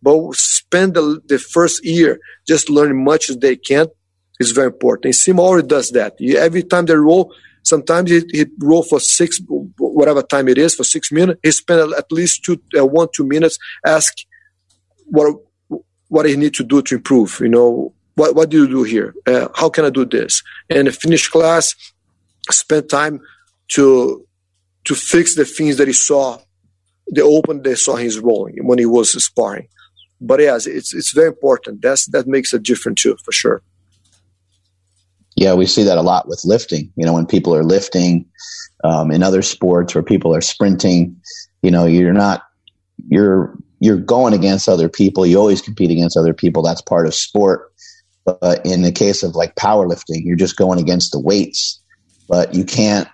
But 0.01 0.33
spend 0.35 0.93
the, 0.93 1.21
the 1.27 1.37
first 1.37 1.83
year 1.83 2.19
just 2.47 2.69
learning 2.69 3.03
much 3.03 3.29
as 3.29 3.37
they 3.37 3.57
can 3.57 3.87
is 4.39 4.51
very 4.51 4.67
important. 4.67 5.05
And 5.05 5.15
sim 5.15 5.39
already 5.39 5.67
does 5.67 5.89
that. 5.89 6.13
Every 6.21 6.63
time 6.63 6.85
they 6.85 6.95
roll 6.95 7.33
sometimes 7.63 8.09
he, 8.09 8.21
he 8.31 8.45
roll 8.59 8.83
for 8.83 8.99
six 8.99 9.41
whatever 9.77 10.21
time 10.21 10.47
it 10.47 10.57
is 10.57 10.75
for 10.75 10.83
six 10.83 11.11
minutes. 11.11 11.39
He 11.43 11.51
spend 11.51 11.93
at 11.93 12.11
least 12.11 12.43
two 12.43 12.61
uh, 12.77 12.85
one 12.85 13.07
two 13.13 13.25
minutes 13.25 13.57
ask 13.85 14.13
what 15.05 15.35
what 16.07 16.25
he 16.25 16.35
need 16.35 16.53
to 16.55 16.63
do 16.63 16.81
to 16.83 16.95
improve 16.95 17.39
you 17.41 17.49
know. 17.49 17.93
What, 18.15 18.35
what 18.35 18.49
do 18.49 18.57
you 18.57 18.67
do 18.67 18.83
here? 18.83 19.15
Uh, 19.25 19.47
how 19.55 19.69
can 19.69 19.85
i 19.85 19.89
do 19.89 20.03
this? 20.03 20.43
And 20.69 20.93
finish 20.93 21.29
class 21.29 21.73
spend 22.51 22.89
time 22.89 23.21
to 23.69 24.25
to 24.85 24.95
fix 24.95 25.35
the 25.35 25.45
things 25.45 25.77
that 25.77 25.87
he 25.87 25.93
saw, 25.93 26.39
the 27.07 27.21
open 27.21 27.63
they 27.63 27.75
saw 27.75 27.95
his 27.95 28.19
rolling 28.19 28.55
when 28.65 28.79
he 28.79 28.85
was 28.85 29.11
sparring. 29.23 29.67
But 30.21 30.39
yes, 30.39 30.65
it's 30.65 30.93
it's 30.93 31.11
very 31.11 31.27
important. 31.27 31.81
That's 31.81 32.05
that 32.07 32.27
makes 32.27 32.53
a 32.53 32.59
difference 32.59 33.01
too, 33.01 33.17
for 33.23 33.31
sure. 33.31 33.61
Yeah, 35.35 35.53
we 35.53 35.65
see 35.65 35.83
that 35.83 35.97
a 35.97 36.01
lot 36.01 36.27
with 36.27 36.43
lifting. 36.43 36.91
You 36.97 37.05
know, 37.05 37.13
when 37.13 37.25
people 37.25 37.55
are 37.55 37.63
lifting 37.63 38.25
um, 38.83 39.11
in 39.11 39.23
other 39.23 39.41
sports 39.41 39.95
where 39.95 40.03
people 40.03 40.35
are 40.35 40.41
sprinting, 40.41 41.21
you 41.61 41.71
know, 41.71 41.85
you're 41.85 42.13
not 42.13 42.43
you're 43.07 43.57
you're 43.79 43.97
going 43.97 44.33
against 44.33 44.67
other 44.67 44.89
people. 44.89 45.25
You 45.25 45.37
always 45.39 45.61
compete 45.61 45.91
against 45.91 46.17
other 46.17 46.33
people. 46.33 46.63
That's 46.63 46.81
part 46.81 47.07
of 47.07 47.15
sport. 47.15 47.71
But 48.25 48.65
in 48.65 48.81
the 48.81 48.91
case 48.91 49.23
of 49.23 49.35
like 49.35 49.55
powerlifting, 49.55 50.21
you're 50.23 50.35
just 50.35 50.57
going 50.57 50.79
against 50.79 51.13
the 51.13 51.19
weights. 51.19 51.79
But 52.27 52.53
you 52.53 52.63
can't 52.63 53.07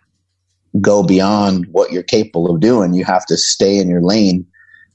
go 0.82 1.04
beyond 1.04 1.68
what 1.72 1.92
you're 1.92 2.04
capable 2.04 2.54
of 2.54 2.62
doing. 2.62 2.94
You 2.94 3.06
have 3.06 3.26
to 3.28 3.38
stay 3.38 3.78
in 3.78 3.90
your 3.90 4.02
lane. 4.02 4.46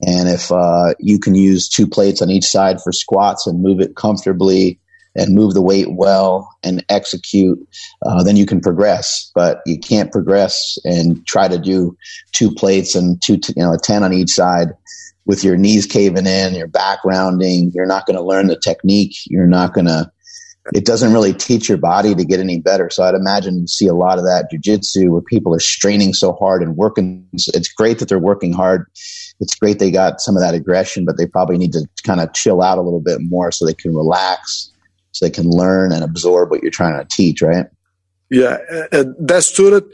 And 0.02 0.28
if 0.28 0.50
uh, 0.50 0.94
you 0.98 1.18
can 1.18 1.34
use 1.34 1.68
two 1.68 1.86
plates 1.86 2.22
on 2.22 2.30
each 2.30 2.44
side 2.44 2.80
for 2.80 2.92
squats 2.92 3.46
and 3.46 3.62
move 3.62 3.80
it 3.80 3.96
comfortably 3.96 4.78
and 5.14 5.34
move 5.34 5.54
the 5.54 5.62
weight 5.62 5.88
well 5.90 6.48
and 6.62 6.84
execute, 6.88 7.58
uh, 8.06 8.22
then 8.22 8.36
you 8.36 8.46
can 8.46 8.60
progress. 8.60 9.30
But 9.34 9.60
you 9.66 9.78
can't 9.78 10.12
progress 10.12 10.78
and 10.84 11.26
try 11.26 11.48
to 11.48 11.58
do 11.58 11.96
two 12.32 12.50
plates 12.52 12.94
and 12.94 13.20
two, 13.20 13.38
you 13.56 13.62
know, 13.62 13.74
a 13.74 13.78
10 13.78 14.02
on 14.04 14.12
each 14.12 14.30
side 14.30 14.68
with 15.26 15.44
your 15.44 15.56
knees 15.56 15.86
caving 15.86 16.26
in, 16.26 16.54
your 16.54 16.66
back 16.66 17.04
rounding. 17.04 17.70
You're 17.74 17.86
not 17.86 18.06
going 18.06 18.16
to 18.16 18.22
learn 18.22 18.46
the 18.46 18.58
technique. 18.58 19.16
You're 19.26 19.46
not 19.46 19.74
going 19.74 19.86
to 19.86 20.10
it 20.74 20.84
doesn't 20.84 21.12
really 21.12 21.32
teach 21.32 21.68
your 21.68 21.78
body 21.78 22.14
to 22.14 22.24
get 22.24 22.38
any 22.38 22.60
better. 22.60 22.90
So 22.90 23.02
I'd 23.02 23.14
imagine 23.14 23.60
you 23.60 23.66
see 23.66 23.86
a 23.86 23.94
lot 23.94 24.18
of 24.18 24.24
that 24.24 24.50
jujitsu 24.52 25.08
where 25.08 25.22
people 25.22 25.54
are 25.54 25.60
straining 25.60 26.12
so 26.12 26.32
hard 26.34 26.62
and 26.62 26.76
working. 26.76 27.26
It's 27.32 27.72
great 27.72 27.98
that 27.98 28.08
they're 28.08 28.18
working 28.18 28.52
hard. 28.52 28.86
It's 29.40 29.54
great 29.54 29.78
they 29.78 29.90
got 29.90 30.20
some 30.20 30.36
of 30.36 30.42
that 30.42 30.54
aggression, 30.54 31.04
but 31.04 31.16
they 31.16 31.26
probably 31.26 31.56
need 31.56 31.72
to 31.72 31.86
kind 32.04 32.20
of 32.20 32.32
chill 32.34 32.62
out 32.62 32.78
a 32.78 32.82
little 32.82 33.00
bit 33.00 33.20
more 33.22 33.50
so 33.50 33.64
they 33.64 33.74
can 33.74 33.96
relax, 33.96 34.70
so 35.12 35.24
they 35.24 35.30
can 35.30 35.48
learn 35.48 35.92
and 35.92 36.04
absorb 36.04 36.50
what 36.50 36.62
you're 36.62 36.70
trying 36.70 36.98
to 36.98 37.06
teach, 37.10 37.40
right? 37.40 37.66
Yeah, 38.28 38.58
that's 39.18 39.50
true. 39.50 39.90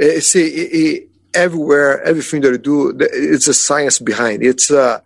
Uh, 0.00 0.20
see, 0.20 1.08
everywhere, 1.34 2.02
everything 2.02 2.40
that 2.42 2.52
you 2.52 2.58
do, 2.58 2.96
it's 3.00 3.48
a 3.48 3.54
science 3.54 3.98
behind. 3.98 4.42
It's 4.44 4.70
a 4.70 5.02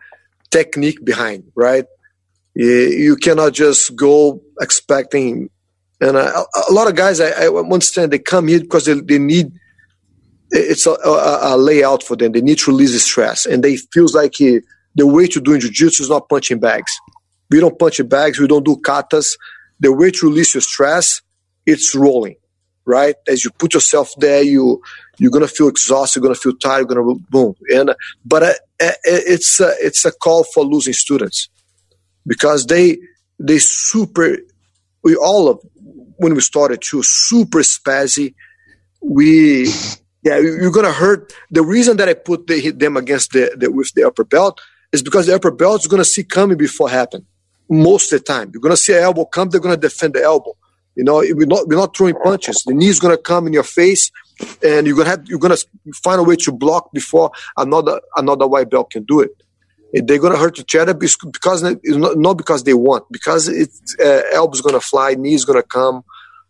technique 0.50 1.04
behind, 1.04 1.50
right? 1.54 1.86
You 2.58 3.14
cannot 3.14 3.52
just 3.52 3.94
go 3.94 4.42
expecting. 4.60 5.48
And 6.00 6.16
a, 6.16 6.44
a 6.68 6.72
lot 6.72 6.88
of 6.88 6.96
guys, 6.96 7.20
I, 7.20 7.28
I, 7.28 7.46
understand 7.46 8.12
they 8.12 8.18
come 8.18 8.48
here 8.48 8.58
because 8.58 8.86
they, 8.86 8.94
they 8.94 9.20
need. 9.20 9.52
It's 10.50 10.84
a, 10.84 10.90
a, 10.90 11.54
a, 11.54 11.56
layout 11.56 12.02
for 12.02 12.16
them. 12.16 12.32
They 12.32 12.40
need 12.40 12.58
to 12.58 12.72
release 12.72 12.94
the 12.94 12.98
stress, 12.98 13.46
and 13.46 13.62
they 13.62 13.76
feels 13.76 14.12
like 14.12 14.34
he, 14.34 14.60
the 14.96 15.06
way 15.06 15.28
to 15.28 15.40
do 15.40 15.56
jiu-jitsu 15.56 16.02
is 16.02 16.10
not 16.10 16.28
punching 16.28 16.58
bags. 16.58 16.90
We 17.48 17.60
don't 17.60 17.78
punch 17.78 18.00
bags. 18.08 18.40
We 18.40 18.48
don't 18.48 18.64
do 18.64 18.76
katas. 18.76 19.38
The 19.78 19.92
way 19.92 20.10
to 20.10 20.26
release 20.26 20.54
your 20.54 20.62
stress, 20.62 21.22
it's 21.64 21.94
rolling, 21.94 22.36
right? 22.84 23.14
As 23.28 23.44
you 23.44 23.50
put 23.52 23.74
yourself 23.74 24.10
there, 24.16 24.42
you 24.42 24.82
you're 25.18 25.30
gonna 25.30 25.46
feel 25.46 25.68
exhausted. 25.68 26.18
You're 26.18 26.28
gonna 26.28 26.40
feel 26.40 26.56
tired. 26.56 26.90
You're 26.90 27.04
gonna 27.04 27.20
boom. 27.30 27.54
And 27.72 27.94
but 28.24 28.42
uh, 28.42 28.52
it's 29.04 29.60
uh, 29.60 29.74
it's 29.78 30.04
a 30.04 30.10
call 30.10 30.42
for 30.42 30.64
losing 30.64 30.94
students 30.94 31.48
because 32.28 32.66
they 32.66 32.98
they 33.40 33.58
super 33.58 34.36
we 35.02 35.16
all 35.16 35.48
of 35.48 35.60
when 36.18 36.34
we 36.34 36.40
started 36.40 36.80
to 36.82 37.02
super 37.02 37.60
spazzy 37.60 38.34
we 39.00 39.68
yeah 40.22 40.38
you're 40.38 40.70
gonna 40.70 40.92
hurt. 40.92 41.32
The 41.50 41.62
reason 41.62 41.96
that 41.96 42.08
i 42.08 42.14
put 42.14 42.46
the, 42.46 42.70
them 42.70 42.96
against 42.96 43.32
the, 43.32 43.56
the 43.56 43.72
with 43.72 43.92
the 43.94 44.04
upper 44.04 44.24
belt 44.24 44.60
is 44.92 45.02
because 45.02 45.26
the 45.26 45.34
upper 45.34 45.50
belt 45.50 45.80
is 45.80 45.86
gonna 45.86 46.04
see 46.04 46.22
coming 46.22 46.58
before 46.58 46.90
happen 46.90 47.26
most 47.70 48.12
of 48.12 48.20
the 48.20 48.24
time. 48.24 48.50
You're 48.52 48.62
gonna 48.62 48.76
see 48.76 48.94
an 48.94 49.02
elbow 49.02 49.24
come 49.24 49.48
they're 49.48 49.60
gonna 49.60 49.76
defend 49.76 50.14
the 50.14 50.22
elbow. 50.22 50.54
You 50.96 51.04
know 51.04 51.18
we're 51.18 51.46
not 51.46 51.68
we're 51.68 51.76
not 51.76 51.96
throwing 51.96 52.16
punches. 52.16 52.62
The 52.66 52.74
knee's 52.74 53.00
gonna 53.00 53.18
come 53.18 53.46
in 53.46 53.52
your 53.52 53.62
face 53.62 54.10
and 54.62 54.86
you're 54.86 54.96
gonna 54.96 55.10
have 55.10 55.26
you're 55.26 55.38
gonna 55.38 55.56
find 55.94 56.20
a 56.20 56.24
way 56.24 56.36
to 56.36 56.52
block 56.52 56.92
before 56.92 57.30
another 57.56 58.00
another 58.16 58.46
white 58.46 58.70
belt 58.70 58.90
can 58.90 59.04
do 59.04 59.20
it 59.20 59.30
they're 59.92 60.18
going 60.18 60.32
to 60.32 60.38
hurt 60.38 60.58
each 60.58 60.76
other 60.76 60.94
because 60.94 61.62
not 61.62 62.36
because 62.36 62.64
they 62.64 62.74
want 62.74 63.04
because 63.10 63.48
it's 63.48 63.96
uh, 64.00 64.22
elbow's 64.32 64.60
going 64.60 64.74
to 64.74 64.80
fly 64.80 65.14
knee's 65.14 65.44
going 65.44 65.60
to 65.60 65.66
come 65.66 66.04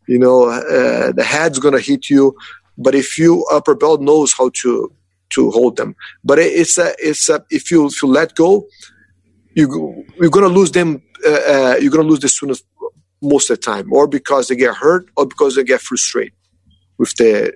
you 0.08 0.18
know 0.18 0.48
uh, 0.48 1.12
the 1.12 1.22
head's 1.22 1.58
going 1.58 1.74
to 1.74 1.80
hit 1.80 2.10
you. 2.10 2.34
But 2.76 2.94
if 2.94 3.18
you 3.18 3.44
upper 3.52 3.74
belt 3.74 4.00
knows 4.00 4.32
how 4.32 4.50
to 4.62 4.92
to 5.34 5.50
hold 5.50 5.76
them. 5.76 5.94
But 6.24 6.38
it's 6.38 6.78
a 6.78 6.94
it's 6.98 7.28
a 7.28 7.44
if 7.50 7.70
you 7.70 7.86
if 7.86 8.02
you 8.02 8.08
let 8.08 8.34
go 8.34 8.66
you 9.54 10.04
you're 10.18 10.30
going 10.30 10.48
to 10.48 10.58
lose 10.58 10.72
them 10.72 11.02
uh, 11.26 11.30
uh, 11.30 11.76
you're 11.80 11.90
going 11.90 12.04
to 12.04 12.10
lose 12.10 12.20
the 12.20 12.28
soonest 12.28 12.64
most 13.20 13.50
of 13.50 13.58
the 13.58 13.62
time. 13.62 13.92
Or 13.92 14.06
because 14.06 14.48
they 14.48 14.56
get 14.56 14.74
hurt 14.74 15.06
or 15.16 15.26
because 15.26 15.56
they 15.56 15.64
get 15.64 15.82
frustrated 15.82 16.32
with 16.96 17.14
the 17.16 17.52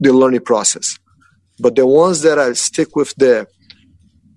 the 0.00 0.12
learning 0.12 0.44
process. 0.44 0.98
But 1.58 1.76
the 1.76 1.86
ones 1.86 2.22
that 2.22 2.38
I 2.38 2.52
stick 2.54 2.96
with 2.96 3.14
the 3.16 3.46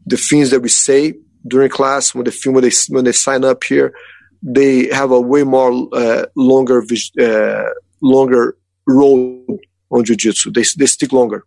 the 0.10 0.18
things 0.18 0.50
that 0.50 0.62
we 0.62 0.70
say 0.70 1.14
during 1.48 1.70
class 1.70 2.14
when 2.14 2.26
the 2.26 2.32
film 2.32 2.56
when 2.56 2.64
they 2.64 2.72
when 2.90 3.06
they 3.06 3.12
sign 3.12 3.44
up 3.46 3.64
here 3.64 3.94
they 4.42 4.88
have 4.88 5.12
a 5.12 5.20
way 5.20 5.44
more 5.44 5.90
uh, 5.94 6.26
longer 6.36 6.84
uh, 7.20 7.64
longer 8.02 8.58
role 8.88 9.60
on 9.92 10.04
jiu-jitsu. 10.04 10.52
They, 10.52 10.64
they 10.78 10.86
stick 10.86 11.12
longer. 11.12 11.46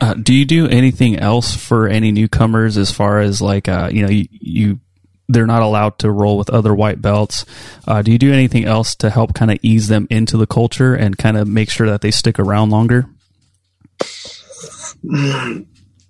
Uh, 0.00 0.14
do 0.14 0.34
you 0.34 0.44
do 0.44 0.68
anything 0.68 1.18
else 1.18 1.54
for 1.54 1.88
any 1.88 2.12
newcomers 2.12 2.76
as 2.76 2.90
far 2.90 3.20
as 3.20 3.40
like 3.40 3.68
uh, 3.68 3.88
you 3.92 4.02
know 4.02 4.10
you, 4.10 4.26
you, 4.30 4.80
they're 5.28 5.46
not 5.46 5.62
allowed 5.62 5.98
to 6.00 6.10
roll 6.10 6.36
with 6.36 6.50
other 6.50 6.74
white 6.74 7.00
belts? 7.00 7.46
Uh, 7.86 8.02
do 8.02 8.12
you 8.12 8.18
do 8.18 8.32
anything 8.32 8.64
else 8.64 8.94
to 8.96 9.08
help 9.08 9.34
kind 9.34 9.50
of 9.50 9.58
ease 9.62 9.88
them 9.88 10.06
into 10.10 10.36
the 10.36 10.46
culture 10.46 10.94
and 10.94 11.16
kind 11.16 11.36
of 11.36 11.48
make 11.48 11.70
sure 11.70 11.88
that 11.88 12.00
they 12.00 12.10
stick 12.10 12.38
around 12.38 12.70
longer? 12.70 13.06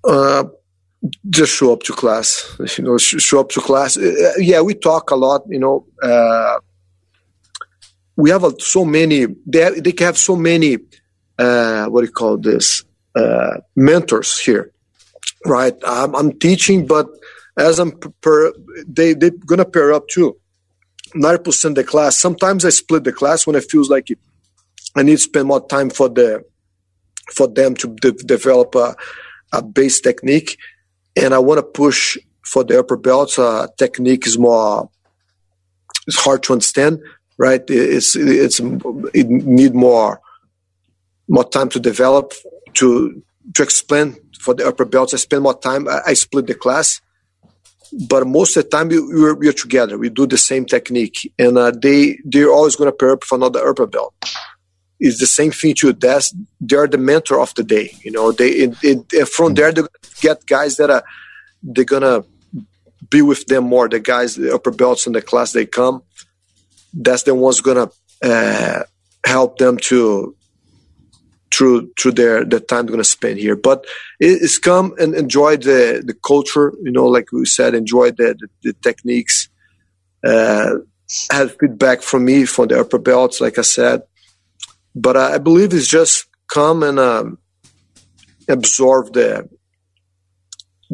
Uh, 0.03 0.45
just 1.29 1.53
show 1.53 1.73
up 1.73 1.83
to 1.83 1.93
class 1.93 2.57
you 2.79 2.85
know 2.85 2.97
show 2.99 3.41
up 3.41 3.51
to 3.51 3.61
class 3.61 3.97
uh, 3.99 4.33
yeah 4.39 4.61
we 4.61 4.75
talk 4.75 5.11
a 5.11 5.17
lot 5.17 5.43
you 5.49 5.59
know 5.59 5.87
uh, 6.03 6.59
we 8.17 8.31
have 8.31 8.45
so 8.59 8.85
many 8.85 9.27
they, 9.47 9.61
have, 9.61 9.83
they 9.83 9.93
have 9.99 10.17
so 10.17 10.35
many 10.35 10.79
uh, 11.39 11.87
what 11.87 12.01
do 12.01 12.07
you 12.07 12.13
call 12.13 12.39
this 12.39 12.85
uh, 13.17 13.59
mentors 13.77 14.39
here 14.39 14.73
right 15.45 15.75
I'm, 15.85 16.15
I'm, 16.15 16.39
teaching 16.39 16.87
but 16.87 17.09
as 17.57 17.79
I'm 17.79 17.93
per, 18.21 18.53
they 18.87 19.15
they're 19.15 19.31
gonna 19.31 19.65
pair 19.65 19.93
up 19.93 20.09
too. 20.09 20.37
Ninety 21.15 21.43
percent 21.43 21.77
the 21.77 21.85
class. 21.85 22.19
Sometimes 22.19 22.65
I 22.65 22.71
split 22.71 23.05
the 23.05 23.13
class 23.13 23.47
when 23.47 23.57
it 23.57 23.71
feels 23.71 23.89
like 23.89 24.11
it, 24.11 24.19
I 24.97 25.03
need 25.03 25.17
to 25.17 25.19
spend 25.19 25.49
more 25.49 25.65
time 25.67 25.91
for 25.91 26.09
the 26.09 26.45
for 27.33 27.47
them 27.47 27.75
to 27.77 27.95
de- 27.95 28.13
develop 28.13 28.75
a, 28.75 28.97
a 29.53 29.63
base 29.63 30.01
technique, 30.01 30.59
and 31.17 31.35
I 31.35 31.39
want 31.39 31.59
to 31.59 31.63
push 31.63 32.19
for 32.43 32.65
the 32.65 32.79
upper 32.79 32.97
belts. 32.97 33.39
Uh, 33.39 33.67
technique 33.79 34.27
is 34.27 34.39
more 34.39 34.89
it's 36.07 36.19
hard 36.19 36.43
to 36.45 36.53
understand, 36.53 37.01
right? 37.39 37.63
It's 37.69 38.17
it's 38.17 38.61
it 38.61 39.29
need 39.29 39.75
more 39.75 40.21
more 41.29 41.49
time 41.49 41.69
to 41.71 41.81
develop 41.81 42.33
to 42.75 43.23
to 43.55 43.63
explain 43.63 44.17
for 44.41 44.55
the 44.55 44.67
upper 44.67 44.85
belts. 44.85 45.15
I 45.15 45.17
spend 45.19 45.43
more 45.43 45.59
time. 45.59 45.89
I, 45.89 46.01
I 46.09 46.15
split 46.15 46.47
the 46.47 46.55
class, 46.55 47.01
but 48.09 48.27
most 48.27 48.57
of 48.57 48.65
the 48.65 48.71
time 48.71 48.89
we, 48.89 49.01
we're, 49.01 49.35
we're 49.35 49.53
together. 49.53 49.97
We 49.97 50.11
do 50.11 50.27
the 50.27 50.39
same 50.39 50.67
technique, 50.67 51.33
and 51.39 51.57
uh, 51.57 51.71
they 51.71 52.19
they're 52.25 52.51
always 52.51 52.77
going 52.77 52.91
to 52.91 52.97
pair 52.97 53.13
up 53.13 53.25
for 53.25 53.37
another 53.37 53.67
upper 53.67 53.87
belt. 53.87 54.15
It's 55.01 55.19
the 55.19 55.27
same 55.27 55.51
thing 55.51 55.75
to 55.79 55.93
that's 55.93 56.35
they're 56.61 56.87
the 56.87 56.99
mentor 56.99 57.41
of 57.41 57.55
the 57.55 57.65
day. 57.65 57.97
You 58.03 58.13
know, 58.13 58.33
they 58.33 58.51
it, 58.51 58.77
it, 58.83 59.29
from 59.29 59.55
there 59.55 59.73
they 59.73 59.83
get 60.21 60.47
guys 60.47 60.77
that 60.77 60.91
are 60.91 61.05
they're 61.63 61.85
gonna 61.85 62.25
be 63.11 63.23
with 63.23 63.47
them 63.47 63.65
more. 63.65 63.89
The 63.89 64.01
guys, 64.01 64.37
the 64.37 64.55
upper 64.55 64.71
belts 64.71 65.07
in 65.07 65.13
the 65.13 65.23
class, 65.23 65.53
they 65.53 65.67
come. 65.67 66.03
That's 66.93 67.25
the 67.25 67.35
ones 67.35 67.61
gonna 67.61 67.91
uh, 68.23 68.83
help 69.25 69.59
them 69.59 69.79
to 69.89 70.37
through 71.53 71.93
through 71.99 72.13
their 72.13 72.45
the 72.45 72.61
time 72.61 72.87
they're 72.87 72.93
gonna 72.93 73.05
spend 73.05 73.39
here. 73.39 73.57
But 73.57 73.87
it's 74.21 74.59
come 74.59 74.95
and 74.99 75.15
enjoy 75.15 75.57
the 75.57 76.03
the 76.05 76.15
culture. 76.15 76.73
You 76.83 76.93
know, 76.93 77.07
like 77.07 77.33
we 77.33 77.47
said, 77.47 77.75
enjoy 77.75 78.11
the 78.11 78.37
the, 78.39 78.49
the 78.63 78.73
techniques. 78.83 79.49
Uh, 80.27 80.77
have 81.31 81.57
feedback 81.61 82.01
from 82.01 82.25
me 82.25 82.47
from 82.47 82.69
the 82.69 82.81
upper 82.81 82.99
belts, 82.99 83.41
like 83.41 83.59
I 83.59 83.63
said. 83.63 84.03
But 84.95 85.17
I 85.17 85.39
believe 85.39 85.75
it's 85.75 85.87
just 85.89 86.27
come 86.49 86.83
and 86.83 86.99
um, 86.99 87.39
absorb 88.49 89.13
the 89.13 89.49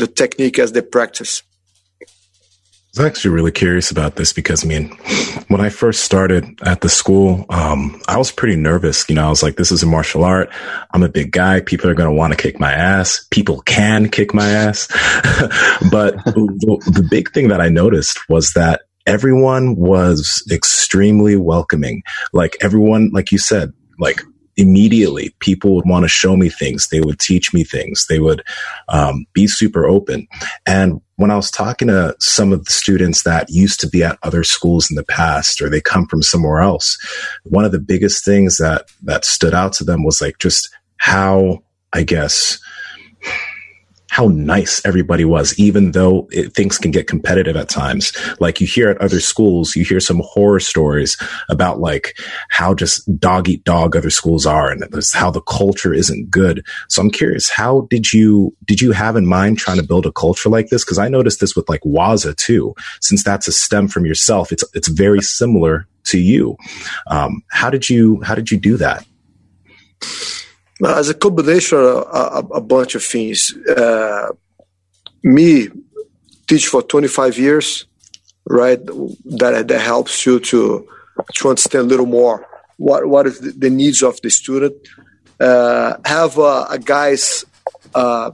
the 0.01 0.07
technique 0.07 0.59
as 0.59 0.73
they 0.73 0.83
practice. 0.83 1.43
I 2.97 3.03
was 3.03 3.07
actually 3.07 3.31
really 3.31 3.53
curious 3.53 3.93
about 3.93 4.17
this 4.17 4.33
because 4.33 4.65
I 4.65 4.67
mean, 4.67 4.89
when 5.47 5.61
I 5.61 5.69
first 5.69 6.03
started 6.03 6.59
at 6.65 6.81
the 6.81 6.89
school, 6.89 7.47
um, 7.49 8.03
I 8.09 8.19
was 8.19 8.33
pretty 8.33 8.57
nervous. 8.57 9.09
You 9.09 9.15
know, 9.15 9.27
I 9.27 9.29
was 9.29 9.45
like, 9.45 9.55
this 9.55 9.71
is 9.71 9.85
a 9.85 9.87
martial 9.87 10.25
art. 10.25 10.51
I'm 10.93 11.05
a 11.05 11.09
big 11.09 11.31
guy. 11.31 11.61
People 11.61 11.89
are 11.89 11.95
going 11.95 12.09
to 12.09 12.15
want 12.15 12.33
to 12.33 12.37
kick 12.37 12.59
my 12.59 12.73
ass. 12.73 13.25
People 13.31 13.61
can 13.61 14.09
kick 14.09 14.35
my 14.35 14.51
ass. 14.51 14.89
but 15.93 16.17
the, 16.25 16.83
the 16.93 17.07
big 17.09 17.33
thing 17.33 17.47
that 17.49 17.61
I 17.61 17.69
noticed 17.69 18.29
was 18.29 18.55
that 18.55 18.81
everyone 19.07 19.77
was 19.77 20.43
extremely 20.51 21.37
welcoming. 21.37 22.03
Like 22.33 22.57
everyone, 22.61 23.11
like 23.13 23.31
you 23.31 23.39
said, 23.39 23.73
like 24.01 24.21
immediately 24.61 25.35
people 25.41 25.75
would 25.75 25.89
want 25.89 26.05
to 26.05 26.09
show 26.09 26.37
me 26.37 26.49
things. 26.49 26.89
They 26.89 27.01
would 27.01 27.19
teach 27.19 27.55
me 27.55 27.65
things. 27.65 28.07
They 28.09 28.21
would 28.21 28.43
um, 28.89 29.27
be 29.33 29.47
super 29.47 29.87
open. 29.87 30.29
And 30.67 31.01
when 31.17 31.31
i 31.31 31.37
was 31.37 31.51
talking 31.51 31.89
to 31.89 32.17
some 32.19 32.51
of 32.51 32.65
the 32.65 32.73
students 32.73 33.25
that 33.25 33.51
used 33.51 33.79
to 33.79 33.87
be 33.87 34.03
at 34.03 34.19
other 34.23 34.43
schools 34.43 34.91
in 34.91 34.97
the 34.97 35.05
past 35.05 35.61
or 35.61 35.69
they 35.69 35.81
come 35.81 36.07
from 36.07 36.23
somewhere 36.23 36.61
else 36.63 36.97
one 37.45 37.63
of 37.67 37.73
the 37.73 37.79
biggest 37.79 38.25
things 38.25 38.57
that 38.57 38.87
that 39.03 39.23
stood 39.23 39.53
out 39.53 39.75
to 39.75 39.85
them 39.85 40.03
was 40.03 40.23
like 40.23 40.39
just 40.39 40.75
how 40.97 41.59
i 41.93 42.03
guess 42.03 42.59
how 44.11 44.27
nice 44.27 44.85
everybody 44.85 45.25
was, 45.25 45.57
even 45.59 45.93
though 45.93 46.29
it, 46.33 46.53
things 46.53 46.79
can 46.79 46.91
get 46.91 47.07
competitive 47.07 47.57
at 47.57 47.69
times. 47.69 48.13
Like 48.41 48.61
you 48.61 48.67
hear 48.67 48.91
at 48.91 49.01
other 49.01 49.21
schools, 49.21 49.77
you 49.77 49.85
hear 49.85 50.01
some 50.01 50.21
horror 50.25 50.59
stories 50.59 51.17
about 51.49 51.79
like 51.79 52.19
how 52.49 52.75
just 52.75 53.01
dog 53.21 53.49
eat 53.49 53.63
dog 53.63 53.95
other 53.95 54.11
schools 54.11 54.47
are 54.47 54.69
and 54.69 54.83
how 55.15 55.31
the 55.31 55.41
culture 55.43 55.95
isn't 55.95 56.29
good. 56.29 56.67
So 56.89 57.01
I'm 57.01 57.11
curious, 57.11 57.49
how 57.49 57.83
did 57.83 58.13
you, 58.13 58.55
did 58.65 58.81
you 58.81 58.91
have 58.91 59.15
in 59.15 59.27
mind 59.27 59.59
trying 59.59 59.79
to 59.79 59.87
build 59.87 60.07
a 60.07 60.13
culture 60.13 60.49
like 60.49 60.71
this? 60.71 60.83
Cause 60.83 60.99
I 60.99 61.09
noticed 61.09 61.39
this 61.39 61.55
with 61.55 61.69
like 61.69 61.83
Waza 61.83 62.35
too, 62.37 62.75
since 63.01 63.23
that's 63.23 63.47
a 63.47 63.53
stem 63.53 63.87
from 63.87 64.05
yourself. 64.05 64.51
It's, 64.51 64.65
it's 64.75 64.89
very 64.89 65.23
similar 65.23 65.87
to 66.07 66.19
you. 66.19 66.57
Um, 67.07 67.45
how 67.51 67.71
did 67.71 67.89
you, 67.89 68.21
how 68.23 68.35
did 68.35 68.51
you 68.51 68.59
do 68.59 68.77
that? 68.79 69.07
As 70.87 71.09
a 71.09 71.14
combination 71.14 71.78
of 71.78 72.07
a, 72.12 72.47
a 72.55 72.61
bunch 72.61 72.95
of 72.95 73.05
things. 73.05 73.55
Uh, 73.68 74.33
me 75.22 75.68
teach 76.47 76.66
for 76.68 76.83
25 76.83 77.39
years, 77.39 77.87
right? 78.47 78.85
That 78.85 79.68
that 79.68 79.81
helps 79.81 80.24
you 80.26 80.41
to 80.41 80.89
to 81.35 81.49
understand 81.49 81.87
a 81.87 81.89
little 81.89 82.07
more 82.07 82.47
what 82.76 83.07
what 83.07 83.26
is 83.26 83.41
the, 83.41 83.51
the 83.51 83.70
needs 83.70 84.03
of 84.03 84.20
the 84.22 84.31
student. 84.31 84.74
Uh, 85.39 85.97
have 86.05 86.39
uh, 86.39 86.66
a 86.70 86.78
guys 86.78 87.45
uh, 87.95 88.31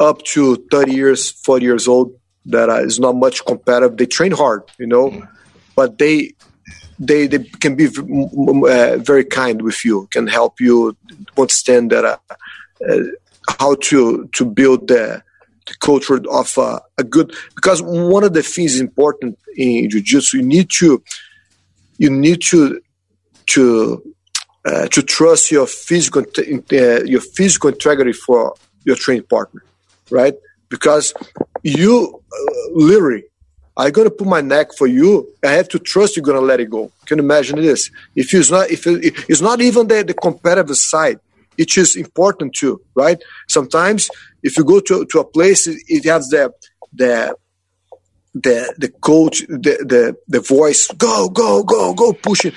up 0.00 0.22
to 0.22 0.56
30 0.70 0.92
years, 0.92 1.30
40 1.30 1.64
years 1.64 1.88
old 1.88 2.12
that 2.46 2.68
uh, 2.68 2.82
is 2.82 2.98
not 2.98 3.14
much 3.14 3.44
competitive. 3.44 3.96
They 3.96 4.06
train 4.06 4.32
hard, 4.32 4.62
you 4.78 4.86
know, 4.86 5.26
but 5.76 5.98
they 5.98 6.34
they, 7.06 7.26
they 7.26 7.40
can 7.60 7.74
be 7.74 7.86
uh, 7.86 8.96
very 8.98 9.24
kind 9.24 9.62
with 9.62 9.84
you, 9.84 10.08
can 10.12 10.26
help 10.26 10.60
you 10.60 10.96
understand 11.36 11.90
that 11.90 12.04
uh, 12.04 12.16
uh, 12.88 12.98
how 13.58 13.74
to 13.76 14.28
to 14.32 14.44
build 14.44 14.86
the, 14.88 15.22
the 15.66 15.74
culture 15.80 16.20
of 16.30 16.56
uh, 16.56 16.78
a 16.98 17.04
good. 17.04 17.34
Because 17.56 17.82
one 17.82 18.24
of 18.24 18.34
the 18.34 18.42
things 18.42 18.80
important 18.80 19.36
in 19.56 19.90
jiu-jitsu, 19.90 20.38
you 20.38 20.42
need 20.44 20.70
to 20.78 21.02
you 21.98 22.10
need 22.10 22.40
to 22.50 22.80
to 23.46 24.14
uh, 24.64 24.86
to 24.88 25.02
trust 25.02 25.50
your 25.50 25.66
physical 25.66 26.22
uh, 26.22 27.02
your 27.04 27.20
physical 27.20 27.70
integrity 27.70 28.12
for 28.12 28.54
your 28.84 28.96
training 28.96 29.24
partner, 29.24 29.62
right? 30.10 30.34
Because 30.68 31.12
you 31.64 32.22
literally 32.72 33.24
I'm 33.76 33.90
gonna 33.90 34.10
put 34.10 34.26
my 34.26 34.40
neck 34.40 34.74
for 34.76 34.86
you. 34.86 35.28
I 35.42 35.52
have 35.52 35.68
to 35.68 35.78
trust 35.78 36.16
you're 36.16 36.24
gonna 36.24 36.40
let 36.40 36.60
it 36.60 36.70
go. 36.70 36.92
Can 37.06 37.18
you 37.18 37.24
imagine 37.24 37.56
this? 37.60 37.90
If 38.14 38.34
it's 38.34 38.50
not, 38.50 38.70
if 38.70 38.86
it's 38.86 39.40
not 39.40 39.60
even 39.60 39.88
the, 39.88 40.04
the 40.04 40.14
competitive 40.14 40.76
side, 40.76 41.18
it 41.56 41.76
is 41.76 41.96
important 41.96 42.54
too, 42.54 42.80
right? 42.94 43.22
Sometimes 43.48 44.10
if 44.42 44.56
you 44.56 44.64
go 44.64 44.80
to, 44.80 45.04
to 45.06 45.20
a 45.20 45.24
place, 45.24 45.66
it 45.66 46.04
has 46.04 46.28
the 46.28 46.52
the 46.92 47.34
the 48.34 48.74
the 48.78 48.88
coach, 48.88 49.40
the 49.48 49.84
the 49.86 50.16
the 50.28 50.40
voice, 50.40 50.88
go 50.98 51.28
go 51.28 51.62
go 51.62 51.94
go 51.94 52.12
pushing. 52.12 52.52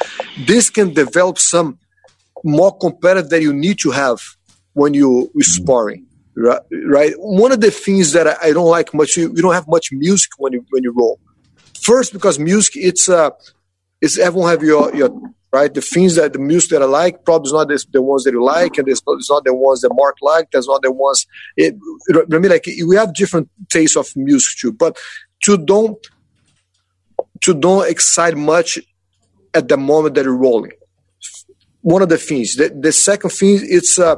This 0.45 0.69
can 0.69 0.93
develop 0.93 1.37
some 1.37 1.79
more 2.43 2.77
competitive 2.77 3.29
that 3.29 3.41
you 3.41 3.53
need 3.53 3.79
to 3.79 3.91
have 3.91 4.19
when 4.73 4.93
you 4.93 5.31
are 5.37 5.43
sparring 5.43 6.05
right? 6.35 7.13
One 7.17 7.51
of 7.51 7.61
the 7.61 7.71
things 7.71 8.13
that 8.13 8.27
I 8.41 8.51
don't 8.51 8.69
like 8.69 8.93
much, 8.93 9.17
you, 9.17 9.33
don't 9.33 9.53
have 9.53 9.67
much 9.67 9.91
music 9.91 10.31
when 10.37 10.53
you 10.53 10.65
when 10.69 10.83
you 10.83 10.91
roll. 10.91 11.19
First, 11.81 12.13
because 12.13 12.39
music, 12.39 12.75
it's 12.77 13.07
uh, 13.09 13.31
it's 14.01 14.17
everyone 14.17 14.49
have 14.49 14.63
your 14.63 14.93
your 14.95 15.09
right 15.51 15.73
the 15.73 15.81
things 15.81 16.15
that 16.15 16.33
the 16.33 16.39
music 16.39 16.71
that 16.71 16.81
I 16.81 16.85
like 16.85 17.23
probably 17.23 17.47
is 17.47 17.53
not 17.53 17.67
the, 17.69 17.83
the 17.91 18.01
ones 18.01 18.23
that 18.25 18.31
you 18.31 18.43
like, 18.43 18.77
and 18.77 18.87
it's 18.87 19.01
not, 19.07 19.13
it's 19.13 19.29
not 19.29 19.45
the 19.45 19.53
ones 19.53 19.81
that 19.81 19.93
Mark 19.93 20.17
liked. 20.21 20.51
That's 20.51 20.67
not 20.67 20.81
the 20.81 20.91
ones. 20.91 21.25
It, 21.55 21.75
I 22.13 22.37
mean, 22.37 22.51
like 22.51 22.65
we 22.87 22.95
have 22.95 23.13
different 23.13 23.49
tastes 23.69 23.95
of 23.95 24.07
music 24.15 24.57
too, 24.59 24.73
but 24.73 24.97
to 25.43 25.57
don't 25.57 25.97
to 27.41 27.53
don't 27.53 27.89
excite 27.89 28.35
much 28.35 28.79
at 29.53 29.67
the 29.67 29.77
moment 29.77 30.15
that 30.15 30.25
you're 30.25 30.35
rolling. 30.35 30.71
One 31.81 32.01
of 32.01 32.09
the 32.09 32.17
things. 32.17 32.55
The, 32.55 32.69
the 32.69 32.91
second 32.91 33.29
thing, 33.29 33.59
it's 33.61 33.99
uh, 33.99 34.17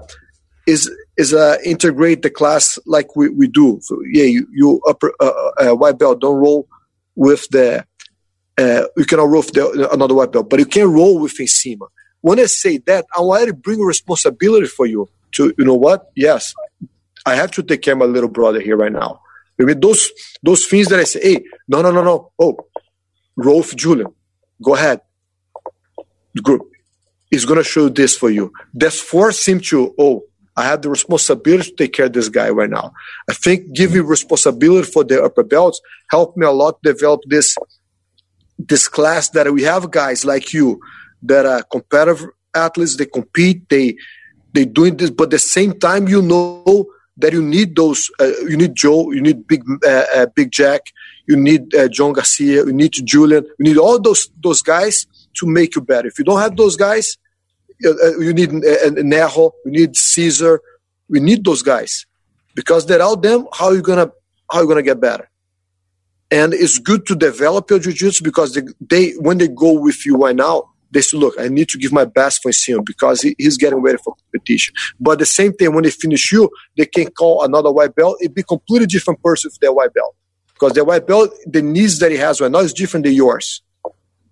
is 0.65 0.89
is 1.17 1.33
uh, 1.33 1.57
integrate 1.65 2.21
the 2.21 2.29
class 2.29 2.79
like 2.85 3.15
we, 3.15 3.29
we 3.29 3.47
do. 3.47 3.79
So, 3.81 4.01
yeah, 4.11 4.25
you, 4.25 4.47
you 4.51 4.81
upper 4.87 5.13
uh, 5.19 5.25
uh, 5.25 5.71
uh 5.71 5.75
white 5.75 5.97
belt 5.97 6.21
don't 6.21 6.35
roll 6.35 6.67
with 7.15 7.47
the 7.49 7.85
uh, 8.57 8.83
you 8.95 9.05
cannot 9.05 9.29
roll 9.29 9.41
with 9.41 9.53
the, 9.53 9.89
another 9.91 10.15
white 10.15 10.31
belt, 10.31 10.49
but 10.49 10.59
you 10.59 10.65
can 10.65 10.91
roll 10.91 11.19
with 11.19 11.37
Nsima. 11.37 11.87
When 12.21 12.39
I 12.39 12.45
say 12.45 12.77
that, 12.79 13.05
I 13.15 13.21
want 13.21 13.47
to 13.47 13.53
bring 13.53 13.79
responsibility 13.79 14.67
for 14.67 14.85
you 14.85 15.07
to 15.33 15.53
you 15.57 15.65
know 15.65 15.75
what? 15.75 16.11
Yes, 16.15 16.53
I 17.25 17.35
have 17.35 17.51
to 17.51 17.63
take 17.63 17.81
care 17.81 17.93
of 17.93 17.99
my 17.99 18.05
little 18.05 18.29
brother 18.29 18.61
here 18.61 18.77
right 18.77 18.91
now. 18.91 19.21
I 19.59 19.63
mean, 19.63 19.79
those 19.79 20.11
those 20.43 20.65
things 20.65 20.87
that 20.89 20.99
I 20.99 21.03
say, 21.03 21.19
hey, 21.21 21.43
no, 21.67 21.81
no, 21.81 21.91
no, 21.91 22.03
no. 22.03 22.31
Oh, 22.39 22.57
Rolf 23.35 23.75
Julian, 23.75 24.13
go 24.61 24.75
ahead. 24.75 25.01
Group 26.43 26.69
is 27.31 27.45
gonna 27.45 27.63
show 27.63 27.89
this 27.89 28.15
for 28.15 28.29
you. 28.29 28.53
That's 28.73 28.99
force 28.99 29.47
him 29.47 29.59
to, 29.61 29.93
oh, 29.99 30.23
I 30.57 30.65
have 30.65 30.81
the 30.81 30.89
responsibility 30.89 31.69
to 31.69 31.75
take 31.75 31.93
care 31.93 32.07
of 32.07 32.13
this 32.13 32.29
guy 32.29 32.49
right 32.49 32.69
now. 32.69 32.91
I 33.29 33.33
think 33.33 33.73
giving 33.73 34.05
responsibility 34.05 34.91
for 34.91 35.03
the 35.03 35.23
upper 35.23 35.43
belts 35.43 35.79
helped 36.09 36.35
me 36.35 36.45
a 36.45 36.51
lot 36.51 36.81
develop 36.81 37.21
this 37.27 37.55
this 38.57 38.87
class 38.87 39.29
that 39.29 39.53
we 39.53 39.61
have 39.63 39.91
guys 39.91 40.25
like 40.25 40.51
you 40.51 40.79
that 41.21 41.45
are 41.45 41.61
competitive 41.61 42.27
athletes. 42.55 42.97
They 42.97 43.05
compete. 43.05 43.69
They 43.69 43.95
they 44.53 44.65
doing 44.65 44.97
this, 44.97 45.11
but 45.11 45.25
at 45.25 45.31
the 45.31 45.39
same 45.39 45.79
time, 45.79 46.07
you 46.07 46.23
know 46.23 46.87
that 47.17 47.33
you 47.33 47.43
need 47.43 47.75
those. 47.75 48.09
Uh, 48.19 48.31
you 48.47 48.57
need 48.57 48.73
Joe. 48.73 49.11
You 49.11 49.21
need 49.21 49.47
Big 49.47 49.63
uh, 49.85 50.05
uh 50.15 50.25
Big 50.35 50.51
Jack. 50.51 50.81
You 51.27 51.35
need 51.35 51.75
uh, 51.75 51.87
John 51.87 52.13
Garcia. 52.13 52.65
You 52.65 52.73
need 52.73 52.93
Julian. 52.93 53.45
You 53.59 53.65
need 53.65 53.77
all 53.77 53.99
those 54.01 54.29
those 54.41 54.63
guys 54.63 55.05
to 55.35 55.45
make 55.45 55.75
you 55.75 55.81
better. 55.81 56.07
If 56.07 56.17
you 56.17 56.25
don't 56.25 56.39
have 56.39 56.57
those 56.57 56.75
guys, 56.75 57.17
you 57.79 58.33
need 58.33 58.49
uh, 58.49 58.89
Nejo. 58.91 59.51
You 59.65 59.71
need 59.71 59.95
Caesar. 59.95 60.61
We 61.09 61.19
need 61.19 61.45
those 61.45 61.61
guys 61.61 62.05
because 62.55 62.85
without 62.87 63.21
them, 63.21 63.47
how 63.53 63.67
are 63.67 63.75
you 63.75 63.81
gonna 63.81 64.11
how 64.51 64.61
you 64.61 64.67
gonna 64.67 64.81
get 64.81 64.99
better? 64.99 65.29
And 66.29 66.53
it's 66.53 66.77
good 66.77 67.05
to 67.05 67.15
develop 67.15 67.69
your 67.69 67.79
jiu-jitsu 67.79 68.23
because 68.23 68.53
they, 68.53 68.63
they 68.81 69.11
when 69.11 69.37
they 69.37 69.47
go 69.47 69.79
with 69.79 70.05
you 70.05 70.17
right 70.17 70.35
now, 70.35 70.63
they 70.91 71.01
say, 71.01 71.17
look, 71.17 71.35
I 71.39 71.47
need 71.47 71.69
to 71.69 71.77
give 71.77 71.91
my 71.93 72.05
best 72.05 72.41
for 72.41 72.51
him 72.51 72.83
because 72.85 73.21
he, 73.21 73.35
he's 73.37 73.57
getting 73.57 73.79
ready 73.79 73.97
for 74.03 74.15
competition. 74.15 74.73
But 74.99 75.19
the 75.19 75.25
same 75.25 75.53
thing, 75.53 75.73
when 75.73 75.83
they 75.83 75.89
finish 75.89 76.31
you, 76.31 76.49
they 76.77 76.85
can 76.85 77.09
call 77.11 77.43
another 77.43 77.71
white 77.71 77.95
belt. 77.95 78.17
It'd 78.21 78.35
be 78.35 78.43
completely 78.43 78.87
different 78.87 79.21
person 79.23 79.49
with 79.49 79.59
their 79.59 79.71
white 79.73 79.93
belt. 79.93 80.15
Because 80.53 80.73
the 80.73 80.83
white 80.83 81.05
belt, 81.05 81.31
the 81.45 81.61
needs 81.61 81.99
that 81.99 82.11
he 82.11 82.17
has 82.17 82.41
right 82.41 82.51
now 82.51 82.59
is 82.59 82.73
different 82.73 83.05
than 83.05 83.13
yours. 83.13 83.61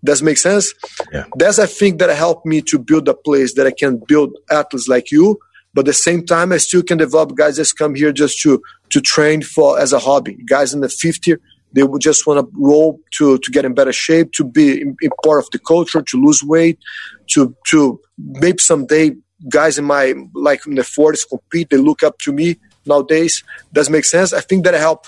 Does 0.05 0.21
make 0.21 0.37
sense? 0.37 0.73
Yeah. 1.11 1.25
That's 1.35 1.59
I 1.59 1.65
think 1.65 1.99
that 1.99 2.09
helped 2.15 2.45
me 2.45 2.61
to 2.63 2.79
build 2.79 3.07
a 3.09 3.13
place 3.13 3.55
that 3.55 3.67
I 3.67 3.71
can 3.71 4.01
build 4.07 4.33
athletes 4.49 4.87
like 4.87 5.11
you, 5.11 5.39
but 5.73 5.81
at 5.81 5.87
the 5.87 5.93
same 5.93 6.25
time 6.25 6.51
I 6.53 6.57
still 6.57 6.83
can 6.83 6.97
develop 6.97 7.35
guys 7.35 7.57
that 7.57 7.71
come 7.77 7.95
here 7.95 8.13
just 8.13 8.39
to 8.41 8.61
to 8.91 9.01
train 9.01 9.41
for 9.41 9.79
as 9.79 9.91
a 9.91 9.99
hobby. 9.99 10.37
Guys 10.47 10.73
in 10.73 10.81
the 10.81 10.89
50 10.89 11.35
they 11.75 11.83
would 11.83 12.01
just 12.01 12.25
want 12.25 12.39
to 12.39 12.51
roll 12.57 12.99
to 13.17 13.37
to 13.37 13.51
get 13.51 13.65
in 13.65 13.73
better 13.73 13.91
shape, 13.91 14.31
to 14.33 14.43
be 14.43 14.81
in, 14.81 14.95
in 15.01 15.11
part 15.23 15.43
of 15.43 15.49
the 15.51 15.59
culture, 15.59 16.01
to 16.01 16.17
lose 16.25 16.41
weight, 16.41 16.79
to 17.27 17.53
to 17.69 17.99
maybe 18.17 18.59
someday 18.59 19.11
guys 19.49 19.77
in 19.77 19.85
my 19.85 20.13
like 20.33 20.65
in 20.65 20.75
the 20.75 20.83
40s 20.83 21.27
compete. 21.27 21.69
They 21.69 21.77
look 21.77 22.01
up 22.01 22.17
to 22.19 22.31
me 22.31 22.55
nowadays. 22.85 23.43
Does 23.73 23.89
make 23.89 24.05
sense? 24.05 24.31
I 24.31 24.39
think 24.41 24.63
that 24.63 24.73
I 24.73 24.79
help 24.79 25.05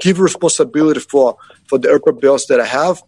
give 0.00 0.18
responsibility 0.18 1.00
for 1.00 1.36
for 1.68 1.78
the 1.78 1.92
upper 1.94 2.12
belts 2.12 2.46
that 2.46 2.60
I 2.60 2.66
have. 2.66 3.02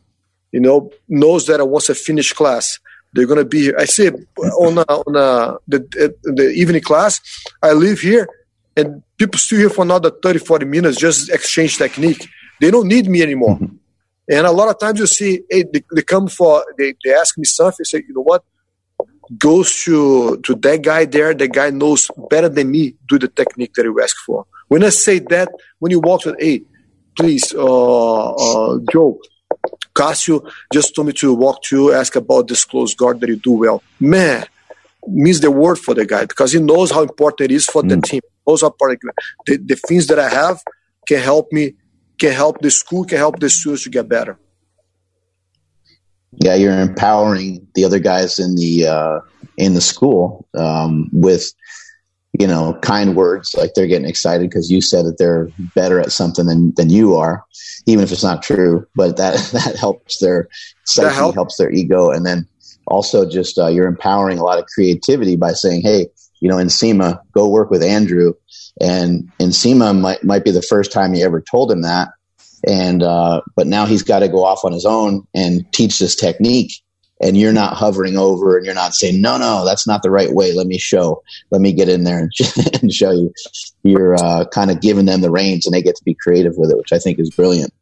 You 0.53 0.61
know, 0.61 0.90
knows 1.09 1.46
that 1.46 1.66
once 1.68 1.90
I 1.90 1.94
finish 1.94 2.32
class, 2.32 2.78
they're 3.12 3.26
gonna 3.26 3.44
be 3.44 3.62
here. 3.62 3.76
I 3.78 3.84
see 3.84 4.09
on 4.09 4.78
a, 4.78 4.82
on 4.82 5.16
a, 5.16 5.59
the 5.66 6.14
the 6.22 6.51
evening 6.51 6.82
class. 6.82 7.20
I 7.62 7.72
live 7.72 8.01
here, 8.01 8.28
and 8.76 9.03
people 9.18 9.38
still 9.38 9.59
here 9.59 9.70
for 9.70 9.82
another 9.82 10.11
30, 10.11 10.38
40 10.38 10.64
minutes 10.66 10.99
just 10.99 11.30
exchange 11.30 11.76
technique 11.78 12.28
they 12.61 12.70
don't 12.70 12.88
need 12.88 13.09
me 13.09 13.22
anymore. 13.22 13.57
Mm-hmm. 13.57 13.76
And 14.30 14.46
a 14.46 14.53
lot 14.53 14.68
of 14.68 14.78
times 14.78 15.01
you 15.01 15.07
see, 15.07 15.40
hey, 15.49 15.64
they, 15.72 15.82
they 15.94 16.03
come 16.03 16.28
for, 16.28 16.64
they, 16.76 16.94
they 17.05 17.14
ask 17.14 17.38
me 17.38 17.44
something, 17.44 17.84
say, 17.84 18.03
you 18.07 18.14
know 18.14 18.22
what? 18.22 18.44
Goes 19.38 19.82
to 19.84 20.38
to 20.38 20.55
that 20.55 20.80
guy 20.82 21.05
there. 21.05 21.34
The 21.34 21.49
guy 21.49 21.68
knows 21.68 22.11
better 22.30 22.49
than 22.49 22.70
me 22.70 22.94
do 23.07 23.18
the 23.18 23.28
technique 23.28 23.74
that 23.74 23.84
you 23.84 24.01
ask 24.01 24.16
for. 24.24 24.46
When 24.68 24.82
I 24.82 24.88
say 24.88 25.18
that, 25.18 25.51
when 25.80 25.92
you 25.92 26.01
walk 26.01 26.22
to, 26.22 26.34
hey, 26.38 26.62
please, 27.14 27.55
uh, 27.55 28.30
uh, 28.32 28.78
Joe, 28.90 29.20
Cassio 29.99 30.42
just 30.72 30.94
told 30.94 31.09
me 31.09 31.12
to 31.14 31.34
walk 31.34 31.62
to 31.64 31.76
you, 31.76 31.92
ask 31.92 32.14
about 32.14 32.46
this 32.46 32.64
close 32.64 32.94
guard 32.94 33.20
that 33.20 33.28
you 33.28 33.36
do 33.36 33.53
well. 33.53 33.82
Man, 33.99 34.46
means 35.07 35.40
the 35.40 35.51
word 35.51 35.76
for 35.76 35.94
the 35.94 36.07
guy 36.07 36.24
because 36.24 36.53
he 36.53 36.61
knows 36.61 36.90
how 36.90 37.03
important 37.03 37.51
it 37.51 37.55
is 37.55 37.66
for 37.66 37.82
mm. 37.82 37.88
the 37.90 38.01
team. 38.01 38.20
Those 38.46 38.62
are 38.62 38.70
part 38.70 38.92
of 38.92 39.01
the, 39.46 39.57
the 39.57 39.76
things 39.76 40.07
that 40.07 40.18
I 40.18 40.28
have 40.28 40.62
can 41.07 41.20
help 41.20 41.53
me 41.53 41.74
can 42.18 42.32
help 42.32 42.61
the 42.61 42.70
school, 42.70 43.05
can 43.05 43.18
help 43.18 43.38
the 43.38 43.49
students 43.49 43.84
to 43.84 43.90
get 43.90 44.09
better. 44.09 44.38
Yeah, 46.42 46.55
you're 46.55 46.78
empowering 46.78 47.66
the 47.74 47.84
other 47.84 47.99
guys 47.99 48.38
in 48.38 48.55
the 48.57 48.86
uh, 48.86 49.20
in 49.57 49.74
the 49.74 49.80
school 49.80 50.46
um, 50.57 51.09
with 51.12 51.53
you 52.39 52.47
know 52.47 52.78
kind 52.82 53.16
words, 53.16 53.55
like 53.57 53.72
they're 53.74 53.86
getting 53.86 54.09
excited 54.09 54.49
because 54.49 54.70
you 54.70 54.80
said 54.80 55.05
that 55.05 55.18
they're 55.18 55.49
better 55.74 56.01
at 56.01 56.12
something 56.12 56.47
than 56.47 56.72
than 56.76 56.91
you 56.91 57.16
are, 57.16 57.45
even 57.86 58.05
if 58.05 58.12
it's 58.12 58.24
not 58.24 58.43
true. 58.43 58.86
But 58.95 59.16
that 59.16 59.34
that 59.53 59.76
helps 59.76 60.18
their 60.20 60.49
psyche, 60.84 61.14
help. 61.14 61.34
helps 61.34 61.57
their 61.57 61.70
ego, 61.70 62.11
and 62.11 62.24
then 62.24 62.47
also 62.86 63.28
just 63.28 63.59
uh, 63.59 63.68
you're 63.68 63.89
empowering 63.89 64.39
a 64.39 64.45
lot 64.45 64.59
of 64.59 64.66
creativity 64.66 65.36
by 65.36 65.53
saying, 65.53 65.82
hey, 65.82 66.09
you 66.41 66.49
know, 66.49 66.57
Nsima, 66.57 67.20
go 67.32 67.49
work 67.49 67.70
with 67.70 67.82
Andrew 67.82 68.32
and 68.80 69.30
Nsima 69.39 69.99
might 69.99 70.22
might 70.24 70.45
be 70.45 70.51
the 70.51 70.62
first 70.62 70.93
time 70.93 71.14
he 71.14 71.22
ever 71.22 71.41
told 71.41 71.70
him 71.70 71.82
that. 71.82 72.09
And 72.66 73.03
uh, 73.03 73.43
but 73.57 73.66
now 73.66 73.86
he's 73.86 74.03
got 74.03 74.20
to 74.20 74.28
go 74.28 74.45
off 74.45 74.64
on 74.64 74.72
his 74.72 74.84
own 74.84 75.26
and 75.34 75.70
teach 75.72 75.99
this 75.99 76.16
technique. 76.16 76.72
And 77.20 77.36
you're 77.36 77.52
not 77.52 77.74
hovering 77.74 78.16
over, 78.16 78.56
and 78.56 78.64
you're 78.64 78.74
not 78.74 78.94
saying, 78.94 79.20
"No, 79.20 79.38
no, 79.38 79.64
that's 79.64 79.86
not 79.86 80.02
the 80.02 80.10
right 80.10 80.32
way. 80.32 80.52
Let 80.52 80.68
me 80.68 80.78
show. 80.78 81.22
Let 81.50 81.60
me 81.60 81.72
get 81.72 81.88
in 81.88 82.04
there 82.04 82.18
and, 82.20 82.32
and 82.82 82.92
show 82.92 83.10
you." 83.10 83.32
You're 83.82 84.14
uh, 84.14 84.44
kind 84.46 84.70
of 84.70 84.80
giving 84.80 85.06
them 85.06 85.20
the 85.20 85.30
reins, 85.30 85.66
and 85.66 85.74
they 85.74 85.82
get 85.82 85.96
to 85.96 86.04
be 86.04 86.14
creative 86.14 86.56
with 86.56 86.70
it, 86.70 86.76
which 86.76 86.92
I 86.92 86.98
think 86.98 87.18
is 87.18 87.30
brilliant. 87.30 87.72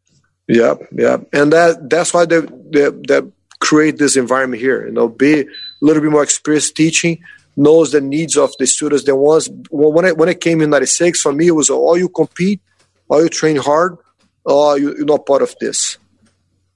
Yeah, 0.49 0.75
yeah, 0.93 1.19
and 1.33 1.53
that 1.53 1.91
that's 1.91 2.15
why 2.15 2.25
they 2.25 2.41
they, 2.71 2.91
they 3.09 3.21
create 3.61 3.99
this 3.99 4.17
environment 4.17 4.63
here. 4.63 4.87
You 4.87 4.93
know, 4.93 5.09
be 5.09 5.41
a 5.41 5.47
little 5.81 6.03
bit 6.03 6.11
more 6.11 6.23
experienced 6.23 6.77
teaching, 6.77 7.23
knows 7.57 7.93
the 7.93 8.01
needs 8.01 8.37
of 8.37 8.53
the 8.59 8.67
students. 8.67 9.05
There 9.05 9.17
was 9.17 9.51
when 9.71 10.05
I 10.05 10.13
when 10.13 10.29
I 10.29 10.35
came 10.35 10.61
in 10.61 10.71
'96, 10.71 11.21
for 11.21 11.33
me 11.33 11.49
it 11.49 11.53
was 11.53 11.71
all 11.71 11.99
you 11.99 12.09
compete, 12.09 12.61
all 13.09 13.23
you 13.23 13.29
train 13.29 13.57
hard, 13.57 13.99
or 14.45 14.79
you, 14.79 14.95
you're 14.97 15.05
not 15.05 15.27
part 15.27 15.43
of 15.43 15.55
this. 15.61 15.99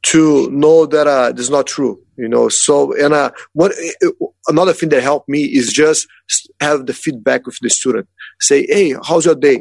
To 0.05 0.51
know 0.51 0.87
that 0.87 1.07
uh, 1.07 1.33
is 1.37 1.51
not 1.51 1.67
true, 1.67 2.03
you 2.17 2.29
know. 2.29 2.49
So 2.49 2.97
and 2.99 3.13
uh, 3.13 3.33
what 3.53 3.73
another 4.49 4.73
thing 4.73 4.89
that 4.89 5.03
helped 5.03 5.29
me 5.29 5.45
is 5.45 5.73
just 5.73 6.09
have 6.61 6.87
the 6.87 6.95
feedback 6.95 7.47
with 7.47 7.59
the 7.61 7.69
student. 7.69 8.09
Say, 8.41 8.67
hey, 8.67 8.95
how's 9.07 9.27
your 9.27 9.35
day? 9.35 9.61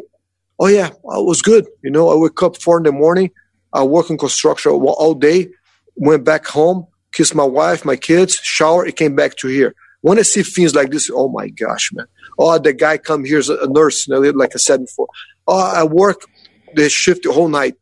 Oh 0.58 0.68
yeah, 0.68 0.88
I 1.12 1.20
was 1.20 1.42
good. 1.42 1.68
You 1.84 1.92
know, 1.92 2.10
I 2.10 2.16
wake 2.16 2.42
up 2.42 2.56
four 2.56 2.78
in 2.78 2.84
the 2.84 2.94
morning. 2.94 3.32
I 3.74 3.84
work 3.84 4.10
in 4.10 4.18
construction 4.18 4.72
all 4.72 5.14
day. 5.14 5.50
Went 5.96 6.24
back 6.24 6.48
home, 6.48 6.88
kissed 7.12 7.36
my 7.36 7.44
wife, 7.44 7.84
my 7.84 7.98
kids, 7.98 8.36
shower. 8.36 8.86
It 8.86 8.96
came 8.96 9.16
back 9.16 9.36
to 9.38 9.50
here 9.50 9.76
when 10.02 10.20
I 10.20 10.22
see 10.22 10.44
things 10.44 10.76
like 10.76 10.92
this, 10.92 11.10
oh 11.14 11.30
my 11.30 11.50
gosh, 11.50 11.92
man. 11.94 12.06
Oh, 12.38 12.58
the 12.58 12.74
guy 12.74 12.98
come 12.98 13.26
here 13.26 13.40
as 13.40 13.50
a 13.50 13.68
nurse, 13.68 14.08
like 14.08 14.56
I 14.56 14.58
said 14.58 14.86
before. 14.86 15.08
Oh, 15.48 15.60
I 15.60 15.84
work 15.84 16.22
the 16.76 16.90
shift 16.90 17.24
the 17.24 17.34
whole 17.34 17.50
night, 17.50 17.76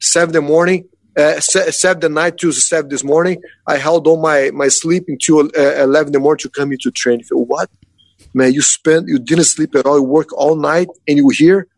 seven 0.00 0.36
in 0.36 0.44
the 0.44 0.48
morning, 0.48 0.88
uh, 1.16 1.40
the 1.40 2.08
night 2.10 2.38
to 2.38 2.52
seven 2.52 2.90
this 2.90 3.04
morning. 3.04 3.42
I 3.66 3.76
held 3.76 4.06
on 4.06 4.20
my, 4.20 4.50
my 4.52 4.68
sleep 4.68 5.04
until 5.08 5.46
uh, 5.56 5.82
11 5.82 6.08
in 6.08 6.12
the 6.12 6.20
morning 6.20 6.40
to 6.40 6.50
come 6.50 6.70
here 6.70 6.78
to 6.82 6.90
train. 6.90 7.22
What? 7.30 7.70
Man, 8.32 8.52
you 8.52 8.62
spent, 8.62 9.08
you 9.08 9.18
didn't 9.18 9.44
sleep 9.44 9.74
at 9.74 9.86
all. 9.86 9.98
You 9.98 10.02
work 10.02 10.32
all 10.32 10.56
night 10.56 10.88
and 11.06 11.18
you 11.18 11.28
here. 11.30 11.68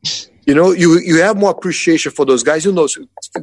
You 0.47 0.55
know, 0.55 0.70
you 0.70 1.01
you 1.01 1.20
have 1.22 1.37
more 1.37 1.51
appreciation 1.51 2.12
for 2.12 2.24
those 2.24 2.45
guys. 2.45 2.64
You 2.64 2.70
know, 2.70 2.87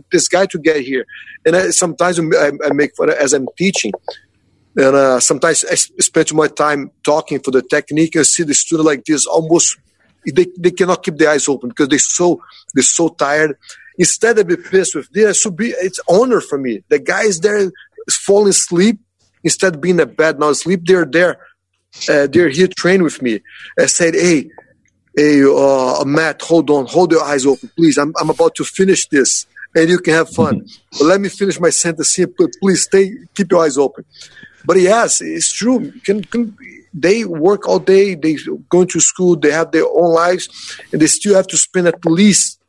this 0.10 0.30
guy 0.30 0.46
to 0.46 0.58
get 0.58 0.78
here, 0.78 1.06
and 1.46 1.54
I, 1.54 1.70
sometimes 1.72 2.18
I, 2.18 2.52
I 2.66 2.72
make 2.72 2.96
fun 2.96 3.10
as 3.10 3.34
I'm 3.34 3.46
teaching 3.58 3.92
and 4.76 4.96
uh, 4.96 5.20
sometimes 5.20 5.64
I 5.70 5.76
spend 5.76 6.28
too 6.28 6.36
much 6.36 6.56
time 6.56 6.92
talking 7.04 7.40
for 7.40 7.52
the 7.52 7.62
technique 7.62 8.16
and 8.16 8.26
see 8.26 8.44
the 8.44 8.56
student 8.56 8.88
like 8.88 9.06
this 9.06 9.26
almost 9.26 9.78
they, 10.26 10.48
they 10.58 10.72
cannot 10.72 11.04
keep 11.04 11.18
their 11.18 11.32
eyes 11.32 11.48
open 11.48 11.70
because 11.70 11.90
they're 11.90 12.00
so 12.00 12.42
they're 12.74 12.84
so 12.84 13.10
tired. 13.10 13.58
Instead 13.98 14.40
of 14.40 14.48
be 14.48 14.58
pissed 14.58 14.96
with 14.96 15.10
this, 15.12 15.42
should 15.42 15.56
be 15.56 15.70
it's 15.70 16.00
honor 16.10 16.42
for 16.42 16.58
me. 16.58 16.84
The 16.90 17.00
guys 17.00 17.40
there 17.40 17.72
falling 18.10 18.50
asleep 18.50 19.00
instead 19.44 19.76
of 19.76 19.82
being 19.82 20.00
a 20.00 20.06
bed 20.06 20.40
now 20.40 20.54
sleep. 20.54 20.82
They're 20.86 21.06
there. 21.06 21.40
Uh, 22.10 22.28
they're 22.28 22.50
here 22.50 22.68
train 22.68 23.04
with 23.04 23.22
me. 23.22 23.42
I 23.80 23.86
said, 23.86 24.16
hey, 24.16 24.50
hey, 25.16 25.44
uh, 25.44 26.04
Matt, 26.06 26.42
hold 26.42 26.70
on, 26.72 26.88
hold 26.88 27.12
your 27.12 27.24
eyes 27.24 27.46
open, 27.46 27.70
please. 27.76 27.98
I'm 27.98 28.14
I'm 28.20 28.30
about 28.30 28.56
to 28.56 28.64
finish 28.64 29.08
this, 29.08 29.46
and 29.76 29.90
you 29.90 30.00
can 30.00 30.14
have 30.14 30.30
fun. 30.30 30.66
but 30.92 31.06
let 31.06 31.22
me 31.22 31.30
finish 31.30 31.60
my 31.60 31.70
sentence 31.70 32.16
here. 32.16 32.28
Please 32.62 32.84
stay, 32.84 33.14
keep 33.36 33.52
your 33.52 33.64
eyes 33.64 33.78
open. 33.78 34.06
But 34.66 34.80
yes, 34.80 35.22
it's 35.22 35.52
true. 35.52 35.92
Can, 36.04 36.24
can, 36.24 36.58
they 36.94 37.26
work 37.26 37.68
all 37.68 37.80
day, 37.80 38.16
they 38.16 38.38
go 38.70 38.86
to 38.86 39.00
school, 39.00 39.36
they 39.36 39.52
have 39.52 39.72
their 39.72 39.86
own 39.86 40.14
lives, 40.14 40.80
and 40.92 41.02
they 41.02 41.08
still 41.08 41.36
have 41.36 41.48
to 41.48 41.58
spend 41.58 41.88
at 41.88 42.06
least 42.06 42.60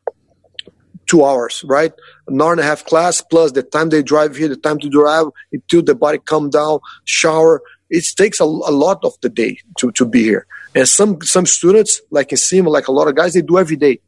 two 1.07 1.25
hours, 1.25 1.63
right? 1.67 1.93
An 2.27 2.41
hour 2.41 2.51
and 2.51 2.61
a 2.61 2.63
half 2.63 2.85
class 2.85 3.21
plus 3.21 3.51
the 3.51 3.63
time 3.63 3.89
they 3.89 4.03
drive 4.03 4.35
here, 4.35 4.47
the 4.47 4.55
time 4.55 4.79
to 4.79 4.89
drive 4.89 5.27
until 5.51 5.81
the 5.81 5.95
body 5.95 6.19
come 6.25 6.49
down, 6.49 6.79
shower. 7.05 7.61
It 7.89 8.03
takes 8.17 8.39
a, 8.39 8.43
a 8.43 8.73
lot 8.73 8.99
of 9.03 9.13
the 9.21 9.29
day 9.29 9.59
to, 9.79 9.91
to 9.91 10.05
be 10.05 10.23
here. 10.23 10.47
And 10.73 10.87
some 10.87 11.21
some 11.21 11.45
students, 11.45 12.01
like 12.11 12.29
Nsima, 12.29 12.67
like 12.67 12.87
a 12.87 12.91
lot 12.91 13.07
of 13.07 13.15
guys, 13.15 13.33
they 13.33 13.41
do 13.41 13.57
every 13.57 13.77
day, 13.77 13.99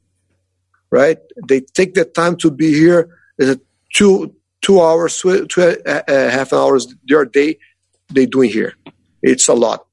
right? 0.89 1.17
They 1.47 1.61
take 1.61 1.93
the 1.93 2.05
time 2.05 2.35
to 2.37 2.51
be 2.51 2.73
here. 2.73 3.09
Two 3.93 4.35
two 4.61 4.81
hours, 4.81 5.21
two, 5.21 5.45
two 5.47 5.61
uh, 5.61 6.01
uh, 6.07 6.29
half 6.29 6.51
hours 6.51 6.93
their 7.07 7.23
day 7.23 7.57
they 8.09 8.25
doing 8.25 8.49
here. 8.49 8.73
It's 9.21 9.47
a 9.47 9.53
lot. 9.53 9.85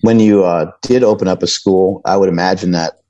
When 0.00 0.20
you 0.20 0.44
uh, 0.44 0.72
did 0.82 1.02
open 1.02 1.28
up 1.28 1.42
a 1.42 1.46
school, 1.46 2.00
I 2.04 2.16
would 2.16 2.28
imagine 2.28 2.72
that 2.72 3.00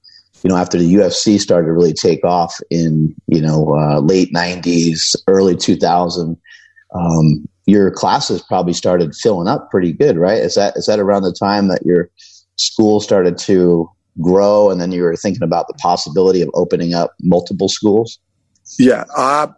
you 0.46 0.52
know 0.52 0.58
after 0.58 0.78
the 0.78 0.94
UFC 0.94 1.40
started 1.40 1.66
to 1.66 1.72
really 1.72 1.92
take 1.92 2.24
off 2.24 2.60
in 2.70 3.12
you 3.26 3.40
know 3.40 3.76
uh, 3.76 3.98
late 3.98 4.32
'90s, 4.32 5.16
early 5.26 5.56
2000, 5.56 6.36
um, 6.94 7.48
your 7.66 7.90
classes 7.90 8.42
probably 8.42 8.72
started 8.72 9.12
filling 9.12 9.48
up 9.48 9.68
pretty 9.72 9.92
good, 9.92 10.16
right? 10.16 10.38
Is 10.38 10.54
that 10.54 10.76
is 10.76 10.86
that 10.86 11.00
around 11.00 11.22
the 11.24 11.32
time 11.32 11.66
that 11.66 11.84
your 11.84 12.10
school 12.54 13.00
started 13.00 13.38
to 13.38 13.90
grow, 14.22 14.70
and 14.70 14.80
then 14.80 14.92
you 14.92 15.02
were 15.02 15.16
thinking 15.16 15.42
about 15.42 15.66
the 15.66 15.74
possibility 15.74 16.42
of 16.42 16.50
opening 16.54 16.94
up 16.94 17.14
multiple 17.22 17.68
schools? 17.68 18.20
Yeah. 18.78 19.02
Uh, 19.16 19.48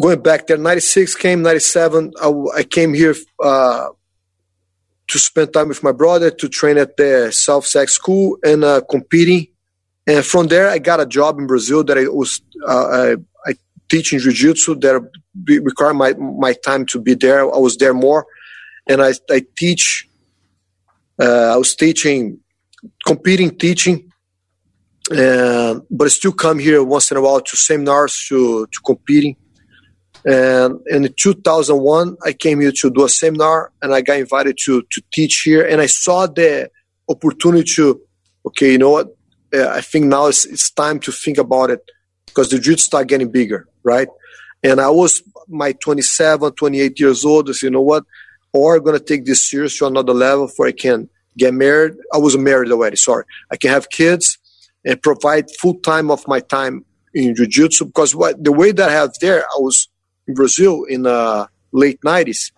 going 0.00 0.22
back 0.22 0.46
there, 0.46 0.56
96 0.56 1.16
came, 1.16 1.42
97, 1.42 2.12
I, 2.22 2.32
I 2.58 2.62
came 2.62 2.94
here 2.94 3.16
uh, 3.42 3.88
to 5.12 5.18
spend 5.18 5.52
time 5.52 5.68
with 5.68 5.82
my 5.82 5.92
brother, 5.92 6.30
to 6.30 6.48
train 6.48 6.78
at 6.78 6.96
the 6.96 7.30
South 7.30 7.66
Sex 7.66 7.92
School 8.00 8.38
and 8.42 8.64
uh, 8.64 8.80
competing. 8.90 9.42
And 10.06 10.24
from 10.24 10.48
there, 10.48 10.68
I 10.68 10.78
got 10.78 11.00
a 11.00 11.06
job 11.06 11.38
in 11.38 11.46
Brazil 11.46 11.84
that 11.84 11.98
I 11.98 12.04
was 12.08 12.40
uh, 12.66 12.88
I, 12.90 13.16
I 13.48 13.52
teach 13.90 14.12
in 14.12 14.18
jiu-jitsu 14.18 14.76
that 14.76 14.94
require 15.68 15.94
my, 15.94 16.14
my 16.14 16.54
time 16.54 16.86
to 16.86 17.00
be 17.00 17.14
there. 17.14 17.40
I 17.42 17.58
was 17.58 17.76
there 17.76 17.94
more. 17.94 18.26
And 18.90 18.98
I, 19.00 19.12
I 19.30 19.44
teach, 19.56 20.08
uh, 21.20 21.54
I 21.54 21.56
was 21.56 21.74
teaching, 21.76 22.40
competing, 23.06 23.50
teaching, 23.56 24.10
and 25.10 25.82
but 25.90 26.06
I 26.06 26.08
still 26.08 26.32
come 26.32 26.58
here 26.58 26.82
once 26.82 27.10
in 27.10 27.16
a 27.16 27.20
while 27.20 27.40
to 27.40 27.56
seminars, 27.56 28.14
to, 28.28 28.66
to 28.66 28.80
competing. 28.84 29.36
And 30.24 30.80
in 30.86 31.12
2001, 31.16 32.16
I 32.24 32.32
came 32.32 32.60
here 32.60 32.72
to 32.80 32.90
do 32.90 33.04
a 33.04 33.08
seminar 33.08 33.72
and 33.82 33.92
I 33.92 34.02
got 34.02 34.18
invited 34.18 34.56
to, 34.64 34.82
to 34.82 35.02
teach 35.12 35.42
here. 35.44 35.66
And 35.66 35.80
I 35.80 35.86
saw 35.86 36.26
the 36.26 36.70
opportunity 37.08 37.64
to, 37.74 38.00
okay, 38.46 38.72
you 38.72 38.78
know 38.78 38.90
what? 38.90 39.16
Uh, 39.54 39.68
I 39.68 39.80
think 39.80 40.06
now 40.06 40.26
it's, 40.26 40.44
it's 40.44 40.70
time 40.70 41.00
to 41.00 41.12
think 41.12 41.38
about 41.38 41.70
it 41.70 41.84
because 42.26 42.50
the 42.50 42.56
jiu-jitsu 42.56 42.84
start 42.84 43.08
getting 43.08 43.30
bigger, 43.30 43.68
right? 43.82 44.08
And 44.62 44.80
I 44.80 44.90
was 44.90 45.22
my 45.48 45.72
27, 45.72 46.52
28 46.52 47.00
years 47.00 47.24
old. 47.24 47.48
I 47.48 47.52
said, 47.52 47.66
you 47.66 47.70
know 47.70 47.82
what? 47.82 48.04
Or 48.52 48.76
I'm 48.76 48.84
going 48.84 48.98
to 48.98 49.04
take 49.04 49.24
this 49.24 49.48
serious 49.48 49.76
to 49.78 49.86
another 49.86 50.14
level 50.14 50.46
before 50.46 50.66
I 50.68 50.72
can 50.72 51.08
get 51.36 51.52
married. 51.52 51.94
I 52.14 52.18
was 52.18 52.38
married 52.38 52.70
already, 52.70 52.96
sorry. 52.96 53.24
I 53.50 53.56
can 53.56 53.70
have 53.70 53.90
kids 53.90 54.38
and 54.84 55.02
provide 55.02 55.50
full 55.60 55.74
time 55.80 56.10
of 56.10 56.26
my 56.28 56.40
time 56.40 56.84
in 57.14 57.34
jiu-jitsu 57.34 57.86
because 57.86 58.14
what 58.14 58.42
the 58.42 58.52
way 58.52 58.72
that 58.72 58.88
I 58.88 58.92
have 58.92 59.12
there, 59.20 59.40
I 59.40 59.58
was 59.58 59.88
in 60.32 60.34
Brazil 60.34 60.84
in 60.84 61.06
uh, 61.06 61.46
late 61.72 62.00
90s. 62.00 62.52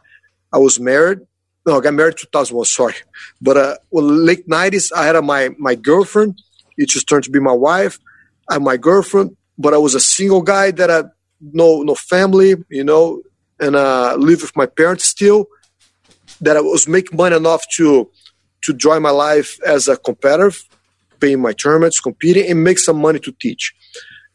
I 0.53 0.59
was 0.59 0.79
married. 0.79 1.21
No, 1.67 1.79
I 1.79 1.81
got 1.81 1.95
married 1.95 2.17
2001, 2.17 2.65
sorry. 2.67 2.95
But 3.41 3.57
uh, 3.57 3.77
well, 3.91 4.05
late 4.05 4.47
90s, 4.49 4.93
I 4.93 5.07
had 5.07 5.23
my, 5.25 5.51
my 5.59 5.75
girlfriend. 5.75 6.41
It 6.77 6.89
just 6.89 7.09
turned 7.09 7.25
to 7.25 7.31
be 7.31 7.41
my 7.41 7.53
wife. 7.53 7.99
Had 8.51 8.63
my 8.63 8.77
girlfriend, 8.77 9.37
but 9.59 9.73
I 9.75 9.79
was 9.79 9.95
a 9.95 10.01
single 10.01 10.43
guy 10.43 10.71
that 10.71 10.91
had 10.91 11.11
no, 11.41 11.83
no 11.83 11.95
family, 11.95 12.55
you 12.69 12.85
know, 12.85 13.23
and 13.59 13.75
uh, 13.75 14.15
live 14.19 14.43
with 14.43 14.55
my 14.55 14.67
parents 14.67 15.05
still. 15.05 15.47
That 16.41 16.57
I 16.57 16.61
was 16.61 16.87
making 16.87 17.17
money 17.17 17.37
enough 17.37 17.65
to 17.77 18.11
to 18.65 18.75
join 18.75 19.01
my 19.03 19.11
life 19.11 19.59
as 19.65 19.89
a 19.89 19.97
competitor, 19.97 20.51
paying 21.21 21.41
my 21.41 21.53
tournaments, 21.53 22.01
competing, 22.01 22.51
and 22.51 22.65
make 22.65 22.79
some 22.79 22.99
money 23.01 23.19
to 23.21 23.33
teach. 23.33 23.75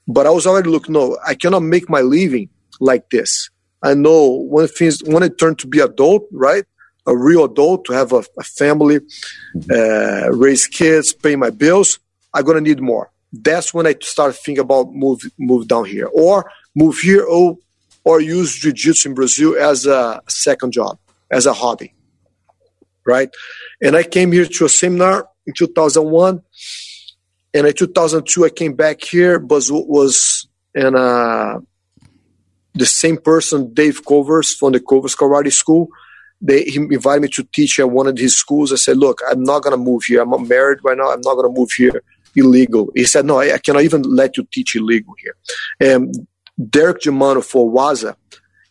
But 0.08 0.26
I 0.26 0.30
was 0.30 0.48
already 0.48 0.70
looking, 0.70 0.94
no, 0.94 1.18
I 1.26 1.36
cannot 1.36 1.64
make 1.64 1.90
my 1.90 2.02
living 2.02 2.50
like 2.80 3.10
this. 3.10 3.50
I 3.82 3.94
know 3.94 4.46
when 4.50 4.68
things 4.68 5.02
when 5.04 5.24
I 5.24 5.30
turn 5.30 5.56
to 5.56 5.68
be 5.68 5.80
adult, 5.80 6.28
right? 6.32 6.66
A 7.06 7.16
real 7.16 7.46
adult 7.46 7.86
to 7.86 7.94
have 7.94 8.12
a, 8.12 8.24
a 8.38 8.44
family, 8.44 9.00
mm-hmm. 9.00 9.72
uh, 9.72 10.36
raise 10.36 10.68
kids, 10.68 11.14
pay 11.14 11.36
my 11.36 11.50
bills. 11.50 12.00
I'm 12.34 12.44
gonna 12.44 12.62
need 12.62 12.82
more. 12.82 13.12
That's 13.32 13.74
when 13.74 13.88
I 13.88 13.96
start 14.02 14.36
thinking 14.36 14.62
about 14.62 14.94
move 14.94 15.22
move 15.38 15.68
down 15.68 15.86
here 15.86 16.10
or 16.12 16.52
move 16.76 16.98
here 16.98 17.24
or 17.24 17.58
or 18.04 18.22
use 18.22 18.56
jiu-jitsu 18.56 19.10
in 19.10 19.16
Brazil 19.16 19.56
as 19.60 19.86
a 19.86 20.22
second 20.28 20.72
job, 20.72 20.98
as 21.30 21.46
a 21.46 21.54
hobby, 21.54 21.94
right? 23.06 23.30
And 23.82 23.96
I 23.96 24.04
came 24.04 24.32
here 24.32 24.46
to 24.46 24.66
a 24.66 24.70
seminar 24.70 25.28
in 25.46 25.54
2001, 25.54 26.42
and 27.54 27.68
in 27.68 27.74
2002 27.74 28.46
I 28.46 28.50
came 28.50 28.74
back 28.74 29.04
here, 29.04 29.38
but 29.40 29.64
was 29.70 30.48
in 30.74 30.96
a 30.96 31.60
the 32.74 32.86
same 32.86 33.18
person, 33.18 33.74
Dave 33.74 34.06
Covers 34.06 34.54
from 34.56 34.74
the 34.74 34.80
Kovar's 34.80 35.16
Karate 35.16 35.52
School. 35.52 35.90
They 36.42 36.64
he 36.64 36.78
invited 36.78 37.22
me 37.22 37.28
to 37.30 37.44
teach 37.54 37.80
at 37.80 37.92
one 37.92 38.08
of 38.08 38.18
his 38.18 38.36
schools. 38.36 38.72
I 38.72 38.78
said, 38.78 38.98
"Look, 38.98 39.20
I'm 39.30 39.44
not 39.44 39.64
gonna 39.64 39.78
move 39.78 40.04
here. 40.06 40.22
I'm 40.22 40.48
married 40.48 40.80
right 40.84 40.98
now. 40.98 41.12
I'm 41.12 41.22
not 41.22 41.36
gonna 41.36 41.50
move 41.54 41.72
here 41.72 42.02
illegal." 42.36 42.92
He 42.96 43.06
said, 43.06 43.26
"No, 43.26 43.40
I, 43.40 43.56
I 43.56 43.58
cannot 43.58 43.84
even 43.84 44.04
let 44.04 44.38
you 44.38 44.48
teach 44.52 44.76
illegal 44.76 45.14
here." 45.22 45.36
And 45.80 46.28
Derek 46.70 47.02
Germano 47.02 47.42
for 47.42 47.70
Waza, 47.70 48.16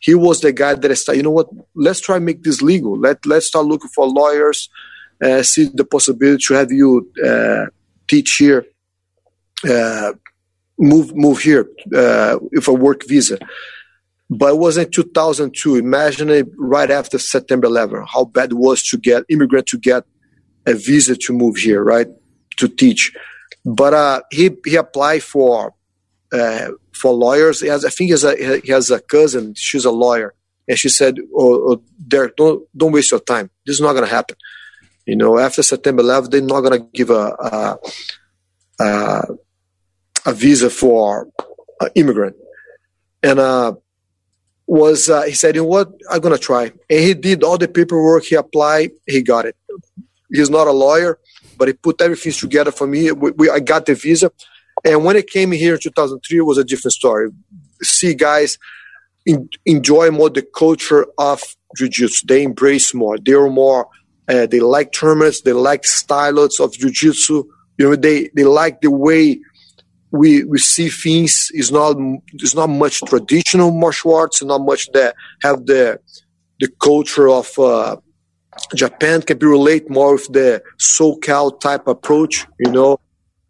he 0.00 0.14
was 0.14 0.40
the 0.40 0.52
guy 0.52 0.74
that 0.74 0.90
I 0.90 0.94
started. 0.94 1.18
You 1.18 1.24
know 1.24 1.30
what? 1.30 1.48
Let's 1.74 2.00
try 2.00 2.18
make 2.18 2.42
this 2.42 2.62
legal. 2.62 2.98
Let 2.98 3.26
Let's 3.26 3.48
start 3.48 3.66
looking 3.66 3.90
for 3.90 4.06
lawyers. 4.06 4.70
Uh, 5.22 5.42
see 5.42 5.68
the 5.74 5.84
possibility 5.84 6.44
to 6.46 6.54
have 6.54 6.70
you 6.72 7.10
uh, 7.26 7.66
teach 8.06 8.36
here. 8.36 8.64
Uh, 9.68 10.12
move 10.78 11.14
move 11.14 11.40
here 11.40 11.68
uh, 11.94 12.38
with 12.40 12.68
a 12.68 12.72
work 12.72 13.02
visa. 13.06 13.38
But 14.30 14.54
it 14.54 14.58
was 14.58 14.76
in 14.76 14.90
2002. 14.90 15.76
Imagine 15.76 16.28
it 16.30 16.48
right 16.56 16.90
after 16.90 17.18
September 17.18 17.66
11, 17.66 18.04
how 18.12 18.26
bad 18.26 18.52
it 18.52 18.56
was 18.56 18.82
to 18.88 18.98
get 18.98 19.24
immigrant 19.30 19.66
to 19.68 19.78
get 19.78 20.04
a 20.66 20.74
visa 20.74 21.16
to 21.16 21.32
move 21.32 21.56
here, 21.56 21.82
right, 21.82 22.08
to 22.58 22.68
teach. 22.68 23.12
But 23.64 23.94
uh, 23.94 24.22
he 24.30 24.50
he 24.64 24.76
applied 24.76 25.22
for 25.22 25.74
uh, 26.32 26.68
for 26.92 27.12
lawyers. 27.12 27.66
Has, 27.66 27.84
I 27.84 27.90
think 27.90 28.08
he 28.08 28.12
has, 28.12 28.24
a, 28.24 28.60
he 28.60 28.72
has 28.72 28.90
a 28.90 29.00
cousin. 29.00 29.54
She's 29.56 29.84
a 29.84 29.90
lawyer, 29.90 30.34
and 30.68 30.78
she 30.78 30.88
said, 30.88 31.18
"Oh, 31.34 31.72
oh 31.72 31.82
Derek, 32.06 32.36
don't 32.36 32.66
don't 32.76 32.92
waste 32.92 33.10
your 33.10 33.20
time. 33.20 33.50
This 33.66 33.76
is 33.76 33.80
not 33.80 33.92
going 33.92 34.04
to 34.04 34.14
happen. 34.14 34.36
You 35.06 35.16
know, 35.16 35.38
after 35.38 35.62
September 35.62 36.02
11, 36.02 36.30
they're 36.30 36.42
not 36.42 36.60
going 36.60 36.80
to 36.80 36.88
give 36.92 37.10
a 37.10 37.34
a, 37.40 37.78
a 38.80 39.22
a, 40.26 40.32
visa 40.32 40.70
for 40.70 41.28
an 41.80 41.90
immigrant." 41.94 42.36
And 43.22 43.38
uh, 43.38 43.74
was 44.68 45.08
uh, 45.08 45.22
he 45.22 45.32
said, 45.32 45.56
you 45.56 45.62
know 45.62 45.68
what, 45.68 45.90
I'm 46.10 46.20
gonna 46.20 46.38
try, 46.38 46.64
and 46.64 47.00
he 47.00 47.14
did 47.14 47.42
all 47.42 47.58
the 47.58 47.66
paperwork. 47.66 48.24
He 48.24 48.34
applied, 48.34 48.90
he 49.06 49.22
got 49.22 49.46
it. 49.46 49.56
He's 50.30 50.50
not 50.50 50.66
a 50.66 50.72
lawyer, 50.72 51.18
but 51.56 51.68
he 51.68 51.74
put 51.74 52.00
everything 52.02 52.32
together 52.32 52.70
for 52.70 52.86
me. 52.86 53.10
We, 53.10 53.30
we, 53.32 53.50
I 53.50 53.60
got 53.60 53.86
the 53.86 53.94
visa, 53.94 54.30
and 54.84 55.04
when 55.04 55.16
it 55.16 55.28
came 55.28 55.52
here 55.52 55.74
in 55.74 55.80
2003, 55.80 56.38
it 56.38 56.42
was 56.42 56.58
a 56.58 56.64
different 56.64 56.92
story. 56.92 57.30
See, 57.82 58.14
guys 58.14 58.58
in, 59.24 59.48
enjoy 59.64 60.10
more 60.10 60.28
the 60.30 60.42
culture 60.42 61.06
of 61.16 61.42
jiu-jitsu. 61.76 62.26
They 62.26 62.42
embrace 62.42 62.92
more. 62.92 63.18
They're 63.18 63.48
more. 63.48 63.88
Uh, 64.28 64.46
they 64.46 64.60
like 64.60 64.92
tournaments. 64.92 65.40
They 65.42 65.52
like 65.52 65.84
styles 65.84 66.60
of 66.60 66.72
jiu-jitsu. 66.74 67.44
You 67.78 67.88
know, 67.90 67.96
they 67.96 68.28
they 68.34 68.44
like 68.44 68.82
the 68.82 68.90
way 68.90 69.40
we 70.10 70.44
we 70.44 70.58
see 70.58 70.88
things 70.88 71.50
is 71.52 71.70
not 71.70 71.96
is 72.34 72.54
not 72.54 72.68
much 72.68 73.00
traditional 73.02 73.70
martial 73.70 74.14
arts, 74.14 74.42
not 74.42 74.60
much 74.62 74.90
that 74.92 75.14
have 75.42 75.66
the 75.66 76.00
the 76.60 76.68
culture 76.80 77.28
of 77.28 77.56
uh, 77.58 77.96
Japan 78.74 79.22
can 79.22 79.38
be 79.38 79.46
relate 79.46 79.88
more 79.90 80.14
with 80.14 80.26
the 80.32 80.62
SoCal 80.78 81.60
type 81.60 81.86
approach, 81.86 82.46
you 82.58 82.72
know, 82.72 82.98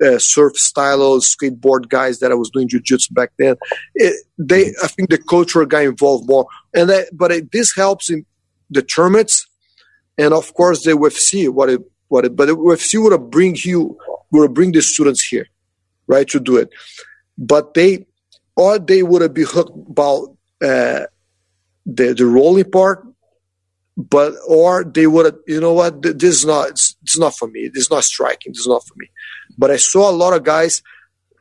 uh, 0.05 0.19
surf 0.19 0.57
style 0.57 1.19
skateboard 1.20 1.89
guys 1.89 2.19
that 2.19 2.31
I 2.31 2.35
was 2.35 2.51
doing 2.51 2.69
jujitsu 2.69 3.15
back 3.15 3.31
then. 3.39 3.57
It, 3.95 4.24
they, 4.39 4.73
I 4.82 4.89
think 4.89 5.11
the 5.11 5.19
culture 5.19 5.65
got 5.65 5.85
involved 5.85 6.28
more, 6.28 6.47
and 6.74 6.91
that, 6.91 7.09
but 7.12 7.32
it, 7.32 7.53
this 7.53 7.74
helps 7.74 8.11
in 8.11 8.27
the 8.70 8.82
tournaments, 8.82 9.47
and 10.16 10.35
of 10.35 10.53
course 10.55 10.85
the 10.85 10.93
UFC. 10.93 11.49
What 11.49 11.70
it, 11.70 11.81
what 12.09 12.24
it, 12.24 12.37
but 12.37 12.47
the 12.47 12.57
UFC 12.57 13.03
would 13.03 13.31
bring 13.31 13.57
you 13.65 13.97
would 14.31 14.55
bring 14.55 14.73
the 14.73 14.82
students 14.82 15.24
here 15.24 15.47
right, 16.09 16.26
to 16.28 16.40
do 16.40 16.56
it. 16.56 16.70
But 17.36 17.74
they, 17.74 18.06
or 18.56 18.78
they 18.78 19.02
would 19.02 19.32
be 19.32 19.44
hooked 19.44 19.90
about 19.90 20.36
uh, 20.60 21.06
the 21.86 22.14
the 22.14 22.26
rolling 22.26 22.70
part, 22.70 23.06
but 23.97 24.35
or 24.47 24.85
they 24.85 25.06
would, 25.06 25.36
you 25.47 25.60
know 25.60 25.72
what, 25.72 26.02
this 26.02 26.22
is 26.22 26.44
not, 26.44 26.70
it's, 26.70 26.97
it's 27.02 27.18
not 27.18 27.36
for 27.36 27.48
me. 27.48 27.68
This 27.72 27.85
is 27.85 27.90
not 27.90 28.05
striking. 28.05 28.52
This 28.52 28.60
is 28.60 28.66
not 28.68 28.86
for 28.86 28.94
me. 28.97 29.06
But 29.56 29.70
I 29.70 29.76
saw 29.76 30.10
a 30.10 30.12
lot 30.12 30.35
of 30.35 30.44
guys 30.44 30.82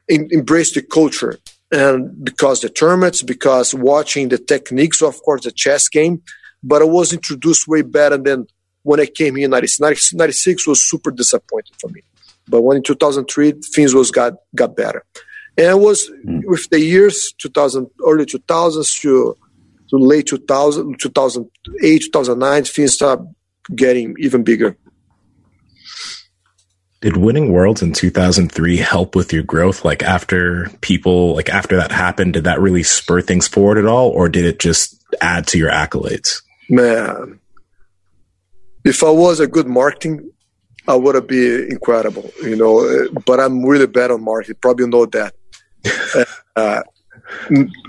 in, 0.07 0.27
embrace 0.31 0.73
the 0.73 0.81
culture, 0.81 1.38
and 1.72 2.23
because 2.23 2.61
the 2.61 2.69
tournaments, 2.69 3.22
because 3.22 3.73
watching 3.73 4.30
the 4.30 4.38
techniques, 4.38 5.02
of 5.02 5.22
course, 5.23 5.44
the 5.44 5.52
chess 5.52 5.89
game, 5.89 6.22
but 6.64 6.81
I 6.81 6.85
was 6.85 7.14
introduced 7.14 7.68
way 7.68 7.81
better 7.81 8.18
than 8.18 8.48
when 8.84 8.99
I 8.99 9.06
came 9.06 9.35
here 9.35 9.45
in 9.45 9.52
96. 9.52 10.14
96 10.14 10.68
was 10.68 10.81
super 10.81 11.11
disappointing 11.11 11.76
for 11.80 11.89
me. 11.89 12.02
But 12.48 12.61
when 12.61 12.78
in 12.78 12.84
2003, 12.84 13.53
things 13.74 13.94
was 13.94 14.11
got 14.11 14.34
got 14.56 14.76
better, 14.76 15.03
and 15.57 15.68
it 15.68 15.80
was 15.80 16.10
mm. 16.26 16.41
with 16.45 16.69
the 16.69 16.80
years 16.80 17.34
2000, 17.40 17.88
early 18.06 18.26
2000s 18.26 19.02
to 19.02 19.38
to 19.90 19.98
late 19.98 20.28
2000, 20.28 20.99
2008, 20.99 21.99
2009, 21.99 22.64
things 22.65 22.94
start 22.94 23.22
getting 23.76 24.15
even 24.19 24.44
bigger. 24.44 24.78
Did 26.99 27.18
winning 27.18 27.53
worlds 27.53 27.82
in 27.82 27.94
2003 27.94 28.78
help 28.78 29.15
with 29.15 29.32
your 29.32 29.44
growth? 29.44 29.86
Like 29.86 30.02
after 30.02 30.69
people, 30.82 31.36
like 31.36 31.49
after 31.49 31.76
that 31.78 31.91
happened, 31.91 32.34
did 32.34 32.45
that 32.45 32.60
really 32.60 32.84
spur 32.84 33.22
things 33.22 33.48
forward 33.48 33.78
at 33.78 33.86
all, 33.86 34.10
or 34.10 34.30
did 34.30 34.45
it 34.45 34.60
just 34.60 35.03
add 35.22 35.45
to 35.48 35.57
your 35.57 35.69
accolades? 35.69 36.41
Man, 36.69 37.40
if 38.84 39.03
I 39.03 39.11
was 39.11 39.40
a 39.40 39.48
good 39.48 39.68
marketing 39.68 40.32
I 40.88 40.96
would 40.96 41.28
be 41.28 41.70
incredible, 41.70 42.32
you 42.42 42.56
know. 42.56 43.08
But 43.26 43.40
I'm 43.40 43.64
really 43.66 43.88
bad 43.88 44.12
on 44.12 44.24
marketing. 44.24 44.56
Probably 44.62 44.88
know 44.88 45.06
that. 45.06 45.34
uh, 46.56 46.82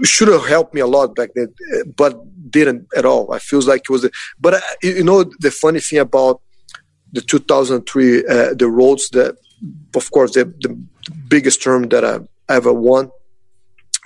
should 0.03 0.29
have 0.29 0.47
helped 0.47 0.75
me 0.75 0.81
a 0.81 0.87
lot 0.87 1.15
back 1.15 1.31
then, 1.35 1.55
but 1.97 2.21
didn't 2.51 2.87
at 2.97 3.05
all. 3.05 3.33
I 3.33 3.39
feels 3.39 3.67
like 3.67 3.83
it 3.83 3.91
was. 3.91 4.05
A, 4.05 4.11
but 4.41 4.55
uh, 4.55 4.61
you 4.83 5.05
know 5.05 5.25
the 5.39 5.51
funny 5.51 5.81
thing 5.81 5.99
about 6.01 6.41
the 7.13 7.21
2003 7.21 8.27
uh, 8.27 8.55
the 8.55 8.69
worlds 8.69 9.09
that, 9.11 9.37
of 9.95 10.11
course, 10.11 10.35
the, 10.35 10.45
the 10.61 10.79
biggest 11.29 11.63
term 11.63 11.89
that 11.89 12.05
I 12.05 12.21
ever 12.53 12.73
won 12.73 13.11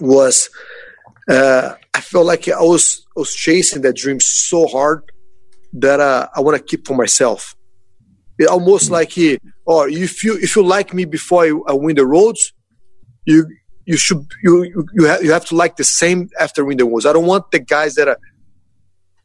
was. 0.01 0.51
Uh, 1.29 1.75
I 1.95 2.01
felt 2.01 2.27
like 2.27 2.49
I 2.49 2.61
was 2.61 3.07
I 3.17 3.21
was 3.21 3.35
chasing 3.35 3.83
that 3.83 3.97
dream 3.97 4.19
so 4.21 4.67
hard 4.67 5.11
that 5.75 6.01
uh, 6.01 6.29
I 6.35 6.41
want 6.41 6.57
to 6.57 6.63
keep 6.63 6.87
for 6.87 6.97
myself. 6.97 7.55
Almost 8.47 8.85
mm-hmm. 8.85 8.95
like 8.95 9.11
he, 9.13 9.39
or 9.65 9.89
if 9.89 10.25
you 10.25 10.37
if 10.39 10.57
you 10.57 10.63
like 10.63 10.95
me 10.95 11.05
before 11.05 11.45
I, 11.45 11.49
I 11.69 11.73
win 11.73 11.97
the 11.97 12.07
worlds, 12.07 12.53
you 13.25 13.47
you 13.87 13.97
should 13.97 14.27
you 14.43 14.87
you 14.95 15.05
have, 15.07 15.23
you 15.23 15.33
have 15.33 15.45
to 15.47 15.57
like 15.57 15.77
the 15.77 15.85
same 15.85 16.31
after 16.39 16.65
win 16.65 16.79
the 16.79 16.87
worlds. 16.87 17.07
I 17.07 17.13
don't 17.13 17.27
want 17.27 17.51
the 17.51 17.59
guys 17.59 17.95
that 17.95 18.09
are 18.09 18.19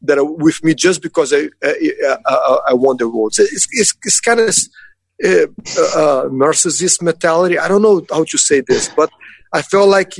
that 0.01 0.17
are 0.17 0.25
with 0.25 0.63
me 0.63 0.73
just 0.73 1.01
because 1.01 1.33
I 1.33 1.49
I, 1.63 2.19
I, 2.25 2.59
I 2.69 2.73
won 2.73 2.97
the 2.97 3.09
worlds. 3.09 3.39
It's 3.39 3.67
it's, 3.71 3.95
it's 4.03 4.19
kind 4.19 4.39
of 4.39 4.55
uh, 5.23 5.43
uh, 5.95 6.29
narcissist 6.29 7.01
mentality. 7.01 7.57
I 7.57 7.67
don't 7.67 7.81
know 7.81 8.05
how 8.11 8.23
to 8.23 8.37
say 8.37 8.61
this, 8.61 8.89
but 8.89 9.09
I 9.53 9.61
felt 9.61 9.89
like 9.89 10.13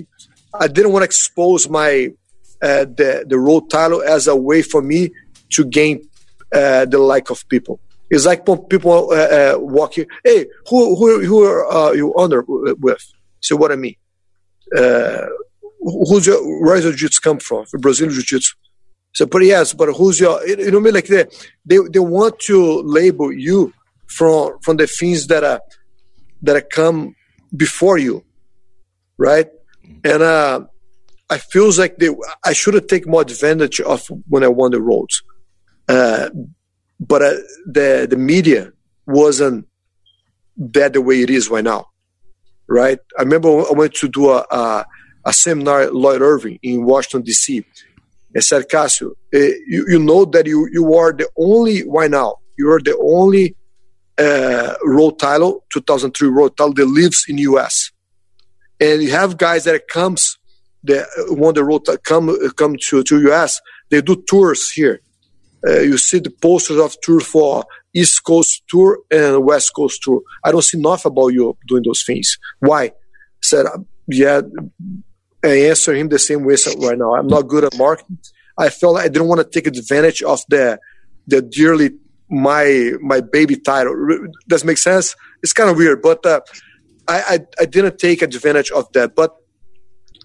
I 0.54 0.68
didn't 0.68 0.92
want 0.92 1.04
to 1.04 1.06
expose 1.06 1.70
my 1.70 2.12
uh, 2.62 2.86
the 2.86 3.26
the 3.28 3.40
world 3.40 3.70
title 3.70 4.02
as 4.02 4.28
a 4.28 4.36
way 4.36 4.62
for 4.62 4.82
me 4.82 5.12
to 5.52 5.66
gain 5.66 6.08
uh, 6.54 6.86
the 6.86 6.98
like 6.98 7.30
of 7.30 7.48
people. 7.50 7.80
It's 8.10 8.26
like 8.26 8.46
people 8.70 9.12
uh, 9.12 9.16
uh, 9.16 9.56
walk 9.60 9.96
here. 9.96 10.08
Hey, 10.24 10.46
who 10.70 10.96
who 10.96 11.26
who 11.26 11.44
are 11.44 11.96
you 11.96 12.14
honor 12.16 12.44
with? 12.48 13.06
So 13.42 13.56
what 13.56 13.72
I 13.72 13.76
mean? 13.76 13.96
who's 15.82 16.26
your 16.26 16.64
where 16.64 16.76
does 16.76 16.86
your 16.86 16.94
jiu-jitsu 16.94 17.22
come 17.22 17.40
from? 17.40 17.66
Brazilian 17.80 18.14
jiu-jitsu. 18.14 18.56
So, 19.14 19.26
but 19.26 19.44
yes, 19.44 19.74
but 19.74 19.94
who's 19.94 20.20
your? 20.20 20.46
You 20.46 20.72
know, 20.72 20.78
I 20.78 20.82
mean, 20.82 20.94
like 20.94 21.08
they 21.08 21.26
they 21.66 21.78
they 21.92 22.00
want 22.00 22.40
to 22.42 22.82
label 22.84 23.32
you 23.32 23.74
from 24.08 24.60
from 24.62 24.78
the 24.78 24.88
things 24.88 25.28
that 25.28 25.44
are 25.44 25.62
that 26.44 26.56
are 26.56 26.62
come 26.62 27.16
before 27.56 27.98
you, 27.98 28.24
right? 29.18 29.50
And 30.04 30.22
uh, 30.22 30.66
I 31.30 31.38
feels 31.38 31.80
like 31.80 31.98
they 31.98 32.10
I 32.46 32.54
should 32.54 32.74
have 32.76 32.88
taken 32.88 33.12
more 33.12 33.22
advantage 33.22 33.80
of 33.82 34.06
when 34.28 34.44
I 34.44 34.50
won 34.50 34.72
the 34.72 34.82
worlds. 34.82 35.24
Uh, 35.88 36.30
but 37.00 37.22
uh, 37.22 37.34
the 37.66 38.08
the 38.10 38.18
media 38.18 38.72
wasn't 39.06 39.68
that 40.58 40.94
the 40.94 41.02
way 41.02 41.22
it 41.22 41.30
is 41.30 41.50
right 41.50 41.64
now, 41.64 41.88
right? 42.68 43.00
I 43.18 43.24
remember 43.24 43.50
I 43.50 43.72
went 43.72 43.94
to 43.96 44.08
do 44.08 44.30
a 44.30 44.46
a, 44.50 44.86
a 45.26 45.34
seminar 45.34 45.82
at 45.82 45.96
Lloyd 45.96 46.22
Irvin 46.22 46.60
in 46.64 46.86
Washington 46.86 47.24
D.C. 47.24 47.66
I 48.36 48.40
said, 48.40 48.70
Cassio, 48.70 49.12
uh, 49.34 49.38
you, 49.68 49.86
you 49.88 50.00
know 50.00 50.26
that 50.26 50.46
you 50.46 50.68
you 50.72 50.94
are 50.96 51.14
the 51.14 51.30
only 51.38 51.88
right 51.88 52.12
now 52.12 52.36
you 52.58 52.70
are 52.72 52.80
the 52.80 52.98
only 52.98 53.56
uh, 54.18 54.74
world 54.84 55.20
title 55.20 55.64
2003 55.72 56.30
world 56.30 56.58
title 56.58 56.74
that 56.74 56.86
lives 56.86 57.26
in 57.28 57.38
U.S. 57.40 57.92
and 58.80 59.02
you 59.02 59.12
have 59.12 59.38
guys 59.38 59.64
that 59.66 59.88
comes 59.88 60.38
that 60.84 61.08
want 61.30 61.56
the 61.56 61.64
road 61.64 61.88
come 62.04 62.36
come 62.56 62.76
to 62.88 63.04
to 63.04 63.22
U.S. 63.22 63.62
They 63.90 64.02
do 64.02 64.24
tours 64.28 64.72
here 64.72 65.02
uh, 65.66 65.80
you 65.80 65.98
see 65.98 66.20
the 66.20 66.30
posters 66.30 66.80
of 66.80 66.96
tour 67.02 67.20
for 67.20 67.66
East 67.94 68.24
Coast 68.24 68.64
tour 68.68 69.00
and 69.10 69.44
West 69.44 69.74
Coast 69.76 70.02
tour. 70.04 70.22
I 70.44 70.52
don't 70.52 70.64
see 70.64 70.78
enough 70.78 71.06
about 71.06 71.30
you 71.30 71.58
doing 71.68 71.84
those 71.84 72.04
things. 72.04 72.38
Why? 72.60 72.84
I 72.84 72.92
said, 73.42 73.66
yeah, 74.08 74.42
I 75.44 75.48
answer 75.48 75.94
him 75.94 76.10
the 76.10 76.20
same 76.20 76.44
way 76.44 76.56
so 76.58 76.78
right 76.80 76.98
now. 76.98 77.16
I'm 77.16 77.28
not 77.28 77.48
good 77.48 77.64
at 77.64 77.78
marketing. 77.78 78.20
I 78.58 78.70
felt 78.70 78.98
I 78.98 79.08
didn't 79.08 79.28
want 79.28 79.42
to 79.42 79.48
take 79.48 79.68
advantage 79.68 80.22
of 80.24 80.42
the 80.50 80.80
the 81.28 81.42
dearly 81.42 81.92
my 82.30 82.94
my 83.02 83.22
baby 83.22 83.56
title. 83.56 83.94
Does 84.48 84.64
make 84.64 84.78
sense? 84.78 85.16
It's 85.44 85.54
kind 85.54 85.70
of 85.70 85.78
weird, 85.78 86.02
but 86.02 86.26
uh, 86.26 86.42
I, 87.08 87.22
I 87.30 87.40
I 87.62 87.66
didn't 87.66 88.00
take 88.00 88.22
advantage 88.22 88.72
of 88.72 88.92
that. 88.94 89.16
But 89.16 89.36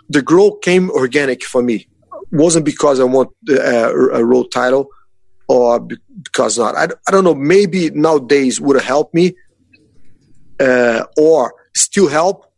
the 0.08 0.22
growth 0.22 0.62
came 0.62 0.90
organic 0.90 1.42
for 1.42 1.62
me. 1.62 1.74
It 2.32 2.38
wasn't 2.38 2.64
because 2.64 2.98
I 3.00 3.04
want 3.04 3.30
uh, 3.50 3.92
a 4.14 4.24
world 4.24 4.50
title 4.50 4.88
or 5.52 5.80
because 5.80 6.56
not. 6.58 6.74
I, 6.76 6.84
I 7.06 7.10
don't 7.10 7.24
know. 7.24 7.34
Maybe 7.34 7.90
nowadays 7.90 8.58
would 8.58 8.80
help 8.80 9.12
me, 9.12 9.34
uh, 10.58 11.04
or 11.18 11.52
still 11.74 12.08
help. 12.08 12.50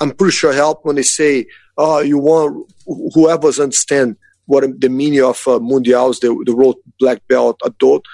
I'm 0.00 0.10
pretty 0.10 0.32
sure 0.32 0.52
help 0.52 0.84
when 0.84 0.96
they 0.96 1.02
say, 1.02 1.46
"Oh, 1.78 2.00
you 2.00 2.18
want 2.18 2.68
whoever's 3.14 3.60
understand 3.60 4.16
what 4.46 4.64
the 4.80 4.88
meaning 4.88 5.22
of 5.22 5.40
uh, 5.46 5.60
mundials, 5.60 6.18
the 6.18 6.30
the 6.44 6.54
road 6.54 6.76
black 6.98 7.26
belt 7.28 7.60
adult." 7.64 8.04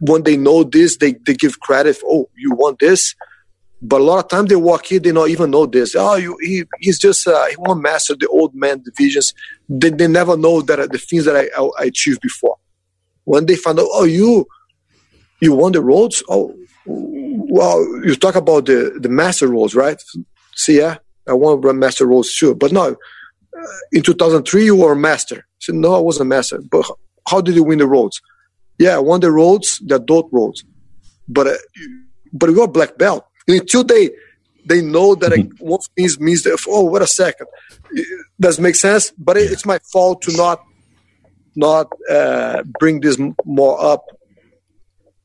When 0.00 0.24
they 0.24 0.36
know 0.36 0.64
this, 0.64 0.96
they 0.96 1.12
they 1.24 1.34
give 1.34 1.60
credit. 1.60 1.98
oh, 2.04 2.28
you 2.36 2.52
want 2.52 2.80
this? 2.80 3.14
But 3.80 4.00
a 4.00 4.04
lot 4.04 4.24
of 4.24 4.28
time 4.28 4.46
they 4.46 4.56
walk 4.56 4.90
in, 4.90 5.02
they 5.02 5.12
don't 5.12 5.30
even 5.30 5.50
know 5.52 5.66
this. 5.66 5.94
Oh, 5.94 6.16
you, 6.16 6.36
he, 6.40 6.64
he's 6.80 6.98
just 6.98 7.28
uh, 7.28 7.46
he 7.46 7.56
want 7.58 7.80
master 7.80 8.16
the 8.18 8.26
old 8.26 8.54
man 8.54 8.82
divisions. 8.82 9.34
They, 9.68 9.90
they 9.90 10.08
never 10.08 10.36
know 10.36 10.62
that 10.62 10.80
uh, 10.80 10.86
the 10.86 10.98
things 10.98 11.26
that 11.26 11.36
I, 11.36 11.46
I 11.80 11.84
achieved 11.84 12.20
before 12.22 12.56
when 13.26 13.44
they 13.44 13.56
find 13.56 13.78
out, 13.78 13.88
oh, 13.90 14.04
you 14.04 14.46
you 15.40 15.52
won 15.52 15.72
the 15.72 15.82
worlds. 15.82 16.22
Oh, 16.28 16.54
well, 16.86 17.78
you 18.04 18.14
talk 18.16 18.36
about 18.36 18.64
the 18.66 18.98
the 18.98 19.10
master 19.10 19.50
worlds, 19.50 19.74
right? 19.74 20.02
See, 20.54 20.78
yeah, 20.78 20.96
I 21.28 21.34
won 21.34 21.78
master 21.78 22.08
worlds 22.08 22.34
too. 22.34 22.54
But 22.54 22.72
no, 22.72 22.96
uh, 23.56 23.76
in 23.92 24.02
2003 24.02 24.64
you 24.64 24.76
were 24.76 24.92
a 24.92 24.96
master. 24.96 25.36
I 25.36 25.58
said, 25.60 25.74
no, 25.74 25.94
I 25.94 25.98
wasn't 25.98 26.28
a 26.28 26.34
master. 26.36 26.60
But 26.70 26.86
how 27.28 27.40
did 27.40 27.56
you 27.56 27.64
win 27.64 27.78
the 27.78 27.86
worlds? 27.86 28.22
Yeah, 28.78 28.96
I 28.96 29.00
won 29.00 29.20
the 29.20 29.32
worlds, 29.32 29.80
the 29.84 29.96
adult 29.96 30.32
worlds. 30.32 30.64
But 31.28 31.46
uh, 31.48 31.56
but 32.32 32.50
you 32.50 32.62
are 32.62 32.68
black 32.68 32.96
belt 32.96 33.26
until 33.48 33.82
they 33.82 34.10
they 34.64 34.82
know 34.82 35.14
that 35.16 35.32
mm-hmm. 35.32 35.64
one 35.64 35.80
thing 35.96 36.08
means 36.20 36.44
that. 36.44 36.58
Oh, 36.68 36.84
what 36.84 37.02
a 37.02 37.06
second, 37.06 37.48
does 38.38 38.60
make 38.60 38.76
sense? 38.76 39.12
But 39.18 39.36
it, 39.36 39.50
it's 39.50 39.66
my 39.66 39.80
fault 39.92 40.22
to 40.22 40.36
not 40.36 40.60
not 41.56 41.90
uh, 42.10 42.62
bring 42.78 43.00
this 43.00 43.18
more 43.44 43.82
up 43.82 44.04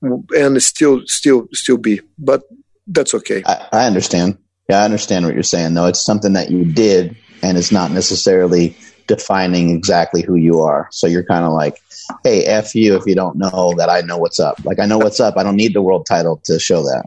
and 0.02 0.62
still 0.64 1.02
still 1.06 1.48
still 1.52 1.78
be 1.78 2.02
but 2.18 2.44
that's 2.88 3.14
okay. 3.14 3.44
I, 3.46 3.68
I, 3.72 3.86
understand. 3.86 4.38
Yeah 4.68 4.82
i 4.82 4.86
understand 4.86 5.26
what 5.26 5.34
you're 5.34 5.44
saying 5.44 5.74
though. 5.74 5.86
It's 5.86 6.04
something 6.04 6.34
that 6.34 6.50
you 6.50 6.66
did 6.66 7.16
and 7.44 7.58
it's 7.58 7.72
not 7.72 7.92
necessarily 7.92 8.76
defining 9.08 9.70
exactly 9.70 10.22
who 10.22 10.36
you 10.36 10.62
are. 10.62 10.88
So 10.92 11.08
you're 11.08 11.26
kind 11.26 11.46
of 11.46 11.54
like 11.54 11.80
hey 12.24 12.46
f 12.46 12.74
you 12.74 12.96
if 12.96 13.06
you 13.06 13.16
don't 13.16 13.38
know 13.38 13.74
that 13.78 13.90
i 13.90 14.02
know 14.02 14.18
what's 14.18 14.40
up. 14.40 14.64
Like 14.66 14.80
i 14.80 14.86
know 14.86 14.98
what's 14.98 15.20
up. 15.20 15.38
I 15.38 15.44
don't 15.44 15.56
need 15.56 15.74
the 15.74 15.82
world 15.82 16.06
title 16.08 16.42
to 16.46 16.60
show 16.60 16.82
that. 16.84 17.06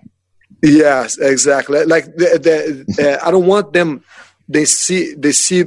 Yes 0.63 1.19
exactly. 1.19 1.85
Like 1.85 2.05
the, 2.05 2.85
the, 2.97 3.19
uh, 3.21 3.27
i 3.27 3.31
don't 3.31 3.47
want 3.47 3.73
them 3.73 4.05
they 4.49 4.65
see 4.65 5.15
they 5.15 5.33
see 5.33 5.65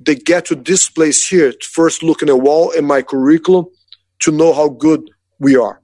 they 0.00 0.14
get 0.14 0.46
to 0.46 0.54
this 0.54 0.88
place 0.88 1.26
here 1.26 1.52
to 1.52 1.68
first 1.68 2.02
look 2.02 2.22
in 2.22 2.28
a 2.28 2.36
wall 2.36 2.70
in 2.70 2.84
my 2.84 3.02
curriculum 3.02 3.66
to 4.20 4.30
know 4.30 4.52
how 4.52 4.68
good 4.68 5.10
we 5.38 5.56
are. 5.56 5.80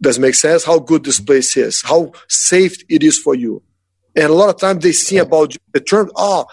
Does 0.00 0.18
make 0.18 0.34
sense? 0.34 0.64
How 0.64 0.78
good 0.78 1.04
this 1.04 1.20
place 1.20 1.56
is, 1.56 1.82
how 1.82 2.12
safe 2.28 2.82
it 2.88 3.02
is 3.02 3.18
for 3.18 3.34
you. 3.34 3.62
And 4.14 4.26
a 4.26 4.34
lot 4.34 4.48
of 4.48 4.58
times 4.58 4.82
they 4.82 4.92
see 4.92 5.18
about 5.18 5.54
the 5.72 5.80
term, 5.80 6.10
oh, 6.16 6.46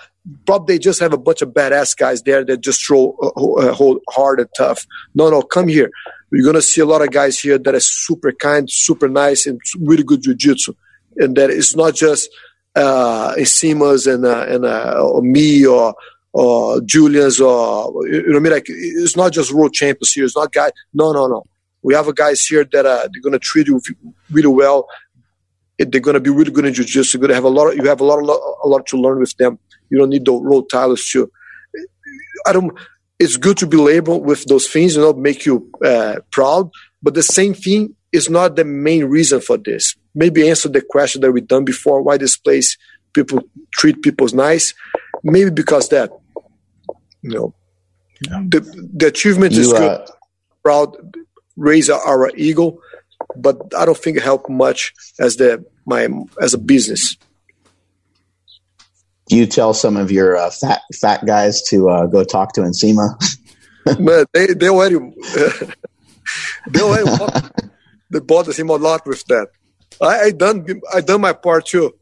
probably 0.45 0.75
they 0.75 0.79
just 0.79 0.99
have 0.99 1.13
a 1.13 1.17
bunch 1.17 1.41
of 1.41 1.49
badass 1.49 1.95
guys 1.97 2.21
there 2.23 2.43
that 2.45 2.61
just 2.61 2.85
throw 2.85 3.11
uh, 3.21 3.73
hold 3.73 4.01
hard 4.09 4.39
and 4.39 4.49
tough. 4.55 4.85
No, 5.15 5.29
no, 5.29 5.41
come 5.41 5.67
here. 5.67 5.89
You're 6.31 6.45
gonna 6.45 6.61
see 6.61 6.81
a 6.81 6.85
lot 6.85 7.01
of 7.01 7.11
guys 7.11 7.39
here 7.39 7.57
that 7.57 7.75
are 7.75 7.79
super 7.79 8.31
kind, 8.31 8.69
super 8.69 9.07
nice, 9.07 9.45
and 9.45 9.61
really 9.79 10.03
good 10.03 10.23
jujitsu. 10.23 10.75
And 11.17 11.35
that 11.37 11.49
it's 11.49 11.75
not 11.75 11.95
just 11.95 12.29
uh, 12.75 13.35
Nsima's 13.37 14.07
and 14.07 14.25
uh, 14.25 14.45
and 14.47 14.65
uh, 14.65 15.01
or 15.01 15.21
me 15.21 15.65
or 15.65 15.93
or 16.33 16.81
Julian's 16.81 17.39
or 17.39 17.93
you 18.07 18.27
know 18.27 18.37
I 18.37 18.39
mean 18.39 18.51
like 18.51 18.65
it's 18.67 19.15
not 19.15 19.31
just 19.31 19.53
world 19.53 19.73
champions 19.73 20.11
here. 20.11 20.25
It's 20.25 20.35
not 20.35 20.51
guys. 20.51 20.71
No, 20.93 21.13
no, 21.13 21.27
no. 21.27 21.45
We 21.83 21.93
have 21.93 22.13
guys 22.15 22.43
here 22.45 22.65
that 22.71 22.85
uh, 22.85 23.07
they're 23.11 23.21
going 23.21 23.33
to 23.33 23.39
treat 23.39 23.67
you 23.67 23.81
really 24.31 24.47
well. 24.47 24.87
They're 25.77 26.01
going 26.01 26.13
to 26.13 26.21
be 26.21 26.29
really 26.29 26.51
good 26.51 26.65
in 26.65 26.73
jiu-jitsu. 26.73 27.17
You're 27.17 27.27
to 27.27 27.35
have 27.35 27.43
a 27.43 27.49
lot. 27.49 27.67
Of, 27.67 27.75
you 27.75 27.83
have 27.85 27.99
a 27.99 28.05
lot, 28.05 28.19
a 28.19 28.67
lot 28.67 28.85
to 28.87 28.97
learn 28.97 29.19
with 29.19 29.35
them. 29.37 29.59
You 29.89 29.97
don't 29.97 30.09
need 30.09 30.25
the 30.25 30.33
world 30.33 30.69
titles 30.71 31.07
to. 31.11 31.29
I 32.47 32.53
don't. 32.53 32.77
It's 33.19 33.37
good 33.37 33.57
to 33.57 33.67
be 33.67 33.77
labeled 33.77 34.25
with 34.25 34.45
those 34.45 34.67
things, 34.67 34.95
you 34.95 35.01
know, 35.01 35.13
make 35.13 35.45
you 35.45 35.69
uh, 35.83 36.19
proud. 36.31 36.71
But 37.01 37.13
the 37.13 37.23
same 37.23 37.53
thing 37.53 37.95
is 38.11 38.29
not 38.29 38.55
the 38.55 38.65
main 38.65 39.05
reason 39.05 39.41
for 39.41 39.57
this. 39.57 39.95
Maybe 40.15 40.49
answer 40.49 40.69
the 40.69 40.81
question 40.81 41.21
that 41.21 41.31
we've 41.31 41.47
done 41.47 41.65
before: 41.65 42.01
why 42.01 42.17
this 42.17 42.37
place 42.37 42.77
people 43.11 43.41
treat 43.73 44.01
people 44.01 44.27
nice. 44.33 44.73
Maybe 45.23 45.49
because 45.49 45.89
that 45.89 46.11
know, 47.29 47.53
yeah. 48.21 48.43
the 48.47 48.89
the 48.93 49.07
achievement 49.07 49.53
you, 49.53 49.61
is 49.61 49.71
good. 49.71 49.81
Uh, 49.81 50.05
proud, 50.63 51.15
raise 51.55 51.89
our 51.89 52.31
ego, 52.35 52.79
but 53.35 53.57
I 53.77 53.85
don't 53.85 53.97
think 53.97 54.17
it 54.17 54.23
helped 54.23 54.49
much 54.49 54.93
as 55.19 55.37
the 55.37 55.65
my 55.85 56.07
as 56.41 56.53
a 56.53 56.57
business. 56.57 57.17
Do 59.27 59.37
you 59.37 59.45
tell 59.45 59.73
some 59.73 59.97
of 59.97 60.11
your 60.11 60.35
uh, 60.35 60.49
fat 60.49 60.81
fat 60.99 61.25
guys 61.25 61.61
to 61.69 61.89
uh, 61.89 62.05
go 62.07 62.23
talk 62.23 62.53
to 62.53 62.61
Nsima? 62.61 63.15
but 63.99 64.27
they 64.33 64.47
they 64.47 64.69
already 64.69 64.95
they 66.69 66.81
already 66.81 67.09
they 68.11 68.19
bothered 68.19 68.55
him 68.55 68.69
a 68.69 68.75
lot 68.75 69.05
with 69.05 69.23
that. 69.25 69.47
I, 70.01 70.19
I 70.19 70.31
done 70.31 70.65
I 70.93 71.01
done 71.01 71.21
my 71.21 71.33
part 71.33 71.65
too. 71.65 71.93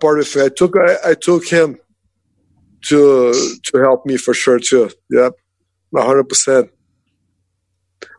part 0.00 0.20
of 0.20 0.36
it. 0.36 0.42
I 0.44 0.48
took 0.48 0.76
I, 0.76 1.10
I, 1.10 1.14
took 1.14 1.46
him 1.46 1.78
to 2.88 3.32
to 3.64 3.78
help 3.78 4.06
me 4.06 4.16
for 4.16 4.34
sure 4.34 4.58
too. 4.58 4.90
Yep, 5.10 5.34
hundred 5.96 6.28
percent. 6.28 6.70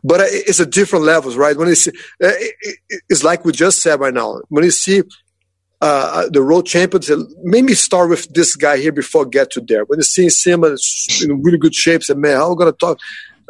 But 0.02 0.20
it's 0.22 0.60
a 0.60 0.66
different 0.66 1.04
levels, 1.04 1.36
right? 1.36 1.56
When 1.56 1.68
you 1.68 1.74
see, 1.74 1.92
it's 2.20 3.24
like 3.24 3.44
we 3.44 3.52
just 3.52 3.82
said 3.82 4.00
right 4.00 4.14
now. 4.14 4.40
When 4.48 4.64
you 4.64 4.70
see 4.70 5.02
uh, 5.80 6.28
the 6.30 6.42
world 6.42 6.66
champions, 6.66 7.10
maybe 7.42 7.74
start 7.74 8.08
with 8.08 8.32
this 8.32 8.56
guy 8.56 8.78
here 8.78 8.92
before 8.92 9.26
get 9.26 9.50
to 9.52 9.60
there. 9.60 9.84
When 9.84 9.98
you 9.98 10.02
see 10.02 10.26
Nsima 10.26 10.76
in 11.22 11.42
really 11.42 11.58
good 11.58 11.74
shape, 11.74 12.02
say, 12.02 12.14
man, 12.14 12.36
how 12.36 12.46
am 12.46 12.52
I 12.52 12.58
gonna 12.58 12.72
talk? 12.72 12.98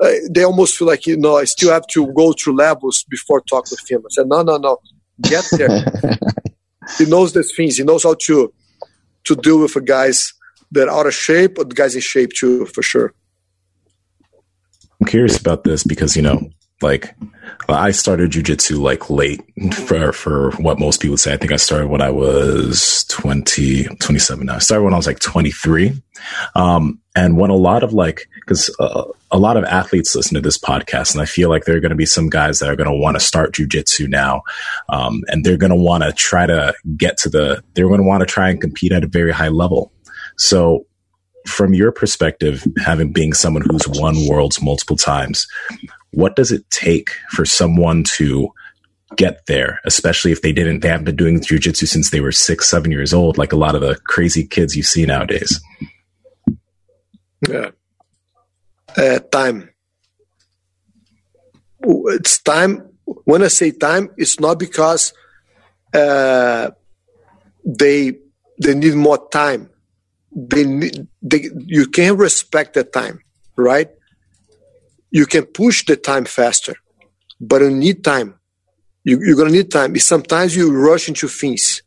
Uh, 0.02 0.10
they 0.30 0.42
almost 0.42 0.76
feel 0.76 0.88
like 0.88 1.06
you 1.06 1.16
know 1.16 1.36
I 1.36 1.44
still 1.44 1.72
have 1.72 1.86
to 1.88 2.12
go 2.14 2.32
through 2.32 2.56
levels 2.56 3.04
before 3.08 3.40
talk 3.42 3.70
with 3.70 3.88
him. 3.88 4.02
I 4.04 4.08
said, 4.10 4.26
no, 4.26 4.42
no, 4.42 4.56
no, 4.56 4.78
get 5.22 5.44
there. 5.52 5.84
he 6.98 7.04
knows 7.06 7.32
these 7.32 7.54
things. 7.54 7.76
He 7.76 7.84
knows 7.84 8.02
how 8.02 8.14
to 8.22 8.52
to 9.24 9.36
deal 9.36 9.60
with 9.60 9.74
the 9.74 9.80
guys 9.80 10.32
that 10.74 10.88
are 10.88 11.00
out 11.00 11.06
of 11.06 11.14
shape, 11.14 11.54
but 11.56 11.68
the 11.68 11.74
guys 11.74 11.94
in 11.94 12.00
shape 12.00 12.32
too, 12.32 12.66
for 12.66 12.82
sure. 12.82 13.14
I'm 15.00 15.06
curious 15.06 15.38
about 15.38 15.64
this 15.64 15.84
because 15.84 16.16
you 16.16 16.22
know, 16.22 16.50
like 16.82 17.14
I 17.68 17.90
started 17.92 18.30
jujitsu 18.30 18.78
like 18.78 19.10
late 19.10 19.42
for 19.86 20.12
for 20.12 20.50
what 20.52 20.78
most 20.78 21.00
people 21.00 21.16
say. 21.16 21.32
I 21.32 21.36
think 21.36 21.52
I 21.52 21.56
started 21.56 21.88
when 21.88 22.02
I 22.02 22.10
was 22.10 23.04
20, 23.08 23.84
27 23.84 24.46
now. 24.46 24.56
I 24.56 24.58
started 24.58 24.84
when 24.84 24.94
I 24.94 24.96
was 24.96 25.06
like 25.06 25.20
23. 25.20 25.92
Um, 26.54 27.00
and 27.16 27.36
when 27.36 27.50
a 27.50 27.56
lot 27.56 27.82
of 27.82 27.92
like, 27.92 28.28
because 28.34 28.74
uh, 28.80 29.04
a 29.30 29.38
lot 29.38 29.56
of 29.56 29.64
athletes 29.64 30.14
listen 30.14 30.34
to 30.34 30.40
this 30.40 30.58
podcast, 30.58 31.12
and 31.12 31.22
I 31.22 31.26
feel 31.26 31.48
like 31.48 31.64
there 31.64 31.76
are 31.76 31.80
going 31.80 31.90
to 31.90 31.96
be 31.96 32.06
some 32.06 32.28
guys 32.28 32.58
that 32.58 32.68
are 32.68 32.76
going 32.76 32.90
to 32.90 32.96
want 32.96 33.16
to 33.16 33.20
start 33.20 33.54
jujitsu 33.54 34.08
now, 34.08 34.42
um, 34.88 35.22
and 35.28 35.44
they're 35.44 35.56
going 35.56 35.70
to 35.70 35.76
want 35.76 36.02
to 36.02 36.12
try 36.12 36.46
to 36.46 36.74
get 36.96 37.16
to 37.18 37.28
the, 37.28 37.62
they're 37.74 37.88
going 37.88 38.00
to 38.00 38.06
want 38.06 38.20
to 38.20 38.26
try 38.26 38.50
and 38.50 38.60
compete 38.60 38.92
at 38.92 39.04
a 39.04 39.08
very 39.08 39.32
high 39.32 39.48
level. 39.48 39.92
So, 40.36 40.86
from 41.46 41.74
your 41.74 41.92
perspective, 41.92 42.64
having 42.82 43.12
being 43.12 43.34
someone 43.34 43.62
who's 43.62 43.86
won 43.86 44.16
worlds 44.28 44.62
multiple 44.62 44.96
times, 44.96 45.46
what 46.12 46.36
does 46.36 46.50
it 46.50 46.68
take 46.70 47.10
for 47.30 47.44
someone 47.44 48.04
to 48.16 48.48
get 49.16 49.46
there, 49.46 49.80
especially 49.84 50.32
if 50.32 50.42
they 50.42 50.52
didn't, 50.52 50.80
they 50.80 50.88
haven't 50.88 51.04
been 51.04 51.16
doing 51.16 51.40
jujitsu 51.40 51.86
since 51.86 52.10
they 52.10 52.20
were 52.20 52.32
six, 52.32 52.68
seven 52.68 52.90
years 52.90 53.12
old, 53.12 53.38
like 53.38 53.52
a 53.52 53.56
lot 53.56 53.74
of 53.74 53.80
the 53.80 53.96
crazy 54.06 54.46
kids 54.46 54.76
you 54.76 54.82
see 54.82 55.04
nowadays? 55.06 55.60
Yeah. 57.48 57.70
Uh, 58.96 59.18
time. 59.18 59.70
It's 61.80 62.42
time. 62.42 62.88
When 63.04 63.42
I 63.42 63.48
say 63.48 63.70
time, 63.70 64.10
it's 64.16 64.40
not 64.40 64.58
because 64.58 65.12
uh, 65.92 66.70
they 67.64 68.12
they 68.60 68.74
need 68.74 68.94
more 68.94 69.28
time. 69.30 69.68
They 70.34 70.90
they, 71.22 71.50
you 71.58 71.86
can 71.86 72.16
respect 72.16 72.74
the 72.74 72.84
time, 72.84 73.20
right? 73.56 73.88
You 75.10 75.26
can 75.26 75.44
push 75.44 75.86
the 75.86 75.96
time 75.96 76.24
faster, 76.24 76.74
but 77.40 77.62
you 77.62 77.70
need 77.70 78.02
time. 78.02 78.34
You, 79.04 79.20
you're 79.24 79.36
gonna 79.36 79.50
need 79.50 79.70
time. 79.70 79.96
Sometimes 79.96 80.56
you 80.56 80.72
rush 80.72 81.08
into 81.08 81.28
things. 81.28 81.82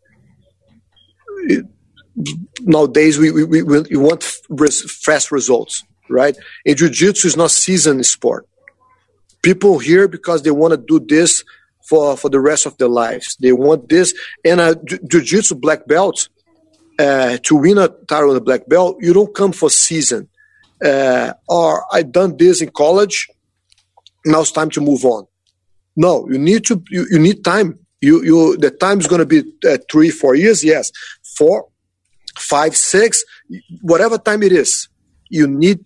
Nowadays 2.62 3.20
we, 3.20 3.32
we, 3.32 3.44
we, 3.44 3.62
we 3.64 3.98
want 3.98 4.24
fast 4.24 5.32
results, 5.32 5.84
right? 6.10 6.36
And 6.66 6.78
jiu-jitsu 6.78 7.28
is 7.28 7.38
not 7.38 7.52
season 7.52 8.04
sport. 8.04 8.48
People 9.44 9.78
here 9.78 10.08
because 10.08 10.42
they 10.42 10.52
want 10.52 10.72
to 10.72 10.78
do 10.78 11.06
this 11.06 11.44
for, 11.88 12.18
for 12.18 12.30
the 12.30 12.40
rest 12.40 12.66
of 12.66 12.78
their 12.78 12.88
lives. 12.88 13.36
They 13.40 13.52
want 13.52 13.90
this. 13.90 14.14
And 14.44 14.60
uh, 14.60 14.76
a 14.80 14.98
jiu-jitsu 15.08 15.56
black 15.56 15.86
belt, 15.86 16.28
uh, 17.00 17.38
to 17.44 17.56
win 17.56 17.78
a 17.78 17.88
title 17.88 18.32
in 18.32 18.38
a 18.38 18.42
black 18.42 18.68
belt, 18.68 18.98
you 19.00 19.14
don't 19.14 19.34
come 19.34 19.52
for 19.52 19.70
season. 19.70 20.30
Uh, 20.84 21.34
or 21.48 21.86
I 21.92 22.04
done 22.04 22.38
this 22.38 22.62
in 22.62 22.70
college. 22.70 23.28
Now 24.26 24.42
it's 24.42 24.52
time 24.52 24.70
to 24.72 24.82
move 24.82 25.06
on. 25.06 25.26
No, 25.96 26.28
you 26.30 26.38
need 26.38 26.66
to, 26.66 26.84
you, 26.90 27.08
you 27.10 27.20
need 27.20 27.44
time. 27.44 27.80
You, 28.02 28.24
you, 28.24 28.58
the 28.58 28.70
time 28.70 29.00
is 29.00 29.08
going 29.08 29.20
to 29.20 29.26
be 29.26 29.44
uh, 29.68 29.78
three, 29.92 30.12
four 30.12 30.36
years. 30.36 30.64
Yes. 30.64 30.92
Four, 31.36 31.68
five, 32.38 32.76
six, 32.76 33.24
whatever 33.82 34.18
time 34.18 34.44
it 34.44 34.52
is, 34.52 34.88
you 35.30 35.48
need 35.48 35.84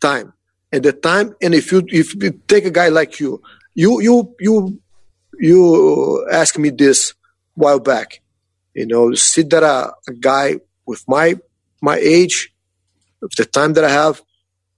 time. 0.00 0.32
And 0.72 0.82
the 0.82 0.92
time, 0.92 1.36
and 1.42 1.54
if 1.54 1.70
you 1.70 1.84
if 1.88 2.14
you 2.14 2.30
take 2.48 2.64
a 2.64 2.70
guy 2.70 2.88
like 2.88 3.20
you, 3.20 3.42
you 3.74 4.00
you 4.00 4.34
you 4.40 4.80
you 5.38 6.26
asked 6.32 6.58
me 6.58 6.70
this 6.70 7.12
while 7.54 7.78
back, 7.78 8.21
you 8.74 8.86
know, 8.86 9.14
see 9.14 9.42
that 9.42 9.62
a, 9.62 9.92
a 10.08 10.12
guy 10.14 10.60
with 10.86 11.04
my 11.06 11.36
my 11.80 11.96
age, 11.96 12.52
the 13.36 13.44
time 13.44 13.72
that 13.74 13.84
I 13.84 13.90
have 13.90 14.22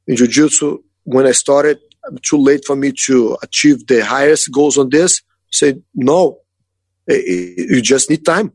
in 0.06 0.16
jiu-jitsu, 0.16 0.82
when 1.04 1.26
I 1.26 1.32
started, 1.32 1.78
too 2.22 2.38
late 2.38 2.64
for 2.64 2.76
me 2.76 2.92
to 3.06 3.36
achieve 3.42 3.86
the 3.86 4.04
highest 4.04 4.50
goals 4.52 4.78
on 4.78 4.88
this. 4.90 5.22
Say 5.50 5.82
no, 5.94 6.40
you 7.06 7.80
just 7.82 8.10
need 8.10 8.24
time. 8.24 8.52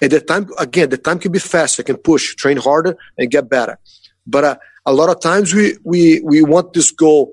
And 0.00 0.10
the 0.12 0.20
time, 0.20 0.48
again, 0.58 0.90
the 0.90 0.96
time 0.96 1.18
can 1.18 1.32
be 1.32 1.40
faster, 1.40 1.82
can 1.82 1.96
push, 1.96 2.36
train 2.36 2.56
harder, 2.56 2.96
and 3.16 3.30
get 3.30 3.48
better. 3.48 3.78
But 4.26 4.44
uh, 4.44 4.56
a 4.86 4.92
lot 4.92 5.08
of 5.08 5.20
times 5.20 5.52
we, 5.52 5.76
we, 5.82 6.20
we 6.20 6.42
want 6.42 6.72
this 6.72 6.90
goal. 6.92 7.32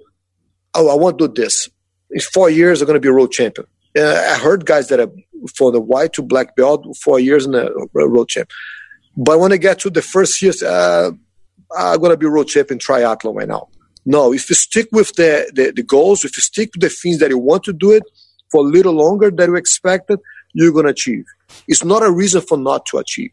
Oh, 0.73 0.89
I 0.89 0.95
want 0.95 1.19
to 1.19 1.27
do 1.27 1.41
this. 1.41 1.69
In 2.09 2.19
four 2.21 2.49
years, 2.49 2.81
I'm 2.81 2.87
going 2.87 2.95
to 2.95 2.99
be 2.99 3.07
a 3.07 3.13
world 3.13 3.31
champion. 3.31 3.67
Uh, 3.95 4.01
I 4.01 4.37
heard 4.39 4.65
guys 4.65 4.87
that 4.89 4.99
are 4.99 5.11
for 5.55 5.71
the 5.71 5.81
white 5.81 6.13
to 6.13 6.21
black 6.21 6.55
belt, 6.55 6.85
four 6.97 7.19
years 7.19 7.45
in 7.45 7.55
a 7.55 7.69
world 7.93 8.29
champ. 8.29 8.49
But 9.17 9.39
when 9.39 9.53
I 9.53 9.57
get 9.57 9.79
to 9.79 9.89
the 9.89 10.01
first 10.01 10.41
years, 10.41 10.61
uh, 10.61 11.11
I'm 11.77 11.99
to 12.01 12.17
be 12.17 12.27
world 12.27 12.47
champion 12.47 12.79
triathlon 12.79 13.35
right 13.35 13.47
now. 13.47 13.69
No, 14.05 14.33
if 14.33 14.49
you 14.49 14.55
stick 14.55 14.87
with 14.91 15.13
the, 15.15 15.51
the, 15.53 15.71
the 15.71 15.83
goals, 15.83 16.23
if 16.23 16.37
you 16.37 16.41
stick 16.41 16.71
to 16.73 16.79
the 16.79 16.89
things 16.89 17.19
that 17.19 17.29
you 17.29 17.39
want 17.39 17.63
to 17.63 17.73
do 17.73 17.91
it 17.91 18.03
for 18.51 18.61
a 18.61 18.67
little 18.67 18.93
longer 18.93 19.31
than 19.31 19.49
you 19.49 19.55
expected, 19.55 20.19
you're 20.53 20.71
to 20.83 20.89
achieve. 20.89 21.25
It's 21.67 21.83
not 21.83 22.03
a 22.03 22.11
reason 22.11 22.41
for 22.41 22.57
not 22.57 22.85
to 22.87 22.97
achieve. 22.97 23.31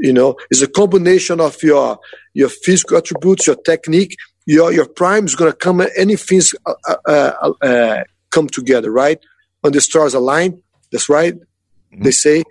You 0.00 0.12
know, 0.12 0.36
it's 0.50 0.62
a 0.62 0.68
combination 0.68 1.40
of 1.40 1.62
your 1.62 1.98
your 2.32 2.48
physical 2.48 2.96
attributes, 2.96 3.46
your 3.46 3.56
technique, 3.56 4.16
your 4.46 4.72
your 4.72 4.86
prime 4.86 5.26
is 5.26 5.34
to 5.34 5.56
come. 5.56 5.82
Anything 5.96 6.40
uh, 6.64 6.74
uh, 7.06 7.32
uh, 7.42 7.52
uh, 7.62 8.04
come 8.30 8.48
together, 8.48 8.90
right? 8.90 9.18
When 9.60 9.72
the 9.72 9.80
stars 9.80 10.14
align, 10.14 10.62
that's 10.90 11.08
right. 11.08 11.34
Mm-hmm. 11.34 12.02
They 12.02 12.10
say 12.10 12.42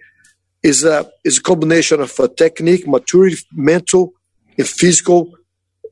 is 0.62 0.84
a 0.84 1.10
is 1.24 1.38
a 1.38 1.42
combination 1.42 2.02
of 2.02 2.18
a 2.20 2.28
technique, 2.28 2.88
maturity, 2.88 3.38
mental, 3.54 4.14
and 4.58 4.68
physical. 4.68 5.34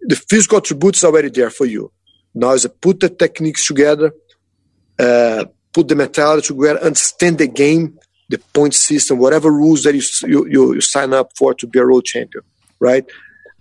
The 0.02 0.15
physical 0.15 0.60
attributes 0.60 1.03
are 1.03 1.07
already 1.07 1.30
there 1.30 1.49
for 1.49 1.65
you. 1.65 1.91
Now 2.34 2.52
is 2.52 2.68
put 2.82 2.99
the 2.99 3.10
techniques 3.10 3.65
together, 3.65 4.11
uh, 4.99 5.45
put 5.74 5.88
the 5.88 5.95
mentality 5.95 6.48
together, 6.48 6.80
understand 6.80 7.40
the 7.40 7.48
game, 7.48 7.98
the 8.30 8.38
point 8.53 8.74
system, 8.74 9.18
whatever 9.18 9.52
rules 9.52 9.84
that 9.84 9.95
you, 9.95 10.48
you, 10.48 10.76
you 10.76 10.82
sign 10.82 11.14
up 11.14 11.32
for 11.36 11.53
to 11.56 11.65
be 11.65 11.80
a 11.80 11.84
world 11.84 12.06
champion, 12.06 12.44
right? 12.80 13.06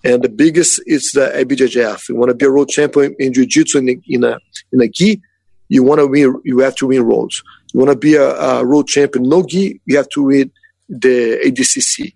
And 0.05 0.23
the 0.23 0.29
biggest 0.29 0.83
is 0.87 1.13
the 1.13 1.33
IBJJF. 1.35 2.09
You 2.09 2.17
want 2.17 2.31
to 2.31 2.35
be 2.35 2.45
a 2.45 2.51
world 2.51 2.69
champion 2.69 3.17
in 3.19 3.33
jiu-jitsu 3.33 3.79
in, 3.79 4.03
in 4.07 4.25
a 4.25 4.39
in 4.73 4.81
a 4.83 4.89
gi, 4.89 5.23
you 5.69 5.83
want 5.83 6.01
to 6.01 6.07
win. 6.07 6.41
You 6.45 6.59
have 6.61 6.77
to 6.77 6.87
win 6.87 7.07
worlds. 7.07 7.43
You 7.77 7.85
want 7.85 7.90
to 7.90 7.98
be 7.98 8.15
a, 8.15 8.35
a 8.35 8.65
world 8.65 8.89
champion 8.89 9.28
no 9.28 9.43
gi, 9.43 9.82
you 9.85 9.97
have 9.98 10.09
to 10.11 10.23
win 10.23 10.51
the 10.89 11.39
ADCC. 11.44 12.15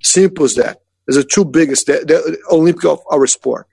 Simple 0.00 0.44
as 0.44 0.54
that. 0.54 0.80
There's 1.06 1.16
the 1.16 1.24
two 1.24 1.44
biggest, 1.44 1.86
the, 1.86 2.04
the 2.06 2.38
Olympic 2.54 2.84
of 2.84 3.00
our 3.10 3.26
sport. 3.26 3.66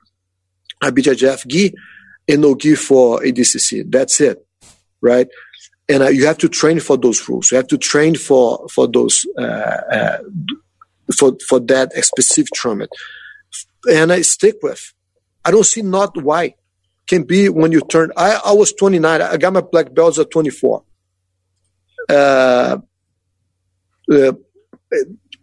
A 0.81 0.91
IBJJF 0.91 1.45
gi 1.47 1.75
and 2.27 2.41
no 2.41 2.55
gi 2.55 2.73
for 2.73 3.19
ADCC. 3.21 3.83
That's 3.91 4.19
it, 4.19 4.43
right? 4.99 5.27
and 5.89 6.03
uh, 6.03 6.09
you 6.09 6.25
have 6.25 6.37
to 6.39 6.49
train 6.49 6.79
for 6.79 6.97
those 6.97 7.27
rules. 7.29 7.51
You 7.51 7.57
have 7.57 7.67
to 7.67 7.77
train 7.77 8.15
for 8.15 8.67
for 8.69 8.87
those 8.87 9.25
uh, 9.37 9.41
uh, 9.41 10.17
for 11.15 11.37
for 11.47 11.59
that 11.61 11.93
specific 12.03 12.51
tournament. 12.53 12.91
And 13.89 14.11
I 14.11 14.21
stick 14.21 14.55
with. 14.61 14.93
I 15.45 15.51
don't 15.51 15.65
see 15.65 15.81
not 15.81 16.21
why. 16.21 16.55
Can 17.07 17.23
be 17.23 17.47
when 17.47 17.71
you 17.71 17.79
turn. 17.79 18.11
I, 18.17 18.41
I 18.45 18.51
was 18.51 18.73
29. 18.73 19.21
I 19.21 19.37
got 19.37 19.53
my 19.53 19.61
black 19.61 19.93
belts 19.93 20.19
at 20.19 20.29
24. 20.29 20.83
Uh, 22.09 22.77
uh, 24.11 24.31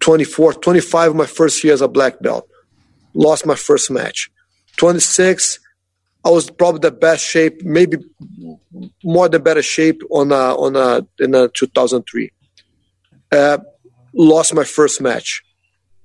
24, 0.01 0.55
25 0.55 1.15
my 1.15 1.27
first 1.27 1.63
year 1.65 1.73
as 1.73 1.81
a 1.81 1.89
black 1.89 2.21
belt. 2.21 2.49
Lost 3.15 3.47
my 3.47 3.55
first 3.55 3.91
match. 3.91 4.31
26, 4.77 5.61
I 6.25 6.31
was 6.31 6.51
probably 6.51 6.81
the 6.81 6.91
best 6.91 7.25
shape, 7.25 7.63
maybe 7.63 7.99
more 9.03 9.29
than 9.29 9.43
better 9.43 9.63
shape 9.63 10.03
on 10.11 10.33
a, 10.33 10.55
on 10.55 10.75
a, 10.77 11.07
in 11.23 11.35
a 11.35 11.49
2003. 11.49 12.31
Uh, 13.31 13.59
lost 14.15 14.55
my 14.55 14.65
first 14.65 15.01
match. 15.01 15.43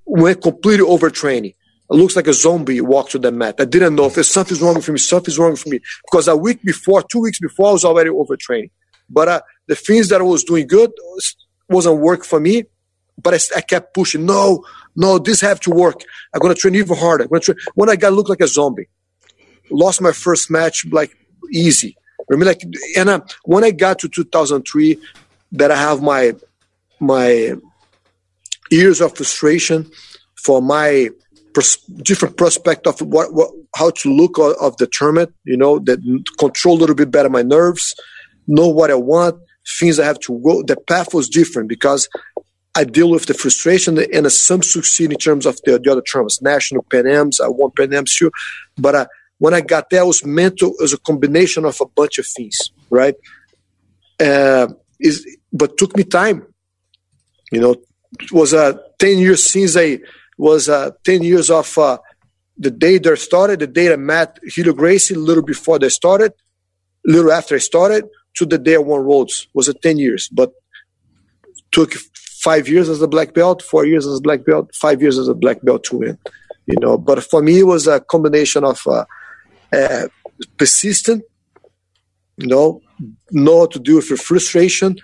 Went 0.04 0.42
completely 0.42 0.86
overtraining. 0.86 1.54
It 1.90 1.94
looks 1.94 2.14
like 2.14 2.28
a 2.28 2.32
zombie 2.32 2.80
walked 2.80 3.12
to 3.12 3.18
the 3.18 3.32
mat. 3.32 3.56
I 3.58 3.64
didn't 3.64 3.96
know 3.96 4.06
if 4.06 4.14
there's 4.14 4.28
something's 4.28 4.62
wrong 4.62 4.76
with 4.76 4.88
me, 4.88 4.98
something's 4.98 5.38
wrong 5.38 5.52
with 5.52 5.66
me. 5.66 5.80
Because 6.04 6.28
a 6.28 6.36
week 6.36 6.62
before, 6.62 7.02
two 7.02 7.20
weeks 7.20 7.40
before, 7.40 7.70
I 7.70 7.72
was 7.72 7.84
already 7.84 8.10
overtraining. 8.10 8.70
But 9.08 9.28
uh, 9.28 9.40
the 9.70 9.76
things 9.76 10.08
that 10.08 10.20
I 10.20 10.24
was 10.24 10.42
doing 10.42 10.66
good 10.66 10.90
wasn't 11.68 12.00
work 12.00 12.24
for 12.24 12.40
me. 12.40 12.64
But 13.22 13.34
I, 13.34 13.58
I, 13.58 13.60
kept 13.60 13.94
pushing. 13.94 14.26
No, 14.26 14.64
no, 14.96 15.18
this 15.18 15.40
have 15.42 15.60
to 15.60 15.70
work. 15.70 16.00
I'm 16.34 16.40
gonna 16.40 16.54
train 16.54 16.74
even 16.74 16.96
harder. 16.96 17.28
Train. 17.38 17.56
When 17.74 17.88
I 17.88 17.94
got 17.94 18.12
looked 18.12 18.30
like 18.30 18.40
a 18.40 18.48
zombie, 18.48 18.88
lost 19.70 20.00
my 20.00 20.10
first 20.10 20.50
match 20.50 20.86
like 20.90 21.16
easy. 21.52 21.96
Remember, 22.28 22.46
like, 22.46 22.62
and 22.96 23.08
uh, 23.08 23.20
when 23.44 23.62
I 23.62 23.70
got 23.70 24.00
to 24.00 24.08
2003, 24.08 24.98
that 25.52 25.70
I 25.70 25.76
have 25.76 26.02
my 26.02 26.34
my 26.98 27.54
years 28.72 29.00
of 29.00 29.16
frustration 29.16 29.88
for 30.34 30.60
my 30.60 31.10
pers- 31.54 31.84
different 32.02 32.36
prospect 32.36 32.88
of 32.88 33.00
what, 33.02 33.32
what 33.34 33.50
how 33.76 33.90
to 33.90 34.12
look 34.12 34.36
of, 34.38 34.56
of 34.60 34.76
the 34.78 34.88
tournament. 34.88 35.32
You 35.44 35.58
know, 35.58 35.78
that 35.80 36.00
control 36.40 36.76
a 36.76 36.80
little 36.80 36.96
bit 36.96 37.12
better 37.12 37.28
my 37.28 37.42
nerves, 37.42 37.94
know 38.48 38.66
what 38.66 38.90
I 38.90 38.94
want, 38.96 39.40
things 39.66 39.98
I 39.98 40.06
have 40.06 40.20
to 40.20 40.38
go. 40.38 40.62
The 40.62 40.76
path 40.76 41.14
was 41.14 41.28
different 41.28 41.68
because 41.68 42.08
I 42.74 42.84
deal 42.84 43.10
with 43.10 43.26
the 43.26 43.34
frustration 43.34 43.98
and 43.98 44.30
some 44.32 44.62
succeed 44.62 45.12
in 45.12 45.18
terms 45.18 45.44
of 45.46 45.58
the, 45.64 45.78
the 45.78 45.92
other 45.92 46.02
tournaments, 46.02 46.40
national 46.40 46.84
Pan. 46.84 47.06
I 47.08 47.48
won 47.48 47.70
Pan 47.72 48.04
too, 48.06 48.30
but 48.78 48.94
uh, 48.94 49.06
when 49.38 49.54
I 49.54 49.60
got 49.60 49.90
there, 49.90 50.00
I 50.00 50.04
was 50.04 50.24
mental. 50.24 50.74
Was 50.78 50.92
a 50.92 50.98
combination 50.98 51.64
of 51.64 51.80
a 51.80 51.86
bunch 51.86 52.18
of 52.18 52.26
things, 52.26 52.70
right? 52.90 53.14
Uh, 54.20 54.68
is 55.00 55.26
but 55.52 55.78
took 55.78 55.96
me 55.96 56.04
time. 56.04 56.46
You 57.50 57.60
know, 57.60 57.76
it 58.20 58.32
was 58.32 58.54
uh, 58.54 58.74
ten 58.98 59.18
years 59.18 59.50
since 59.50 59.76
I 59.76 60.00
was 60.38 60.68
uh, 60.68 60.90
ten 61.04 61.22
years 61.22 61.50
of 61.50 61.76
uh, 61.76 61.98
the 62.56 62.70
day 62.70 62.98
they 62.98 63.16
started, 63.16 63.60
the 63.60 63.66
day 63.66 63.92
I 63.92 63.96
met 63.96 64.38
Helio 64.44 64.74
Gracie, 64.74 65.14
a 65.14 65.18
little 65.18 65.42
before 65.42 65.78
they 65.78 65.88
started, 65.88 66.32
a 67.08 67.10
little 67.10 67.32
after 67.32 67.54
I 67.54 67.58
started, 67.58 68.04
to 68.40 68.46
the 68.46 68.58
day 68.58 68.74
I 68.76 68.78
won 68.78 69.04
worlds 69.04 69.48
was 69.54 69.68
a 69.68 69.74
ten 69.74 69.98
years, 69.98 70.28
but 70.32 70.52
took 71.72 71.92
five 72.40 72.68
years 72.68 72.88
as 72.88 73.02
a 73.02 73.08
black 73.08 73.34
belt, 73.34 73.62
four 73.62 73.84
years 73.84 74.06
as 74.06 74.18
a 74.18 74.22
black 74.22 74.44
belt, 74.44 74.74
five 74.74 75.02
years 75.02 75.18
as 75.18 75.28
a 75.28 75.34
black 75.34 75.62
belt 75.62 75.84
to 75.84 75.98
win. 75.98 76.18
You 76.66 76.78
know, 76.80 76.96
but 76.96 77.22
for 77.22 77.42
me, 77.42 77.60
it 77.60 77.64
was 77.74 77.86
a 77.86 78.00
combination 78.00 78.64
of 78.64 78.80
uh, 78.86 79.04
uh, 79.72 80.08
persistent, 80.56 81.22
you 82.36 82.46
know, 82.46 82.80
know 83.30 83.66
to 83.66 83.78
deal 83.78 83.96
with 83.96 84.08
your 84.08 84.18
frustration 84.18 84.96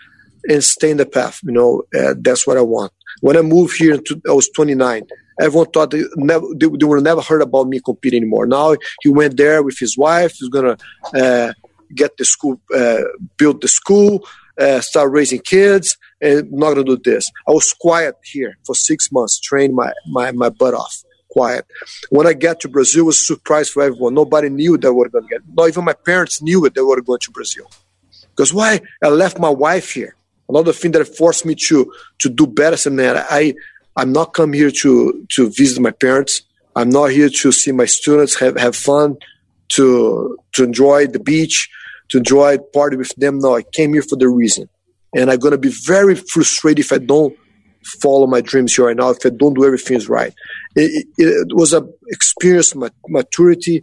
and 0.49 0.65
stay 0.65 0.91
in 0.91 0.97
the 0.97 1.07
path. 1.07 1.41
You 1.43 1.53
know, 1.53 1.83
uh, 1.99 2.15
that's 2.19 2.47
what 2.47 2.57
I 2.57 2.63
want. 2.63 2.93
When 3.21 3.37
I 3.37 3.43
moved 3.43 3.77
here, 3.77 3.99
I 4.29 4.33
was 4.33 4.49
29. 4.51 5.07
Everyone 5.41 5.71
thought 5.71 5.91
they, 5.91 6.03
never, 6.17 6.47
they, 6.55 6.67
they 6.67 6.87
would 6.87 7.05
never 7.05 7.21
heard 7.21 7.43
about 7.43 7.69
me 7.69 7.81
competing 7.85 8.23
anymore. 8.23 8.47
Now 8.47 8.77
he 9.03 9.11
went 9.11 9.37
there 9.37 9.63
with 9.63 9.79
his 9.79 9.99
wife. 9.99 10.37
He's 10.39 10.49
gonna 10.49 10.77
uh, 11.15 11.53
get 11.95 12.17
the 12.17 12.25
school, 12.25 12.61
uh, 12.75 13.03
build 13.37 13.61
the 13.61 13.69
school, 13.69 14.27
uh, 14.59 14.81
start 14.81 15.11
raising 15.11 15.41
kids, 15.41 15.97
and 16.21 16.51
not 16.53 16.75
gonna 16.75 16.85
do 16.85 16.97
this. 16.97 17.31
I 17.49 17.53
was 17.53 17.73
quiet 17.73 18.17
here 18.25 18.57
for 18.65 18.75
six 18.75 19.13
months, 19.13 19.39
trained 19.39 19.75
my 19.75 19.93
my 20.07 20.33
my 20.33 20.49
butt 20.49 20.75
off 20.75 21.05
quiet. 21.37 21.67
When 22.09 22.27
I 22.27 22.33
got 22.33 22.61
to 22.61 22.69
Brazil, 22.69 23.05
was 23.05 23.21
a 23.21 23.25
surprise 23.25 23.69
for 23.69 23.83
everyone. 23.83 24.15
Nobody 24.15 24.49
knew 24.49 24.79
that 24.79 24.91
we 24.93 24.99
were 24.99 25.09
to 25.11 25.21
get. 25.29 25.43
Not 25.55 25.69
even 25.69 25.85
my 25.85 25.93
parents 25.93 26.41
knew 26.41 26.65
it. 26.65 26.75
They 26.75 26.81
were 26.81 27.01
going 27.03 27.21
to 27.21 27.31
Brazil. 27.31 27.67
Because 28.31 28.55
why? 28.55 28.81
I 29.03 29.09
left 29.09 29.39
my 29.39 29.51
wife 29.51 29.93
here. 29.93 30.15
Another 30.49 30.73
thing 30.73 30.93
that 30.93 31.05
forced 31.21 31.45
me 31.45 31.55
to 31.69 31.93
to 32.21 32.29
do 32.29 32.47
better. 32.47 32.77
Said, 32.77 32.93
man, 32.93 33.23
I 33.41 33.55
I'm 33.97 34.13
not 34.13 34.33
come 34.33 34.53
here 34.53 34.71
to 34.83 35.27
to 35.35 35.51
visit 35.51 35.81
my 35.81 35.91
parents. 35.91 36.43
I'm 36.75 36.91
not 36.91 37.11
here 37.11 37.29
to 37.29 37.53
see 37.53 37.73
my 37.73 37.87
students 37.87 38.35
have 38.41 38.57
have 38.57 38.77
fun, 38.77 39.17
to 39.71 40.37
to 40.55 40.65
enjoy 40.65 41.07
the 41.07 41.21
beach, 41.21 41.69
to 42.11 42.19
enjoy 42.19 42.59
party 42.73 42.97
with 42.97 43.15
them. 43.17 43.39
No, 43.39 43.57
I 43.57 43.63
came 43.63 43.93
here 43.93 44.03
for 44.03 44.17
the 44.17 44.29
reason, 44.29 44.69
and 45.15 45.31
I'm 45.31 45.39
gonna 45.39 45.59
be 45.59 45.73
very 45.87 46.15
frustrated 46.15 46.85
if 46.85 46.93
I 46.93 46.99
don't 46.99 47.37
follow 47.87 48.27
my 48.27 48.41
dreams 48.41 48.75
here 48.75 48.87
right 48.87 48.97
now 48.97 49.11
if 49.11 49.25
I 49.25 49.31
don't 49.31 49.55
do 49.55 49.65
everything 49.65 49.97
is 49.97 50.09
right. 50.09 50.35
It, 50.75 51.07
it, 51.17 51.25
it 51.49 51.57
was 51.57 51.73
a 51.73 51.87
experience, 52.09 52.75
maturity, 53.09 53.81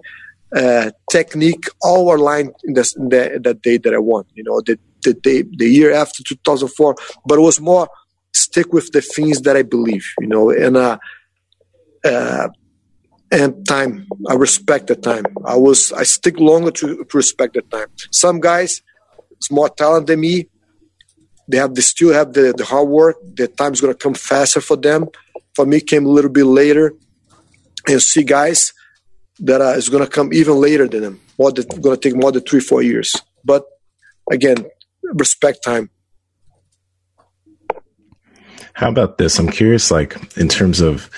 uh, 0.55 0.91
technique, 1.09 1.65
all 1.81 2.13
aligned 2.13 2.53
in, 2.63 2.73
this, 2.73 2.95
in 2.95 3.09
the, 3.09 3.39
that 3.43 3.61
day 3.61 3.77
that 3.77 3.93
I 3.93 3.99
won. 3.99 4.25
You 4.35 4.43
know, 4.43 4.61
the, 4.61 4.77
the 5.03 5.13
day, 5.13 5.43
the 5.43 5.67
year 5.67 5.93
after 5.93 6.23
2004, 6.23 6.95
but 7.25 7.39
it 7.39 7.41
was 7.41 7.59
more 7.59 7.87
stick 8.33 8.73
with 8.73 8.91
the 8.91 9.01
things 9.01 9.41
that 9.41 9.55
I 9.55 9.63
believe. 9.63 10.05
You 10.19 10.27
know, 10.27 10.51
and 10.51 10.77
uh, 10.77 10.97
uh, 12.03 12.49
and 13.33 13.67
time. 13.67 14.07
I 14.29 14.35
respect 14.35 14.87
the 14.87 14.95
time. 14.95 15.25
I 15.43 15.57
was 15.57 15.91
I 15.91 16.03
stick 16.03 16.39
longer 16.39 16.71
to, 16.71 17.03
to 17.03 17.17
respect 17.17 17.55
the 17.55 17.63
time. 17.63 17.87
Some 18.11 18.39
guys, 18.39 18.81
it's 19.31 19.51
more 19.51 19.69
talent 19.69 20.07
than 20.07 20.21
me 20.21 20.47
they 21.47 21.57
have 21.57 21.75
they 21.75 21.81
still 21.81 22.13
have 22.13 22.33
the, 22.33 22.53
the 22.55 22.65
hard 22.65 22.87
work. 22.87 23.17
The 23.35 23.47
time's 23.47 23.81
gonna 23.81 23.93
come 23.93 24.13
faster 24.13 24.61
for 24.61 24.77
them. 24.77 25.07
For 25.55 25.65
me, 25.65 25.81
came 25.81 26.05
a 26.05 26.09
little 26.09 26.31
bit 26.31 26.45
later, 26.45 26.93
and 27.87 28.01
see 28.01 28.23
guys 28.23 28.73
that 29.39 29.61
uh, 29.61 29.75
is 29.75 29.89
gonna 29.89 30.07
come 30.07 30.33
even 30.33 30.55
later 30.55 30.87
than 30.87 31.01
them. 31.01 31.19
More 31.37 31.51
than 31.51 31.65
gonna 31.81 31.97
take 31.97 32.15
more 32.15 32.31
than 32.31 32.43
three 32.43 32.59
four 32.59 32.81
years. 32.81 33.13
But 33.43 33.65
again, 34.31 34.65
respect 35.03 35.63
time. 35.63 35.89
How 38.73 38.89
about 38.89 39.17
this? 39.17 39.37
I'm 39.37 39.49
curious, 39.49 39.91
like 39.91 40.15
in 40.37 40.47
terms 40.47 40.81
of 40.81 41.09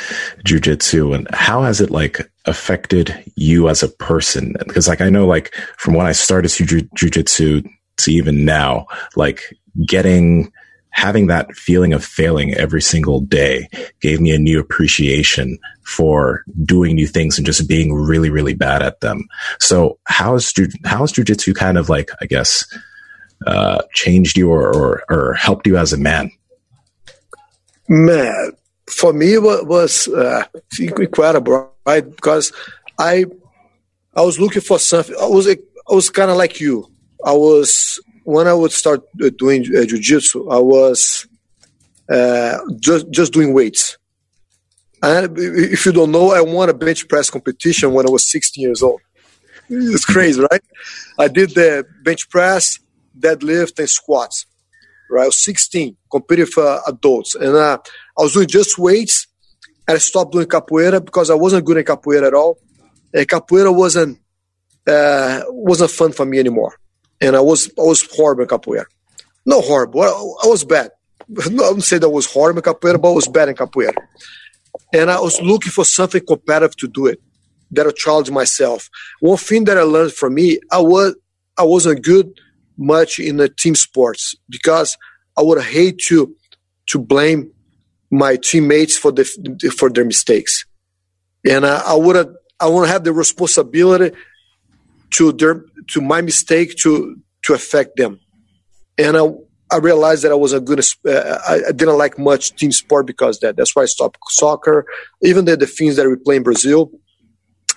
jujitsu, 0.45 1.15
and 1.15 1.27
how 1.33 1.61
has 1.63 1.79
it 1.79 1.89
like 1.89 2.29
affected 2.45 3.23
you 3.35 3.69
as 3.69 3.81
a 3.81 3.87
person? 3.87 4.55
Because 4.59 4.87
like 4.87 5.01
I 5.01 5.09
know, 5.09 5.25
like 5.25 5.53
from 5.77 5.93
when 5.93 6.05
I 6.05 6.11
started 6.11 6.49
jujitsu 6.49 7.67
to 7.97 8.11
even 8.11 8.45
now, 8.45 8.87
like 9.15 9.41
getting 9.87 10.51
having 10.95 11.27
that 11.27 11.53
feeling 11.53 11.91
of 11.91 12.05
failing 12.05 12.53
every 12.53 12.81
single 12.81 13.19
day 13.19 13.67
gave 13.99 14.21
me 14.21 14.33
a 14.33 14.39
new 14.39 14.61
appreciation 14.61 15.57
for 15.83 16.43
doing 16.63 16.95
new 16.95 17.05
things 17.05 17.37
and 17.37 17.45
just 17.45 17.67
being 17.67 17.93
really, 17.93 18.29
really 18.29 18.53
bad 18.53 18.81
at 18.81 19.01
them. 19.01 19.27
So 19.59 19.99
how 20.05 20.33
has, 20.33 20.53
how 20.85 20.99
has 20.99 21.11
jujitsu 21.11 21.53
kind 21.53 21.77
of 21.77 21.89
like, 21.89 22.11
I 22.21 22.25
guess, 22.27 22.63
uh, 23.45 23.81
changed 23.93 24.37
you 24.37 24.49
or, 24.49 24.73
or, 24.73 25.03
or, 25.09 25.33
helped 25.33 25.67
you 25.67 25.75
as 25.75 25.91
a 25.91 25.97
man? 25.97 26.31
Man, 27.87 28.51
for 28.89 29.13
me, 29.13 29.37
was 29.37 30.07
uh, 30.07 30.43
incredible, 30.79 31.71
right? 31.85 32.09
Because 32.09 32.51
I, 32.99 33.25
I 34.15 34.21
was 34.21 34.39
looking 34.39 34.61
for 34.61 34.79
something. 34.79 35.15
I 35.19 35.27
was, 35.27 35.47
I 35.47 35.57
was 35.89 36.09
kind 36.09 36.31
of 36.31 36.37
like 36.37 36.59
you. 36.59 36.91
I 37.23 37.33
was 37.33 37.99
when 38.25 38.47
I 38.47 38.53
would 38.53 38.71
start 38.71 39.01
uh, 39.23 39.29
doing 39.37 39.61
uh, 39.61 39.85
jujitsu, 39.85 40.51
I 40.51 40.59
was 40.59 41.27
uh, 42.09 42.57
just 42.79 43.09
just 43.11 43.31
doing 43.33 43.53
weights. 43.53 43.97
And 45.01 45.37
if 45.37 45.85
you 45.85 45.91
don't 45.91 46.11
know, 46.11 46.31
I 46.31 46.41
won 46.41 46.69
a 46.69 46.73
bench 46.73 47.07
press 47.07 47.29
competition 47.29 47.93
when 47.93 48.07
I 48.07 48.09
was 48.09 48.29
16 48.29 48.61
years 48.61 48.81
old. 48.81 49.01
It's 49.69 50.05
crazy, 50.05 50.41
right? 50.41 50.61
I 51.19 51.27
did 51.27 51.51
the 51.51 51.85
bench 52.03 52.27
press, 52.29 52.79
deadlift, 53.17 53.77
and 53.77 53.89
squats. 53.89 54.47
Right, 55.09 55.23
I 55.23 55.25
was 55.27 55.43
16, 55.43 55.95
competing 56.11 56.47
for 56.47 56.81
adults, 56.87 57.35
and 57.35 57.55
uh, 57.55 57.77
I 58.17 58.21
was 58.21 58.33
doing 58.33 58.47
just 58.47 58.77
weights. 58.77 59.27
I 59.87 59.97
stopped 59.99 60.31
doing 60.31 60.47
capoeira 60.47 61.03
because 61.03 61.29
I 61.29 61.35
wasn't 61.35 61.65
good 61.65 61.77
at 61.77 61.85
capoeira 61.85 62.27
at 62.27 62.33
all. 62.33 62.57
And 63.13 63.27
capoeira 63.27 63.73
wasn't 63.73 64.19
uh, 64.87 65.41
wasn't 65.49 65.91
fun 65.91 66.11
for 66.11 66.25
me 66.25 66.39
anymore 66.39 66.75
and 67.21 67.35
I 67.35 67.41
was 67.41 67.69
I 67.77 67.81
was 67.81 68.07
horrible 68.15 68.43
in 68.43 68.49
capoeira. 68.49 68.85
No 69.45 69.61
horrible. 69.61 70.01
I 70.01 70.47
was 70.47 70.63
bad. 70.63 70.91
No, 71.27 71.63
I 71.63 71.67
wouldn't 71.69 71.83
say 71.83 71.97
that 71.97 72.05
I 72.05 72.09
was 72.09 72.31
horrible 72.31 72.59
in 72.59 72.63
capoeira, 72.63 73.01
but 73.01 73.11
I 73.11 73.15
was 73.15 73.27
bad 73.27 73.49
in 73.49 73.55
capoeira. 73.55 73.95
And 74.93 75.09
I 75.09 75.19
was 75.19 75.41
looking 75.41 75.71
for 75.71 75.83
something 75.83 76.21
competitive 76.25 76.75
to 76.77 76.87
do 76.87 77.07
it 77.07 77.19
that 77.71 77.87
I 77.87 77.91
challenge 77.91 78.29
myself. 78.29 78.89
One 79.21 79.37
thing 79.37 79.63
that 79.63 79.77
I 79.77 79.81
learned 79.81 80.13
from 80.13 80.35
me, 80.35 80.59
I 80.71 80.79
was 80.79 81.15
I 81.57 81.63
wasn't 81.63 82.03
good 82.03 82.39
much 82.77 83.19
in 83.19 83.37
the 83.37 83.49
team 83.49 83.75
sports 83.75 84.35
because 84.49 84.97
I 85.37 85.41
would 85.41 85.61
hate 85.61 85.99
to 86.07 86.35
to 86.87 86.99
blame 86.99 87.51
my 88.11 88.37
teammates 88.37 88.97
for 88.97 89.11
the 89.11 89.23
for 89.77 89.89
their 89.89 90.05
mistakes, 90.05 90.65
and 91.47 91.65
I, 91.65 91.77
I 91.79 91.95
would 91.95 92.35
I 92.59 92.67
want 92.67 92.87
to 92.87 92.91
have 92.91 93.03
the 93.03 93.13
responsibility 93.13 94.15
to 95.11 95.31
their 95.31 95.65
to 95.89 96.01
my 96.01 96.21
mistake 96.21 96.75
to 96.77 97.17
to 97.43 97.53
affect 97.53 97.97
them. 97.97 98.19
And 98.97 99.17
i 99.17 99.25
i 99.71 99.77
realized 99.77 100.23
that 100.23 100.31
i 100.31 100.35
was 100.35 100.53
a 100.53 100.61
good 100.61 100.79
uh, 100.79 101.39
I, 101.47 101.69
I, 101.69 101.71
didn't 101.71 101.97
like 101.97 102.19
much 102.19 102.55
team 102.55 102.71
sport 102.71 103.07
because 103.07 103.39
that. 103.39 103.57
That's 103.57 103.75
why 103.75 103.81
i 103.81 103.85
stopped 103.85 104.19
soccer 104.29 104.85
even 105.23 105.45
the, 105.45 105.57
the 105.57 105.65
things 105.65 105.95
that 105.95 106.07
we 106.07 106.15
play 106.17 106.35
in 106.35 106.43
brazil 106.43 106.91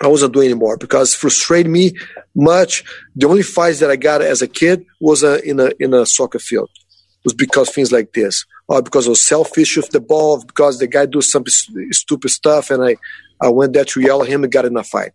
I 0.01 0.07
wasn't 0.07 0.33
doing 0.33 0.45
anymore 0.45 0.77
because 0.77 1.13
frustrated 1.13 1.71
me 1.71 1.93
much. 2.35 2.83
The 3.15 3.27
only 3.27 3.43
fights 3.43 3.79
that 3.79 3.91
I 3.91 3.95
got 3.95 4.21
as 4.21 4.41
a 4.41 4.47
kid 4.47 4.85
was 5.01 5.23
uh, 5.23 5.39
in 5.43 5.59
a 5.59 5.71
in 5.79 5.93
a 5.93 6.05
soccer 6.05 6.39
field. 6.39 6.69
It 6.75 7.25
was 7.25 7.33
because 7.33 7.69
things 7.69 7.91
like 7.91 8.13
this, 8.13 8.45
or 8.69 8.81
because 8.81 9.07
I 9.07 9.09
was 9.09 9.21
selfish 9.21 9.75
with 9.75 9.89
the 9.89 9.99
ball, 9.99 10.41
because 10.45 10.79
the 10.79 10.87
guy 10.87 11.05
do 11.05 11.21
some 11.21 11.43
stupid 11.91 12.29
stuff, 12.29 12.69
and 12.69 12.83
I 12.83 12.95
I 13.41 13.49
went 13.49 13.73
there 13.73 13.85
to 13.85 14.01
yell 14.01 14.23
at 14.23 14.29
him 14.29 14.43
and 14.43 14.51
got 14.51 14.65
in 14.65 14.77
a 14.77 14.83
fight. 14.83 15.11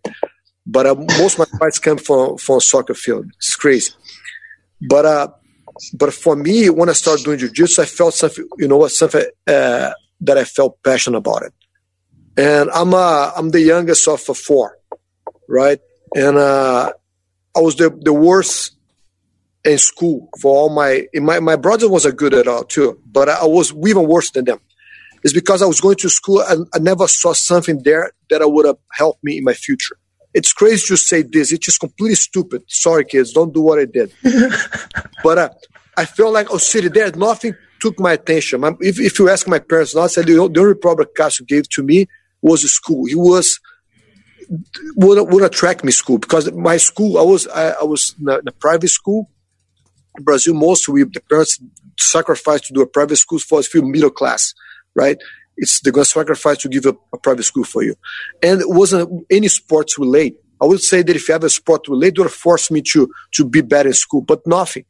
But 0.67 0.85
uh, 0.85 0.95
most 0.95 1.39
of 1.39 1.47
my 1.51 1.59
fights 1.59 1.79
come 1.79 1.97
from 1.97 2.37
from 2.37 2.59
soccer 2.59 2.93
field. 2.93 3.25
It's 3.37 3.55
crazy. 3.55 3.91
But 4.87 5.05
uh, 5.05 5.27
but 5.93 6.13
for 6.13 6.35
me, 6.35 6.69
when 6.69 6.89
I 6.89 6.93
started 6.93 7.25
doing 7.25 7.39
jiu-jitsu, 7.39 7.81
I 7.81 7.85
felt 7.85 8.13
something. 8.13 8.47
You 8.59 8.67
know 8.67 8.77
what? 8.77 8.91
Something 8.91 9.25
uh, 9.47 9.91
that 10.21 10.37
I 10.37 10.43
felt 10.43 10.77
passionate 10.83 11.17
about 11.17 11.43
it 11.43 11.53
and 12.37 12.69
I'm 12.71 12.93
uh, 12.93 13.31
I'm 13.35 13.49
the 13.49 13.61
youngest 13.61 14.07
of 14.07 14.21
four, 14.21 14.77
right? 15.47 15.79
And 16.15 16.37
uh, 16.37 16.91
I 17.55 17.59
was 17.59 17.75
the 17.75 17.89
the 17.89 18.13
worst 18.13 18.75
in 19.63 19.77
school 19.77 20.29
for 20.39 20.55
all 20.55 20.69
my 20.69 21.07
my 21.15 21.39
my 21.39 21.55
brother 21.55 21.89
wasn't 21.89 22.17
good 22.17 22.33
at 22.33 22.47
all 22.47 22.63
too, 22.63 22.99
but 23.05 23.29
I 23.29 23.45
was 23.45 23.73
even 23.87 24.07
worse 24.07 24.31
than 24.31 24.45
them. 24.45 24.59
It's 25.23 25.33
because 25.33 25.63
I 25.63 25.65
was 25.65 25.81
going 25.81 25.95
to 25.97 26.09
school 26.09 26.41
and 26.41 26.67
I 26.73 26.79
never 26.79 27.07
saw 27.07 27.33
something 27.33 27.81
there 27.83 28.11
that 28.29 28.43
I 28.43 28.45
would 28.45 28.65
have 28.65 28.77
helped 28.91 29.23
me 29.23 29.39
in 29.39 29.43
my 29.43 29.53
future. 29.53 29.97
It's 30.35 30.53
crazy 30.53 30.85
to 30.87 30.97
say 30.97 31.23
this. 31.23 31.51
It's 31.51 31.65
just 31.65 31.79
completely 31.79 32.15
stupid. 32.15 32.63
Sorry, 32.67 33.05
kids, 33.05 33.33
don't 33.33 33.53
do 33.53 33.61
what 33.61 33.79
I 33.79 33.85
did. 33.85 34.13
but 35.23 35.37
uh, 35.37 35.49
I 35.97 36.05
felt 36.05 36.33
like 36.33 36.51
was 36.51 36.67
sitting 36.67 36.91
there. 36.91 37.09
Nothing 37.11 37.55
took 37.79 37.99
my 37.99 38.13
attention. 38.13 38.63
If, 38.81 38.99
if 38.99 39.17
you 39.17 39.29
ask 39.29 39.47
my 39.47 39.59
parents 39.59 39.95
now, 39.95 40.01
I 40.01 40.07
said 40.07 40.27
the 40.27 40.37
only 40.37 40.75
problem 40.75 41.07
Cássio 41.17 41.47
gave 41.47 41.67
to 41.69 41.81
me 41.81 42.07
was 42.41 42.63
a 42.63 42.67
school. 42.67 43.05
He 43.05 43.15
was 43.15 43.59
would 44.95 45.31
would 45.31 45.43
attract 45.43 45.83
me 45.83 45.91
school 45.91 46.17
because 46.17 46.51
my 46.51 46.77
school 46.77 47.17
I 47.17 47.21
was 47.21 47.47
I, 47.47 47.69
I 47.81 47.83
was 47.83 48.15
in 48.19 48.29
a, 48.29 48.37
in 48.39 48.47
a, 48.47 48.51
private 48.51 48.89
school. 48.89 49.29
In 50.17 50.23
Brazil, 50.23 50.53
most 50.53 50.87
we 50.87 51.03
the 51.03 51.21
parents 51.29 51.59
sacrifice 51.99 52.61
to 52.61 52.73
do 52.73 52.81
a 52.81 52.87
private 52.87 53.17
school 53.17 53.39
for 53.39 53.59
us 53.59 53.67
feel 53.67 53.83
middle 53.83 54.09
class, 54.09 54.53
right? 54.95 55.17
It's 55.57 55.79
they're 55.81 55.93
gonna 55.93 56.05
sacrifice 56.05 56.59
to 56.59 56.69
give 56.69 56.85
a, 56.85 56.95
a 57.13 57.17
private 57.17 57.43
school 57.43 57.63
for 57.63 57.83
you, 57.83 57.95
and 58.43 58.61
it 58.61 58.69
wasn't 58.69 59.25
any 59.29 59.47
sports 59.47 59.97
related. 59.97 60.37
I 60.61 60.65
would 60.65 60.81
say 60.81 61.01
that 61.01 61.15
if 61.15 61.27
you 61.27 61.33
have 61.33 61.43
a 61.43 61.49
sport 61.49 61.87
related, 61.87 62.25
they 62.25 62.29
force 62.29 62.71
me 62.71 62.81
to 62.93 63.09
to 63.33 63.45
be 63.45 63.61
better 63.61 63.89
in 63.89 63.93
school, 63.93 64.21
but 64.21 64.45
nothing. 64.45 64.85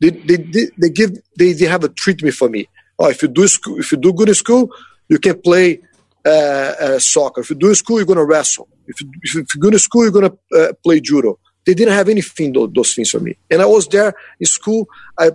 They 0.00 0.10
they 0.10 0.36
they, 0.36 0.66
they 0.78 0.90
give 0.90 1.12
they, 1.38 1.52
they 1.52 1.66
have 1.66 1.84
a 1.84 1.88
treatment 1.88 2.34
for 2.34 2.48
me. 2.48 2.68
Oh, 2.98 3.08
if 3.08 3.22
you 3.22 3.28
do 3.28 3.48
school, 3.48 3.78
if 3.78 3.92
you 3.92 3.98
do 3.98 4.12
good 4.12 4.28
in 4.28 4.34
school, 4.34 4.70
you 5.08 5.18
can 5.18 5.40
play 5.40 5.80
uh, 6.24 6.28
uh, 6.28 6.98
soccer. 6.98 7.40
If 7.40 7.50
you 7.50 7.56
do 7.56 7.74
school, 7.74 7.98
you're 7.98 8.06
going 8.06 8.18
to 8.18 8.24
wrestle. 8.24 8.68
If 8.86 9.00
you, 9.00 9.10
if 9.22 9.54
you 9.54 9.60
go 9.60 9.70
to 9.70 9.78
school, 9.78 10.02
you're 10.02 10.12
going 10.12 10.30
to 10.30 10.58
uh, 10.58 10.72
play 10.82 11.00
judo. 11.00 11.38
They 11.66 11.74
didn't 11.74 11.94
have 11.94 12.08
anything 12.08 12.52
those, 12.52 12.94
things 12.94 13.10
for 13.10 13.20
me. 13.20 13.36
And 13.50 13.62
I 13.62 13.66
was 13.66 13.86
there 13.88 14.14
in 14.38 14.46
school. 14.46 14.88
I 15.18 15.30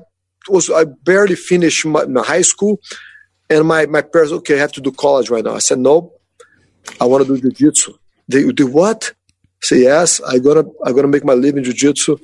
was 0.49 0.69
I 0.69 0.83
barely 0.83 1.35
finished 1.35 1.85
my, 1.85 2.05
my 2.05 2.23
high 2.23 2.41
school, 2.41 2.79
and 3.49 3.67
my 3.67 3.85
my 3.85 4.01
parents 4.01 4.33
okay, 4.33 4.55
I 4.55 4.59
have 4.59 4.71
to 4.73 4.81
do 4.81 4.91
college 4.91 5.29
right 5.29 5.43
now. 5.43 5.55
I 5.55 5.59
said 5.59 5.79
no, 5.79 6.13
I 6.99 7.05
want 7.05 7.25
to 7.25 7.35
do 7.35 7.41
jiu-jitsu. 7.41 7.93
They 8.27 8.51
do 8.51 8.67
what? 8.67 9.13
I 9.13 9.65
say 9.65 9.81
yes. 9.83 10.21
I 10.21 10.39
gonna 10.39 10.63
I 10.85 10.91
gonna 10.91 11.07
make 11.07 11.23
my 11.23 11.33
living 11.33 11.63
jiu-jitsu. 11.63 12.17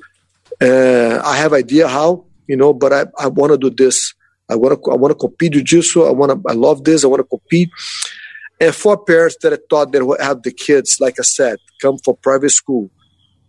Uh, 0.60 1.20
I 1.24 1.36
have 1.36 1.52
idea 1.52 1.88
how 1.88 2.24
you 2.46 2.56
know, 2.56 2.72
but 2.72 2.92
I 2.92 3.06
I 3.18 3.28
want 3.28 3.52
to 3.52 3.58
do 3.58 3.70
this. 3.70 4.14
I 4.48 4.56
want 4.56 4.82
to 4.82 4.90
I 4.90 4.96
want 4.96 5.12
to 5.12 5.18
compete 5.18 5.52
jiu-jitsu. 5.52 6.02
I 6.02 6.10
want 6.10 6.32
to 6.32 6.50
I 6.50 6.54
love 6.54 6.84
this. 6.84 7.04
I 7.04 7.08
want 7.08 7.20
to 7.20 7.28
compete. 7.28 7.70
And 8.62 8.72
for 8.72 8.96
parents 8.96 9.36
that 9.42 9.58
thought 9.68 9.90
they 9.90 10.00
would 10.00 10.20
have 10.20 10.44
the 10.44 10.52
kids, 10.52 10.98
like 11.00 11.16
I 11.18 11.24
said, 11.24 11.58
come 11.80 11.98
for 11.98 12.16
private 12.16 12.52
school, 12.52 12.92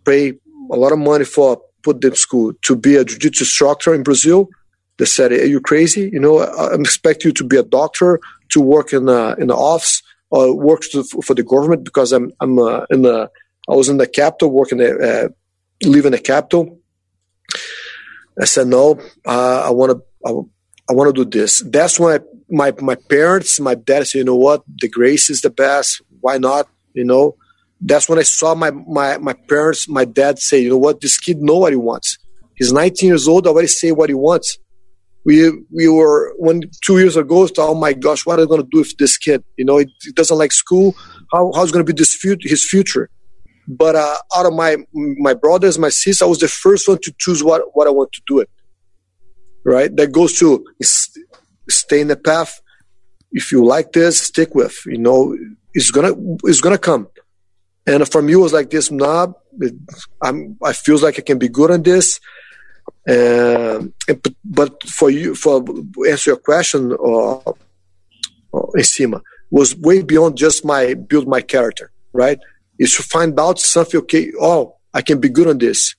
pay 0.04 0.32
a 0.72 0.76
lot 0.76 0.90
of 0.90 0.98
money 0.98 1.24
for 1.24 1.62
put 1.84 2.00
them 2.00 2.16
school 2.16 2.52
to 2.62 2.74
be 2.74 2.96
a 2.96 3.04
jiu-jitsu 3.04 3.44
instructor 3.44 3.94
in 3.94 4.02
Brazil, 4.02 4.48
they 4.96 5.04
said, 5.04 5.30
"Are 5.30 5.46
you 5.46 5.60
crazy? 5.60 6.10
You 6.12 6.18
know, 6.18 6.40
I 6.40 6.74
expect 6.74 7.24
you 7.24 7.32
to 7.32 7.44
be 7.44 7.56
a 7.56 7.62
doctor, 7.62 8.18
to 8.48 8.60
work 8.60 8.92
in 8.92 9.08
a, 9.08 9.36
in 9.36 9.46
the 9.48 9.54
office, 9.54 10.02
or 10.30 10.52
work 10.52 10.80
to, 10.92 11.04
for 11.04 11.34
the 11.34 11.44
government 11.44 11.84
because 11.84 12.12
I'm 12.12 12.32
I'm 12.40 12.58
uh, 12.58 12.86
in 12.90 13.02
the 13.02 13.30
I 13.68 13.74
was 13.74 13.88
in 13.88 13.98
the 13.98 14.08
capital 14.08 14.50
working 14.50 14.80
uh, 14.80 15.28
live 15.84 16.06
in 16.06 16.12
the 16.12 16.18
capital." 16.18 16.80
I 18.40 18.46
said, 18.46 18.66
"No, 18.66 18.98
uh, 19.24 19.62
I 19.68 19.70
want 19.70 19.92
to 19.92 20.50
I, 20.88 20.92
want 20.92 21.14
to 21.14 21.24
do 21.24 21.38
this." 21.38 21.62
That's 21.66 21.98
when 21.98 22.20
I 22.20 22.24
my 22.50 22.72
my 22.80 22.94
parents, 22.94 23.58
my 23.60 23.74
dad 23.74 24.06
said, 24.06 24.18
you 24.18 24.24
know 24.24 24.36
what, 24.36 24.62
the 24.80 24.88
grace 24.88 25.30
is 25.30 25.40
the 25.40 25.50
best. 25.50 26.02
Why 26.20 26.38
not? 26.38 26.68
You 26.92 27.04
know, 27.04 27.36
that's 27.80 28.08
when 28.08 28.18
I 28.18 28.22
saw 28.22 28.54
my 28.54 28.70
my 28.70 29.18
my 29.18 29.34
parents, 29.48 29.88
my 29.88 30.04
dad 30.04 30.38
say, 30.38 30.60
you 30.60 30.70
know 30.70 30.78
what, 30.78 31.00
this 31.00 31.18
kid 31.18 31.38
know 31.38 31.58
what 31.58 31.72
he 31.72 31.76
wants. 31.76 32.18
He's 32.56 32.72
19 32.72 33.08
years 33.08 33.26
old, 33.26 33.46
I 33.46 33.50
already 33.50 33.68
say 33.68 33.92
what 33.92 34.08
he 34.08 34.14
wants. 34.14 34.58
We 35.24 35.50
we 35.74 35.88
were 35.88 36.34
when 36.38 36.62
two 36.82 36.98
years 36.98 37.16
ago, 37.16 37.46
thought, 37.46 37.70
oh 37.70 37.74
my 37.74 37.94
gosh, 37.94 38.26
what 38.26 38.38
are 38.38 38.42
we 38.42 38.48
gonna 38.48 38.68
do 38.70 38.78
with 38.78 38.96
this 38.98 39.16
kid? 39.16 39.42
You 39.56 39.64
know, 39.64 39.78
he, 39.78 39.86
he 40.02 40.12
doesn't 40.12 40.36
like 40.36 40.52
school. 40.52 40.94
How 41.32 41.50
how's 41.54 41.72
gonna 41.72 41.84
be 41.84 41.94
this 41.94 42.14
future, 42.14 42.48
his 42.48 42.64
future? 42.64 43.08
But 43.66 43.96
uh, 43.96 44.16
out 44.36 44.46
of 44.46 44.52
my 44.52 44.76
my 44.92 45.32
brothers, 45.32 45.78
my 45.78 45.88
sisters, 45.88 46.20
I 46.20 46.26
was 46.26 46.40
the 46.40 46.48
first 46.48 46.86
one 46.86 46.98
to 47.02 47.14
choose 47.18 47.42
what 47.42 47.62
what 47.72 47.86
I 47.86 47.90
want 47.90 48.12
to 48.12 48.22
do 48.26 48.38
it. 48.40 48.50
Right, 49.64 49.94
that 49.96 50.12
goes 50.12 50.38
to 50.40 50.64
stay 51.70 52.00
in 52.02 52.08
the 52.08 52.16
path. 52.16 52.60
If 53.32 53.50
you 53.50 53.64
like 53.64 53.92
this, 53.92 54.20
stick 54.20 54.54
with. 54.54 54.76
You 54.86 54.98
know, 54.98 55.36
it's 55.72 55.90
gonna 55.90 56.12
it's 56.44 56.60
gonna 56.60 56.78
come. 56.78 57.08
And 57.86 58.06
for 58.08 58.22
me, 58.22 58.34
it 58.34 58.36
was 58.36 58.52
like 58.52 58.70
this. 58.70 58.90
Nah, 58.90 59.32
I'm. 60.22 60.56
I 60.62 60.72
feels 60.72 61.02
like 61.02 61.18
I 61.18 61.22
can 61.22 61.38
be 61.38 61.48
good 61.48 61.70
on 61.70 61.82
this. 61.82 62.20
Uh, 63.08 63.84
but 64.44 64.82
for 64.82 65.10
you, 65.10 65.34
for 65.34 65.64
answer 66.08 66.30
your 66.30 66.38
question, 66.38 66.92
uh, 66.92 67.36
uh, 67.36 67.52
Nsima 68.76 69.20
was 69.50 69.76
way 69.76 70.02
beyond 70.02 70.36
just 70.36 70.64
my 70.64 70.94
build 70.94 71.26
my 71.26 71.40
character. 71.40 71.90
Right? 72.12 72.38
Is 72.78 72.94
to 72.96 73.02
find 73.02 73.38
out 73.38 73.58
something. 73.58 74.00
Okay, 74.00 74.32
oh, 74.40 74.76
I 74.92 75.02
can 75.02 75.20
be 75.20 75.28
good 75.28 75.48
on 75.48 75.58
this. 75.58 75.94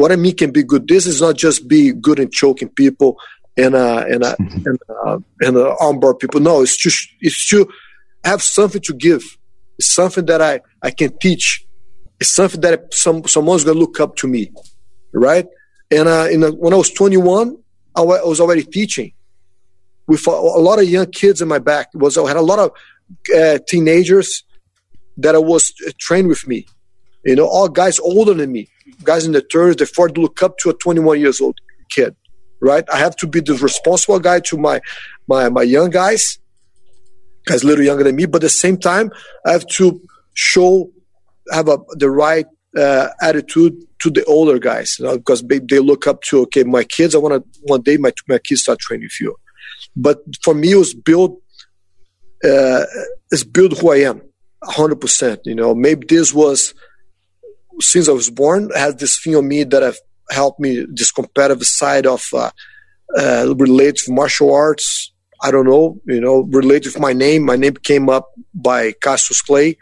What 0.00 0.12
I 0.12 0.16
mean 0.16 0.34
can 0.34 0.50
be 0.50 0.62
good. 0.62 0.88
This 0.88 1.06
is 1.06 1.20
not 1.20 1.36
just 1.36 1.68
be 1.68 1.92
good 1.92 2.18
in 2.18 2.30
choking 2.30 2.70
people 2.70 3.18
and 3.58 3.74
uh, 3.74 4.02
and 4.08 4.24
uh, 4.24 4.34
and 4.38 4.78
uh, 4.88 5.18
and 5.42 5.56
uh, 5.58 5.76
onboard 5.78 6.18
people. 6.20 6.40
No, 6.40 6.62
it's 6.62 6.74
just 6.74 7.06
it's 7.20 7.46
to 7.50 7.68
have 8.24 8.40
something 8.40 8.80
to 8.80 8.94
give. 8.94 9.22
It's 9.78 9.92
something 9.94 10.24
that 10.24 10.40
I 10.40 10.62
I 10.82 10.90
can 10.90 11.18
teach. 11.18 11.66
It's 12.18 12.30
something 12.30 12.62
that 12.62 12.94
some 12.94 13.26
someone's 13.26 13.64
gonna 13.64 13.78
look 13.78 14.00
up 14.00 14.16
to 14.16 14.26
me, 14.26 14.50
right? 15.12 15.46
And 15.90 16.08
uh, 16.08 16.28
in 16.30 16.44
a, 16.44 16.50
when 16.50 16.72
I 16.72 16.76
was 16.76 16.90
21, 16.90 17.58
I, 17.94 18.00
w- 18.00 18.20
I 18.22 18.24
was 18.24 18.40
already 18.40 18.62
teaching 18.62 19.12
with 20.06 20.26
a, 20.26 20.30
a, 20.30 20.62
lot 20.62 20.78
of 20.78 20.88
young 20.88 21.10
kids 21.10 21.42
in 21.42 21.48
my 21.48 21.58
back. 21.58 21.88
It 21.92 21.98
was 21.98 22.16
I 22.16 22.26
had 22.26 22.38
a 22.38 22.40
lot 22.40 22.58
of 22.58 22.70
uh, 23.36 23.58
teenagers 23.68 24.44
that 25.18 25.34
I 25.34 25.38
was 25.38 25.74
uh, 25.86 25.90
trained 25.98 26.28
with 26.28 26.48
me. 26.48 26.66
You 27.26 27.36
know, 27.36 27.46
all 27.46 27.68
guys 27.68 27.98
older 27.98 28.32
than 28.32 28.50
me, 28.50 28.70
guys 29.02 29.26
in 29.26 29.32
the 29.32 29.42
30s, 29.42 29.78
they 29.78 29.84
40 29.84 30.20
look 30.20 30.42
up 30.42 30.58
to 30.58 30.70
a 30.70 30.74
21 30.74 31.20
years 31.20 31.40
old 31.40 31.58
kid 31.90 32.14
right? 32.60 32.84
I 32.92 32.98
have 32.98 33.16
to 33.16 33.26
be 33.26 33.40
the 33.40 33.54
responsible 33.54 34.20
guy 34.20 34.40
to 34.40 34.56
my 34.56 34.80
my 35.26 35.48
my 35.48 35.62
young 35.62 35.90
guys, 35.90 36.38
guys 37.46 37.62
a 37.62 37.66
little 37.66 37.84
younger 37.84 38.04
than 38.04 38.16
me, 38.16 38.26
but 38.26 38.36
at 38.36 38.42
the 38.42 38.48
same 38.50 38.76
time, 38.76 39.10
I 39.44 39.52
have 39.52 39.66
to 39.78 40.00
show 40.34 40.90
have 41.52 41.68
a, 41.68 41.78
the 41.90 42.10
right 42.10 42.46
uh, 42.76 43.08
attitude 43.20 43.74
to 44.00 44.10
the 44.10 44.24
older 44.24 44.58
guys, 44.58 44.96
you 44.98 45.04
know, 45.04 45.16
because 45.16 45.42
they, 45.42 45.58
they 45.58 45.78
look 45.78 46.06
up 46.06 46.22
to 46.22 46.40
okay, 46.42 46.62
my 46.62 46.84
kids. 46.84 47.14
I 47.14 47.18
want 47.18 47.42
to 47.42 47.60
one 47.62 47.82
day 47.82 47.96
my 47.96 48.12
my 48.28 48.38
kids 48.38 48.62
start 48.62 48.78
training 48.78 49.06
with 49.06 49.20
you, 49.20 49.34
but 49.96 50.18
for 50.42 50.54
me, 50.54 50.72
it 50.72 50.76
was 50.76 50.94
build 50.94 51.38
uh, 52.44 52.84
it's 53.30 53.44
build 53.44 53.78
who 53.78 53.92
I 53.92 53.96
am, 53.96 54.22
hundred 54.62 55.00
percent. 55.00 55.40
You 55.44 55.54
know, 55.54 55.74
maybe 55.74 56.06
this 56.06 56.32
was 56.32 56.74
since 57.80 58.08
I 58.08 58.12
was 58.12 58.30
born, 58.30 58.70
I 58.74 58.78
had 58.78 58.98
this 58.98 59.18
thing 59.18 59.36
on 59.36 59.48
me 59.48 59.64
that 59.64 59.82
I've 59.82 59.98
helped 60.30 60.60
me 60.60 60.86
this 60.88 61.10
competitive 61.10 61.66
side 61.66 62.06
of 62.06 62.24
uh, 62.32 62.50
uh, 63.18 63.54
related 63.56 63.96
to 63.98 64.12
martial 64.12 64.54
arts. 64.54 65.12
I 65.42 65.50
don't 65.50 65.66
know, 65.66 66.00
you 66.06 66.20
know, 66.20 66.42
related 66.42 66.92
to 66.92 67.00
my 67.00 67.12
name. 67.12 67.44
My 67.44 67.56
name 67.56 67.74
came 67.74 68.08
up 68.08 68.30
by 68.54 68.92
Cassius 68.92 69.40
Clay, 69.40 69.78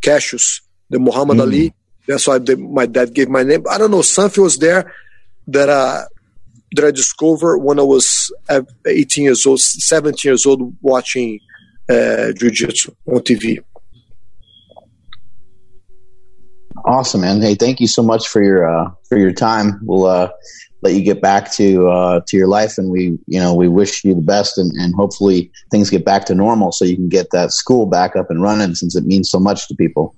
Cassius, 0.00 0.60
the 0.90 0.98
Muhammad 0.98 1.38
mm. 1.38 1.42
Ali. 1.42 1.74
That's 2.06 2.26
why 2.26 2.38
they, 2.38 2.54
my 2.54 2.86
dad 2.86 3.14
gave 3.14 3.28
my 3.28 3.42
name. 3.42 3.64
I 3.70 3.78
don't 3.78 3.90
know, 3.90 4.02
something 4.02 4.42
was 4.42 4.58
there 4.58 4.92
that 5.48 5.68
uh, 5.68 6.04
that 6.74 6.84
I 6.84 6.90
discovered 6.90 7.58
when 7.58 7.78
I 7.78 7.82
was 7.82 8.32
18 8.86 9.24
years 9.24 9.44
old, 9.44 9.60
17 9.60 10.28
years 10.28 10.46
old, 10.46 10.74
watching 10.80 11.38
uh, 11.88 12.32
jiu-jitsu 12.32 12.94
on 13.06 13.20
TV. 13.20 13.62
Awesome, 16.84 17.20
man. 17.20 17.40
Hey, 17.40 17.54
thank 17.54 17.80
you 17.80 17.86
so 17.86 18.02
much 18.02 18.28
for 18.28 18.42
your 18.42 18.68
uh, 18.68 18.90
for 19.08 19.16
your 19.16 19.32
time. 19.32 19.80
We'll 19.82 20.06
uh, 20.06 20.30
let 20.82 20.94
you 20.94 21.02
get 21.02 21.22
back 21.22 21.52
to 21.52 21.88
uh, 21.88 22.20
to 22.26 22.36
your 22.36 22.48
life, 22.48 22.76
and 22.76 22.90
we 22.90 23.18
you 23.26 23.40
know 23.40 23.54
we 23.54 23.68
wish 23.68 24.04
you 24.04 24.14
the 24.14 24.20
best, 24.20 24.58
and, 24.58 24.72
and 24.72 24.94
hopefully 24.94 25.50
things 25.70 25.90
get 25.90 26.04
back 26.04 26.24
to 26.26 26.34
normal, 26.34 26.72
so 26.72 26.84
you 26.84 26.96
can 26.96 27.08
get 27.08 27.30
that 27.30 27.52
school 27.52 27.86
back 27.86 28.16
up 28.16 28.30
and 28.30 28.42
running, 28.42 28.74
since 28.74 28.96
it 28.96 29.04
means 29.04 29.30
so 29.30 29.38
much 29.38 29.68
to 29.68 29.76
people. 29.76 30.14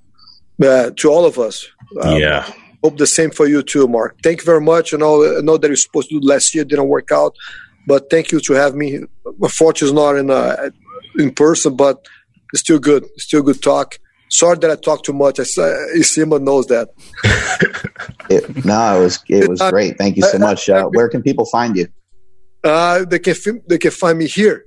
uh, 0.62 0.90
to 0.96 1.10
all 1.10 1.24
of 1.26 1.38
us. 1.38 1.66
Um, 2.00 2.18
yeah. 2.18 2.50
Hope 2.82 2.98
the 2.98 3.06
same 3.06 3.30
for 3.30 3.46
you 3.46 3.62
too, 3.62 3.88
Mark. 3.88 4.16
Thank 4.22 4.40
you 4.40 4.44
very 4.44 4.60
much. 4.60 4.92
I 4.92 4.98
know, 4.98 5.38
I 5.38 5.40
know 5.40 5.56
that 5.56 5.66
you're 5.66 5.76
supposed 5.76 6.10
to 6.10 6.20
do 6.20 6.26
last 6.26 6.54
year, 6.54 6.64
didn't 6.64 6.88
work 6.88 7.10
out, 7.10 7.34
but 7.86 8.10
thank 8.10 8.30
you 8.30 8.40
to 8.40 8.52
have 8.52 8.74
me. 8.74 9.00
Unfortunately, 9.40 9.88
it's 9.88 9.94
not 9.94 10.16
in 10.16 10.30
uh, 10.30 10.70
in 11.18 11.32
person, 11.34 11.76
but 11.76 12.06
it's 12.52 12.60
still 12.60 12.78
good. 12.78 13.04
It's 13.14 13.24
still 13.24 13.42
good 13.42 13.62
talk. 13.62 13.98
Sorry 14.34 14.58
that 14.58 14.70
I 14.70 14.76
talk 14.76 15.04
too 15.04 15.12
much. 15.12 15.38
I, 15.38 15.44
Nsima 15.44 16.42
knows 16.42 16.66
that. 16.66 16.88
it, 18.30 18.64
no, 18.64 19.00
it 19.00 19.04
was 19.04 19.24
it 19.28 19.48
was 19.48 19.60
great. 19.70 19.96
Thank 19.96 20.16
you 20.16 20.24
so 20.24 20.38
much. 20.38 20.68
Uh, 20.68 20.86
where 20.88 21.08
can 21.08 21.22
people 21.22 21.46
find 21.46 21.76
you? 21.76 21.86
Uh, 22.64 23.04
they 23.04 23.20
can 23.20 23.34
they 23.68 23.78
can 23.78 23.92
find 23.92 24.18
me 24.18 24.26
here. 24.26 24.66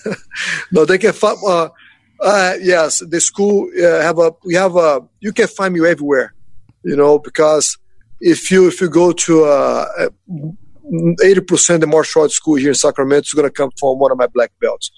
no, 0.72 0.84
they 0.84 0.98
can 0.98 1.12
find. 1.12 1.36
Uh, 1.46 1.68
uh, 2.20 2.54
yes, 2.62 3.02
the 3.06 3.20
school 3.20 3.68
uh, 3.78 4.00
have 4.00 4.18
a 4.18 4.32
we 4.44 4.54
have 4.54 4.76
a 4.76 5.00
you 5.20 5.32
can 5.32 5.48
find 5.48 5.74
me 5.74 5.86
everywhere, 5.86 6.32
you 6.82 6.96
know, 6.96 7.18
because 7.18 7.76
if 8.20 8.50
you 8.50 8.68
if 8.68 8.80
you 8.80 8.88
go 8.88 9.12
to 9.12 9.44
uh, 9.44 10.08
eighty 11.22 11.40
percent 11.40 11.74
of 11.74 11.80
the 11.82 11.86
martial 11.88 12.22
arts 12.22 12.34
school 12.34 12.54
here 12.54 12.68
in 12.68 12.74
Sacramento, 12.74 13.18
it's 13.18 13.34
going 13.34 13.48
to 13.48 13.52
come 13.52 13.70
from 13.78 13.98
one 13.98 14.12
of 14.12 14.16
my 14.16 14.28
black 14.28 14.52
belts, 14.60 14.90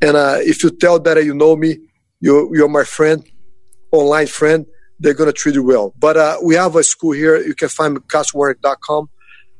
and 0.00 0.16
uh, 0.16 0.38
if 0.38 0.62
you 0.62 0.70
tell 0.70 0.98
that 0.98 1.22
you 1.22 1.34
know 1.34 1.56
me, 1.56 1.76
you 2.20 2.50
you're 2.54 2.68
my 2.68 2.84
friend, 2.84 3.22
online 3.92 4.26
friend, 4.26 4.66
they're 4.98 5.14
going 5.14 5.28
to 5.28 5.32
treat 5.32 5.54
you 5.54 5.62
well. 5.62 5.94
But 5.98 6.16
uh, 6.16 6.38
we 6.42 6.54
have 6.54 6.76
a 6.76 6.82
school 6.82 7.12
here. 7.12 7.36
You 7.38 7.54
can 7.54 7.68
find 7.68 7.96
cassiowerneck.com. 8.08 9.10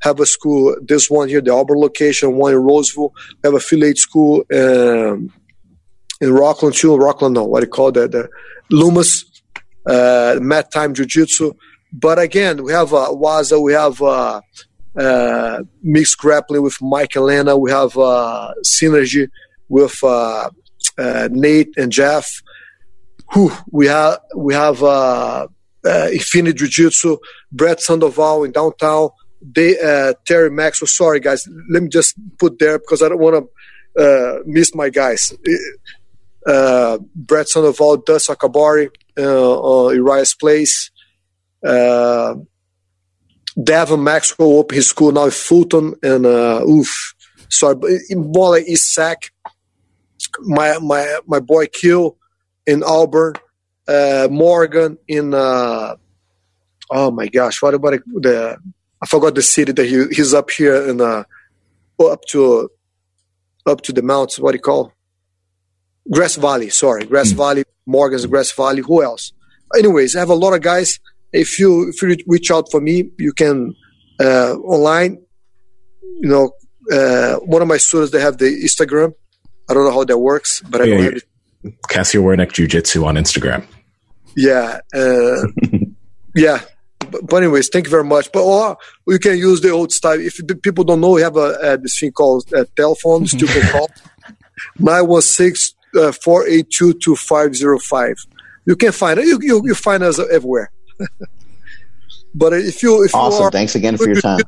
Have 0.02 0.20
a 0.20 0.26
school. 0.26 0.76
This 0.82 1.10
one 1.10 1.28
here, 1.28 1.40
the 1.40 1.52
Auburn 1.52 1.78
location, 1.78 2.36
one 2.36 2.52
in 2.52 2.58
Roseville. 2.58 3.12
We 3.42 3.48
have 3.48 3.54
affiliate 3.54 3.98
school. 3.98 4.44
Um, 4.52 5.32
in 6.20 6.32
Rockland 6.32 6.74
too. 6.74 6.96
Rockland, 6.96 7.34
no, 7.34 7.44
what 7.44 7.60
do 7.60 7.66
you 7.66 7.70
call 7.70 7.92
that? 7.92 8.12
The 8.12 8.28
Loomis, 8.70 9.24
uh, 9.86 10.38
Mat 10.40 10.70
Time 10.70 10.94
Jiu 10.94 11.06
Jitsu. 11.06 11.52
But 11.92 12.18
again, 12.18 12.62
we 12.62 12.72
have 12.72 12.92
uh, 12.92 13.08
Waza, 13.10 13.60
we 13.60 13.72
have 13.72 14.00
uh, 14.00 14.40
uh, 14.96 15.62
mixed 15.82 16.18
grappling 16.18 16.62
with 16.62 16.80
Mike 16.80 17.16
and 17.16 17.24
Lena, 17.24 17.56
we 17.56 17.70
have 17.70 17.96
uh, 17.96 18.52
synergy 18.64 19.28
with 19.68 19.98
uh, 20.04 20.50
uh, 20.98 21.28
Nate 21.32 21.76
and 21.76 21.90
Jeff. 21.90 22.42
Whew, 23.32 23.52
we 23.70 23.86
have 23.86 24.18
we 24.36 24.54
have 24.54 24.82
uh, 24.82 25.46
uh, 25.84 26.08
Infinite 26.12 26.56
Jiu 26.56 26.68
Jitsu, 26.68 27.18
Brett 27.52 27.80
Sandoval 27.80 28.44
in 28.44 28.52
downtown. 28.52 29.10
They, 29.42 29.78
uh, 29.78 30.14
Terry 30.26 30.50
Maxwell. 30.50 30.88
Sorry, 30.88 31.18
guys. 31.20 31.48
Let 31.70 31.82
me 31.82 31.88
just 31.88 32.14
put 32.38 32.58
there 32.58 32.78
because 32.78 33.02
I 33.02 33.08
don't 33.08 33.20
want 33.20 33.48
to 33.96 34.02
uh, 34.02 34.38
miss 34.44 34.74
my 34.74 34.90
guys 34.90 35.32
uh, 36.46 36.98
Brett 37.14 37.48
Sandoval, 37.48 37.98
does 37.98 38.26
Akabari, 38.28 38.90
uh, 39.18 39.86
uh, 39.86 39.88
Uriah's 39.90 40.34
Place. 40.34 40.90
Uh, 41.64 42.36
Devin 43.62 44.02
Maxwell 44.02 44.58
opened 44.58 44.76
his 44.76 44.88
school 44.88 45.12
now 45.12 45.24
in 45.24 45.30
Fulton, 45.30 45.94
and 46.02 46.24
uh, 46.24 46.62
oof, 46.66 47.14
sorry, 47.48 47.74
but 47.74 47.90
more 48.12 48.50
like 48.50 48.66
East 48.66 48.94
Sac. 48.94 49.32
My 50.40 50.78
my 50.78 51.18
my 51.26 51.40
boy 51.40 51.66
Kill 51.66 52.16
in 52.66 52.82
Auburn, 52.82 53.34
uh, 53.88 54.28
Morgan 54.30 54.98
in. 55.08 55.34
Uh, 55.34 55.96
oh 56.90 57.10
my 57.10 57.28
gosh, 57.28 57.62
what 57.62 57.74
about 57.74 58.00
the? 58.06 58.56
I 59.02 59.06
forgot 59.06 59.34
the 59.34 59.42
city 59.42 59.72
that 59.72 59.86
he 59.86 60.06
he's 60.14 60.34
up 60.34 60.50
here 60.50 60.88
in 60.88 61.00
uh, 61.00 61.24
up 62.00 62.22
to 62.28 62.70
up 63.66 63.80
to 63.82 63.92
the 63.92 64.02
mountains. 64.02 64.40
What 64.40 64.52
do 64.52 64.56
you 64.56 64.62
call? 64.62 64.92
Grass 66.10 66.36
Valley, 66.36 66.70
sorry, 66.70 67.04
Grass 67.04 67.32
mm. 67.32 67.36
Valley, 67.36 67.64
Morgan's 67.86 68.26
Grass 68.26 68.50
Valley. 68.52 68.82
Who 68.82 69.02
else? 69.02 69.32
Anyways, 69.76 70.16
I 70.16 70.20
have 70.20 70.30
a 70.30 70.34
lot 70.34 70.54
of 70.54 70.62
guys. 70.62 70.98
If 71.32 71.58
you 71.58 71.88
if 71.88 72.02
you 72.02 72.16
reach 72.26 72.50
out 72.50 72.70
for 72.70 72.80
me, 72.80 73.10
you 73.18 73.32
can 73.32 73.74
uh, 74.20 74.54
online. 74.54 75.22
You 76.02 76.28
know, 76.28 76.52
uh, 76.92 77.36
one 77.36 77.62
of 77.62 77.68
my 77.68 77.76
students 77.76 78.12
they 78.12 78.20
have 78.20 78.38
the 78.38 78.46
Instagram. 78.46 79.14
I 79.68 79.74
don't 79.74 79.84
know 79.84 79.92
how 79.92 80.04
that 80.04 80.18
works, 80.18 80.60
but 80.68 80.80
I 80.80 80.84
yeah, 80.84 80.94
don't 80.94 81.04
have 81.04 81.12
it. 81.14 81.29
Cassio 81.88 82.22
Werneck 82.22 82.52
Jiu 82.52 82.66
Jitsu 82.66 83.04
on 83.04 83.16
Instagram. 83.16 83.66
Yeah, 84.36 84.80
uh, 84.94 85.46
yeah. 86.34 86.60
But, 87.10 87.26
but, 87.26 87.36
anyways, 87.36 87.68
thank 87.68 87.86
you 87.86 87.90
very 87.90 88.04
much. 88.04 88.30
But 88.32 88.44
or 88.44 88.76
you 89.08 89.18
can 89.18 89.38
use 89.38 89.60
the 89.60 89.70
old 89.70 89.92
style. 89.92 90.20
If 90.20 90.40
people 90.62 90.84
don't 90.84 91.00
know, 91.00 91.10
we 91.10 91.22
have 91.22 91.36
a, 91.36 91.58
a 91.62 91.78
this 91.78 91.98
thing 91.98 92.12
called 92.12 92.52
a 92.52 92.64
telephone. 92.76 93.26
Still 93.26 93.48
can 93.48 93.68
call 93.70 93.90
nine 94.78 95.06
one 95.06 95.22
six 95.22 95.74
uh, 95.98 96.12
four 96.12 96.46
eight 96.46 96.70
two 96.70 96.94
two 96.94 97.16
five 97.16 97.56
zero 97.56 97.78
five. 97.78 98.16
You 98.66 98.76
can 98.76 98.92
find 98.92 99.18
it. 99.18 99.26
You, 99.26 99.38
you, 99.42 99.62
you 99.64 99.74
find 99.74 100.02
us 100.02 100.18
everywhere. 100.18 100.70
but 102.34 102.52
if 102.52 102.82
you 102.82 103.02
if 103.02 103.14
awesome, 103.14 103.40
you 103.40 103.46
are, 103.46 103.50
thanks 103.50 103.74
again 103.74 103.96
for 103.96 104.06
your 104.06 104.20
time. 104.20 104.40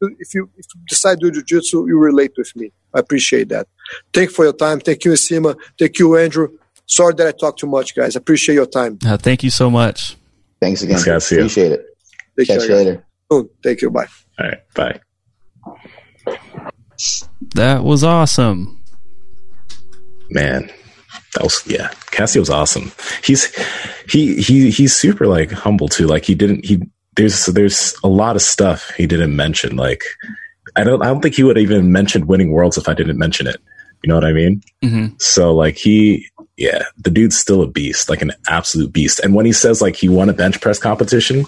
If 0.00 0.34
you, 0.34 0.50
if 0.56 0.66
you 0.74 0.80
decide 0.88 1.20
to 1.20 1.30
do 1.30 1.32
jiu-jitsu, 1.32 1.86
you 1.86 1.98
relate 1.98 2.32
with 2.36 2.54
me. 2.56 2.72
I 2.94 3.00
appreciate 3.00 3.48
that. 3.48 3.66
Thank 4.12 4.30
you 4.30 4.34
for 4.34 4.44
your 4.44 4.52
time. 4.52 4.80
Thank 4.80 5.04
you, 5.04 5.12
Nsima. 5.12 5.56
Thank 5.78 5.98
you, 5.98 6.16
Andrew. 6.16 6.48
Sorry 6.86 7.14
that 7.14 7.26
I 7.26 7.32
talked 7.32 7.60
too 7.60 7.66
much, 7.66 7.94
guys. 7.94 8.16
I 8.16 8.18
appreciate 8.18 8.54
your 8.54 8.66
time. 8.66 8.98
Uh, 9.04 9.16
thank 9.16 9.42
you 9.42 9.50
so 9.50 9.70
much. 9.70 10.16
Thanks 10.60 10.82
again. 10.82 10.98
Thanks, 10.98 11.32
appreciate 11.32 11.72
it. 11.72 11.86
Take 12.38 12.48
Catch 12.48 12.60
care, 12.60 12.68
you 12.68 12.74
later. 12.76 13.06
Soon. 13.30 13.48
Thank 13.62 13.82
you. 13.82 13.90
Bye. 13.90 14.06
All 14.38 14.46
right. 14.46 14.60
Bye. 14.74 15.00
That 17.54 17.84
was 17.84 18.04
awesome. 18.04 18.80
Man 20.30 20.70
that 21.36 21.44
was 21.44 21.62
yeah 21.66 21.88
cassio's 22.10 22.50
awesome 22.50 22.90
he's 23.22 23.54
he 24.08 24.40
he 24.40 24.70
he's 24.70 24.96
super 24.96 25.26
like 25.26 25.50
humble 25.50 25.88
too 25.88 26.06
like 26.06 26.24
he 26.24 26.34
didn't 26.34 26.64
he 26.64 26.82
there's 27.16 27.46
there's 27.46 27.94
a 28.04 28.08
lot 28.08 28.36
of 28.36 28.42
stuff 28.42 28.90
he 28.90 29.06
didn't 29.06 29.34
mention 29.34 29.76
like 29.76 30.02
i 30.76 30.84
don't 30.84 31.02
i 31.02 31.06
don't 31.06 31.20
think 31.20 31.34
he 31.34 31.42
would 31.42 31.58
even 31.58 31.92
mention 31.92 32.26
winning 32.26 32.50
worlds 32.50 32.78
if 32.78 32.88
i 32.88 32.94
didn't 32.94 33.18
mention 33.18 33.46
it. 33.46 33.60
You 34.02 34.08
know 34.08 34.14
what 34.14 34.24
i 34.24 34.32
mean? 34.32 34.62
Mm-hmm. 34.84 35.16
so 35.18 35.54
like 35.54 35.76
he 35.76 36.28
yeah 36.56 36.84
the 36.98 37.10
dude's 37.10 37.38
still 37.38 37.62
a 37.62 37.66
beast 37.66 38.08
like 38.08 38.22
an 38.22 38.32
absolute 38.48 38.92
beast. 38.92 39.18
And 39.20 39.34
when 39.34 39.46
he 39.46 39.52
says 39.52 39.82
like 39.82 39.96
he 39.96 40.08
won 40.08 40.28
a 40.28 40.32
bench 40.32 40.60
press 40.60 40.78
competition 40.78 41.44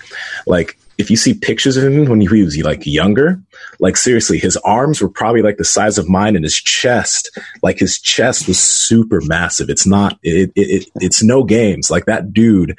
like 0.47 0.79
if 0.99 1.11
you 1.11 1.17
see 1.17 1.33
pictures 1.33 1.77
of 1.77 1.85
him 1.85 2.05
when 2.07 2.21
he 2.21 2.43
was 2.43 2.59
like 2.59 2.85
younger, 2.85 3.41
like 3.79 3.97
seriously, 3.97 4.37
his 4.39 4.57
arms 4.59 5.01
were 5.01 5.09
probably 5.09 5.43
like 5.43 5.57
the 5.57 5.65
size 5.65 5.97
of 5.97 6.09
mine, 6.09 6.35
and 6.35 6.45
his 6.45 6.57
chest, 6.57 7.31
like 7.63 7.79
his 7.79 8.01
chest 8.01 8.49
was 8.49 8.59
super 8.59 9.21
massive. 9.23 9.71
It's 9.71 9.87
not, 9.87 10.19
it, 10.25 10.51
it, 10.57 10.69
it 10.69 10.89
it's 10.97 11.23
no 11.23 11.45
games. 11.45 11.89
Like 11.89 12.07
that 12.07 12.33
dude, 12.33 12.79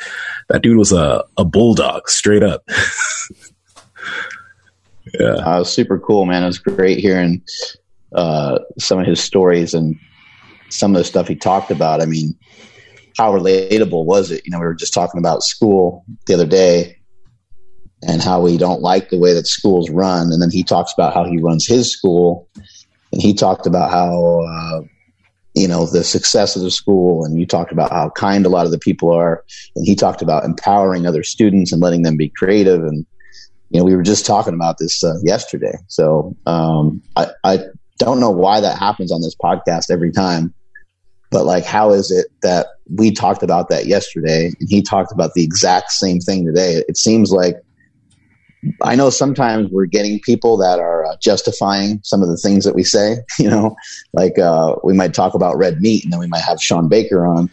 that 0.49 0.61
dude 0.61 0.77
was 0.77 0.91
a 0.91 1.23
a 1.37 1.45
bulldog, 1.45 2.09
straight 2.09 2.43
up. 2.43 2.63
yeah, 5.17 5.35
uh, 5.35 5.59
was 5.59 5.73
super 5.73 5.97
cool, 5.97 6.25
man. 6.25 6.43
It 6.43 6.47
was 6.47 6.59
great 6.59 6.99
hearing 6.99 7.41
uh, 8.11 8.59
some 8.77 8.99
of 8.99 9.07
his 9.07 9.21
stories 9.21 9.73
and 9.73 9.97
some 10.69 10.93
of 10.93 10.99
the 10.99 11.05
stuff 11.05 11.29
he 11.29 11.35
talked 11.35 11.71
about. 11.71 12.01
I 12.01 12.05
mean, 12.05 12.37
how 13.17 13.31
relatable 13.31 14.03
was 14.03 14.29
it? 14.29 14.45
You 14.45 14.51
know, 14.51 14.59
we 14.59 14.65
were 14.65 14.75
just 14.75 14.93
talking 14.93 15.19
about 15.19 15.41
school 15.41 16.03
the 16.25 16.33
other 16.33 16.45
day 16.45 16.98
and 18.07 18.21
how 18.21 18.41
we 18.41 18.57
don't 18.57 18.81
like 18.81 19.09
the 19.09 19.17
way 19.17 19.33
that 19.33 19.47
schools 19.47 19.89
run. 19.89 20.31
And 20.31 20.41
then 20.41 20.51
he 20.51 20.63
talks 20.63 20.93
about 20.93 21.13
how 21.13 21.25
he 21.25 21.37
runs 21.37 21.67
his 21.67 21.91
school, 21.91 22.47
and 23.11 23.21
he 23.21 23.33
talked 23.33 23.65
about 23.65 23.91
how 23.91 24.41
uh, 24.41 24.81
you 25.53 25.67
know 25.67 25.85
the 25.85 26.03
success 26.03 26.55
of 26.55 26.61
the 26.61 26.71
school, 26.71 27.25
and 27.25 27.39
you 27.39 27.45
talked 27.45 27.71
about 27.71 27.91
how 27.91 28.09
kind 28.11 28.45
a 28.45 28.49
lot 28.49 28.65
of 28.65 28.71
the 28.71 28.79
people 28.79 29.11
are, 29.11 29.43
and 29.75 29.85
he 29.85 29.95
talked 29.95 30.21
about 30.21 30.45
empowering 30.45 31.05
other 31.05 31.23
students 31.23 31.71
and 31.71 31.81
letting 31.81 32.03
them 32.03 32.17
be 32.17 32.29
creative. 32.29 32.83
And 32.83 33.05
you 33.69 33.79
know, 33.79 33.85
we 33.85 33.95
were 33.95 34.03
just 34.03 34.25
talking 34.25 34.53
about 34.53 34.77
this 34.79 35.03
uh, 35.03 35.15
yesterday. 35.23 35.77
So 35.87 36.35
um, 36.45 37.01
I, 37.15 37.27
I 37.43 37.59
don't 37.99 38.19
know 38.19 38.31
why 38.31 38.61
that 38.61 38.79
happens 38.79 39.11
on 39.11 39.21
this 39.21 39.35
podcast 39.35 39.91
every 39.91 40.11
time. 40.11 40.53
But 41.31 41.45
like, 41.45 41.65
how 41.65 41.91
is 41.91 42.09
it 42.09 42.27
that 42.41 42.67
we 42.89 43.11
talked 43.11 43.43
about 43.43 43.69
that 43.69 43.85
yesterday 43.85 44.45
and 44.45 44.55
he 44.67 44.81
talked 44.81 45.11
about 45.11 45.35
the 45.35 45.43
exact 45.43 45.91
same 45.91 46.19
thing 46.19 46.45
today? 46.45 46.83
It 46.87 46.97
seems 46.97 47.31
like 47.31 47.57
I 48.83 48.95
know 48.95 49.09
sometimes 49.09 49.69
we're 49.71 49.85
getting 49.85 50.19
people 50.19 50.57
that 50.57 50.79
are 50.79 51.05
uh, 51.05 51.15
justifying 51.21 52.01
some 52.03 52.21
of 52.21 52.27
the 52.27 52.37
things 52.37 52.65
that 52.65 52.75
we 52.75 52.83
say. 52.83 53.17
You 53.39 53.49
know, 53.49 53.75
like 54.13 54.37
uh, 54.37 54.75
we 54.83 54.93
might 54.93 55.13
talk 55.13 55.33
about 55.33 55.57
red 55.57 55.79
meat, 55.79 56.03
and 56.03 56.11
then 56.11 56.19
we 56.19 56.27
might 56.27 56.41
have 56.41 56.61
Sean 56.61 56.89
Baker 56.89 57.25
on. 57.25 57.49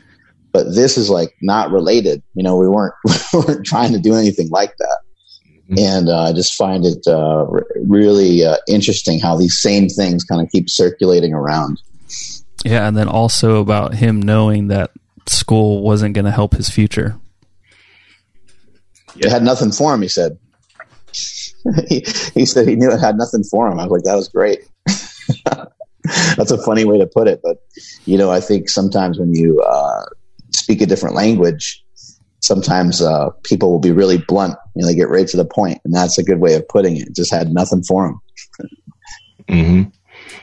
But 0.52 0.74
this 0.74 0.98
is 0.98 1.08
like 1.10 1.34
not 1.42 1.70
related. 1.70 2.22
You 2.34 2.42
know, 2.42 2.56
we 2.56 2.68
weren't 2.68 2.94
we 3.32 3.40
weren't 3.40 3.64
trying 3.64 3.92
to 3.92 4.00
do 4.00 4.14
anything 4.14 4.48
like 4.50 4.76
that. 4.78 4.98
Mm-hmm. 5.70 5.74
And 5.78 6.08
uh, 6.08 6.24
I 6.24 6.32
just 6.32 6.54
find 6.54 6.84
it 6.84 7.06
uh, 7.06 7.46
really 7.86 8.44
uh, 8.44 8.56
interesting 8.68 9.20
how 9.20 9.36
these 9.36 9.60
same 9.60 9.88
things 9.88 10.24
kind 10.24 10.40
of 10.40 10.50
keep 10.50 10.68
circulating 10.68 11.34
around. 11.34 11.80
Yeah, 12.64 12.88
and 12.88 12.96
then 12.96 13.08
also 13.08 13.60
about 13.60 13.94
him 13.94 14.20
knowing 14.20 14.68
that 14.68 14.90
school 15.28 15.82
wasn't 15.82 16.14
going 16.14 16.24
to 16.24 16.30
help 16.30 16.54
his 16.54 16.68
future. 16.68 17.16
It 19.16 19.30
had 19.30 19.42
nothing 19.42 19.72
for 19.72 19.94
him, 19.94 20.02
he 20.02 20.08
said. 20.08 20.38
He, 21.88 22.00
he 22.34 22.46
said 22.46 22.68
he 22.68 22.76
knew 22.76 22.90
it 22.90 22.98
had 22.98 23.16
nothing 23.16 23.44
for 23.44 23.70
him. 23.70 23.78
I 23.78 23.84
was 23.84 23.92
like, 23.92 24.04
that 24.04 24.16
was 24.16 24.28
great. 24.28 24.60
That's 26.36 26.52
a 26.52 26.62
funny 26.62 26.84
way 26.84 26.98
to 26.98 27.06
put 27.06 27.26
it, 27.26 27.40
but 27.42 27.58
you 28.04 28.16
know, 28.16 28.30
I 28.30 28.40
think 28.40 28.68
sometimes 28.68 29.18
when 29.18 29.34
you 29.34 29.60
uh, 29.60 30.04
speak 30.50 30.80
a 30.80 30.86
different 30.86 31.16
language, 31.16 31.82
sometimes 32.40 33.02
uh, 33.02 33.30
people 33.42 33.72
will 33.72 33.80
be 33.80 33.90
really 33.90 34.18
blunt. 34.18 34.56
You 34.76 34.82
know, 34.82 34.88
they 34.88 34.94
get 34.94 35.08
right 35.08 35.26
to 35.26 35.36
the 35.36 35.44
point, 35.44 35.80
and 35.84 35.92
that's 35.92 36.16
a 36.16 36.22
good 36.22 36.38
way 36.38 36.54
of 36.54 36.68
putting 36.68 36.96
it. 36.96 37.14
Just 37.14 37.32
had 37.32 37.52
nothing 37.52 37.82
for 37.82 38.06
them. 38.06 38.20
hmm 39.48 39.82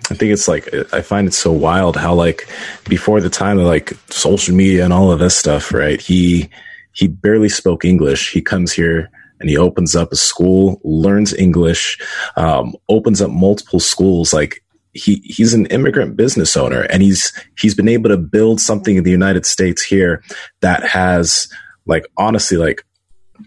I 0.09 0.15
think 0.15 0.33
it's 0.33 0.47
like 0.47 0.69
I 0.93 1.01
find 1.01 1.27
it 1.27 1.33
so 1.33 1.51
wild 1.51 1.95
how 1.95 2.13
like 2.13 2.47
before 2.89 3.21
the 3.21 3.29
time 3.29 3.57
of 3.57 3.65
like 3.65 3.93
social 4.09 4.53
media 4.53 4.83
and 4.83 4.93
all 4.93 5.11
of 5.11 5.19
this 5.19 5.37
stuff, 5.37 5.73
right? 5.73 5.99
He 5.99 6.49
he 6.93 7.07
barely 7.07 7.49
spoke 7.49 7.85
English. 7.85 8.31
He 8.31 8.41
comes 8.41 8.71
here 8.71 9.09
and 9.43 9.49
he 9.49 9.57
opens 9.57 9.93
up 9.93 10.13
a 10.13 10.15
school, 10.15 10.79
learns 10.85 11.33
English, 11.33 11.99
um, 12.37 12.73
opens 12.87 13.21
up 13.21 13.29
multiple 13.29 13.81
schools. 13.81 14.31
Like 14.31 14.63
he 14.93 15.15
he's 15.25 15.53
an 15.53 15.65
immigrant 15.65 16.15
business 16.15 16.55
owner, 16.55 16.83
and 16.83 17.03
he's 17.03 17.33
he's 17.59 17.75
been 17.75 17.89
able 17.89 18.09
to 18.09 18.15
build 18.15 18.61
something 18.61 18.95
in 18.95 19.03
the 19.03 19.11
United 19.11 19.45
States 19.45 19.83
here 19.83 20.23
that 20.61 20.87
has 20.87 21.49
like 21.85 22.05
honestly 22.15 22.57
like 22.57 22.85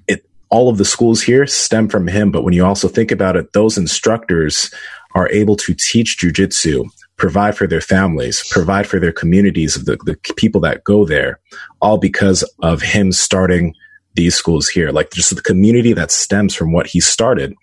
it. 0.07 0.23
All 0.49 0.69
of 0.69 0.79
the 0.79 0.85
schools 0.85 1.23
here 1.23 1.47
stem 1.47 1.89
from 1.89 2.07
him, 2.07 2.31
but 2.31 2.45
when 2.45 2.55
you 2.55 2.65
also 2.65 2.87
think 2.87 3.11
about 3.11 3.37
it, 3.37 3.53
those 3.53 3.77
instructors 3.77 4.73
are 5.15 5.29
able 5.31 5.57
to 5.57 5.75
teach 5.75 6.19
jujitsu, 6.19 6.85
provide 7.17 7.57
for 7.57 7.67
their 7.67 7.81
families, 7.81 8.47
provide 8.51 8.87
for 8.87 9.01
their 9.01 9.13
communities 9.13 9.75
of 9.77 9.87
the, 9.87 9.97
the 10.05 10.17
people 10.37 10.61
that 10.61 10.85
go 10.85 11.05
there, 11.05 11.41
all 11.81 11.99
because 11.99 12.45
of 12.63 12.81
him 12.81 13.11
starting 13.11 13.75
these 14.17 14.35
schools 14.35 14.69
here. 14.69 14.91
Like 14.91 15.13
just 15.13 15.35
the 15.35 15.43
community 15.43 15.93
that 15.93 16.11
stems 16.11 16.55
from 16.55 16.73
what 16.73 16.87
he 16.87 17.01
started. 17.01 17.55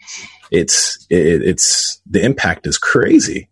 It's 0.52 1.06
it, 1.10 1.42
it's 1.42 2.00
the 2.10 2.24
impact 2.24 2.68
is 2.68 2.78
crazy. 2.78 3.50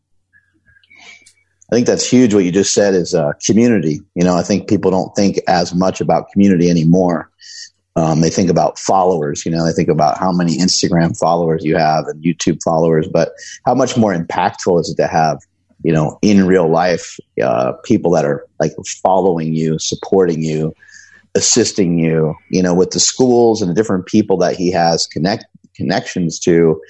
I 1.72 1.76
think 1.76 1.88
that's 1.88 2.08
huge. 2.08 2.34
What 2.34 2.44
you 2.44 2.52
just 2.52 2.74
said 2.74 2.94
is 2.94 3.16
uh, 3.16 3.32
community. 3.46 4.02
You 4.16 4.24
know, 4.24 4.36
I 4.36 4.44
think 4.44 4.68
people 4.68 4.92
don't 4.92 5.16
think 5.16 5.40
as 5.48 5.74
much 5.74 6.02
about 6.02 6.30
community 6.32 6.70
anymore. 6.70 7.30
Um, 7.96 8.22
they 8.22 8.30
think 8.30 8.50
about 8.50 8.80
followers, 8.80 9.46
you 9.46 9.52
know, 9.52 9.66
they 9.66 9.74
think 9.74 9.90
about 9.90 10.18
how 10.18 10.32
many 10.32 10.58
Instagram 10.58 11.18
followers 11.18 11.66
you 11.66 11.76
have 11.76 12.06
and 12.08 12.24
YouTube 12.24 12.60
followers, 12.64 13.08
but 13.12 13.34
how 13.66 13.76
much 13.76 13.98
more 13.98 14.16
impactful 14.16 14.80
is 14.80 14.90
it 14.90 14.96
to 14.96 15.08
have, 15.08 15.40
you 15.84 15.92
know, 15.92 16.18
in 16.22 16.48
real 16.48 16.70
life, 16.70 17.18
uh, 17.44 17.74
people 17.84 18.12
that 18.12 18.24
are 18.24 18.46
like 18.62 18.72
following 19.04 19.54
you, 19.54 19.78
supporting 19.78 20.42
you, 20.42 20.74
assisting 21.36 21.98
you, 21.98 22.36
you 22.50 22.62
know, 22.62 22.74
with 22.74 22.92
the 22.92 23.00
schools 23.00 23.62
and 23.62 23.72
the 23.72 23.76
different 23.76 24.06
people 24.06 24.38
that 24.38 24.56
he 24.56 24.72
has 24.72 25.08
connect 25.08 25.46
connections 25.76 26.40
to 26.40 26.82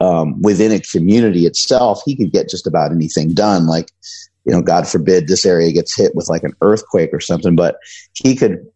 um, 0.00 0.40
within 0.42 0.72
a 0.72 0.80
community 0.80 1.46
itself. 1.46 2.02
He 2.04 2.16
could 2.16 2.32
get 2.32 2.48
just 2.48 2.66
about 2.66 2.92
anything 2.92 3.34
done. 3.34 3.66
Like, 3.66 3.90
you 4.44 4.52
know, 4.52 4.62
God 4.62 4.88
forbid 4.88 5.28
this 5.28 5.46
area 5.46 5.72
gets 5.72 5.96
hit 5.96 6.14
with 6.14 6.28
like 6.28 6.42
an 6.42 6.54
earthquake 6.60 7.10
or 7.12 7.20
something, 7.20 7.54
but 7.54 7.76
he 8.14 8.34
could 8.34 8.66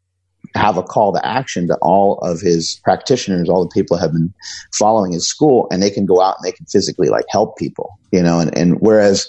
have 0.55 0.77
a 0.77 0.83
call 0.83 1.13
to 1.13 1.27
action 1.27 1.67
to 1.67 1.77
all 1.83 2.19
of 2.19 2.41
his 2.41 2.81
practitioners, 2.85 3.49
all 3.49 3.65
the 3.65 3.75
people 3.75 3.97
have 3.97 4.13
been 4.13 4.33
following 4.79 5.13
his 5.13 5.29
school, 5.29 5.67
and 5.71 5.83
they 5.83 5.91
can 5.91 6.07
go 6.07 6.21
out 6.21 6.37
and 6.39 6.47
they 6.47 6.53
can 6.53 6.67
physically 6.67 7.09
like 7.09 7.25
help 7.31 7.57
people, 7.59 7.99
you 8.13 8.23
know. 8.23 8.39
And, 8.39 8.57
and 8.57 8.81
whereas, 8.81 9.29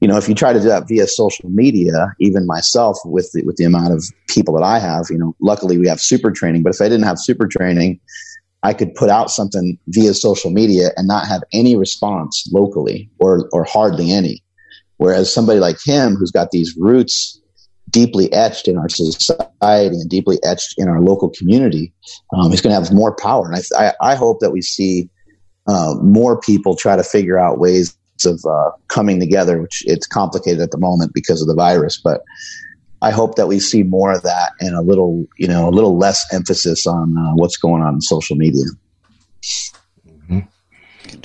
you 0.00 0.08
know, 0.08 0.16
if 0.16 0.28
you 0.28 0.34
try 0.34 0.52
to 0.52 0.60
do 0.60 0.68
that 0.68 0.88
via 0.88 1.06
social 1.06 1.48
media, 1.48 2.14
even 2.20 2.46
myself 2.46 2.98
with 3.04 3.30
the, 3.32 3.42
with 3.44 3.56
the 3.56 3.64
amount 3.64 3.92
of 3.92 4.04
people 4.28 4.54
that 4.54 4.62
I 4.62 4.78
have, 4.78 5.06
you 5.10 5.18
know, 5.18 5.34
luckily 5.40 5.78
we 5.78 5.88
have 5.88 6.00
super 6.00 6.30
training. 6.30 6.62
But 6.62 6.74
if 6.74 6.80
I 6.80 6.88
didn't 6.88 7.06
have 7.06 7.18
super 7.18 7.48
training, 7.48 8.00
I 8.62 8.74
could 8.74 8.94
put 8.94 9.10
out 9.10 9.30
something 9.30 9.78
via 9.88 10.12
social 10.12 10.50
media 10.50 10.88
and 10.96 11.06
not 11.06 11.26
have 11.26 11.42
any 11.52 11.76
response 11.76 12.48
locally 12.52 13.08
or 13.18 13.48
or 13.52 13.64
hardly 13.64 14.12
any. 14.12 14.42
Whereas 14.96 15.32
somebody 15.32 15.60
like 15.60 15.76
him, 15.84 16.16
who's 16.16 16.30
got 16.30 16.50
these 16.50 16.74
roots 16.76 17.40
deeply 17.90 18.32
etched 18.32 18.66
in 18.66 18.76
our 18.76 18.88
society 18.88 19.96
and 19.96 20.10
deeply 20.10 20.38
etched 20.42 20.74
in 20.78 20.88
our 20.88 21.00
local 21.00 21.30
community, 21.30 21.92
um, 22.34 22.52
is 22.52 22.60
going 22.60 22.74
to 22.74 22.82
have 22.82 22.92
more 22.92 23.14
power. 23.14 23.50
And 23.50 23.56
I, 23.56 23.88
I, 23.88 24.12
I 24.12 24.14
hope 24.14 24.40
that 24.40 24.50
we 24.50 24.62
see 24.62 25.08
uh, 25.68 25.94
more 26.02 26.40
people 26.40 26.74
try 26.76 26.96
to 26.96 27.04
figure 27.04 27.38
out 27.38 27.58
ways 27.58 27.96
of 28.24 28.44
uh, 28.48 28.70
coming 28.88 29.20
together, 29.20 29.60
which 29.60 29.82
it's 29.86 30.06
complicated 30.06 30.60
at 30.60 30.70
the 30.70 30.78
moment 30.78 31.12
because 31.12 31.42
of 31.42 31.48
the 31.48 31.54
virus. 31.54 32.00
But 32.02 32.22
I 33.02 33.10
hope 33.10 33.34
that 33.34 33.48
we 33.48 33.60
see 33.60 33.82
more 33.82 34.12
of 34.12 34.22
that 34.22 34.52
and 34.60 34.74
a 34.74 34.80
little, 34.80 35.26
you 35.36 35.48
know, 35.48 35.68
a 35.68 35.70
little 35.70 35.98
less 35.98 36.24
emphasis 36.32 36.86
on 36.86 37.18
uh, 37.18 37.34
what's 37.34 37.56
going 37.56 37.82
on 37.82 37.94
in 37.94 38.00
social 38.00 38.36
media. 38.36 38.64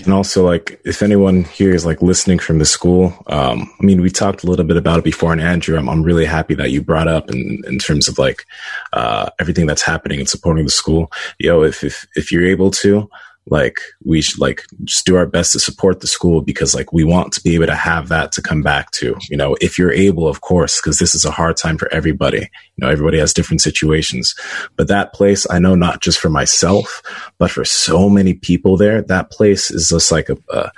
And 0.03 0.13
also, 0.13 0.45
like, 0.45 0.80
if 0.85 1.01
anyone 1.01 1.43
here 1.43 1.73
is 1.73 1.85
like 1.85 2.01
listening 2.01 2.39
from 2.39 2.59
the 2.59 2.65
school, 2.65 3.13
um, 3.27 3.72
I 3.80 3.85
mean, 3.85 4.01
we 4.01 4.09
talked 4.09 4.43
a 4.43 4.47
little 4.47 4.65
bit 4.65 4.77
about 4.77 4.99
it 4.99 5.03
before, 5.03 5.31
and 5.31 5.41
Andrew, 5.41 5.77
I'm, 5.77 5.89
I'm 5.89 6.03
really 6.03 6.26
happy 6.26 6.55
that 6.55 6.72
you 6.72 6.81
brought 6.81 7.07
up 7.07 7.30
in, 7.30 7.61
in 7.68 7.77
terms 7.77 8.07
of 8.07 8.18
like 8.18 8.45
uh, 8.93 9.30
everything 9.39 9.68
that's 9.68 9.81
happening 9.81 10.19
and 10.19 10.30
supporting 10.30 10.65
the 10.65 10.72
school. 10.72 11.11
Yo, 11.39 11.63
if 11.63 11.84
if 11.84 12.07
if 12.15 12.31
you're 12.31 12.45
able 12.45 12.72
to, 12.72 13.09
like 13.47 13.80
we 14.05 14.22
should 14.22 14.39
like 14.39 14.63
just 14.84 15.05
do 15.05 15.15
our 15.15 15.26
best 15.26 15.53
to 15.53 15.59
support 15.59 15.99
the 15.99 16.07
school 16.07 16.41
because 16.41 16.76
like 16.76 16.93
we 16.93 17.03
want 17.03 17.34
to 17.34 17.41
be 17.41 17.55
able 17.55 17.65
to 17.65 17.76
have 17.76 18.09
that 18.09 18.31
to 18.31 18.41
come 18.41 18.61
back 18.61 18.91
to 18.91 19.15
you 19.30 19.38
know 19.38 19.55
if 19.61 19.77
you're 19.77 19.91
able 19.91 20.27
of 20.27 20.41
course 20.41 20.80
because 20.80 20.99
this 20.99 21.15
is 21.15 21.26
a 21.26 21.31
hard 21.31 21.57
time 21.57 21.77
for 21.77 21.91
everybody. 21.91 22.39
You 22.39 22.85
know 22.85 22.89
everybody 22.89 23.19
has 23.19 23.34
different 23.34 23.61
situations. 23.61 24.35
But 24.76 24.88
that 24.88 25.13
place 25.13 25.45
i 25.49 25.59
know 25.59 25.76
not 25.76 26.01
just 26.01 26.19
for 26.19 26.30
myself 26.30 27.01
but 27.38 27.51
for 27.51 27.65
so 27.65 28.09
many 28.09 28.34
people 28.34 28.77
there 28.77 29.01
that 29.01 29.31
place 29.31 29.72
is 29.72 29.89
just 29.89 30.11
like 30.11 30.30
a, 30.30 30.38
a, 30.49 30.72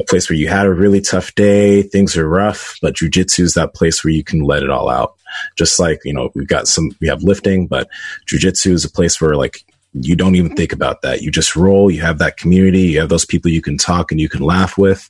a 0.00 0.04
place 0.04 0.28
where 0.28 0.36
you 0.36 0.48
had 0.48 0.66
a 0.66 0.72
really 0.72 1.00
tough 1.00 1.34
day 1.34 1.82
things 1.82 2.16
are 2.16 2.28
rough 2.28 2.76
but 2.82 2.94
jujitsu 2.94 3.40
is 3.40 3.54
that 3.54 3.74
place 3.74 4.04
where 4.04 4.12
you 4.12 4.24
can 4.24 4.40
let 4.40 4.62
it 4.62 4.70
all 4.70 4.88
out. 4.88 5.14
Just 5.56 5.80
like 5.80 6.00
you 6.04 6.12
know 6.12 6.30
we've 6.34 6.48
got 6.48 6.68
some 6.68 6.90
we 7.00 7.08
have 7.08 7.22
lifting 7.22 7.66
but 7.66 7.88
jujitsu 8.26 8.70
is 8.72 8.84
a 8.84 8.90
place 8.90 9.20
where 9.20 9.36
like 9.36 9.64
you 9.94 10.16
don't 10.16 10.34
even 10.34 10.54
think 10.56 10.72
about 10.72 11.02
that. 11.02 11.22
You 11.22 11.30
just 11.30 11.54
roll. 11.54 11.90
You 11.90 12.00
have 12.00 12.18
that 12.18 12.36
community. 12.36 12.82
You 12.82 13.00
have 13.00 13.08
those 13.08 13.24
people 13.24 13.50
you 13.50 13.62
can 13.62 13.78
talk 13.78 14.10
and 14.10 14.20
you 14.20 14.28
can 14.28 14.42
laugh 14.42 14.76
with. 14.76 15.08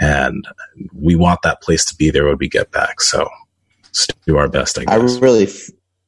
And 0.00 0.46
we 0.92 1.16
want 1.16 1.40
that 1.42 1.62
place 1.62 1.84
to 1.86 1.96
be 1.96 2.10
there 2.10 2.26
when 2.26 2.36
we 2.38 2.48
get 2.48 2.70
back. 2.70 3.00
So 3.00 3.28
let's 3.86 4.06
do 4.26 4.36
our 4.36 4.48
best, 4.48 4.78
I 4.78 4.84
guess. 4.84 5.16
I 5.16 5.20
really, 5.20 5.48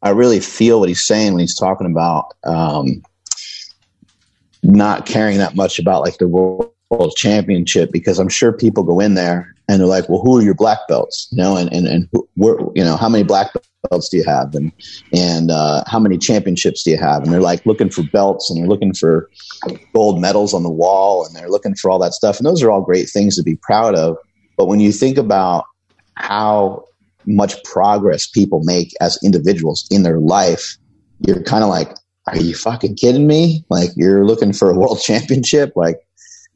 I 0.02 0.10
really 0.10 0.40
feel 0.40 0.80
what 0.80 0.90
he's 0.90 1.06
saying 1.06 1.32
when 1.32 1.40
he's 1.40 1.56
talking 1.56 1.90
about 1.90 2.34
um, 2.44 3.02
not 4.62 5.06
caring 5.06 5.38
that 5.38 5.56
much 5.56 5.78
about 5.78 6.02
like 6.02 6.18
the 6.18 6.28
world 6.28 6.72
championship 7.16 7.90
because 7.90 8.18
I'm 8.18 8.28
sure 8.28 8.52
people 8.52 8.82
go 8.82 9.00
in 9.00 9.14
there 9.14 9.54
and 9.68 9.80
they're 9.80 9.86
like, 9.86 10.08
well, 10.08 10.20
who 10.20 10.38
are 10.38 10.42
your 10.42 10.54
black 10.54 10.78
belts? 10.86 11.28
You 11.30 11.38
know, 11.38 11.56
and, 11.56 11.72
and, 11.72 11.86
and 11.86 12.08
who, 12.12 12.28
you 12.74 12.84
know, 12.84 12.96
how 12.96 13.08
many 13.08 13.24
black 13.24 13.52
belts 13.90 14.08
do 14.08 14.16
you 14.16 14.24
have? 14.24 14.54
And, 14.54 14.72
and, 15.12 15.50
uh, 15.50 15.84
how 15.86 15.98
many 15.98 16.18
championships 16.18 16.82
do 16.82 16.90
you 16.90 16.98
have? 16.98 17.22
And 17.22 17.32
they're 17.32 17.40
like 17.40 17.64
looking 17.66 17.90
for 17.90 18.02
belts 18.02 18.50
and 18.50 18.60
they're 18.60 18.68
looking 18.68 18.94
for 18.94 19.30
gold 19.92 20.20
medals 20.20 20.54
on 20.54 20.62
the 20.62 20.70
wall 20.70 21.24
and 21.24 21.34
they're 21.34 21.50
looking 21.50 21.74
for 21.74 21.90
all 21.90 21.98
that 22.00 22.14
stuff. 22.14 22.38
And 22.38 22.46
those 22.46 22.62
are 22.62 22.70
all 22.70 22.82
great 22.82 23.08
things 23.08 23.36
to 23.36 23.42
be 23.42 23.56
proud 23.56 23.94
of. 23.94 24.16
But 24.56 24.66
when 24.66 24.80
you 24.80 24.92
think 24.92 25.18
about 25.18 25.64
how 26.14 26.84
much 27.26 27.62
progress 27.64 28.26
people 28.26 28.62
make 28.64 28.92
as 29.00 29.18
individuals 29.22 29.86
in 29.90 30.02
their 30.02 30.18
life, 30.18 30.76
you're 31.26 31.42
kind 31.42 31.62
of 31.62 31.70
like, 31.70 31.96
are 32.26 32.36
you 32.36 32.54
fucking 32.54 32.96
kidding 32.96 33.26
me? 33.26 33.64
Like 33.70 33.90
you're 33.96 34.24
looking 34.24 34.52
for 34.52 34.70
a 34.70 34.74
world 34.74 35.00
championship? 35.04 35.72
Like 35.76 36.00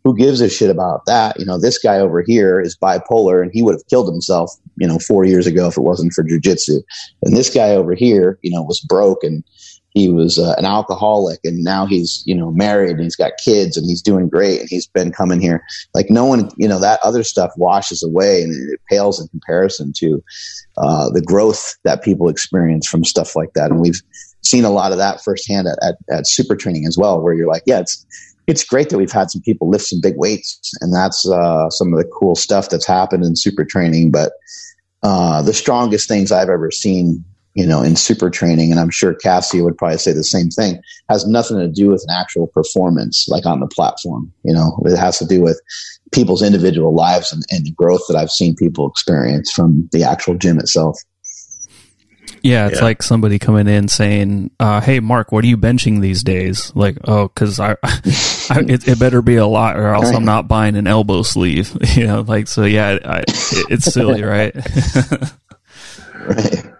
who 0.05 0.17
gives 0.17 0.41
a 0.41 0.49
shit 0.49 0.71
about 0.71 1.07
that? 1.07 1.39
You 1.39 1.47
know, 1.47 1.59
this 1.59 1.79
guy 1.79 1.99
over 1.99 2.23
here 2.23 2.61
is 2.61 2.77
bipolar 2.77 3.43
and 3.43 3.51
he 3.53 3.63
would 3.63 3.75
have 3.75 3.87
killed 3.89 4.09
himself, 4.09 4.53
you 4.77 4.87
know, 4.87 4.99
four 4.99 5.25
years 5.25 5.47
ago 5.47 5.69
if 5.69 5.77
it 5.77 5.83
wasn't 5.83 6.13
for 6.13 6.25
jujitsu. 6.25 6.83
And 7.23 7.37
this 7.37 7.53
guy 7.53 7.71
over 7.71 7.95
here, 7.95 8.39
you 8.43 8.51
know, 8.51 8.63
was 8.63 8.81
broke 8.81 9.23
and 9.23 9.45
he 9.95 10.09
was 10.09 10.39
uh, 10.39 10.55
an 10.57 10.65
alcoholic 10.65 11.39
and 11.45 11.63
now 11.63 11.87
he's, 11.87 12.23
you 12.27 12.35
know, 12.35 12.51
married 12.51 12.93
and 12.93 13.03
he's 13.03 13.17
got 13.17 13.33
kids 13.45 13.77
and 13.77 13.87
he's 13.87 14.03
doing 14.03 14.29
great 14.29 14.61
and 14.61 14.69
he's 14.69 14.87
been 14.87 15.13
coming 15.13 15.41
here. 15.41 15.63
Like 15.95 16.09
no 16.09 16.25
one, 16.25 16.51
you 16.57 16.67
know, 16.67 16.81
that 16.81 17.01
other 17.03 17.23
stuff 17.23 17.53
washes 17.57 18.03
away 18.03 18.43
and 18.43 18.73
it 18.73 18.81
pales 18.89 19.21
in 19.21 19.29
comparison 19.29 19.93
to 19.99 20.23
uh, 20.79 21.11
the 21.11 21.21
growth 21.21 21.77
that 21.85 22.03
people 22.03 22.29
experience 22.29 22.89
from 22.89 23.05
stuff 23.05 23.37
like 23.37 23.53
that. 23.55 23.71
And 23.71 23.81
we've 23.81 24.01
seen 24.43 24.65
a 24.65 24.71
lot 24.71 24.93
of 24.93 24.99
that 24.99 25.23
firsthand 25.23 25.69
at, 25.69 25.79
at, 25.87 25.97
at 26.11 26.27
super 26.27 26.57
training 26.57 26.87
as 26.87 26.97
well, 26.97 27.21
where 27.21 27.35
you're 27.35 27.47
like, 27.47 27.63
yeah, 27.67 27.81
it's, 27.81 28.07
it's 28.47 28.65
great 28.65 28.91
that 28.91 28.99
we've 28.99 29.13
had 29.13 29.31
some 29.31 29.43
people 29.43 29.69
lift 29.69 29.87
some 29.87 30.01
big 30.01 30.17
weights, 30.17 30.73
and 30.81 30.93
that's 30.93 31.29
uh, 31.29 31.71
some 31.71 31.93
of 31.93 31.99
the 31.99 32.09
cool 32.13 32.35
stuff 32.35 32.69
that's 32.69 32.87
happened 32.87 33.25
in 33.25 33.37
super 33.37 33.65
training. 33.65 34.11
But 34.11 34.33
uh, 35.03 35.43
the 35.43 35.55
strongest 35.55 36.09
things 36.09 36.33
I've 36.33 36.49
ever 36.49 36.71
seen, 36.71 37.25
you 37.55 37.67
know, 37.67 37.83
in 37.83 37.97
super 37.97 38.31
training, 38.31 38.71
and 38.71 38.81
I'm 38.81 38.91
sure 38.91 39.15
Cassio 39.15 39.65
would 39.65 39.77
probably 39.77 39.99
say 39.99 40.13
the 40.13 40.25
same 40.25 40.49
thing, 40.49 40.81
has 41.09 41.27
nothing 41.27 41.59
to 41.59 41.69
do 41.69 41.89
with 41.89 42.05
an 42.09 42.15
actual 42.15 42.47
performance 42.49 43.27
like 43.29 43.47
on 43.47 43.61
the 43.61 43.69
platform. 43.69 44.33
You 44.45 44.55
know, 44.55 44.81
it 44.85 44.97
has 44.97 45.19
to 45.19 45.27
do 45.27 45.41
with 45.41 45.61
people's 46.13 46.43
individual 46.43 46.95
lives 46.95 47.33
and, 47.33 47.43
and 47.51 47.65
the 47.65 47.73
growth 47.73 48.03
that 48.09 48.17
I've 48.17 48.31
seen 48.31 48.55
people 48.55 48.89
experience 48.89 49.51
from 49.51 49.89
the 49.93 50.05
actual 50.05 50.35
gym 50.35 50.59
itself. 50.59 50.99
Yeah, 52.43 52.69
it's 52.69 52.79
yeah. 52.79 52.85
like 52.85 53.03
somebody 53.03 53.39
coming 53.39 53.69
in 53.69 53.89
saying, 53.89 54.51
uh, 54.59 54.81
"Hey, 54.81 55.01
Mark, 55.01 55.33
what 55.33 55.45
are 55.45 55.47
you 55.47 55.57
benching 55.57 56.01
these 56.01 56.23
days?" 56.23 56.73
Like, 56.75 56.99
oh, 57.05 57.29
because 57.29 57.61
I, 57.61 57.73
I 57.83 58.65
it, 58.69 58.89
it, 58.89 58.99
better 58.99 59.23
be 59.23 59.37
a 59.37 59.47
lot, 59.47 59.77
or 59.77 59.89
else. 59.89 60.11
I'm 60.11 60.25
not 60.25 60.49
buying 60.49 60.77
an 60.77 60.87
elbow 60.87 61.23
sleeve. 61.23 61.77
You 61.93 62.07
know, 62.07 62.21
like 62.23 62.49
so. 62.49 62.65
Yeah, 62.65 62.99
I, 63.05 63.19
it, 63.19 63.67
it's 63.71 63.93
silly, 63.93 64.23
right? 64.23 64.55
right. 66.27 66.72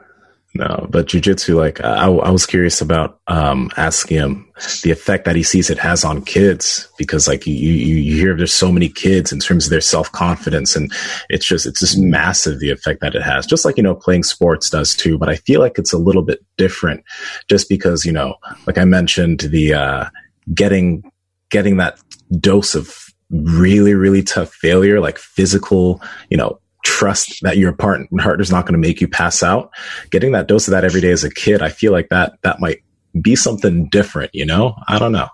No, 0.55 0.87
but 0.91 1.07
jujitsu, 1.07 1.57
like 1.57 1.83
I, 1.83 2.09
I 2.09 2.29
was 2.31 2.45
curious 2.45 2.83
about 2.83 3.19
um, 3.27 3.71
asking 3.79 4.19
him 4.19 4.53
the 4.83 4.91
effect 4.91 5.25
that 5.25 5.35
he 5.35 5.43
sees 5.43 5.71
it 5.71 5.79
has 5.79 6.05
on 6.05 6.23
kids 6.23 6.89
because, 6.99 7.27
like 7.27 7.47
you, 7.47 7.55
you, 7.55 7.97
you 7.97 8.17
hear 8.17 8.37
there's 8.37 8.53
so 8.53 8.71
many 8.71 8.91
kids 8.91 9.33
in 9.33 9.39
terms 9.39 9.65
of 9.65 9.71
their 9.71 9.81
self 9.81 10.13
confidence, 10.13 10.77
and 10.77 10.93
it's 11.31 11.47
just 11.47 11.65
it's 11.65 11.81
just 11.81 11.99
massive 11.99 12.61
the 12.61 12.71
effect 12.71 13.01
that 13.01 13.15
it 13.15 13.23
has. 13.23 13.47
Just 13.47 13.65
like 13.65 13.79
you 13.79 13.83
know 13.83 13.95
playing 13.95 14.25
sports 14.25 14.69
does 14.69 14.95
too, 14.95 15.17
but 15.17 15.31
I 15.31 15.37
feel 15.37 15.59
like 15.59 15.79
it's 15.79 15.95
a 15.95 15.99
little 15.99 16.23
bit 16.23 16.45
different, 16.59 17.03
just 17.49 17.71
because 17.71 18.05
you 18.05 18.13
know, 18.13 18.35
like 18.67 18.77
I 18.77 18.85
mentioned, 18.85 19.41
the 19.41 19.73
uh, 19.73 20.05
getting 20.53 21.11
getting 21.49 21.79
that 21.79 21.99
dose 22.39 22.75
of 22.75 22.95
really 23.31 23.95
really 23.95 24.23
tough 24.23 24.53
failure, 24.53 25.01
like 25.01 25.17
physical, 25.17 26.03
you 26.29 26.37
know, 26.37 26.61
trust 26.83 27.41
that 27.43 27.57
your 27.57 27.73
partner's 27.73 28.51
not 28.51 28.67
going 28.67 28.75
to 28.75 28.79
make 28.79 29.01
you 29.01 29.09
pass 29.09 29.43
out. 29.43 29.71
Getting 30.11 30.33
that 30.33 30.49
dose 30.49 30.69
of 30.69 30.73
that 30.73 30.85
every 30.85 31.01
day 31.01 31.11
as 31.11 31.25
a 31.25 31.33
kid, 31.33 31.63
I 31.63 31.69
feel 31.69 31.93
like 31.93 32.09
that 32.11 32.35
that 32.43 32.61
might 32.61 32.83
be 33.21 33.37
something 33.37 33.89
different. 33.89 34.35
You 34.35 34.47
know, 34.47 34.75
I 34.89 34.99
don't 34.99 35.13
know. 35.13 35.29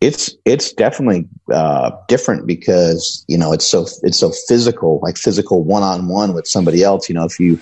It's 0.00 0.36
it's 0.44 0.72
definitely 0.72 1.26
uh, 1.50 1.92
different 2.08 2.46
because 2.46 3.24
you 3.26 3.38
know 3.38 3.52
it's 3.52 3.64
so 3.64 3.86
it's 4.02 4.18
so 4.18 4.32
physical, 4.48 5.00
like 5.02 5.16
physical 5.16 5.62
one 5.62 5.82
on 5.82 6.08
one 6.08 6.34
with 6.34 6.46
somebody 6.46 6.82
else. 6.82 7.08
You 7.08 7.14
know, 7.14 7.24
if 7.24 7.40
you 7.40 7.54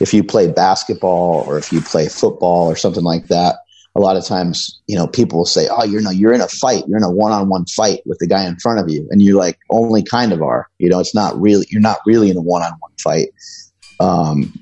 if 0.00 0.14
you 0.14 0.24
play 0.24 0.50
basketball 0.50 1.44
or 1.46 1.58
if 1.58 1.72
you 1.72 1.82
play 1.82 2.08
football 2.08 2.68
or 2.68 2.76
something 2.76 3.04
like 3.04 3.26
that, 3.26 3.56
a 3.96 4.00
lot 4.00 4.16
of 4.16 4.24
times, 4.24 4.80
you 4.86 4.96
know, 4.96 5.06
people 5.06 5.38
will 5.38 5.46
say, 5.46 5.68
"Oh, 5.68 5.84
you're 5.84 6.00
no, 6.00 6.10
you're 6.10 6.32
in 6.32 6.40
a 6.40 6.48
fight. 6.48 6.84
You're 6.86 6.98
in 6.98 7.04
a 7.04 7.10
one-on-one 7.10 7.66
fight 7.66 8.00
with 8.06 8.18
the 8.18 8.26
guy 8.26 8.46
in 8.46 8.56
front 8.56 8.78
of 8.78 8.88
you," 8.88 9.06
and 9.10 9.20
you're 9.20 9.38
like 9.38 9.58
only 9.70 10.02
kind 10.02 10.32
of 10.32 10.42
are. 10.42 10.68
You 10.78 10.88
know, 10.88 11.00
it's 11.00 11.14
not 11.14 11.40
really 11.40 11.66
you're 11.70 11.80
not 11.80 11.98
really 12.06 12.30
in 12.30 12.36
a 12.36 12.42
one-on-one 12.42 12.92
fight. 13.02 13.30
Um, 13.98 14.52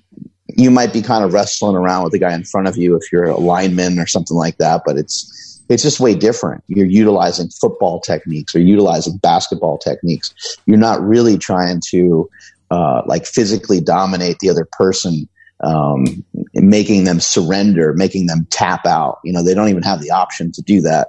you 0.57 0.71
might 0.71 0.93
be 0.93 1.03
kind 1.03 1.25
of 1.25 1.33
wrestling 1.33 1.77
around 1.77 2.05
with 2.05 2.13
the 2.13 2.19
guy 2.19 2.35
in 2.35 2.45
front 2.45 2.69
of 2.69 2.77
you 2.77 2.97
if 2.97 3.13
you're 3.13 3.25
a 3.25 3.37
lineman 3.37 3.99
or 3.99 4.07
something 4.07 4.37
like 4.37 4.57
that, 4.59 4.83
but 4.87 4.97
it's 4.97 5.63
it's 5.69 5.83
just 5.83 6.01
way 6.01 6.15
different. 6.15 6.65
You're 6.69 6.87
utilizing 6.87 7.51
football 7.51 8.01
techniques 8.01 8.55
or 8.55 8.61
utilizing 8.61 9.19
basketball 9.19 9.77
techniques. 9.77 10.35
You're 10.67 10.79
not 10.79 11.03
really 11.03 11.37
trying 11.37 11.83
to 11.91 12.31
uh, 12.71 13.03
like 13.07 13.27
physically 13.27 13.81
dominate 13.81 14.39
the 14.41 14.49
other 14.49 14.67
person 14.73 15.29
um, 15.61 16.25
making 16.55 17.05
them 17.05 17.21
surrender, 17.21 17.93
making 17.95 18.27
them 18.27 18.47
tap 18.51 18.87
out. 18.87 19.19
You 19.25 19.33
know, 19.33 19.43
they 19.43 19.55
don't 19.55 19.69
even 19.69 19.83
have 19.83 20.01
the 20.01 20.11
option 20.11 20.53
to 20.53 20.63
do 20.63 20.81
that. 20.83 21.09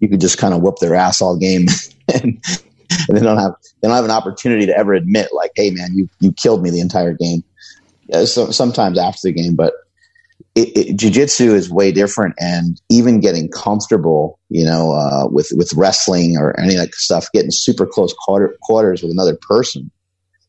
You 0.00 0.08
could 0.08 0.20
just 0.20 0.38
kind 0.38 0.54
of 0.54 0.60
whoop 0.60 0.76
their 0.80 0.94
ass 0.94 1.22
all 1.22 1.36
game, 1.36 1.66
and, 2.12 2.38
and, 3.08 3.16
they 3.16 3.20
don't 3.20 3.38
have 3.38 3.54
they 3.80 3.88
don't 3.88 3.96
have 3.96 4.04
an 4.04 4.10
opportunity 4.10 4.66
to 4.66 4.76
ever 4.76 4.92
admit 4.92 5.28
like, 5.32 5.52
"Hey, 5.56 5.70
man, 5.70 5.90
you 5.94 6.08
you 6.20 6.32
killed 6.32 6.62
me 6.62 6.70
the 6.70 6.80
entire 6.80 7.14
game." 7.14 7.42
so, 8.24 8.50
sometimes 8.50 8.98
after 8.98 9.20
the 9.24 9.32
game, 9.32 9.56
but 9.56 9.74
it, 10.56 10.76
it, 10.76 10.96
jiu-jitsu 10.96 11.54
is 11.54 11.70
way 11.70 11.92
different 11.92 12.34
and 12.38 12.80
even 12.88 13.20
getting 13.20 13.48
comfortable 13.48 14.38
you 14.48 14.64
know 14.64 14.92
uh, 14.92 15.26
with 15.28 15.52
with 15.54 15.72
wrestling 15.74 16.36
or 16.38 16.58
any 16.58 16.74
of 16.74 16.80
that 16.80 16.94
stuff 16.94 17.28
getting 17.32 17.50
super 17.50 17.86
close 17.86 18.14
quarter, 18.14 18.56
quarters 18.62 19.02
with 19.02 19.12
another 19.12 19.36
person 19.48 19.90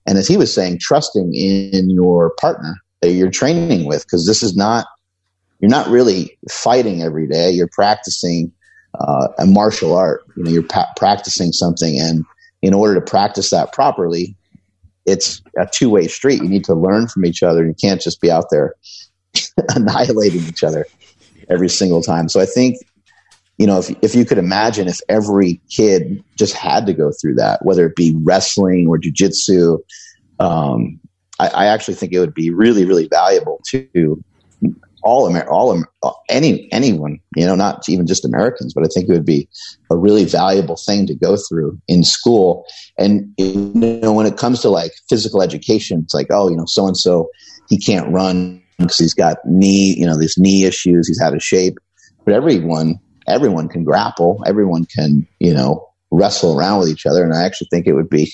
and 0.07 0.17
as 0.17 0.27
he 0.27 0.37
was 0.37 0.53
saying 0.53 0.79
trusting 0.79 1.33
in 1.33 1.89
your 1.89 2.31
partner 2.39 2.81
that 3.01 3.11
you're 3.11 3.31
training 3.31 3.85
with 3.85 4.03
because 4.05 4.25
this 4.25 4.43
is 4.43 4.55
not 4.55 4.87
you're 5.59 5.71
not 5.71 5.87
really 5.87 6.37
fighting 6.51 7.01
every 7.01 7.27
day. 7.27 7.49
You're 7.49 7.69
practicing 7.71 8.51
uh, 8.99 9.29
a 9.39 9.45
martial 9.45 9.95
art. 9.95 10.23
You 10.35 10.43
know 10.43 10.51
you're 10.51 10.63
pa- 10.63 10.91
practicing 10.95 11.51
something 11.51 11.99
and 11.99 12.25
in 12.61 12.73
order 12.73 12.95
to 12.95 13.01
practice 13.01 13.51
that 13.51 13.73
properly 13.73 14.35
it's 15.05 15.41
a 15.57 15.65
two-way 15.65 16.07
street. 16.07 16.41
You 16.41 16.49
need 16.49 16.65
to 16.65 16.73
learn 16.73 17.07
from 17.07 17.23
each 17.23 17.41
other. 17.41 17.65
You 17.65 17.73
can't 17.73 18.01
just 18.01 18.19
be 18.19 18.29
out 18.29 18.49
there 18.51 18.73
annihilating 19.69 20.41
each 20.41 20.63
other 20.63 20.85
every 21.49 21.69
single 21.69 22.01
time. 22.01 22.29
So 22.29 22.39
i 22.39 22.45
think 22.45 22.77
you 23.57 23.65
know 23.65 23.79
if, 23.79 23.89
if 24.01 24.15
you 24.15 24.25
could 24.25 24.37
imagine 24.37 24.87
if 24.87 24.99
every 25.09 25.61
kid 25.69 26.23
just 26.37 26.53
had 26.53 26.85
to 26.85 26.93
go 26.93 27.11
through 27.11 27.35
that 27.35 27.65
whether 27.65 27.87
it 27.87 27.95
be 27.95 28.15
wrestling 28.23 28.87
or 28.87 28.97
jiu-jitsu 28.97 29.79
um, 30.39 30.99
I, 31.39 31.47
I, 31.47 31.65
actually 31.67 31.95
think 31.95 32.13
it 32.13 32.19
would 32.19 32.33
be 32.33 32.49
really, 32.49 32.85
really 32.85 33.07
valuable 33.07 33.61
to 33.67 34.23
all 35.03 35.29
Amer- 35.29 35.47
all 35.49 35.85
any 36.29 36.71
anyone, 36.71 37.19
you 37.35 37.45
know, 37.45 37.55
not 37.55 37.87
even 37.87 38.07
just 38.07 38.25
Americans, 38.25 38.73
but 38.73 38.83
I 38.83 38.87
think 38.87 39.07
it 39.07 39.13
would 39.13 39.25
be 39.25 39.47
a 39.89 39.95
really 39.95 40.25
valuable 40.25 40.75
thing 40.75 41.05
to 41.07 41.15
go 41.15 41.37
through 41.37 41.79
in 41.87 42.03
school. 42.03 42.65
And 42.97 43.33
you 43.37 43.71
know, 43.73 44.11
when 44.11 44.25
it 44.25 44.37
comes 44.37 44.61
to 44.61 44.69
like 44.69 44.91
physical 45.09 45.41
education, 45.41 46.01
it's 46.03 46.13
like, 46.13 46.27
oh, 46.29 46.49
you 46.49 46.57
know, 46.57 46.65
so 46.65 46.87
and 46.87 46.97
so 46.97 47.29
he 47.69 47.77
can't 47.77 48.11
run 48.11 48.61
because 48.77 48.97
he's 48.97 49.13
got 49.13 49.37
knee, 49.45 49.95
you 49.97 50.05
know, 50.05 50.17
these 50.17 50.37
knee 50.37 50.65
issues, 50.65 51.07
he's 51.07 51.21
out 51.21 51.33
of 51.33 51.41
shape. 51.41 51.77
But 52.25 52.33
everyone, 52.33 52.99
everyone 53.27 53.69
can 53.69 53.83
grapple, 53.83 54.43
everyone 54.45 54.85
can, 54.85 55.25
you 55.39 55.53
know, 55.53 55.87
wrestle 56.11 56.57
around 56.57 56.79
with 56.79 56.89
each 56.89 57.05
other. 57.05 57.23
And 57.23 57.33
I 57.33 57.45
actually 57.45 57.67
think 57.71 57.87
it 57.87 57.93
would 57.93 58.09
be 58.09 58.31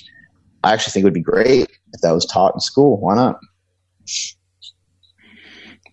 I 0.64 0.74
actually 0.74 0.92
think 0.92 1.04
it 1.04 1.08
would 1.08 1.14
be 1.14 1.22
great 1.22 1.70
if 1.94 2.02
that 2.02 2.12
was 2.12 2.26
taught 2.26 2.56
in 2.56 2.60
school. 2.60 3.00
Why 3.00 3.16
not? 3.16 3.40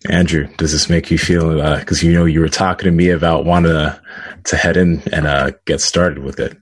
Andrew, 0.09 0.49
does 0.57 0.73
this 0.73 0.89
make 0.89 1.11
you 1.11 1.19
feel? 1.19 1.57
Because 1.79 2.03
uh, 2.03 2.07
you 2.07 2.13
know 2.13 2.25
you 2.25 2.41
were 2.41 2.49
talking 2.49 2.87
to 2.87 2.91
me 2.91 3.11
about 3.11 3.45
wanting 3.45 3.73
to 3.73 4.01
to 4.45 4.57
head 4.57 4.77
in 4.77 5.03
and 5.13 5.27
uh, 5.27 5.53
get 5.67 5.81
started 5.81 6.21
with 6.21 6.41
it. 6.41 6.57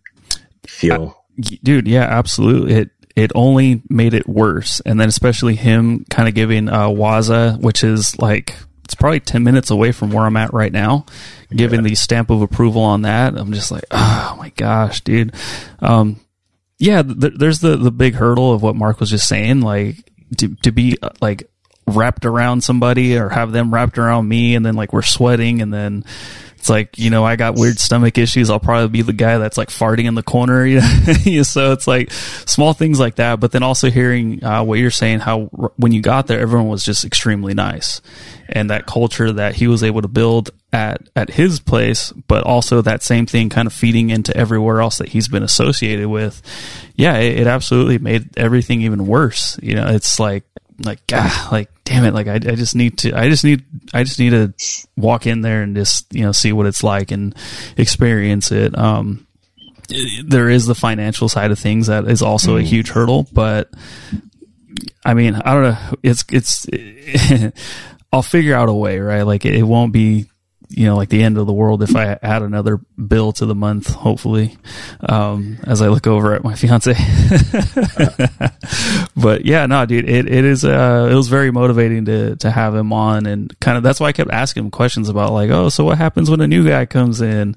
Feel, 0.67 1.17
uh, 1.41 1.57
dude? 1.63 1.87
Yeah, 1.87 2.03
absolutely. 2.03 2.75
It 2.75 2.91
it 3.15 3.33
only 3.35 3.83
made 3.89 4.15
it 4.15 4.29
worse, 4.29 4.81
and 4.81 5.01
then 5.01 5.09
especially 5.09 5.55
him 5.55 6.05
kind 6.11 6.29
of 6.29 6.35
giving 6.35 6.69
uh, 6.69 6.89
Waza, 6.89 7.61
which 7.61 7.85
is 7.85 8.19
like 8.19 8.57
it's 8.85 8.95
probably 8.95 9.21
10 9.21 9.45
minutes 9.45 9.71
away 9.71 9.93
from 9.93 10.13
where 10.13 10.25
I'm 10.25 10.37
at 10.39 10.55
right 10.55 10.73
now, 10.73 11.05
giving 11.51 11.81
yeah. 11.81 11.91
the 11.91 11.95
stamp 11.95 12.31
of 12.31 12.41
approval 12.41 12.83
on 12.83 13.03
that. 13.03 13.37
I'm 13.37 13.53
just 13.53 13.71
like, 13.71 13.85
oh 13.91 14.35
my 14.39 14.49
gosh, 14.57 15.03
dude. 15.03 15.35
Um, 15.81 16.19
yeah, 16.79 17.03
th- 17.03 17.35
there's 17.37 17.61
the 17.61 17.77
the 17.77 17.91
big 17.91 18.15
hurdle 18.15 18.53
of 18.53 18.63
what 18.63 18.77
Mark 18.77 19.01
was 19.01 19.11
just 19.11 19.29
saying, 19.29 19.61
like 19.61 19.97
to 20.39 20.55
to 20.63 20.71
be 20.71 20.97
uh, 21.03 21.11
like 21.21 21.51
wrapped 21.87 22.25
around 22.25 22.63
somebody 22.63 23.17
or 23.19 23.29
have 23.29 23.53
them 23.53 23.73
wrapped 23.73 23.99
around 23.99 24.29
me, 24.29 24.55
and 24.55 24.65
then 24.65 24.75
like 24.75 24.93
we're 24.93 25.03
sweating, 25.03 25.61
and 25.61 25.73
then 25.73 26.05
it's 26.59 26.69
like 26.69 26.99
you 26.99 27.11
know 27.11 27.25
I 27.25 27.37
got 27.37 27.55
weird 27.55 27.79
stomach 27.79 28.19
issues. 28.19 28.51
I'll 28.51 28.59
probably 28.59 28.89
be 28.89 29.03
the 29.03 29.13
guy 29.13 29.39
that's 29.39 29.57
like 29.57 29.69
farting 29.69 30.07
in 30.07 30.15
the 30.15 30.23
corner. 30.23 30.67
You 30.69 30.81
know? 30.81 31.43
so 31.43 31.73
it's 31.73 31.87
like 31.87 32.11
small 32.11 32.73
things 32.73 32.99
like 32.99 33.17
that. 33.17 33.41
But 33.41 33.53
then 33.53 33.63
also 33.63 33.91
hearing 33.91 34.43
uh, 34.45 34.65
what 34.65 34.79
you're 34.79 34.91
saying, 34.91 35.21
how 35.21 35.45
when 35.77 35.93
you 35.93 36.03
got 36.03 36.27
there, 36.27 36.41
everyone 36.41 36.69
was 36.69 36.85
just 36.85 37.05
extremely 37.05 37.55
nice, 37.55 38.01
and 38.49 38.71
that 38.71 38.87
culture 38.87 39.33
that 39.33 39.55
he 39.55 39.69
was 39.69 39.83
able 39.83 40.03
to 40.03 40.09
build 40.09 40.51
at 40.73 41.09
at 41.17 41.31
his 41.31 41.61
place, 41.61 42.13
but 42.27 42.45
also 42.45 42.83
that 42.83 43.03
same 43.03 43.27
thing 43.27 43.49
kind 43.49 43.67
of 43.67 43.73
feeding 43.73 44.11
into 44.11 44.37
everywhere 44.37 44.81
else 44.81 44.99
that 44.99 45.09
he's 45.09 45.29
been 45.29 45.43
associated 45.43 46.09
with. 46.09 46.43
Yeah, 46.97 47.17
it, 47.19 47.41
it 47.41 47.47
absolutely 47.47 47.99
made 47.99 48.37
everything 48.37 48.83
even 48.83 49.07
worse. 49.07 49.59
You 49.63 49.77
know, 49.77 49.87
it's 49.87 50.19
like 50.19 50.45
like 50.85 51.07
God, 51.07 51.53
like 51.53 51.71
damn 51.85 52.05
it, 52.05 52.15
like 52.15 52.29
I, 52.29 52.35
I 52.35 52.55
just 52.55 52.75
need 52.75 52.99
to, 52.99 53.13
I 53.13 53.29
just 53.29 53.45
need, 53.45 53.65
I 53.93 54.05
just 54.05 54.19
need 54.19 54.31
to 54.31 54.53
walk 54.97 55.27
in 55.27 55.41
there 55.41 55.63
and 55.63 55.75
just 55.75 56.13
you 56.15 56.23
know 56.23 56.33
see 56.33 56.53
what 56.53 56.67
it's 56.67 56.83
like 56.83 57.11
and 57.11 57.35
experience 57.77 58.53
it. 58.53 58.77
Um, 58.77 59.27
there 60.25 60.49
is 60.49 60.67
the 60.67 60.75
financial 60.75 61.29
side 61.29 61.51
of 61.51 61.59
things 61.59 61.87
that 61.87 62.07
is 62.09 62.23
also 62.23 62.57
mm. 62.57 62.61
a 62.61 62.63
huge 62.63 62.91
hurdle, 62.91 63.27
but 63.33 63.71
I 65.05 65.15
mean, 65.15 65.35
I 65.35 65.55
don't 65.55 65.63
know. 65.63 65.97
It's 66.03 66.25
it's. 66.31 66.67
I'll 68.13 68.23
figure 68.23 68.55
out 68.55 68.71
a 68.71 68.73
way, 68.73 69.01
right? 69.01 69.23
Like 69.23 69.45
it, 69.45 69.55
it 69.55 69.65
won't 69.65 69.93
be 69.93 70.27
you 70.69 70.85
know, 70.85 70.97
like 70.97 71.09
the 71.09 71.23
end 71.23 71.39
of 71.39 71.47
the 71.47 71.53
world 71.53 71.83
if 71.83 71.97
I 71.97 72.19
add 72.23 72.43
another 72.43 72.77
bill 72.77 73.33
to 73.33 73.47
the 73.47 73.55
month, 73.55 73.93
hopefully, 73.93 74.59
um, 75.01 75.59
as 75.65 75.81
I 75.81 75.89
look 75.89 76.07
over 76.07 76.35
at 76.35 76.45
my 76.45 76.55
fiance. 76.55 76.93
but 79.17 79.47
yeah, 79.47 79.65
no, 79.67 79.87
dude, 79.87 80.09
it, 80.09 80.29
it 80.29 80.45
is, 80.45 80.65
uh, 80.65 81.09
it 81.11 81.15
was 81.15 81.29
very 81.29 81.51
motivating 81.51 82.05
to, 82.05 82.37
to 82.37 82.51
have 82.51 82.75
him 82.75 82.93
on 82.93 83.27
and 83.27 83.59
kind 83.61 83.79
of, 83.79 83.83
that's 83.83 83.99
why 83.99 84.09
I 84.09 84.13
kept 84.13 84.31
asking 84.31 84.65
him 84.65 84.71
questions 84.71 85.09
about 85.09 85.33
like, 85.33 85.51
oh, 85.51 85.71
so 85.71 85.85
what 85.85 85.99
happens 85.99 86.31
when 86.31 86.43
a 86.43 86.49
new 86.49 86.69
guy 86.69 86.85
comes 86.85 87.23
in, 87.23 87.57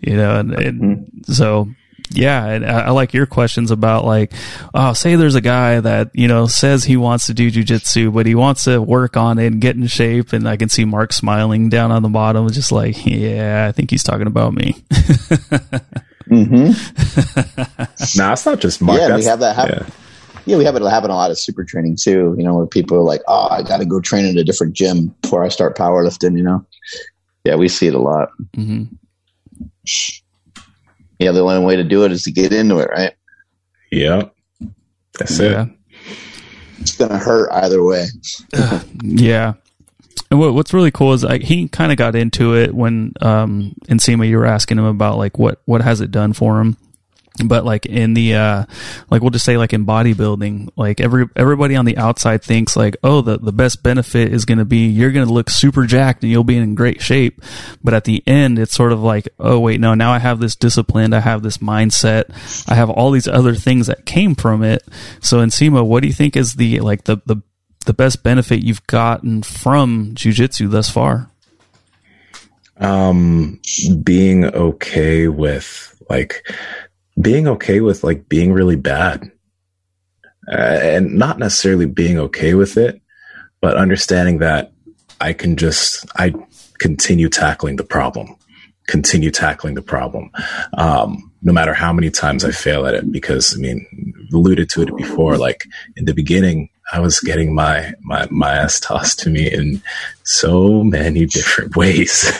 you 0.00 0.16
know, 0.16 0.38
and, 0.38 0.54
and 0.54 0.80
mm-hmm. 0.80 1.32
so 1.32 1.68
yeah, 2.14 2.46
and 2.46 2.64
I, 2.66 2.86
I, 2.86 2.90
like 2.90 3.14
your 3.14 3.26
questions 3.26 3.70
about 3.70 4.04
like, 4.04 4.32
oh, 4.74 4.92
say 4.92 5.16
there's 5.16 5.34
a 5.34 5.40
guy 5.40 5.80
that 5.80 6.10
you 6.14 6.28
know 6.28 6.46
says 6.46 6.84
he 6.84 6.96
wants 6.96 7.26
to 7.26 7.34
do 7.34 7.50
jujitsu, 7.50 8.12
but 8.12 8.26
he 8.26 8.34
wants 8.34 8.64
to 8.64 8.80
work 8.80 9.16
on 9.16 9.38
it 9.38 9.46
and 9.46 9.60
get 9.60 9.76
in 9.76 9.86
shape, 9.86 10.32
and 10.32 10.48
I 10.48 10.56
can 10.56 10.68
see 10.68 10.84
Mark 10.84 11.12
smiling 11.12 11.68
down 11.68 11.92
on 11.92 12.02
the 12.02 12.08
bottom, 12.08 12.48
just 12.50 12.72
like, 12.72 13.06
yeah, 13.06 13.66
I 13.68 13.72
think 13.72 13.90
he's 13.90 14.02
talking 14.02 14.26
about 14.26 14.54
me. 14.54 14.72
mm-hmm. 16.30 16.72
nah, 18.18 18.32
it's 18.32 18.46
not 18.46 18.60
just 18.60 18.82
Mark. 18.82 19.00
Yeah, 19.00 19.16
we 19.16 19.24
have 19.24 19.40
that 19.40 19.56
happen. 19.56 19.86
Yeah. 19.86 19.92
yeah. 20.46 20.56
we 20.58 20.64
have 20.64 20.76
it 20.76 20.82
happen 20.82 21.10
a 21.10 21.14
lot 21.14 21.30
of 21.30 21.38
super 21.38 21.64
training 21.64 21.96
too. 22.00 22.34
You 22.38 22.44
know, 22.44 22.54
where 22.54 22.66
people 22.66 22.96
are 22.96 23.02
like, 23.02 23.22
"Oh, 23.28 23.48
I 23.50 23.62
got 23.62 23.78
to 23.78 23.86
go 23.86 24.00
train 24.00 24.26
in 24.26 24.38
a 24.38 24.44
different 24.44 24.74
gym 24.74 25.14
before 25.22 25.44
I 25.44 25.48
start 25.48 25.76
powerlifting." 25.76 26.36
You 26.36 26.44
know, 26.44 26.66
yeah, 27.44 27.56
we 27.56 27.68
see 27.68 27.88
it 27.88 27.94
a 27.94 28.00
lot. 28.00 28.30
Mm-hmm 28.56 28.94
yeah, 31.22 31.32
the 31.32 31.42
only 31.42 31.64
way 31.64 31.76
to 31.76 31.84
do 31.84 32.04
it 32.04 32.12
is 32.12 32.24
to 32.24 32.32
get 32.32 32.52
into 32.52 32.78
it, 32.78 32.90
right? 32.90 33.14
Yeah, 33.90 34.24
that's 35.18 35.38
yeah. 35.38 35.66
it. 35.66 35.68
it's 36.80 36.96
going 36.96 37.10
to 37.10 37.18
hurt 37.18 37.50
either 37.52 37.82
way. 37.82 38.06
yeah. 39.02 39.54
And 40.30 40.40
what, 40.40 40.54
what's 40.54 40.72
really 40.72 40.90
cool 40.90 41.12
is 41.12 41.24
like 41.24 41.42
he 41.42 41.68
kind 41.68 41.92
of 41.92 41.98
got 41.98 42.16
into 42.16 42.56
it 42.56 42.74
when 42.74 43.12
um 43.20 43.74
Nsima 43.86 44.26
you 44.26 44.38
were 44.38 44.46
asking 44.46 44.78
him 44.78 44.84
about 44.84 45.18
like 45.18 45.38
what 45.38 45.60
what 45.66 45.82
has 45.82 46.00
it 46.00 46.10
done 46.10 46.32
for 46.32 46.58
him 46.58 46.76
but 47.44 47.64
like 47.64 47.86
in 47.86 48.14
the 48.14 48.34
uh 48.34 48.64
like 49.10 49.22
we'll 49.22 49.30
just 49.30 49.44
say 49.44 49.56
like 49.56 49.72
in 49.72 49.86
bodybuilding 49.86 50.68
like 50.76 51.00
every 51.00 51.26
everybody 51.34 51.76
on 51.76 51.84
the 51.84 51.96
outside 51.96 52.42
thinks 52.42 52.76
like 52.76 52.96
oh 53.02 53.20
the 53.22 53.38
the 53.38 53.52
best 53.52 53.82
benefit 53.82 54.32
is 54.32 54.44
going 54.44 54.58
to 54.58 54.64
be 54.64 54.88
you're 54.88 55.12
going 55.12 55.26
to 55.26 55.32
look 55.32 55.48
super 55.48 55.86
jacked 55.86 56.22
and 56.22 56.30
you'll 56.30 56.44
be 56.44 56.56
in 56.56 56.74
great 56.74 57.00
shape. 57.00 57.42
But 57.82 57.94
at 57.94 58.04
the 58.04 58.22
end 58.26 58.58
it's 58.58 58.74
sort 58.74 58.92
of 58.92 59.00
like 59.00 59.28
oh 59.38 59.58
wait 59.58 59.80
no 59.80 59.94
now 59.94 60.12
i 60.12 60.18
have 60.18 60.40
this 60.40 60.56
discipline 60.56 61.12
i 61.12 61.20
have 61.20 61.42
this 61.42 61.58
mindset 61.58 62.24
i 62.68 62.74
have 62.74 62.90
all 62.90 63.10
these 63.10 63.28
other 63.28 63.54
things 63.54 63.86
that 63.86 64.04
came 64.04 64.34
from 64.34 64.62
it. 64.62 64.86
So 65.20 65.38
Nsima 65.38 65.86
what 65.86 66.00
do 66.02 66.08
you 66.08 66.14
think 66.14 66.36
is 66.36 66.54
the 66.54 66.80
like 66.80 67.04
the 67.04 67.18
the 67.26 67.36
the 67.86 67.94
best 67.94 68.22
benefit 68.22 68.62
you've 68.62 68.86
gotten 68.86 69.42
from 69.42 70.14
jujitsu 70.14 70.70
thus 70.70 70.90
far? 70.90 71.30
Um 72.76 73.60
being 74.02 74.44
okay 74.44 75.28
with 75.28 75.88
like 76.10 76.46
being 77.20 77.46
okay 77.46 77.80
with 77.80 78.04
like 78.04 78.28
being 78.28 78.52
really 78.52 78.76
bad 78.76 79.30
uh, 80.50 80.56
and 80.56 81.14
not 81.14 81.38
necessarily 81.38 81.86
being 81.86 82.18
okay 82.18 82.54
with 82.54 82.76
it, 82.76 83.00
but 83.60 83.76
understanding 83.76 84.38
that 84.38 84.72
I 85.20 85.32
can 85.32 85.56
just, 85.56 86.06
I 86.16 86.34
continue 86.78 87.28
tackling 87.28 87.76
the 87.76 87.84
problem, 87.84 88.34
continue 88.88 89.30
tackling 89.30 89.74
the 89.74 89.82
problem. 89.82 90.30
Um, 90.76 91.30
no 91.42 91.52
matter 91.52 91.74
how 91.74 91.92
many 91.92 92.10
times 92.10 92.44
I 92.44 92.50
fail 92.50 92.86
at 92.86 92.94
it, 92.94 93.10
because 93.12 93.54
I 93.56 93.60
mean, 93.60 93.86
alluded 94.32 94.68
to 94.70 94.82
it 94.82 94.96
before, 94.96 95.36
like 95.36 95.66
in 95.96 96.06
the 96.06 96.14
beginning, 96.14 96.70
I 96.92 97.00
was 97.00 97.20
getting 97.20 97.54
my 97.54 97.92
my 98.00 98.26
my 98.30 98.52
ass 98.52 98.80
tossed 98.80 99.18
to 99.20 99.30
me 99.30 99.50
in 99.50 99.82
so 100.24 100.82
many 100.82 101.26
different 101.26 101.76
ways, 101.82 102.30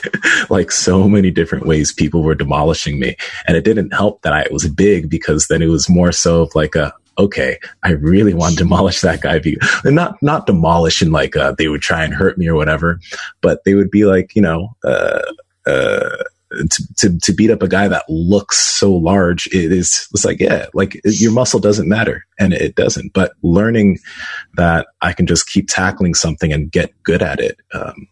like 0.51 0.71
so 0.71 1.09
many 1.09 1.31
different 1.31 1.67
ways. 1.67 1.93
People 1.93 2.23
were 2.23 2.35
demolishing 2.35 2.99
me, 2.99 3.17
and 3.47 3.57
it 3.57 3.65
didn't 3.65 3.93
help 3.93 4.23
that 4.23 4.33
I 4.33 4.47
was 4.51 4.69
big 4.69 5.09
because 5.09 5.47
then 5.47 5.63
it 5.63 5.69
was 5.69 5.89
more 5.89 6.13
so 6.13 6.43
of 6.43 6.55
like 6.55 6.75
a 6.75 6.93
okay, 7.19 7.59
I 7.83 7.91
really 7.91 8.35
want 8.35 8.57
to 8.57 8.65
demolish 8.65 9.01
that 9.03 9.21
guy. 9.21 9.41
And 9.85 9.95
not 9.95 10.21
not 10.23 10.47
demolish 10.47 11.03
and 11.03 11.13
like 11.13 11.37
uh, 11.37 11.55
they 11.57 11.69
would 11.69 11.83
try 11.83 12.05
and 12.05 12.15
hurt 12.15 12.39
me 12.39 12.49
or 12.49 12.55
whatever, 12.55 13.01
but 13.41 13.65
they 13.65 13.75
would 13.75 13.91
be 13.91 14.05
like 14.05 14.35
you 14.35 14.43
know. 14.43 14.75
Uh, 14.85 15.23
uh, 15.65 16.25
to, 16.71 16.95
to, 16.97 17.19
to 17.19 17.33
beat 17.33 17.51
up 17.51 17.63
a 17.63 17.69
guy 17.69 17.89
that 17.89 18.05
looks 18.09 18.59
so 18.59 18.93
large, 18.93 19.47
it 19.49 19.73
is, 19.73 20.09
it's 20.13 20.25
like, 20.25 20.41
yeah, 20.41 20.67
like 20.75 21.01
your 21.05 21.33
muscle 21.33 21.61
doesn't 21.61 21.89
matter 21.89 22.25
and 22.39 22.53
it 22.53 22.75
doesn't, 22.75 23.13
but 23.13 23.33
learning 23.43 23.99
that 24.55 24.87
I 25.01 25.13
can 25.13 25.27
just 25.27 25.49
keep 25.49 25.69
tackling 25.69 26.15
something 26.15 26.53
and 26.53 26.71
get 26.71 26.93
good 27.03 27.23
at 27.23 27.41
it, 27.41 27.59
um, 27.75 28.09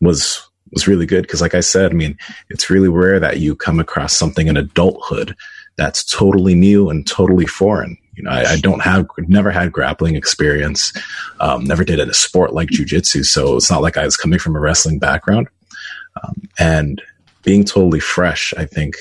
was, 0.00 0.46
was 0.72 0.88
really 0.88 1.06
good. 1.06 1.28
Cause 1.28 1.40
like 1.40 1.54
I 1.54 1.60
said, 1.60 1.92
I 1.92 1.94
mean, 1.94 2.18
it's 2.50 2.70
really 2.70 2.88
rare 2.88 3.20
that 3.20 3.38
you 3.38 3.54
come 3.54 3.80
across 3.80 4.16
something 4.16 4.48
in 4.48 4.56
adulthood 4.56 5.36
that's 5.76 6.04
totally 6.04 6.54
new 6.54 6.90
and 6.90 7.06
totally 7.06 7.46
foreign. 7.46 7.96
You 8.16 8.22
know, 8.22 8.30
I, 8.30 8.52
I 8.52 8.56
don't 8.58 8.82
have, 8.82 9.06
never 9.18 9.50
had 9.50 9.72
grappling 9.72 10.14
experience, 10.14 10.92
um, 11.40 11.64
never 11.64 11.84
did 11.84 11.98
it 11.98 12.08
a 12.08 12.14
sport 12.14 12.54
like 12.54 12.68
jujitsu. 12.68 13.24
So 13.24 13.56
it's 13.56 13.70
not 13.70 13.82
like 13.82 13.96
I 13.96 14.04
was 14.04 14.16
coming 14.16 14.38
from 14.38 14.54
a 14.54 14.60
wrestling 14.60 15.00
background. 15.00 15.48
Um, 16.22 16.42
and 16.58 17.02
being 17.44 17.64
totally 17.64 18.00
fresh, 18.00 18.54
I 18.56 18.64
think 18.64 18.94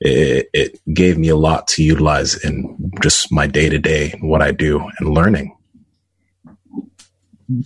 it, 0.00 0.48
it 0.52 0.80
gave 0.94 1.18
me 1.18 1.28
a 1.28 1.36
lot 1.36 1.68
to 1.68 1.82
utilize 1.82 2.42
in 2.44 2.92
just 3.02 3.32
my 3.32 3.46
day 3.46 3.68
to 3.68 3.78
day, 3.78 4.18
what 4.20 4.42
I 4.42 4.52
do 4.52 4.88
and 4.98 5.10
learning. 5.10 5.56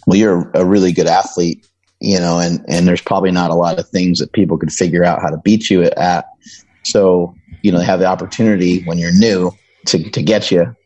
Well, 0.07 0.19
you're 0.19 0.51
a 0.55 0.65
really 0.65 0.93
good 0.93 1.07
athlete, 1.07 1.67
you 2.01 2.19
know, 2.19 2.39
and, 2.39 2.65
and 2.69 2.87
there's 2.87 3.01
probably 3.01 3.31
not 3.31 3.51
a 3.51 3.55
lot 3.55 3.79
of 3.79 3.89
things 3.89 4.19
that 4.19 4.33
people 4.33 4.59
could 4.59 4.73
figure 4.73 5.05
out 5.05 5.23
how 5.23 5.31
to 5.31 5.39
beat 5.39 5.71
you 5.71 5.83
at. 5.85 6.27
So, 6.85 7.35
you 7.63 7.73
know, 7.73 7.79
they 7.79 7.85
have 7.85 8.01
the 8.01 8.07
opportunity 8.07 8.83
when 8.85 8.99
you're 8.99 9.17
new 9.19 9.53
to, 9.87 10.11
to 10.11 10.23
get 10.23 10.51
you 10.51 10.77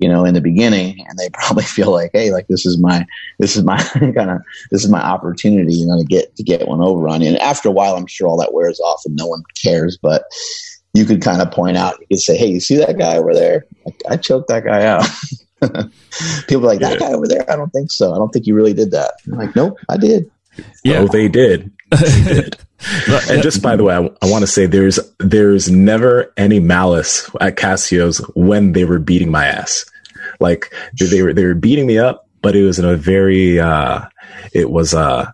you 0.00 0.08
know, 0.08 0.24
in 0.24 0.34
the 0.34 0.40
beginning, 0.40 1.04
and 1.08 1.18
they 1.18 1.28
probably 1.32 1.64
feel 1.64 1.90
like, 1.92 2.10
hey, 2.12 2.32
like 2.32 2.48
this 2.48 2.66
is 2.66 2.78
my, 2.78 3.06
this 3.38 3.56
is 3.56 3.64
my 3.64 3.76
kind 3.92 4.30
of, 4.30 4.40
this 4.70 4.84
is 4.84 4.90
my 4.90 5.02
opportunity, 5.02 5.74
you 5.74 5.86
know, 5.86 5.98
to 5.98 6.04
get 6.04 6.34
to 6.36 6.42
get 6.42 6.66
one 6.66 6.80
over 6.80 7.08
on 7.08 7.20
you. 7.20 7.28
And 7.28 7.38
after 7.38 7.68
a 7.68 7.72
while, 7.72 7.96
I'm 7.96 8.06
sure 8.06 8.28
all 8.28 8.38
that 8.38 8.54
wears 8.54 8.80
off, 8.80 9.02
and 9.04 9.16
no 9.16 9.26
one 9.26 9.42
cares. 9.62 9.98
But 10.00 10.24
you 10.94 11.04
could 11.04 11.22
kind 11.22 11.40
of 11.40 11.50
point 11.50 11.76
out, 11.76 12.00
you 12.00 12.06
could 12.08 12.20
say, 12.20 12.36
hey, 12.36 12.48
you 12.48 12.60
see 12.60 12.76
that 12.76 12.98
guy 12.98 13.16
over 13.16 13.34
there? 13.34 13.66
I, 13.86 14.14
I 14.14 14.16
choked 14.16 14.48
that 14.48 14.64
guy 14.64 14.84
out. 14.86 15.06
People 16.48 16.64
are 16.64 16.68
like 16.68 16.80
that 16.80 16.98
guy 16.98 17.12
over 17.12 17.28
there. 17.28 17.48
I 17.50 17.56
don't 17.56 17.70
think 17.70 17.90
so. 17.90 18.12
I 18.12 18.16
don't 18.16 18.30
think 18.30 18.46
you 18.46 18.54
really 18.54 18.72
did 18.72 18.90
that. 18.92 19.14
I'm 19.26 19.38
like, 19.38 19.54
nope, 19.54 19.78
I 19.88 19.96
did. 19.96 20.30
Yeah, 20.82 20.98
oh, 20.98 21.06
they 21.06 21.28
did. 21.28 21.70
They 21.90 22.22
did. 22.22 22.58
and 23.28 23.42
just 23.42 23.62
by 23.62 23.76
the 23.76 23.84
way, 23.84 23.94
I, 23.94 24.00
I 24.22 24.30
want 24.30 24.42
to 24.42 24.46
say 24.46 24.66
there's 24.66 24.98
there's 25.18 25.70
never 25.70 26.32
any 26.36 26.60
malice 26.60 27.30
at 27.40 27.56
Cassio's 27.56 28.18
when 28.34 28.72
they 28.72 28.84
were 28.84 28.98
beating 28.98 29.30
my 29.30 29.46
ass. 29.46 29.84
Like 30.38 30.72
they 30.98 31.22
were 31.22 31.32
they 31.32 31.44
were 31.44 31.54
beating 31.54 31.86
me 31.86 31.98
up, 31.98 32.28
but 32.42 32.56
it 32.56 32.64
was 32.64 32.78
in 32.78 32.84
a 32.84 32.96
very 32.96 33.60
uh 33.60 34.06
it 34.52 34.70
was 34.70 34.94
uh 34.94 35.30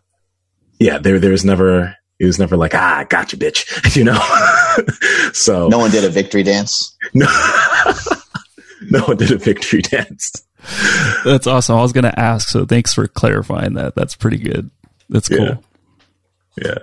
yeah, 0.79 0.99
there 0.99 1.19
there 1.19 1.33
was 1.33 1.45
never 1.45 1.97
it 2.19 2.25
was 2.25 2.39
never 2.39 2.57
like, 2.57 2.75
ah, 2.75 3.05
gotcha, 3.09 3.37
bitch, 3.37 3.97
you 3.97 4.05
know. 4.05 4.19
so 5.33 5.69
no 5.69 5.79
one 5.79 5.91
did 5.91 6.05
a 6.05 6.09
victory 6.09 6.43
dance. 6.43 6.97
No, 7.15 7.27
no 8.91 9.01
one 9.05 9.17
did 9.17 9.33
a 9.33 9.39
victory 9.39 9.81
dance. 9.81 10.31
That's 11.25 11.47
awesome. 11.47 11.77
I 11.77 11.83
was 11.83 11.93
going 11.93 12.05
to 12.05 12.19
ask, 12.19 12.49
so 12.49 12.67
thanks 12.67 12.93
for 12.93 13.07
clarifying 13.09 13.75
that. 13.75 13.95
That's 13.95 14.15
pretty 14.15 14.37
good. 14.37 14.71
That's 15.09 15.29
cool. 15.29 15.39
Yeah. 15.39 15.57
Yeah. 16.63 16.79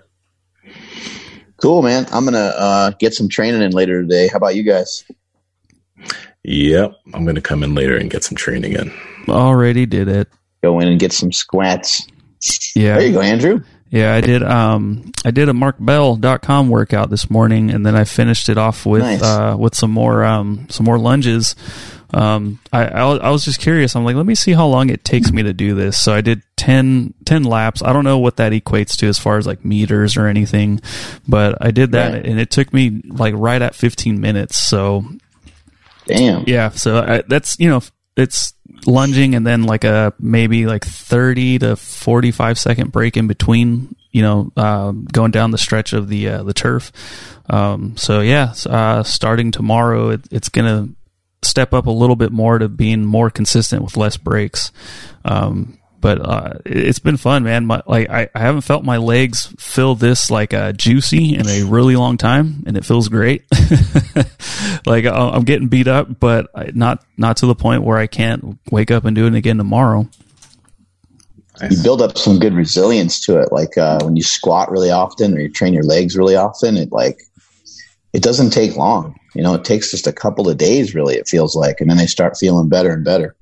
Cool, 1.57 1.81
man. 1.81 2.05
I'm 2.11 2.25
gonna 2.25 2.39
uh, 2.39 2.91
get 2.99 3.13
some 3.13 3.29
training 3.29 3.61
in 3.61 3.71
later 3.71 4.01
today. 4.01 4.27
How 4.27 4.37
about 4.37 4.55
you 4.55 4.63
guys? 4.63 5.05
Yep, 6.43 6.95
I'm 7.13 7.23
going 7.23 7.35
to 7.35 7.41
come 7.41 7.63
in 7.63 7.73
later 7.73 7.95
and 7.95 8.09
get 8.09 8.23
some 8.23 8.35
training 8.35 8.73
in. 8.73 8.91
Already 9.29 9.85
did 9.85 10.09
it. 10.09 10.27
Go 10.61 10.79
in 10.81 10.89
and 10.89 10.99
get 10.99 11.13
some 11.13 11.31
squats. 11.31 12.05
Yeah. 12.75 12.97
There 12.97 13.07
you 13.07 13.13
go, 13.13 13.21
Andrew. 13.21 13.63
Yeah, 13.89 14.13
I 14.13 14.21
did. 14.21 14.43
Um, 14.43 15.11
I 15.23 15.31
did 15.31 15.49
a 15.49 15.53
markbell.com 15.53 16.67
workout 16.67 17.09
this 17.09 17.29
morning, 17.29 17.69
and 17.69 17.85
then 17.85 17.95
I 17.95 18.03
finished 18.03 18.49
it 18.49 18.57
off 18.57 18.85
with 18.85 19.03
nice. 19.03 19.21
uh, 19.21 19.55
with 19.57 19.75
some 19.75 19.91
more 19.91 20.25
um, 20.25 20.67
some 20.69 20.85
more 20.85 20.97
lunges. 20.97 21.55
Um, 22.11 22.59
I, 22.71 22.85
I, 22.87 23.15
I 23.17 23.29
was 23.29 23.45
just 23.45 23.59
curious. 23.59 23.95
I'm 23.95 24.03
like, 24.03 24.15
let 24.15 24.25
me 24.25 24.35
see 24.35 24.53
how 24.53 24.67
long 24.67 24.89
it 24.89 25.05
takes 25.05 25.31
me 25.31 25.43
to 25.43 25.53
do 25.53 25.75
this. 25.75 26.03
So 26.03 26.13
I 26.13 26.21
did 26.21 26.41
10, 26.63 27.13
10 27.25 27.43
laps. 27.43 27.83
I 27.83 27.91
don't 27.91 28.05
know 28.05 28.19
what 28.19 28.37
that 28.37 28.53
equates 28.53 28.95
to 28.99 29.07
as 29.07 29.19
far 29.19 29.37
as 29.37 29.45
like 29.45 29.65
meters 29.65 30.15
or 30.15 30.27
anything, 30.27 30.79
but 31.27 31.57
I 31.59 31.71
did 31.71 31.91
that, 31.91 32.13
right. 32.13 32.25
and 32.25 32.39
it 32.39 32.51
took 32.51 32.73
me 32.73 33.01
like 33.05 33.33
right 33.35 33.61
at 33.61 33.75
15 33.75 34.21
minutes. 34.21 34.55
So 34.57 35.03
Damn. 36.05 36.45
Yeah. 36.47 36.69
So 36.69 36.99
I, 36.99 37.23
that's 37.27 37.59
you 37.59 37.69
know 37.69 37.81
it's 38.15 38.53
lunging 38.85 39.35
and 39.35 39.45
then 39.45 39.63
like 39.63 39.83
a 39.83 40.13
maybe 40.19 40.65
like 40.65 40.85
30 40.85 41.59
to 41.59 41.75
45 41.75 42.57
second 42.57 42.93
break 42.93 43.17
in 43.17 43.27
between 43.27 43.93
you 44.11 44.21
know 44.21 44.51
uh, 44.55 44.91
going 44.91 45.31
down 45.31 45.51
the 45.51 45.57
stretch 45.57 45.91
of 45.91 46.07
the 46.07 46.29
uh, 46.29 46.43
the 46.43 46.53
turf 46.53 46.91
um, 47.49 47.97
so 47.97 48.21
yeah 48.21 48.53
uh, 48.67 49.03
starting 49.03 49.51
tomorrow 49.51 50.09
it, 50.09 50.21
it's 50.31 50.49
gonna 50.49 50.89
step 51.41 51.73
up 51.73 51.87
a 51.87 51.91
little 51.91 52.15
bit 52.15 52.31
more 52.31 52.59
to 52.59 52.69
being 52.69 53.03
more 53.03 53.29
consistent 53.29 53.83
with 53.83 53.97
less 53.97 54.17
breaks 54.17 54.71
um, 55.25 55.77
but 56.03 56.19
uh, 56.19 56.59
it's 56.65 56.99
been 56.99 57.15
fun, 57.15 57.45
man. 57.45 57.65
My, 57.65 57.81
like 57.87 58.09
I, 58.09 58.27
I 58.35 58.39
haven't 58.39 58.61
felt 58.61 58.83
my 58.83 58.97
legs 58.97 59.47
feel 59.57 59.95
this 59.95 60.29
like 60.29 60.53
uh, 60.53 60.73
juicy 60.73 61.33
in 61.33 61.47
a 61.47 61.63
really 61.63 61.95
long 61.95 62.17
time, 62.17 62.61
and 62.67 62.75
it 62.75 62.83
feels 62.83 63.07
great. 63.07 63.45
like 64.85 65.05
I'm 65.05 65.45
getting 65.45 65.69
beat 65.69 65.87
up, 65.87 66.19
but 66.19 66.47
not 66.75 67.05
not 67.15 67.37
to 67.37 67.45
the 67.45 67.55
point 67.55 67.83
where 67.83 67.97
I 67.97 68.07
can't 68.07 68.59
wake 68.69 68.91
up 68.91 69.05
and 69.05 69.15
do 69.15 69.25
it 69.27 69.33
again 69.33 69.57
tomorrow. 69.57 70.09
You 71.61 71.81
build 71.81 72.01
up 72.01 72.17
some 72.17 72.37
good 72.37 72.53
resilience 72.53 73.21
to 73.21 73.39
it, 73.39 73.53
like 73.53 73.77
uh, 73.77 74.03
when 74.03 74.17
you 74.17 74.23
squat 74.23 74.71
really 74.71 74.91
often 74.91 75.33
or 75.37 75.39
you 75.39 75.49
train 75.49 75.73
your 75.73 75.83
legs 75.83 76.17
really 76.17 76.35
often. 76.35 76.75
It 76.75 76.91
like 76.91 77.21
it 78.11 78.21
doesn't 78.21 78.49
take 78.49 78.75
long. 78.75 79.15
You 79.35 79.41
know, 79.41 79.53
it 79.53 79.63
takes 79.63 79.91
just 79.91 80.05
a 80.05 80.11
couple 80.11 80.49
of 80.49 80.57
days, 80.57 80.93
really. 80.93 81.15
It 81.15 81.29
feels 81.29 81.55
like, 81.55 81.79
and 81.79 81.89
then 81.89 81.95
they 81.95 82.07
start 82.07 82.35
feeling 82.37 82.67
better 82.67 82.91
and 82.91 83.05
better. 83.05 83.37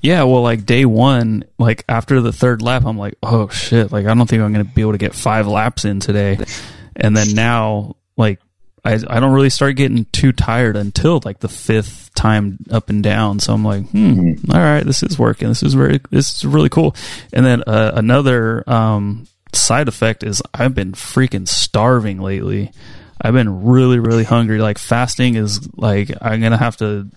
Yeah, 0.00 0.22
well, 0.24 0.42
like 0.42 0.64
day 0.64 0.84
one, 0.84 1.44
like 1.58 1.84
after 1.88 2.20
the 2.20 2.32
third 2.32 2.62
lap, 2.62 2.84
I'm 2.86 2.98
like, 2.98 3.14
oh 3.22 3.48
shit, 3.48 3.92
like 3.92 4.06
I 4.06 4.14
don't 4.14 4.28
think 4.28 4.42
I'm 4.42 4.52
going 4.52 4.64
to 4.64 4.72
be 4.72 4.82
able 4.82 4.92
to 4.92 4.98
get 4.98 5.14
five 5.14 5.46
laps 5.46 5.84
in 5.84 6.00
today. 6.00 6.38
And 6.96 7.16
then 7.16 7.34
now, 7.34 7.96
like, 8.16 8.40
I, 8.84 8.94
I 8.94 9.20
don't 9.20 9.32
really 9.32 9.50
start 9.50 9.76
getting 9.76 10.06
too 10.06 10.32
tired 10.32 10.76
until 10.76 11.20
like 11.24 11.40
the 11.40 11.48
fifth 11.48 12.14
time 12.14 12.58
up 12.70 12.88
and 12.88 13.02
down. 13.02 13.38
So 13.40 13.52
I'm 13.52 13.64
like, 13.64 13.88
hmm, 13.90 14.12
mm-hmm. 14.12 14.52
all 14.52 14.58
right, 14.58 14.84
this 14.84 15.02
is 15.02 15.18
working. 15.18 15.48
This 15.48 15.62
is 15.62 15.74
very, 15.74 16.00
this 16.10 16.36
is 16.36 16.44
really 16.44 16.70
cool. 16.70 16.96
And 17.32 17.44
then 17.44 17.62
uh, 17.66 17.92
another 17.94 18.64
um, 18.70 19.26
side 19.52 19.88
effect 19.88 20.22
is 20.22 20.42
I've 20.54 20.74
been 20.74 20.92
freaking 20.92 21.46
starving 21.46 22.20
lately. 22.20 22.72
I've 23.20 23.34
been 23.34 23.64
really, 23.64 23.98
really 23.98 24.24
hungry. 24.24 24.60
Like 24.60 24.78
fasting 24.78 25.34
is 25.34 25.68
like 25.76 26.10
I'm 26.22 26.40
gonna 26.40 26.56
have 26.56 26.78
to 26.78 27.08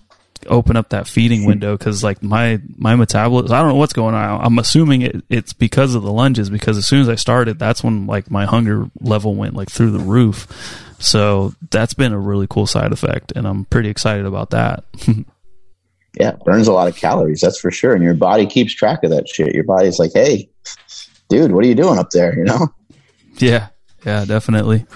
open 0.46 0.76
up 0.76 0.90
that 0.90 1.06
feeding 1.08 1.44
window 1.46 1.76
because 1.76 2.02
like 2.04 2.22
my 2.22 2.60
my 2.76 2.94
metabolism, 2.96 3.52
I 3.54 3.60
don't 3.60 3.68
know 3.68 3.74
what's 3.76 3.92
going 3.92 4.14
on. 4.14 4.44
I'm 4.44 4.58
assuming 4.58 5.02
it, 5.02 5.24
it's 5.28 5.52
because 5.52 5.94
of 5.94 6.02
the 6.02 6.12
lunges 6.12 6.50
because 6.50 6.76
as 6.78 6.86
soon 6.86 7.00
as 7.00 7.08
I 7.08 7.14
started, 7.16 7.58
that's 7.58 7.82
when 7.84 8.06
like 8.06 8.30
my 8.30 8.44
hunger 8.44 8.88
level 9.00 9.34
went 9.34 9.54
like 9.54 9.70
through 9.70 9.90
the 9.92 9.98
roof. 9.98 10.46
So 11.00 11.54
that's 11.70 11.94
been 11.94 12.12
a 12.12 12.18
really 12.18 12.46
cool 12.48 12.66
side 12.66 12.92
effect, 12.92 13.32
and 13.36 13.46
I'm 13.46 13.64
pretty 13.66 13.88
excited 13.90 14.24
about 14.26 14.50
that. 14.50 14.84
yeah, 16.18 16.32
burns 16.44 16.68
a 16.68 16.72
lot 16.72 16.88
of 16.88 16.96
calories, 16.96 17.40
that's 17.40 17.58
for 17.60 17.70
sure. 17.70 17.94
And 17.94 18.02
your 18.02 18.14
body 18.14 18.46
keeps 18.46 18.72
track 18.72 19.02
of 19.04 19.10
that 19.10 19.28
shit. 19.28 19.54
Your 19.54 19.64
body's 19.64 19.98
like, 19.98 20.12
hey, 20.14 20.48
dude, 21.28 21.52
what 21.52 21.64
are 21.64 21.66
you 21.66 21.74
doing 21.74 21.98
up 21.98 22.10
there? 22.10 22.36
You 22.38 22.44
know? 22.44 22.68
Yeah, 23.38 23.68
yeah, 24.06 24.24
definitely. 24.24 24.86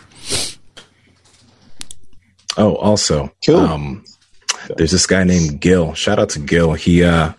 Oh, 2.56 2.76
also, 2.76 3.32
Cool. 3.44 3.56
um, 3.56 4.04
there's 4.76 4.92
this 4.92 5.06
guy 5.06 5.24
named 5.24 5.60
Gil. 5.60 5.94
Shout 5.94 6.18
out 6.18 6.30
to 6.30 6.38
Gil. 6.38 6.74
He 6.74 7.04
uh, 7.04 7.32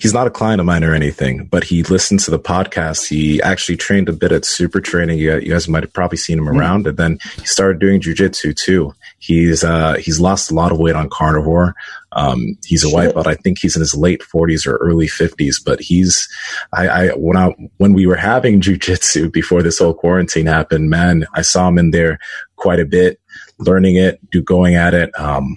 he's 0.00 0.14
not 0.14 0.26
a 0.26 0.30
client 0.30 0.60
of 0.60 0.66
mine 0.66 0.84
or 0.84 0.94
anything, 0.94 1.46
but 1.46 1.64
he 1.64 1.82
listens 1.84 2.24
to 2.24 2.30
the 2.30 2.38
podcast. 2.38 3.06
He 3.06 3.40
actually 3.42 3.76
trained 3.76 4.08
a 4.08 4.12
bit 4.12 4.32
at 4.32 4.44
Super 4.44 4.80
Training. 4.80 5.18
You, 5.18 5.38
you 5.38 5.52
guys 5.52 5.68
might 5.68 5.82
have 5.82 5.92
probably 5.92 6.18
seen 6.18 6.38
him 6.38 6.48
around, 6.48 6.86
and 6.86 6.96
then 6.96 7.18
he 7.36 7.46
started 7.46 7.80
doing 7.80 8.00
jujitsu 8.00 8.56
too. 8.56 8.94
He's 9.18 9.64
uh, 9.64 9.94
he's 9.94 10.20
lost 10.20 10.50
a 10.50 10.54
lot 10.54 10.72
of 10.72 10.78
weight 10.78 10.96
on 10.96 11.08
carnivore. 11.10 11.74
Um, 12.12 12.56
he's 12.64 12.84
a 12.84 12.90
white 12.90 13.14
belt. 13.14 13.26
I 13.26 13.34
think 13.34 13.58
he's 13.58 13.74
in 13.74 13.80
his 13.80 13.94
late 13.94 14.22
40s 14.22 14.66
or 14.66 14.76
early 14.76 15.06
50s. 15.06 15.56
But 15.64 15.80
he's 15.80 16.28
I, 16.72 16.88
I 16.88 17.08
when 17.10 17.36
I 17.36 17.54
when 17.78 17.92
we 17.92 18.06
were 18.06 18.16
having 18.16 18.60
jujitsu 18.60 19.32
before 19.32 19.62
this 19.62 19.78
whole 19.78 19.94
quarantine 19.94 20.46
happened, 20.46 20.90
man, 20.90 21.26
I 21.34 21.42
saw 21.42 21.68
him 21.68 21.78
in 21.78 21.90
there 21.90 22.18
quite 22.56 22.80
a 22.80 22.86
bit, 22.86 23.20
learning 23.58 23.96
it, 23.96 24.18
do 24.30 24.42
going 24.42 24.74
at 24.74 24.94
it. 24.94 25.10
Um, 25.18 25.56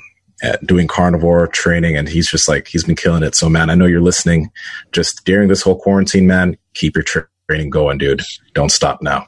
doing 0.66 0.88
carnivore 0.88 1.48
training 1.48 1.98
and 1.98 2.08
he's 2.08 2.30
just 2.30 2.48
like 2.48 2.68
he's 2.68 2.84
been 2.84 2.96
killing 2.96 3.24
it 3.24 3.34
so 3.36 3.50
man 3.50 3.70
i 3.70 3.76
know 3.76 3.86
you're 3.86 4.02
listening 4.02 4.52
just 4.92 5.26
during 5.26 5.48
this 5.48 5.62
whole 5.64 5.80
quarantine 5.80 6.28
man 6.28 6.56
keep 6.76 6.96
your 6.96 7.04
tra- 7.04 7.28
training 7.50 7.70
going 7.72 7.98
dude 7.98 8.22
don't 8.54 8.70
stop 8.72 9.02
now 9.02 9.26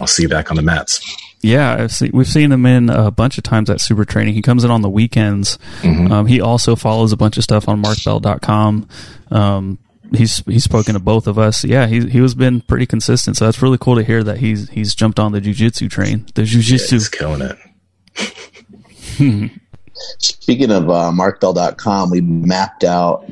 i'll 0.00 0.06
see 0.06 0.22
you 0.24 0.28
back 0.28 0.50
on 0.50 0.56
the 0.56 0.62
mats 0.62 1.00
Yeah, 1.44 1.74
I've 1.74 1.90
seen, 1.92 2.10
we've 2.14 2.26
seen 2.28 2.52
him 2.52 2.64
in 2.66 2.88
a 2.88 3.10
bunch 3.10 3.36
of 3.36 3.42
times 3.42 3.68
at 3.68 3.80
Super 3.80 4.04
Training. 4.04 4.34
He 4.34 4.42
comes 4.42 4.62
in 4.62 4.70
on 4.70 4.80
the 4.80 4.88
weekends. 4.88 5.58
Mhm. 5.80 6.08
Um, 6.08 6.26
he 6.28 6.40
also 6.40 6.76
follows 6.76 7.10
a 7.10 7.16
bunch 7.16 7.36
of 7.36 7.42
stuff 7.42 7.68
on 7.68 7.82
markbell.com. 7.82 8.86
Um, 9.32 9.78
he's 10.14 10.36
he's 10.46 10.62
spoken 10.62 10.94
to 10.94 11.00
both 11.00 11.26
of 11.26 11.40
us. 11.40 11.64
Yeah, 11.64 11.88
he 11.88 12.06
he 12.08 12.20
was 12.20 12.36
been 12.36 12.60
pretty 12.60 12.86
consistent. 12.86 13.36
So 13.36 13.44
that's 13.44 13.60
really 13.60 13.76
cool 13.76 13.96
to 13.96 14.04
hear 14.04 14.22
that 14.22 14.38
he's 14.38 14.68
he's 14.70 14.94
jumped 14.94 15.18
on 15.18 15.32
the 15.32 15.40
jujitsu 15.40 15.90
train. 15.90 16.26
The 16.36 16.42
Yeah, 16.42 16.58
jujitsu. 16.60 16.90
he's 16.92 17.08
killing 17.08 17.42
it 17.42 17.58
Speaking 20.18 20.70
of 20.70 20.90
uh, 20.90 21.10
markbell.com, 21.12 22.10
we 22.10 22.20
mapped 22.20 22.84
out 22.84 23.28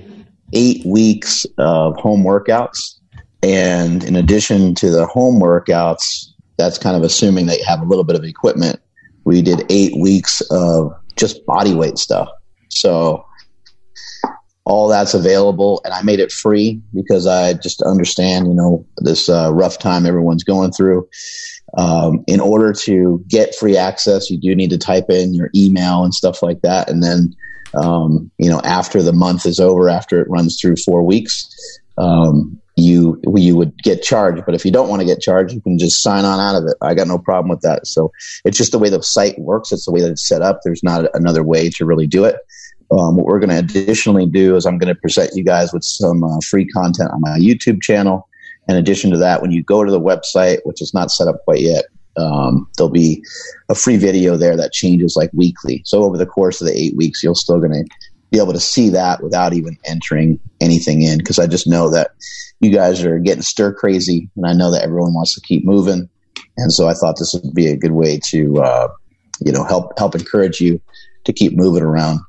eight 0.52 0.84
weeks 0.84 1.46
of 1.58 1.96
home 1.96 2.22
workouts. 2.22 2.96
And 3.42 4.04
in 4.04 4.16
addition 4.16 4.74
to 4.76 4.90
the 4.90 5.06
home 5.06 5.40
workouts, 5.40 6.26
that's 6.58 6.78
kind 6.78 6.96
of 6.96 7.02
assuming 7.02 7.48
you 7.48 7.64
have 7.66 7.80
a 7.80 7.86
little 7.86 8.04
bit 8.04 8.16
of 8.16 8.24
equipment. 8.24 8.80
We 9.24 9.42
did 9.42 9.64
eight 9.70 9.96
weeks 9.98 10.42
of 10.50 10.92
just 11.16 11.44
body 11.46 11.74
weight 11.74 11.98
stuff. 11.98 12.28
So 12.68 13.24
all 14.64 14.88
that's 14.88 15.14
available. 15.14 15.80
And 15.84 15.94
I 15.94 16.02
made 16.02 16.20
it 16.20 16.30
free 16.30 16.80
because 16.94 17.26
I 17.26 17.54
just 17.54 17.82
understand, 17.82 18.46
you 18.46 18.54
know, 18.54 18.86
this 18.98 19.28
uh, 19.28 19.52
rough 19.52 19.78
time 19.78 20.06
everyone's 20.06 20.44
going 20.44 20.72
through. 20.72 21.08
Um, 21.76 22.24
in 22.26 22.40
order 22.40 22.72
to 22.72 23.24
get 23.28 23.54
free 23.54 23.76
access, 23.76 24.30
you 24.30 24.38
do 24.38 24.54
need 24.54 24.70
to 24.70 24.78
type 24.78 25.08
in 25.08 25.34
your 25.34 25.50
email 25.54 26.04
and 26.04 26.12
stuff 26.12 26.42
like 26.42 26.62
that. 26.62 26.90
And 26.90 27.02
then, 27.02 27.34
um, 27.74 28.30
you 28.38 28.50
know, 28.50 28.60
after 28.64 29.02
the 29.02 29.12
month 29.12 29.46
is 29.46 29.60
over, 29.60 29.88
after 29.88 30.20
it 30.20 30.28
runs 30.28 30.58
through 30.60 30.76
four 30.76 31.02
weeks, 31.02 31.48
um, 31.96 32.60
you 32.76 33.20
you 33.36 33.56
would 33.56 33.76
get 33.82 34.02
charged. 34.02 34.44
But 34.46 34.54
if 34.54 34.64
you 34.64 34.72
don't 34.72 34.88
want 34.88 35.00
to 35.00 35.06
get 35.06 35.20
charged, 35.20 35.54
you 35.54 35.60
can 35.60 35.78
just 35.78 36.02
sign 36.02 36.24
on 36.24 36.40
out 36.40 36.60
of 36.60 36.68
it. 36.68 36.76
I 36.80 36.94
got 36.94 37.06
no 37.06 37.18
problem 37.18 37.50
with 37.50 37.60
that. 37.60 37.86
So 37.86 38.10
it's 38.44 38.56
just 38.56 38.72
the 38.72 38.78
way 38.78 38.88
the 38.88 39.02
site 39.02 39.38
works. 39.38 39.70
It's 39.70 39.84
the 39.84 39.92
way 39.92 40.00
that 40.00 40.10
it's 40.10 40.26
set 40.26 40.42
up. 40.42 40.60
There's 40.64 40.82
not 40.82 41.04
another 41.14 41.42
way 41.42 41.70
to 41.70 41.84
really 41.84 42.06
do 42.06 42.24
it. 42.24 42.36
Um, 42.90 43.16
what 43.16 43.26
we're 43.26 43.38
going 43.38 43.50
to 43.50 43.58
additionally 43.58 44.26
do 44.26 44.56
is 44.56 44.66
I'm 44.66 44.78
going 44.78 44.92
to 44.92 45.00
present 45.00 45.30
you 45.34 45.44
guys 45.44 45.72
with 45.72 45.84
some 45.84 46.24
uh, 46.24 46.40
free 46.40 46.66
content 46.66 47.10
on 47.12 47.20
my 47.20 47.38
YouTube 47.38 47.80
channel. 47.82 48.28
In 48.70 48.76
addition 48.76 49.10
to 49.10 49.18
that, 49.18 49.42
when 49.42 49.50
you 49.50 49.64
go 49.64 49.82
to 49.82 49.90
the 49.90 50.00
website, 50.00 50.60
which 50.62 50.80
is 50.80 50.94
not 50.94 51.10
set 51.10 51.26
up 51.26 51.42
quite 51.42 51.58
yet, 51.60 51.86
um, 52.16 52.68
there'll 52.76 52.88
be 52.88 53.20
a 53.68 53.74
free 53.74 53.96
video 53.96 54.36
there 54.36 54.56
that 54.56 54.72
changes 54.72 55.16
like 55.16 55.30
weekly. 55.32 55.82
So 55.84 56.04
over 56.04 56.16
the 56.16 56.24
course 56.24 56.60
of 56.60 56.68
the 56.68 56.78
eight 56.78 56.96
weeks, 56.96 57.20
you're 57.20 57.34
still 57.34 57.58
going 57.58 57.72
to 57.72 57.84
be 58.30 58.38
able 58.38 58.52
to 58.52 58.60
see 58.60 58.88
that 58.90 59.24
without 59.24 59.54
even 59.54 59.76
entering 59.86 60.38
anything 60.60 61.02
in 61.02 61.18
because 61.18 61.40
I 61.40 61.48
just 61.48 61.66
know 61.66 61.90
that 61.90 62.12
you 62.60 62.70
guys 62.70 63.02
are 63.02 63.18
getting 63.18 63.42
stir 63.42 63.72
crazy, 63.72 64.30
and 64.36 64.46
I 64.46 64.52
know 64.52 64.70
that 64.70 64.84
everyone 64.84 65.14
wants 65.14 65.34
to 65.34 65.40
keep 65.40 65.64
moving, 65.64 66.08
and 66.56 66.72
so 66.72 66.86
I 66.86 66.94
thought 66.94 67.18
this 67.18 67.34
would 67.34 67.52
be 67.52 67.66
a 67.66 67.76
good 67.76 67.92
way 67.92 68.20
to, 68.26 68.62
uh, 68.62 68.88
you 69.40 69.50
know, 69.50 69.64
help 69.64 69.98
help 69.98 70.14
encourage 70.14 70.60
you 70.60 70.80
to 71.24 71.32
keep 71.32 71.56
moving 71.56 71.82
around. 71.82 72.20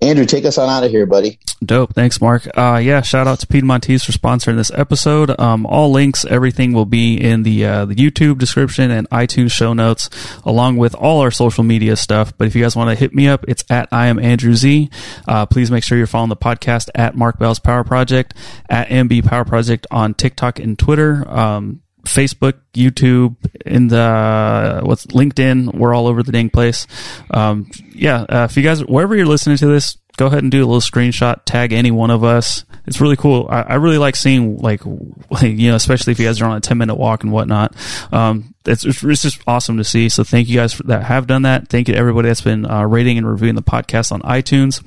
Andrew, 0.00 0.24
take 0.24 0.44
us 0.44 0.58
on 0.58 0.68
out 0.68 0.84
of 0.84 0.90
here, 0.90 1.06
buddy. 1.06 1.38
Dope. 1.64 1.92
Thanks, 1.92 2.20
Mark. 2.20 2.46
Uh, 2.56 2.80
yeah, 2.82 3.02
shout 3.02 3.26
out 3.26 3.40
to 3.40 3.46
Piedmontese 3.46 4.04
for 4.04 4.12
sponsoring 4.12 4.56
this 4.56 4.70
episode. 4.72 5.38
Um, 5.40 5.66
all 5.66 5.90
links, 5.90 6.24
everything 6.24 6.72
will 6.72 6.86
be 6.86 7.16
in 7.16 7.42
the, 7.42 7.64
uh, 7.64 7.84
the 7.84 7.96
YouTube 7.96 8.38
description 8.38 8.92
and 8.92 9.10
iTunes 9.10 9.50
show 9.50 9.72
notes, 9.72 10.08
along 10.44 10.76
with 10.76 10.94
all 10.94 11.20
our 11.20 11.32
social 11.32 11.64
media 11.64 11.96
stuff. 11.96 12.32
But 12.38 12.46
if 12.46 12.54
you 12.54 12.62
guys 12.62 12.76
want 12.76 12.90
to 12.90 12.94
hit 12.94 13.12
me 13.12 13.26
up, 13.26 13.44
it's 13.48 13.64
at 13.68 13.88
I 13.90 14.06
am 14.06 14.20
Andrew 14.20 14.54
Z. 14.54 14.88
Uh, 15.26 15.46
please 15.46 15.70
make 15.70 15.82
sure 15.82 15.98
you're 15.98 16.06
following 16.06 16.28
the 16.28 16.36
podcast 16.36 16.90
at 16.94 17.16
Mark 17.16 17.38
Bell's 17.38 17.58
Power 17.58 17.82
Project, 17.82 18.34
at 18.70 18.88
MB 18.88 19.26
Power 19.26 19.44
Project 19.44 19.86
on 19.90 20.14
TikTok 20.14 20.60
and 20.60 20.78
Twitter. 20.78 21.28
Um, 21.28 21.82
Facebook, 22.08 22.54
YouTube, 22.74 23.36
in 23.64 23.88
the 23.88 24.80
what's 24.82 25.06
LinkedIn. 25.06 25.74
We're 25.74 25.94
all 25.94 26.06
over 26.06 26.22
the 26.22 26.32
dang 26.32 26.50
place. 26.50 26.86
Um, 27.30 27.70
yeah, 27.92 28.22
uh, 28.22 28.46
if 28.50 28.56
you 28.56 28.62
guys 28.62 28.84
wherever 28.84 29.14
you're 29.14 29.26
listening 29.26 29.56
to 29.58 29.66
this, 29.66 29.98
go 30.16 30.26
ahead 30.26 30.42
and 30.42 30.50
do 30.50 30.58
a 30.58 30.66
little 30.66 30.80
screenshot, 30.80 31.40
tag 31.44 31.72
any 31.72 31.90
one 31.90 32.10
of 32.10 32.24
us. 32.24 32.64
It's 32.86 33.00
really 33.00 33.16
cool. 33.16 33.46
I, 33.50 33.62
I 33.62 33.74
really 33.74 33.98
like 33.98 34.16
seeing 34.16 34.58
like 34.58 34.84
you 35.42 35.70
know, 35.70 35.76
especially 35.76 36.12
if 36.12 36.18
you 36.18 36.26
guys 36.26 36.40
are 36.40 36.46
on 36.46 36.56
a 36.56 36.60
ten 36.60 36.78
minute 36.78 36.96
walk 36.96 37.22
and 37.22 37.32
whatnot. 37.32 37.74
Um, 38.12 38.54
it's, 38.66 38.84
it's 38.84 39.22
just 39.22 39.40
awesome 39.46 39.78
to 39.78 39.84
see. 39.84 40.08
So 40.08 40.24
thank 40.24 40.48
you 40.48 40.56
guys 40.56 40.74
for, 40.74 40.82
that 40.84 41.04
have 41.04 41.26
done 41.26 41.42
that. 41.42 41.68
Thank 41.68 41.88
you 41.88 41.94
to 41.94 42.00
everybody 42.00 42.28
that's 42.28 42.40
been 42.40 42.66
uh, 42.70 42.84
rating 42.84 43.16
and 43.18 43.26
reviewing 43.26 43.54
the 43.54 43.62
podcast 43.62 44.12
on 44.12 44.20
iTunes. 44.22 44.84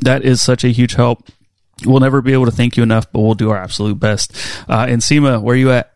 That 0.00 0.24
is 0.24 0.40
such 0.40 0.64
a 0.64 0.68
huge 0.68 0.94
help. 0.94 1.28
We'll 1.84 2.00
never 2.00 2.22
be 2.22 2.32
able 2.32 2.44
to 2.46 2.50
thank 2.50 2.76
you 2.76 2.82
enough, 2.82 3.10
but 3.10 3.20
we'll 3.20 3.34
do 3.34 3.50
our 3.50 3.58
absolute 3.58 3.98
best. 3.98 4.34
Uh, 4.68 4.86
and 4.88 5.00
Nsima, 5.00 5.40
where 5.40 5.54
are 5.54 5.58
you 5.58 5.72
at? 5.72 5.92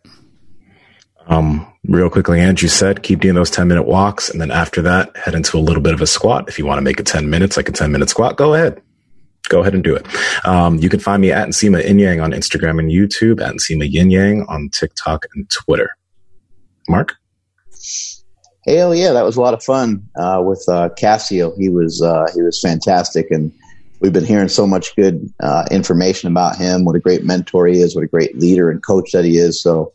Um, 1.27 1.67
real 1.87 2.11
quickly, 2.11 2.41
Andrew 2.41 2.69
said, 2.69 3.03
keep 3.03 3.21
doing 3.21 3.35
those 3.35 3.51
10 3.51 3.69
minute 3.69 3.85
walks. 3.85 4.29
And 4.29 4.41
then 4.41 4.51
after 4.51 4.83
that, 4.83 5.17
head 5.17 5.35
into 5.35 5.57
a 5.57 5.61
little 5.61 5.83
bit 5.83 5.95
of 5.95 6.01
a 6.01 6.07
squat. 6.07 6.49
If 6.49 6.59
you 6.59 6.67
want 6.67 6.79
to 6.79 6.83
make 6.83 7.01
it 7.01 7.07
10 7.07 7.31
minutes, 7.31 7.57
like 7.57 7.69
a 7.69 7.73
10 7.73 7.93
minute 7.93 8.09
squat, 8.09 8.37
go 8.37 8.55
ahead. 8.55 8.81
Go 9.49 9.61
ahead 9.61 9.75
and 9.75 9.85
do 9.85 9.95
it. 9.95 10.07
Um, 10.47 10.79
you 10.79 10.89
can 10.89 11.01
find 11.01 11.21
me 11.21 11.31
at 11.31 11.49
Nsima 11.49 11.85
Inyang 11.85 12.23
on 12.23 12.33
Instagram 12.33 12.79
and 12.79 12.91
YouTube, 12.91 13.43
at 13.43 13.55
Nsima 13.55 13.93
Inyang 13.93 14.49
on 14.49 14.71
TikTok 14.71 15.27
and 15.35 15.49
Twitter. 15.51 15.91
Mark? 16.89 17.15
Hell 18.67 18.95
yeah, 18.95 19.13
that 19.13 19.25
was 19.25 19.37
a 19.37 19.43
lot 19.43 19.53
of 19.53 19.63
fun 19.63 20.09
uh, 20.17 20.43
with 20.45 20.65
uh, 20.69 20.89
Cassio. 20.97 21.55
He 21.57 21.69
was 21.69 22.01
uh, 22.01 22.27
he 22.35 22.41
was 22.41 22.59
fantastic, 22.63 23.31
and 23.31 23.53
we've 24.01 24.15
been 24.15 24.25
hearing 24.25 24.49
so 24.49 24.67
much 24.67 24.97
good 24.97 25.31
uh, 25.41 25.67
information 25.71 26.31
about 26.31 26.57
him. 26.57 26.87
What 26.87 26.97
a 26.97 27.01
great 27.01 27.25
mentor 27.25 27.67
he 27.67 27.81
is. 27.81 27.95
What 27.95 28.05
a 28.05 28.09
great 28.09 28.39
leader 28.39 28.71
and 28.71 28.83
coach 28.83 29.13
that 29.13 29.27
he 29.27 29.37
is. 29.37 29.63
So 29.63 29.93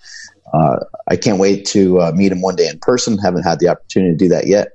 I 1.08 1.16
can't 1.16 1.40
wait 1.40 1.66
to 1.68 2.00
uh, 2.00 2.12
meet 2.14 2.32
him 2.32 2.42
one 2.42 2.56
day 2.56 2.68
in 2.68 2.80
person. 2.80 3.18
Haven't 3.18 3.44
had 3.44 3.60
the 3.60 3.70
opportunity 3.70 4.14
to 4.14 4.18
do 4.18 4.30
that 4.30 4.48
yet, 4.48 4.70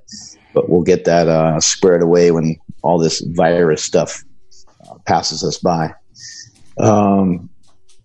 but 0.53 0.69
we'll 0.69 0.83
get 0.83 1.05
that 1.05 1.27
uh, 1.27 1.59
squared 1.59 2.01
away 2.01 2.31
when 2.31 2.57
all 2.81 2.99
this 2.99 3.21
virus 3.21 3.83
stuff 3.83 4.23
uh, 4.89 4.95
passes 5.05 5.43
us 5.43 5.57
by. 5.57 5.93
Um, 6.77 7.49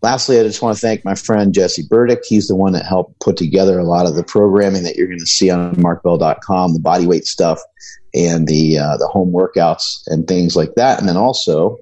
lastly, 0.03 0.39
I 0.39 0.43
just 0.45 0.63
want 0.63 0.77
to 0.77 0.81
thank 0.81 1.05
my 1.05 1.15
friend 1.15 1.53
Jesse 1.53 1.87
Burdick. 1.89 2.23
He's 2.27 2.49
the 2.49 2.57
one 2.57 2.73
that 2.73 2.87
helped 2.87 3.21
put 3.21 3.37
together 3.37 3.79
a 3.79 3.85
lot 3.85 4.07
of 4.07 4.15
the 4.15 4.25
programming 4.25 4.85
that 4.85 4.97
you're 4.97 5.09
going 5.09 5.19
to 5.19 5.27
see 5.27 5.51
on 5.51 5.75
markbell.com, 5.77 6.73
the 6.73 6.81
body 6.81 7.07
weight 7.07 7.27
stuff 7.27 7.61
and 8.15 8.47
the 8.49 8.79
uh, 8.79 8.97
the 8.97 9.07
home 9.07 9.33
workouts 9.33 10.01
and 10.07 10.27
things 10.27 10.57
like 10.57 10.75
that. 10.77 10.99
And 10.99 11.09
then 11.09 11.17
also, 11.17 11.79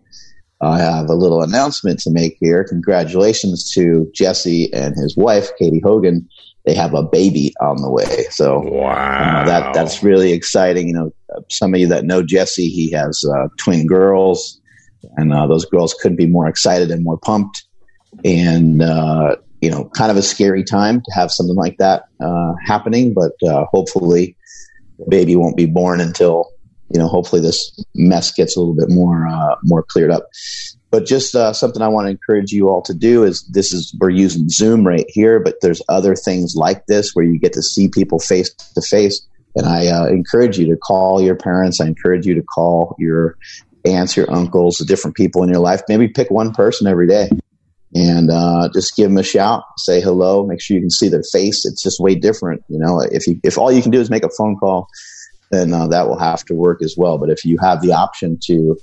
I 0.61 0.79
have 0.81 1.09
a 1.09 1.15
little 1.15 1.43
announcement 1.43 2.01
to 2.01 2.11
make 2.11 2.37
here. 2.41 2.65
Congratulations 2.65 3.71
to 3.73 4.11
Jesse 4.15 4.73
and 4.73 4.95
his 4.97 5.17
wife, 5.17 5.51
Katie 5.59 5.81
Hogan. 5.85 6.29
They 6.67 6.75
have 6.75 6.95
a 6.95 7.03
baby 7.03 7.55
on 7.61 7.81
the 7.81 7.89
way. 7.91 8.25
So 8.31 8.61
Wow. 8.61 9.43
uh, 9.43 9.47
that 9.47 9.73
that's 9.73 10.03
really 10.03 10.33
exciting. 10.33 10.89
You 10.89 10.95
know, 10.95 11.13
some 11.49 11.73
of 11.75 11.81
you 11.81 11.87
that 11.89 12.05
know 12.05 12.23
Jesse, 12.23 12.69
he 12.69 12.91
has 12.91 13.25
uh, 13.25 13.49
twin 13.59 13.87
girls, 13.87 14.61
and 15.17 15.33
uh, 15.33 15.47
those 15.47 15.65
girls 15.65 15.95
couldn't 15.95 16.17
be 16.17 16.27
more 16.27 16.49
excited 16.49 16.91
and 16.91 17.05
more 17.05 17.19
pumped. 17.19 17.65
And 18.25 18.83
uh, 18.83 19.37
you 19.61 19.71
know, 19.71 19.89
kind 19.95 20.11
of 20.11 20.17
a 20.17 20.23
scary 20.23 20.65
time 20.65 21.01
to 21.01 21.11
have 21.15 21.31
something 21.31 21.57
like 21.57 21.77
that 21.79 22.05
uh, 22.21 22.53
happening, 22.67 23.15
but 23.15 23.33
uh, 23.49 23.65
hopefully, 23.73 24.37
the 24.99 25.07
baby 25.09 25.37
won't 25.37 25.57
be 25.57 25.67
born 25.67 26.01
until 26.01 26.51
you 26.91 26.99
know, 26.99 27.09
hopefully 27.09 27.43
this 27.43 27.73
mess 27.95 28.33
gets 28.33 28.57
a 28.57 28.61
little 28.61 28.75
bit 28.75 28.91
more 28.91 29.27
uh, 29.27 29.57
more 29.63 29.83
cleared 29.83 30.11
up. 30.11 30.29
But 30.91 31.05
just 31.05 31.35
uh, 31.35 31.53
something 31.53 31.83
I 31.83 31.89
want 31.89 32.07
to 32.07 32.11
encourage 32.11 32.51
you 32.51 32.71
all 32.71 32.81
to 32.83 32.95
do 32.95 33.23
is 33.25 33.47
this 33.49 33.73
is 33.73 33.95
we're 34.01 34.11
using 34.11 34.49
Zoom 34.49 34.87
right 34.87 35.05
here, 35.09 35.39
but 35.39 35.57
there's 35.61 35.83
other 35.89 36.15
things 36.15 36.55
like 36.57 36.87
this 36.87 37.11
where 37.13 37.25
you 37.25 37.39
get 37.39 37.53
to 37.55 37.63
see 37.63 37.89
people 37.89 38.19
face 38.19 38.53
to 38.55 38.81
face. 38.81 39.27
And 39.55 39.67
I 39.67 39.89
uh, 39.89 40.07
encourage 40.07 40.59
you 40.59 40.67
to 40.67 40.77
call 40.77 41.21
your 41.21 41.35
parents. 41.35 41.81
I 41.81 41.87
encourage 41.87 42.27
you 42.27 42.35
to 42.35 42.43
call 42.43 42.95
your 42.99 43.37
aunts, 43.85 44.17
your 44.17 44.31
uncles, 44.31 44.77
the 44.77 44.85
different 44.85 45.17
people 45.17 45.43
in 45.43 45.51
your 45.51 45.61
life. 45.61 45.83
Maybe 45.89 46.09
pick 46.09 46.31
one 46.31 46.53
person 46.53 46.87
every 46.87 47.07
day 47.07 47.29
and 47.95 48.31
uh, 48.31 48.69
just 48.75 48.97
give 48.97 49.09
them 49.09 49.19
a 49.19 49.23
shout, 49.23 49.65
say 49.79 50.01
hello, 50.01 50.47
make 50.47 50.61
sure 50.61 50.75
you 50.75 50.83
can 50.83 50.91
see 50.91 51.09
their 51.09 51.23
face. 51.33 51.65
It's 51.65 51.83
just 51.83 52.01
way 52.01 52.15
different, 52.15 52.63
you 52.69 52.79
know. 52.79 53.01
If 53.01 53.27
you 53.27 53.41
if 53.45 53.57
all 53.57 53.73
you 53.73 53.83
can 53.83 53.91
do 53.91 54.01
is 54.01 54.11
make 54.11 54.25
a 54.25 54.31
phone 54.37 54.57
call, 54.57 54.89
then 55.51 55.73
uh, 55.73 55.87
that 55.89 56.09
will 56.09 56.19
have 56.19 56.45
to 56.47 56.55
work 56.55 56.83
as 56.83 56.95
well. 56.97 57.19
But 57.19 57.31
if 57.31 57.45
you 57.45 57.57
have 57.59 57.81
the 57.81 57.93
option 57.93 58.39
to 58.45 58.77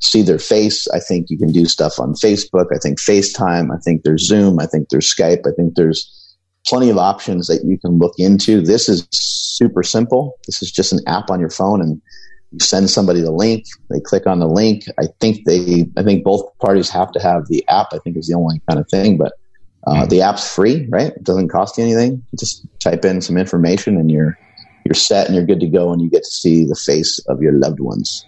see 0.00 0.22
their 0.22 0.38
face, 0.38 0.86
I 0.88 1.00
think 1.00 1.30
you 1.30 1.38
can 1.38 1.52
do 1.52 1.66
stuff 1.66 1.98
on 1.98 2.14
Facebook. 2.14 2.66
I 2.72 2.78
think 2.78 3.00
FaceTime. 3.00 3.74
I 3.74 3.78
think 3.78 4.02
there's 4.02 4.26
Zoom. 4.26 4.60
I 4.60 4.66
think 4.66 4.88
there's 4.88 5.12
Skype. 5.12 5.46
I 5.46 5.52
think 5.56 5.74
there's 5.74 6.08
plenty 6.66 6.90
of 6.90 6.98
options 6.98 7.48
that 7.48 7.64
you 7.64 7.78
can 7.78 7.98
look 7.98 8.14
into. 8.18 8.60
This 8.60 8.88
is 8.88 9.06
super 9.10 9.82
simple. 9.82 10.38
This 10.46 10.62
is 10.62 10.70
just 10.70 10.92
an 10.92 11.00
app 11.06 11.30
on 11.30 11.40
your 11.40 11.50
phone 11.50 11.80
and 11.80 12.00
you 12.52 12.58
send 12.60 12.90
somebody 12.90 13.20
the 13.20 13.32
link, 13.32 13.64
they 13.90 14.00
click 14.00 14.26
on 14.26 14.38
the 14.38 14.46
link. 14.46 14.84
I 14.98 15.04
think 15.20 15.44
they, 15.46 15.86
I 15.96 16.02
think 16.02 16.22
both 16.22 16.46
parties 16.58 16.90
have 16.90 17.10
to 17.12 17.20
have 17.20 17.48
the 17.48 17.66
app. 17.68 17.88
I 17.92 17.98
think 17.98 18.16
is 18.16 18.28
the 18.28 18.34
only 18.34 18.60
kind 18.68 18.78
of 18.78 18.88
thing, 18.90 19.16
but 19.16 19.32
uh, 19.86 19.92
mm-hmm. 19.92 20.08
the 20.08 20.20
app's 20.20 20.54
free, 20.54 20.86
right? 20.90 21.12
It 21.12 21.24
doesn't 21.24 21.48
cost 21.48 21.78
you 21.78 21.84
anything. 21.84 22.22
Just 22.38 22.66
type 22.78 23.04
in 23.04 23.20
some 23.20 23.38
information 23.38 23.96
and 23.96 24.10
you're 24.10 24.38
you're 24.84 24.94
set 24.94 25.26
and 25.26 25.34
you're 25.36 25.46
good 25.46 25.60
to 25.60 25.68
go, 25.68 25.92
and 25.92 26.00
you 26.02 26.10
get 26.10 26.24
to 26.24 26.30
see 26.30 26.64
the 26.64 26.74
face 26.74 27.18
of 27.28 27.42
your 27.42 27.52
loved 27.52 27.80
ones. 27.80 28.26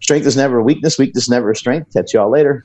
Strength 0.00 0.26
is 0.26 0.36
never 0.36 0.58
a 0.58 0.62
weakness. 0.62 0.98
Weakness 0.98 1.28
never 1.28 1.50
a 1.50 1.56
strength. 1.56 1.92
Catch 1.92 2.14
y'all 2.14 2.30
later. 2.30 2.64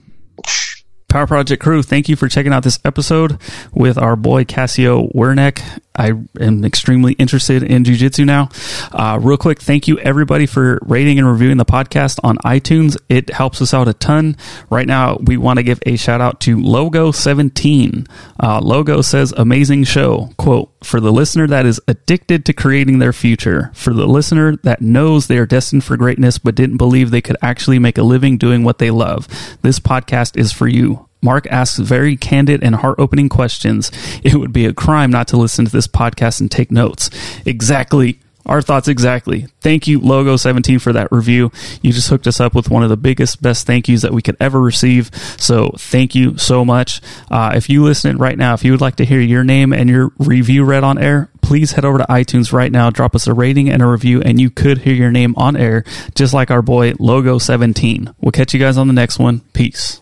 Power 1.16 1.28
Project 1.28 1.64
crew, 1.64 1.82
thank 1.82 2.10
you 2.10 2.18
for 2.18 2.28
checking 2.28 2.52
out 2.52 2.64
this 2.64 2.78
episode 2.84 3.40
with 3.74 3.98
our 3.98 4.18
boy 4.18 4.44
Cassio 4.44 5.08
Werneck. 5.16 5.62
I 5.96 6.12
am 6.44 6.66
extremely 6.66 7.14
interested 7.14 7.64
in 7.64 7.86
jujitsu 7.86 8.26
now. 8.26 8.50
Uh, 8.92 9.18
real 9.22 9.38
quick, 9.38 9.62
thank 9.62 9.88
you 9.88 9.98
everybody 10.00 10.46
for 10.46 10.78
rating 10.82 11.18
and 11.18 11.26
reviewing 11.26 11.56
the 11.56 11.64
podcast 11.64 12.20
on 12.22 12.36
iTunes. 12.40 12.98
It 13.08 13.30
helps 13.30 13.62
us 13.62 13.74
out 13.74 13.88
a 13.88 13.94
ton. 13.94 14.36
Right 14.70 14.88
now, 14.88 15.16
we 15.22 15.38
want 15.38 15.58
to 15.58 15.64
give 15.64 15.80
a 15.86 15.96
shout 15.96 16.20
out 16.20 16.42
to 16.42 16.58
Logo17. 16.58 18.10
Uh, 18.44 18.60
Logo 18.60 19.02
says, 19.02 19.34
amazing 19.38 19.86
show. 19.86 20.32
Quote, 20.38 20.75
for 20.86 21.00
the 21.00 21.12
listener 21.12 21.48
that 21.48 21.66
is 21.66 21.82
addicted 21.88 22.46
to 22.46 22.54
creating 22.54 23.00
their 23.00 23.14
future, 23.14 23.72
for 23.74 23.94
the 23.94 24.08
listener 24.08 24.56
that 24.58 24.82
knows 24.82 25.28
they 25.28 25.38
are 25.38 25.46
destined 25.46 25.84
for 25.84 25.98
greatness 25.98 26.38
but 26.38 26.56
didn't 26.56 26.78
believe 26.78 27.12
they 27.12 27.22
could 27.22 27.38
actually 27.42 27.80
make 27.80 27.98
a 27.98 28.04
living 28.04 28.38
doing 28.38 28.64
what 28.64 28.78
they 28.78 28.92
love, 28.92 29.28
this 29.62 29.80
podcast 29.80 30.38
is 30.38 30.52
for 30.52 30.68
you. 30.68 31.08
Mark 31.22 31.48
asks 31.48 31.80
very 31.80 32.16
candid 32.16 32.64
and 32.64 32.76
heart 32.76 33.00
opening 33.00 33.30
questions. 33.30 33.92
It 34.24 34.36
would 34.36 34.54
be 34.54 34.66
a 34.66 34.74
crime 34.74 35.10
not 35.10 35.28
to 35.30 35.38
listen 35.38 35.66
to 35.66 35.72
this 35.72 35.88
podcast 35.88 36.40
and 36.40 36.52
take 36.52 36.72
notes. 36.72 37.10
Exactly. 37.46 38.20
Our 38.46 38.62
thoughts 38.62 38.88
exactly. 38.88 39.48
Thank 39.62 39.88
you, 39.88 40.00
Logo17, 40.00 40.80
for 40.80 40.94
that 40.94 41.12
review. 41.12 41.52
You 41.82 41.92
just 41.92 42.10
hooked 42.10 42.28
us 42.28 42.40
up 42.40 42.54
with 42.54 42.70
one 42.70 42.84
of 42.84 42.90
the 42.90 42.98
biggest, 42.98 43.42
best 43.42 43.66
thank 43.66 43.88
yous 43.88 44.04
that 44.04 44.14
we 44.14 44.22
could 44.22 44.38
ever 44.40 44.62
receive. 44.62 45.10
So 45.38 45.72
thank 45.78 46.14
you 46.14 46.38
so 46.38 46.64
much. 46.64 47.02
Uh, 47.32 47.54
if 47.56 47.70
you 47.70 47.84
listen 47.84 48.18
right 48.18 48.38
now, 48.38 48.54
if 48.54 48.64
you 48.64 48.72
would 48.72 48.82
like 48.82 48.98
to 48.98 49.06
hear 49.06 49.20
your 49.20 49.44
name 49.44 49.74
and 49.74 49.90
your 49.90 50.12
review 50.20 50.64
read 50.64 50.84
on 50.84 50.98
air, 50.98 51.30
please 51.42 51.72
head 51.72 51.86
over 51.86 51.98
to 51.98 52.06
iTunes 52.06 52.54
right 52.54 52.72
now, 52.72 52.90
drop 52.90 53.16
us 53.16 53.28
a 53.28 53.34
rating 53.34 53.70
and 53.70 53.82
a 53.82 53.88
review, 53.88 54.22
and 54.22 54.40
you 54.40 54.50
could 54.50 54.80
hear 54.80 54.94
your 54.94 55.12
name 55.12 55.34
on 55.38 55.56
air, 55.56 55.84
just 56.14 56.34
like 56.34 56.52
our 56.52 56.62
boy 56.62 56.94
Logo17. 56.94 58.14
We'll 58.22 58.32
catch 58.32 58.54
you 58.54 58.60
guys 58.60 58.78
on 58.78 58.88
the 58.88 58.94
next 58.94 59.20
one. 59.20 59.42
Peace. 59.54 60.02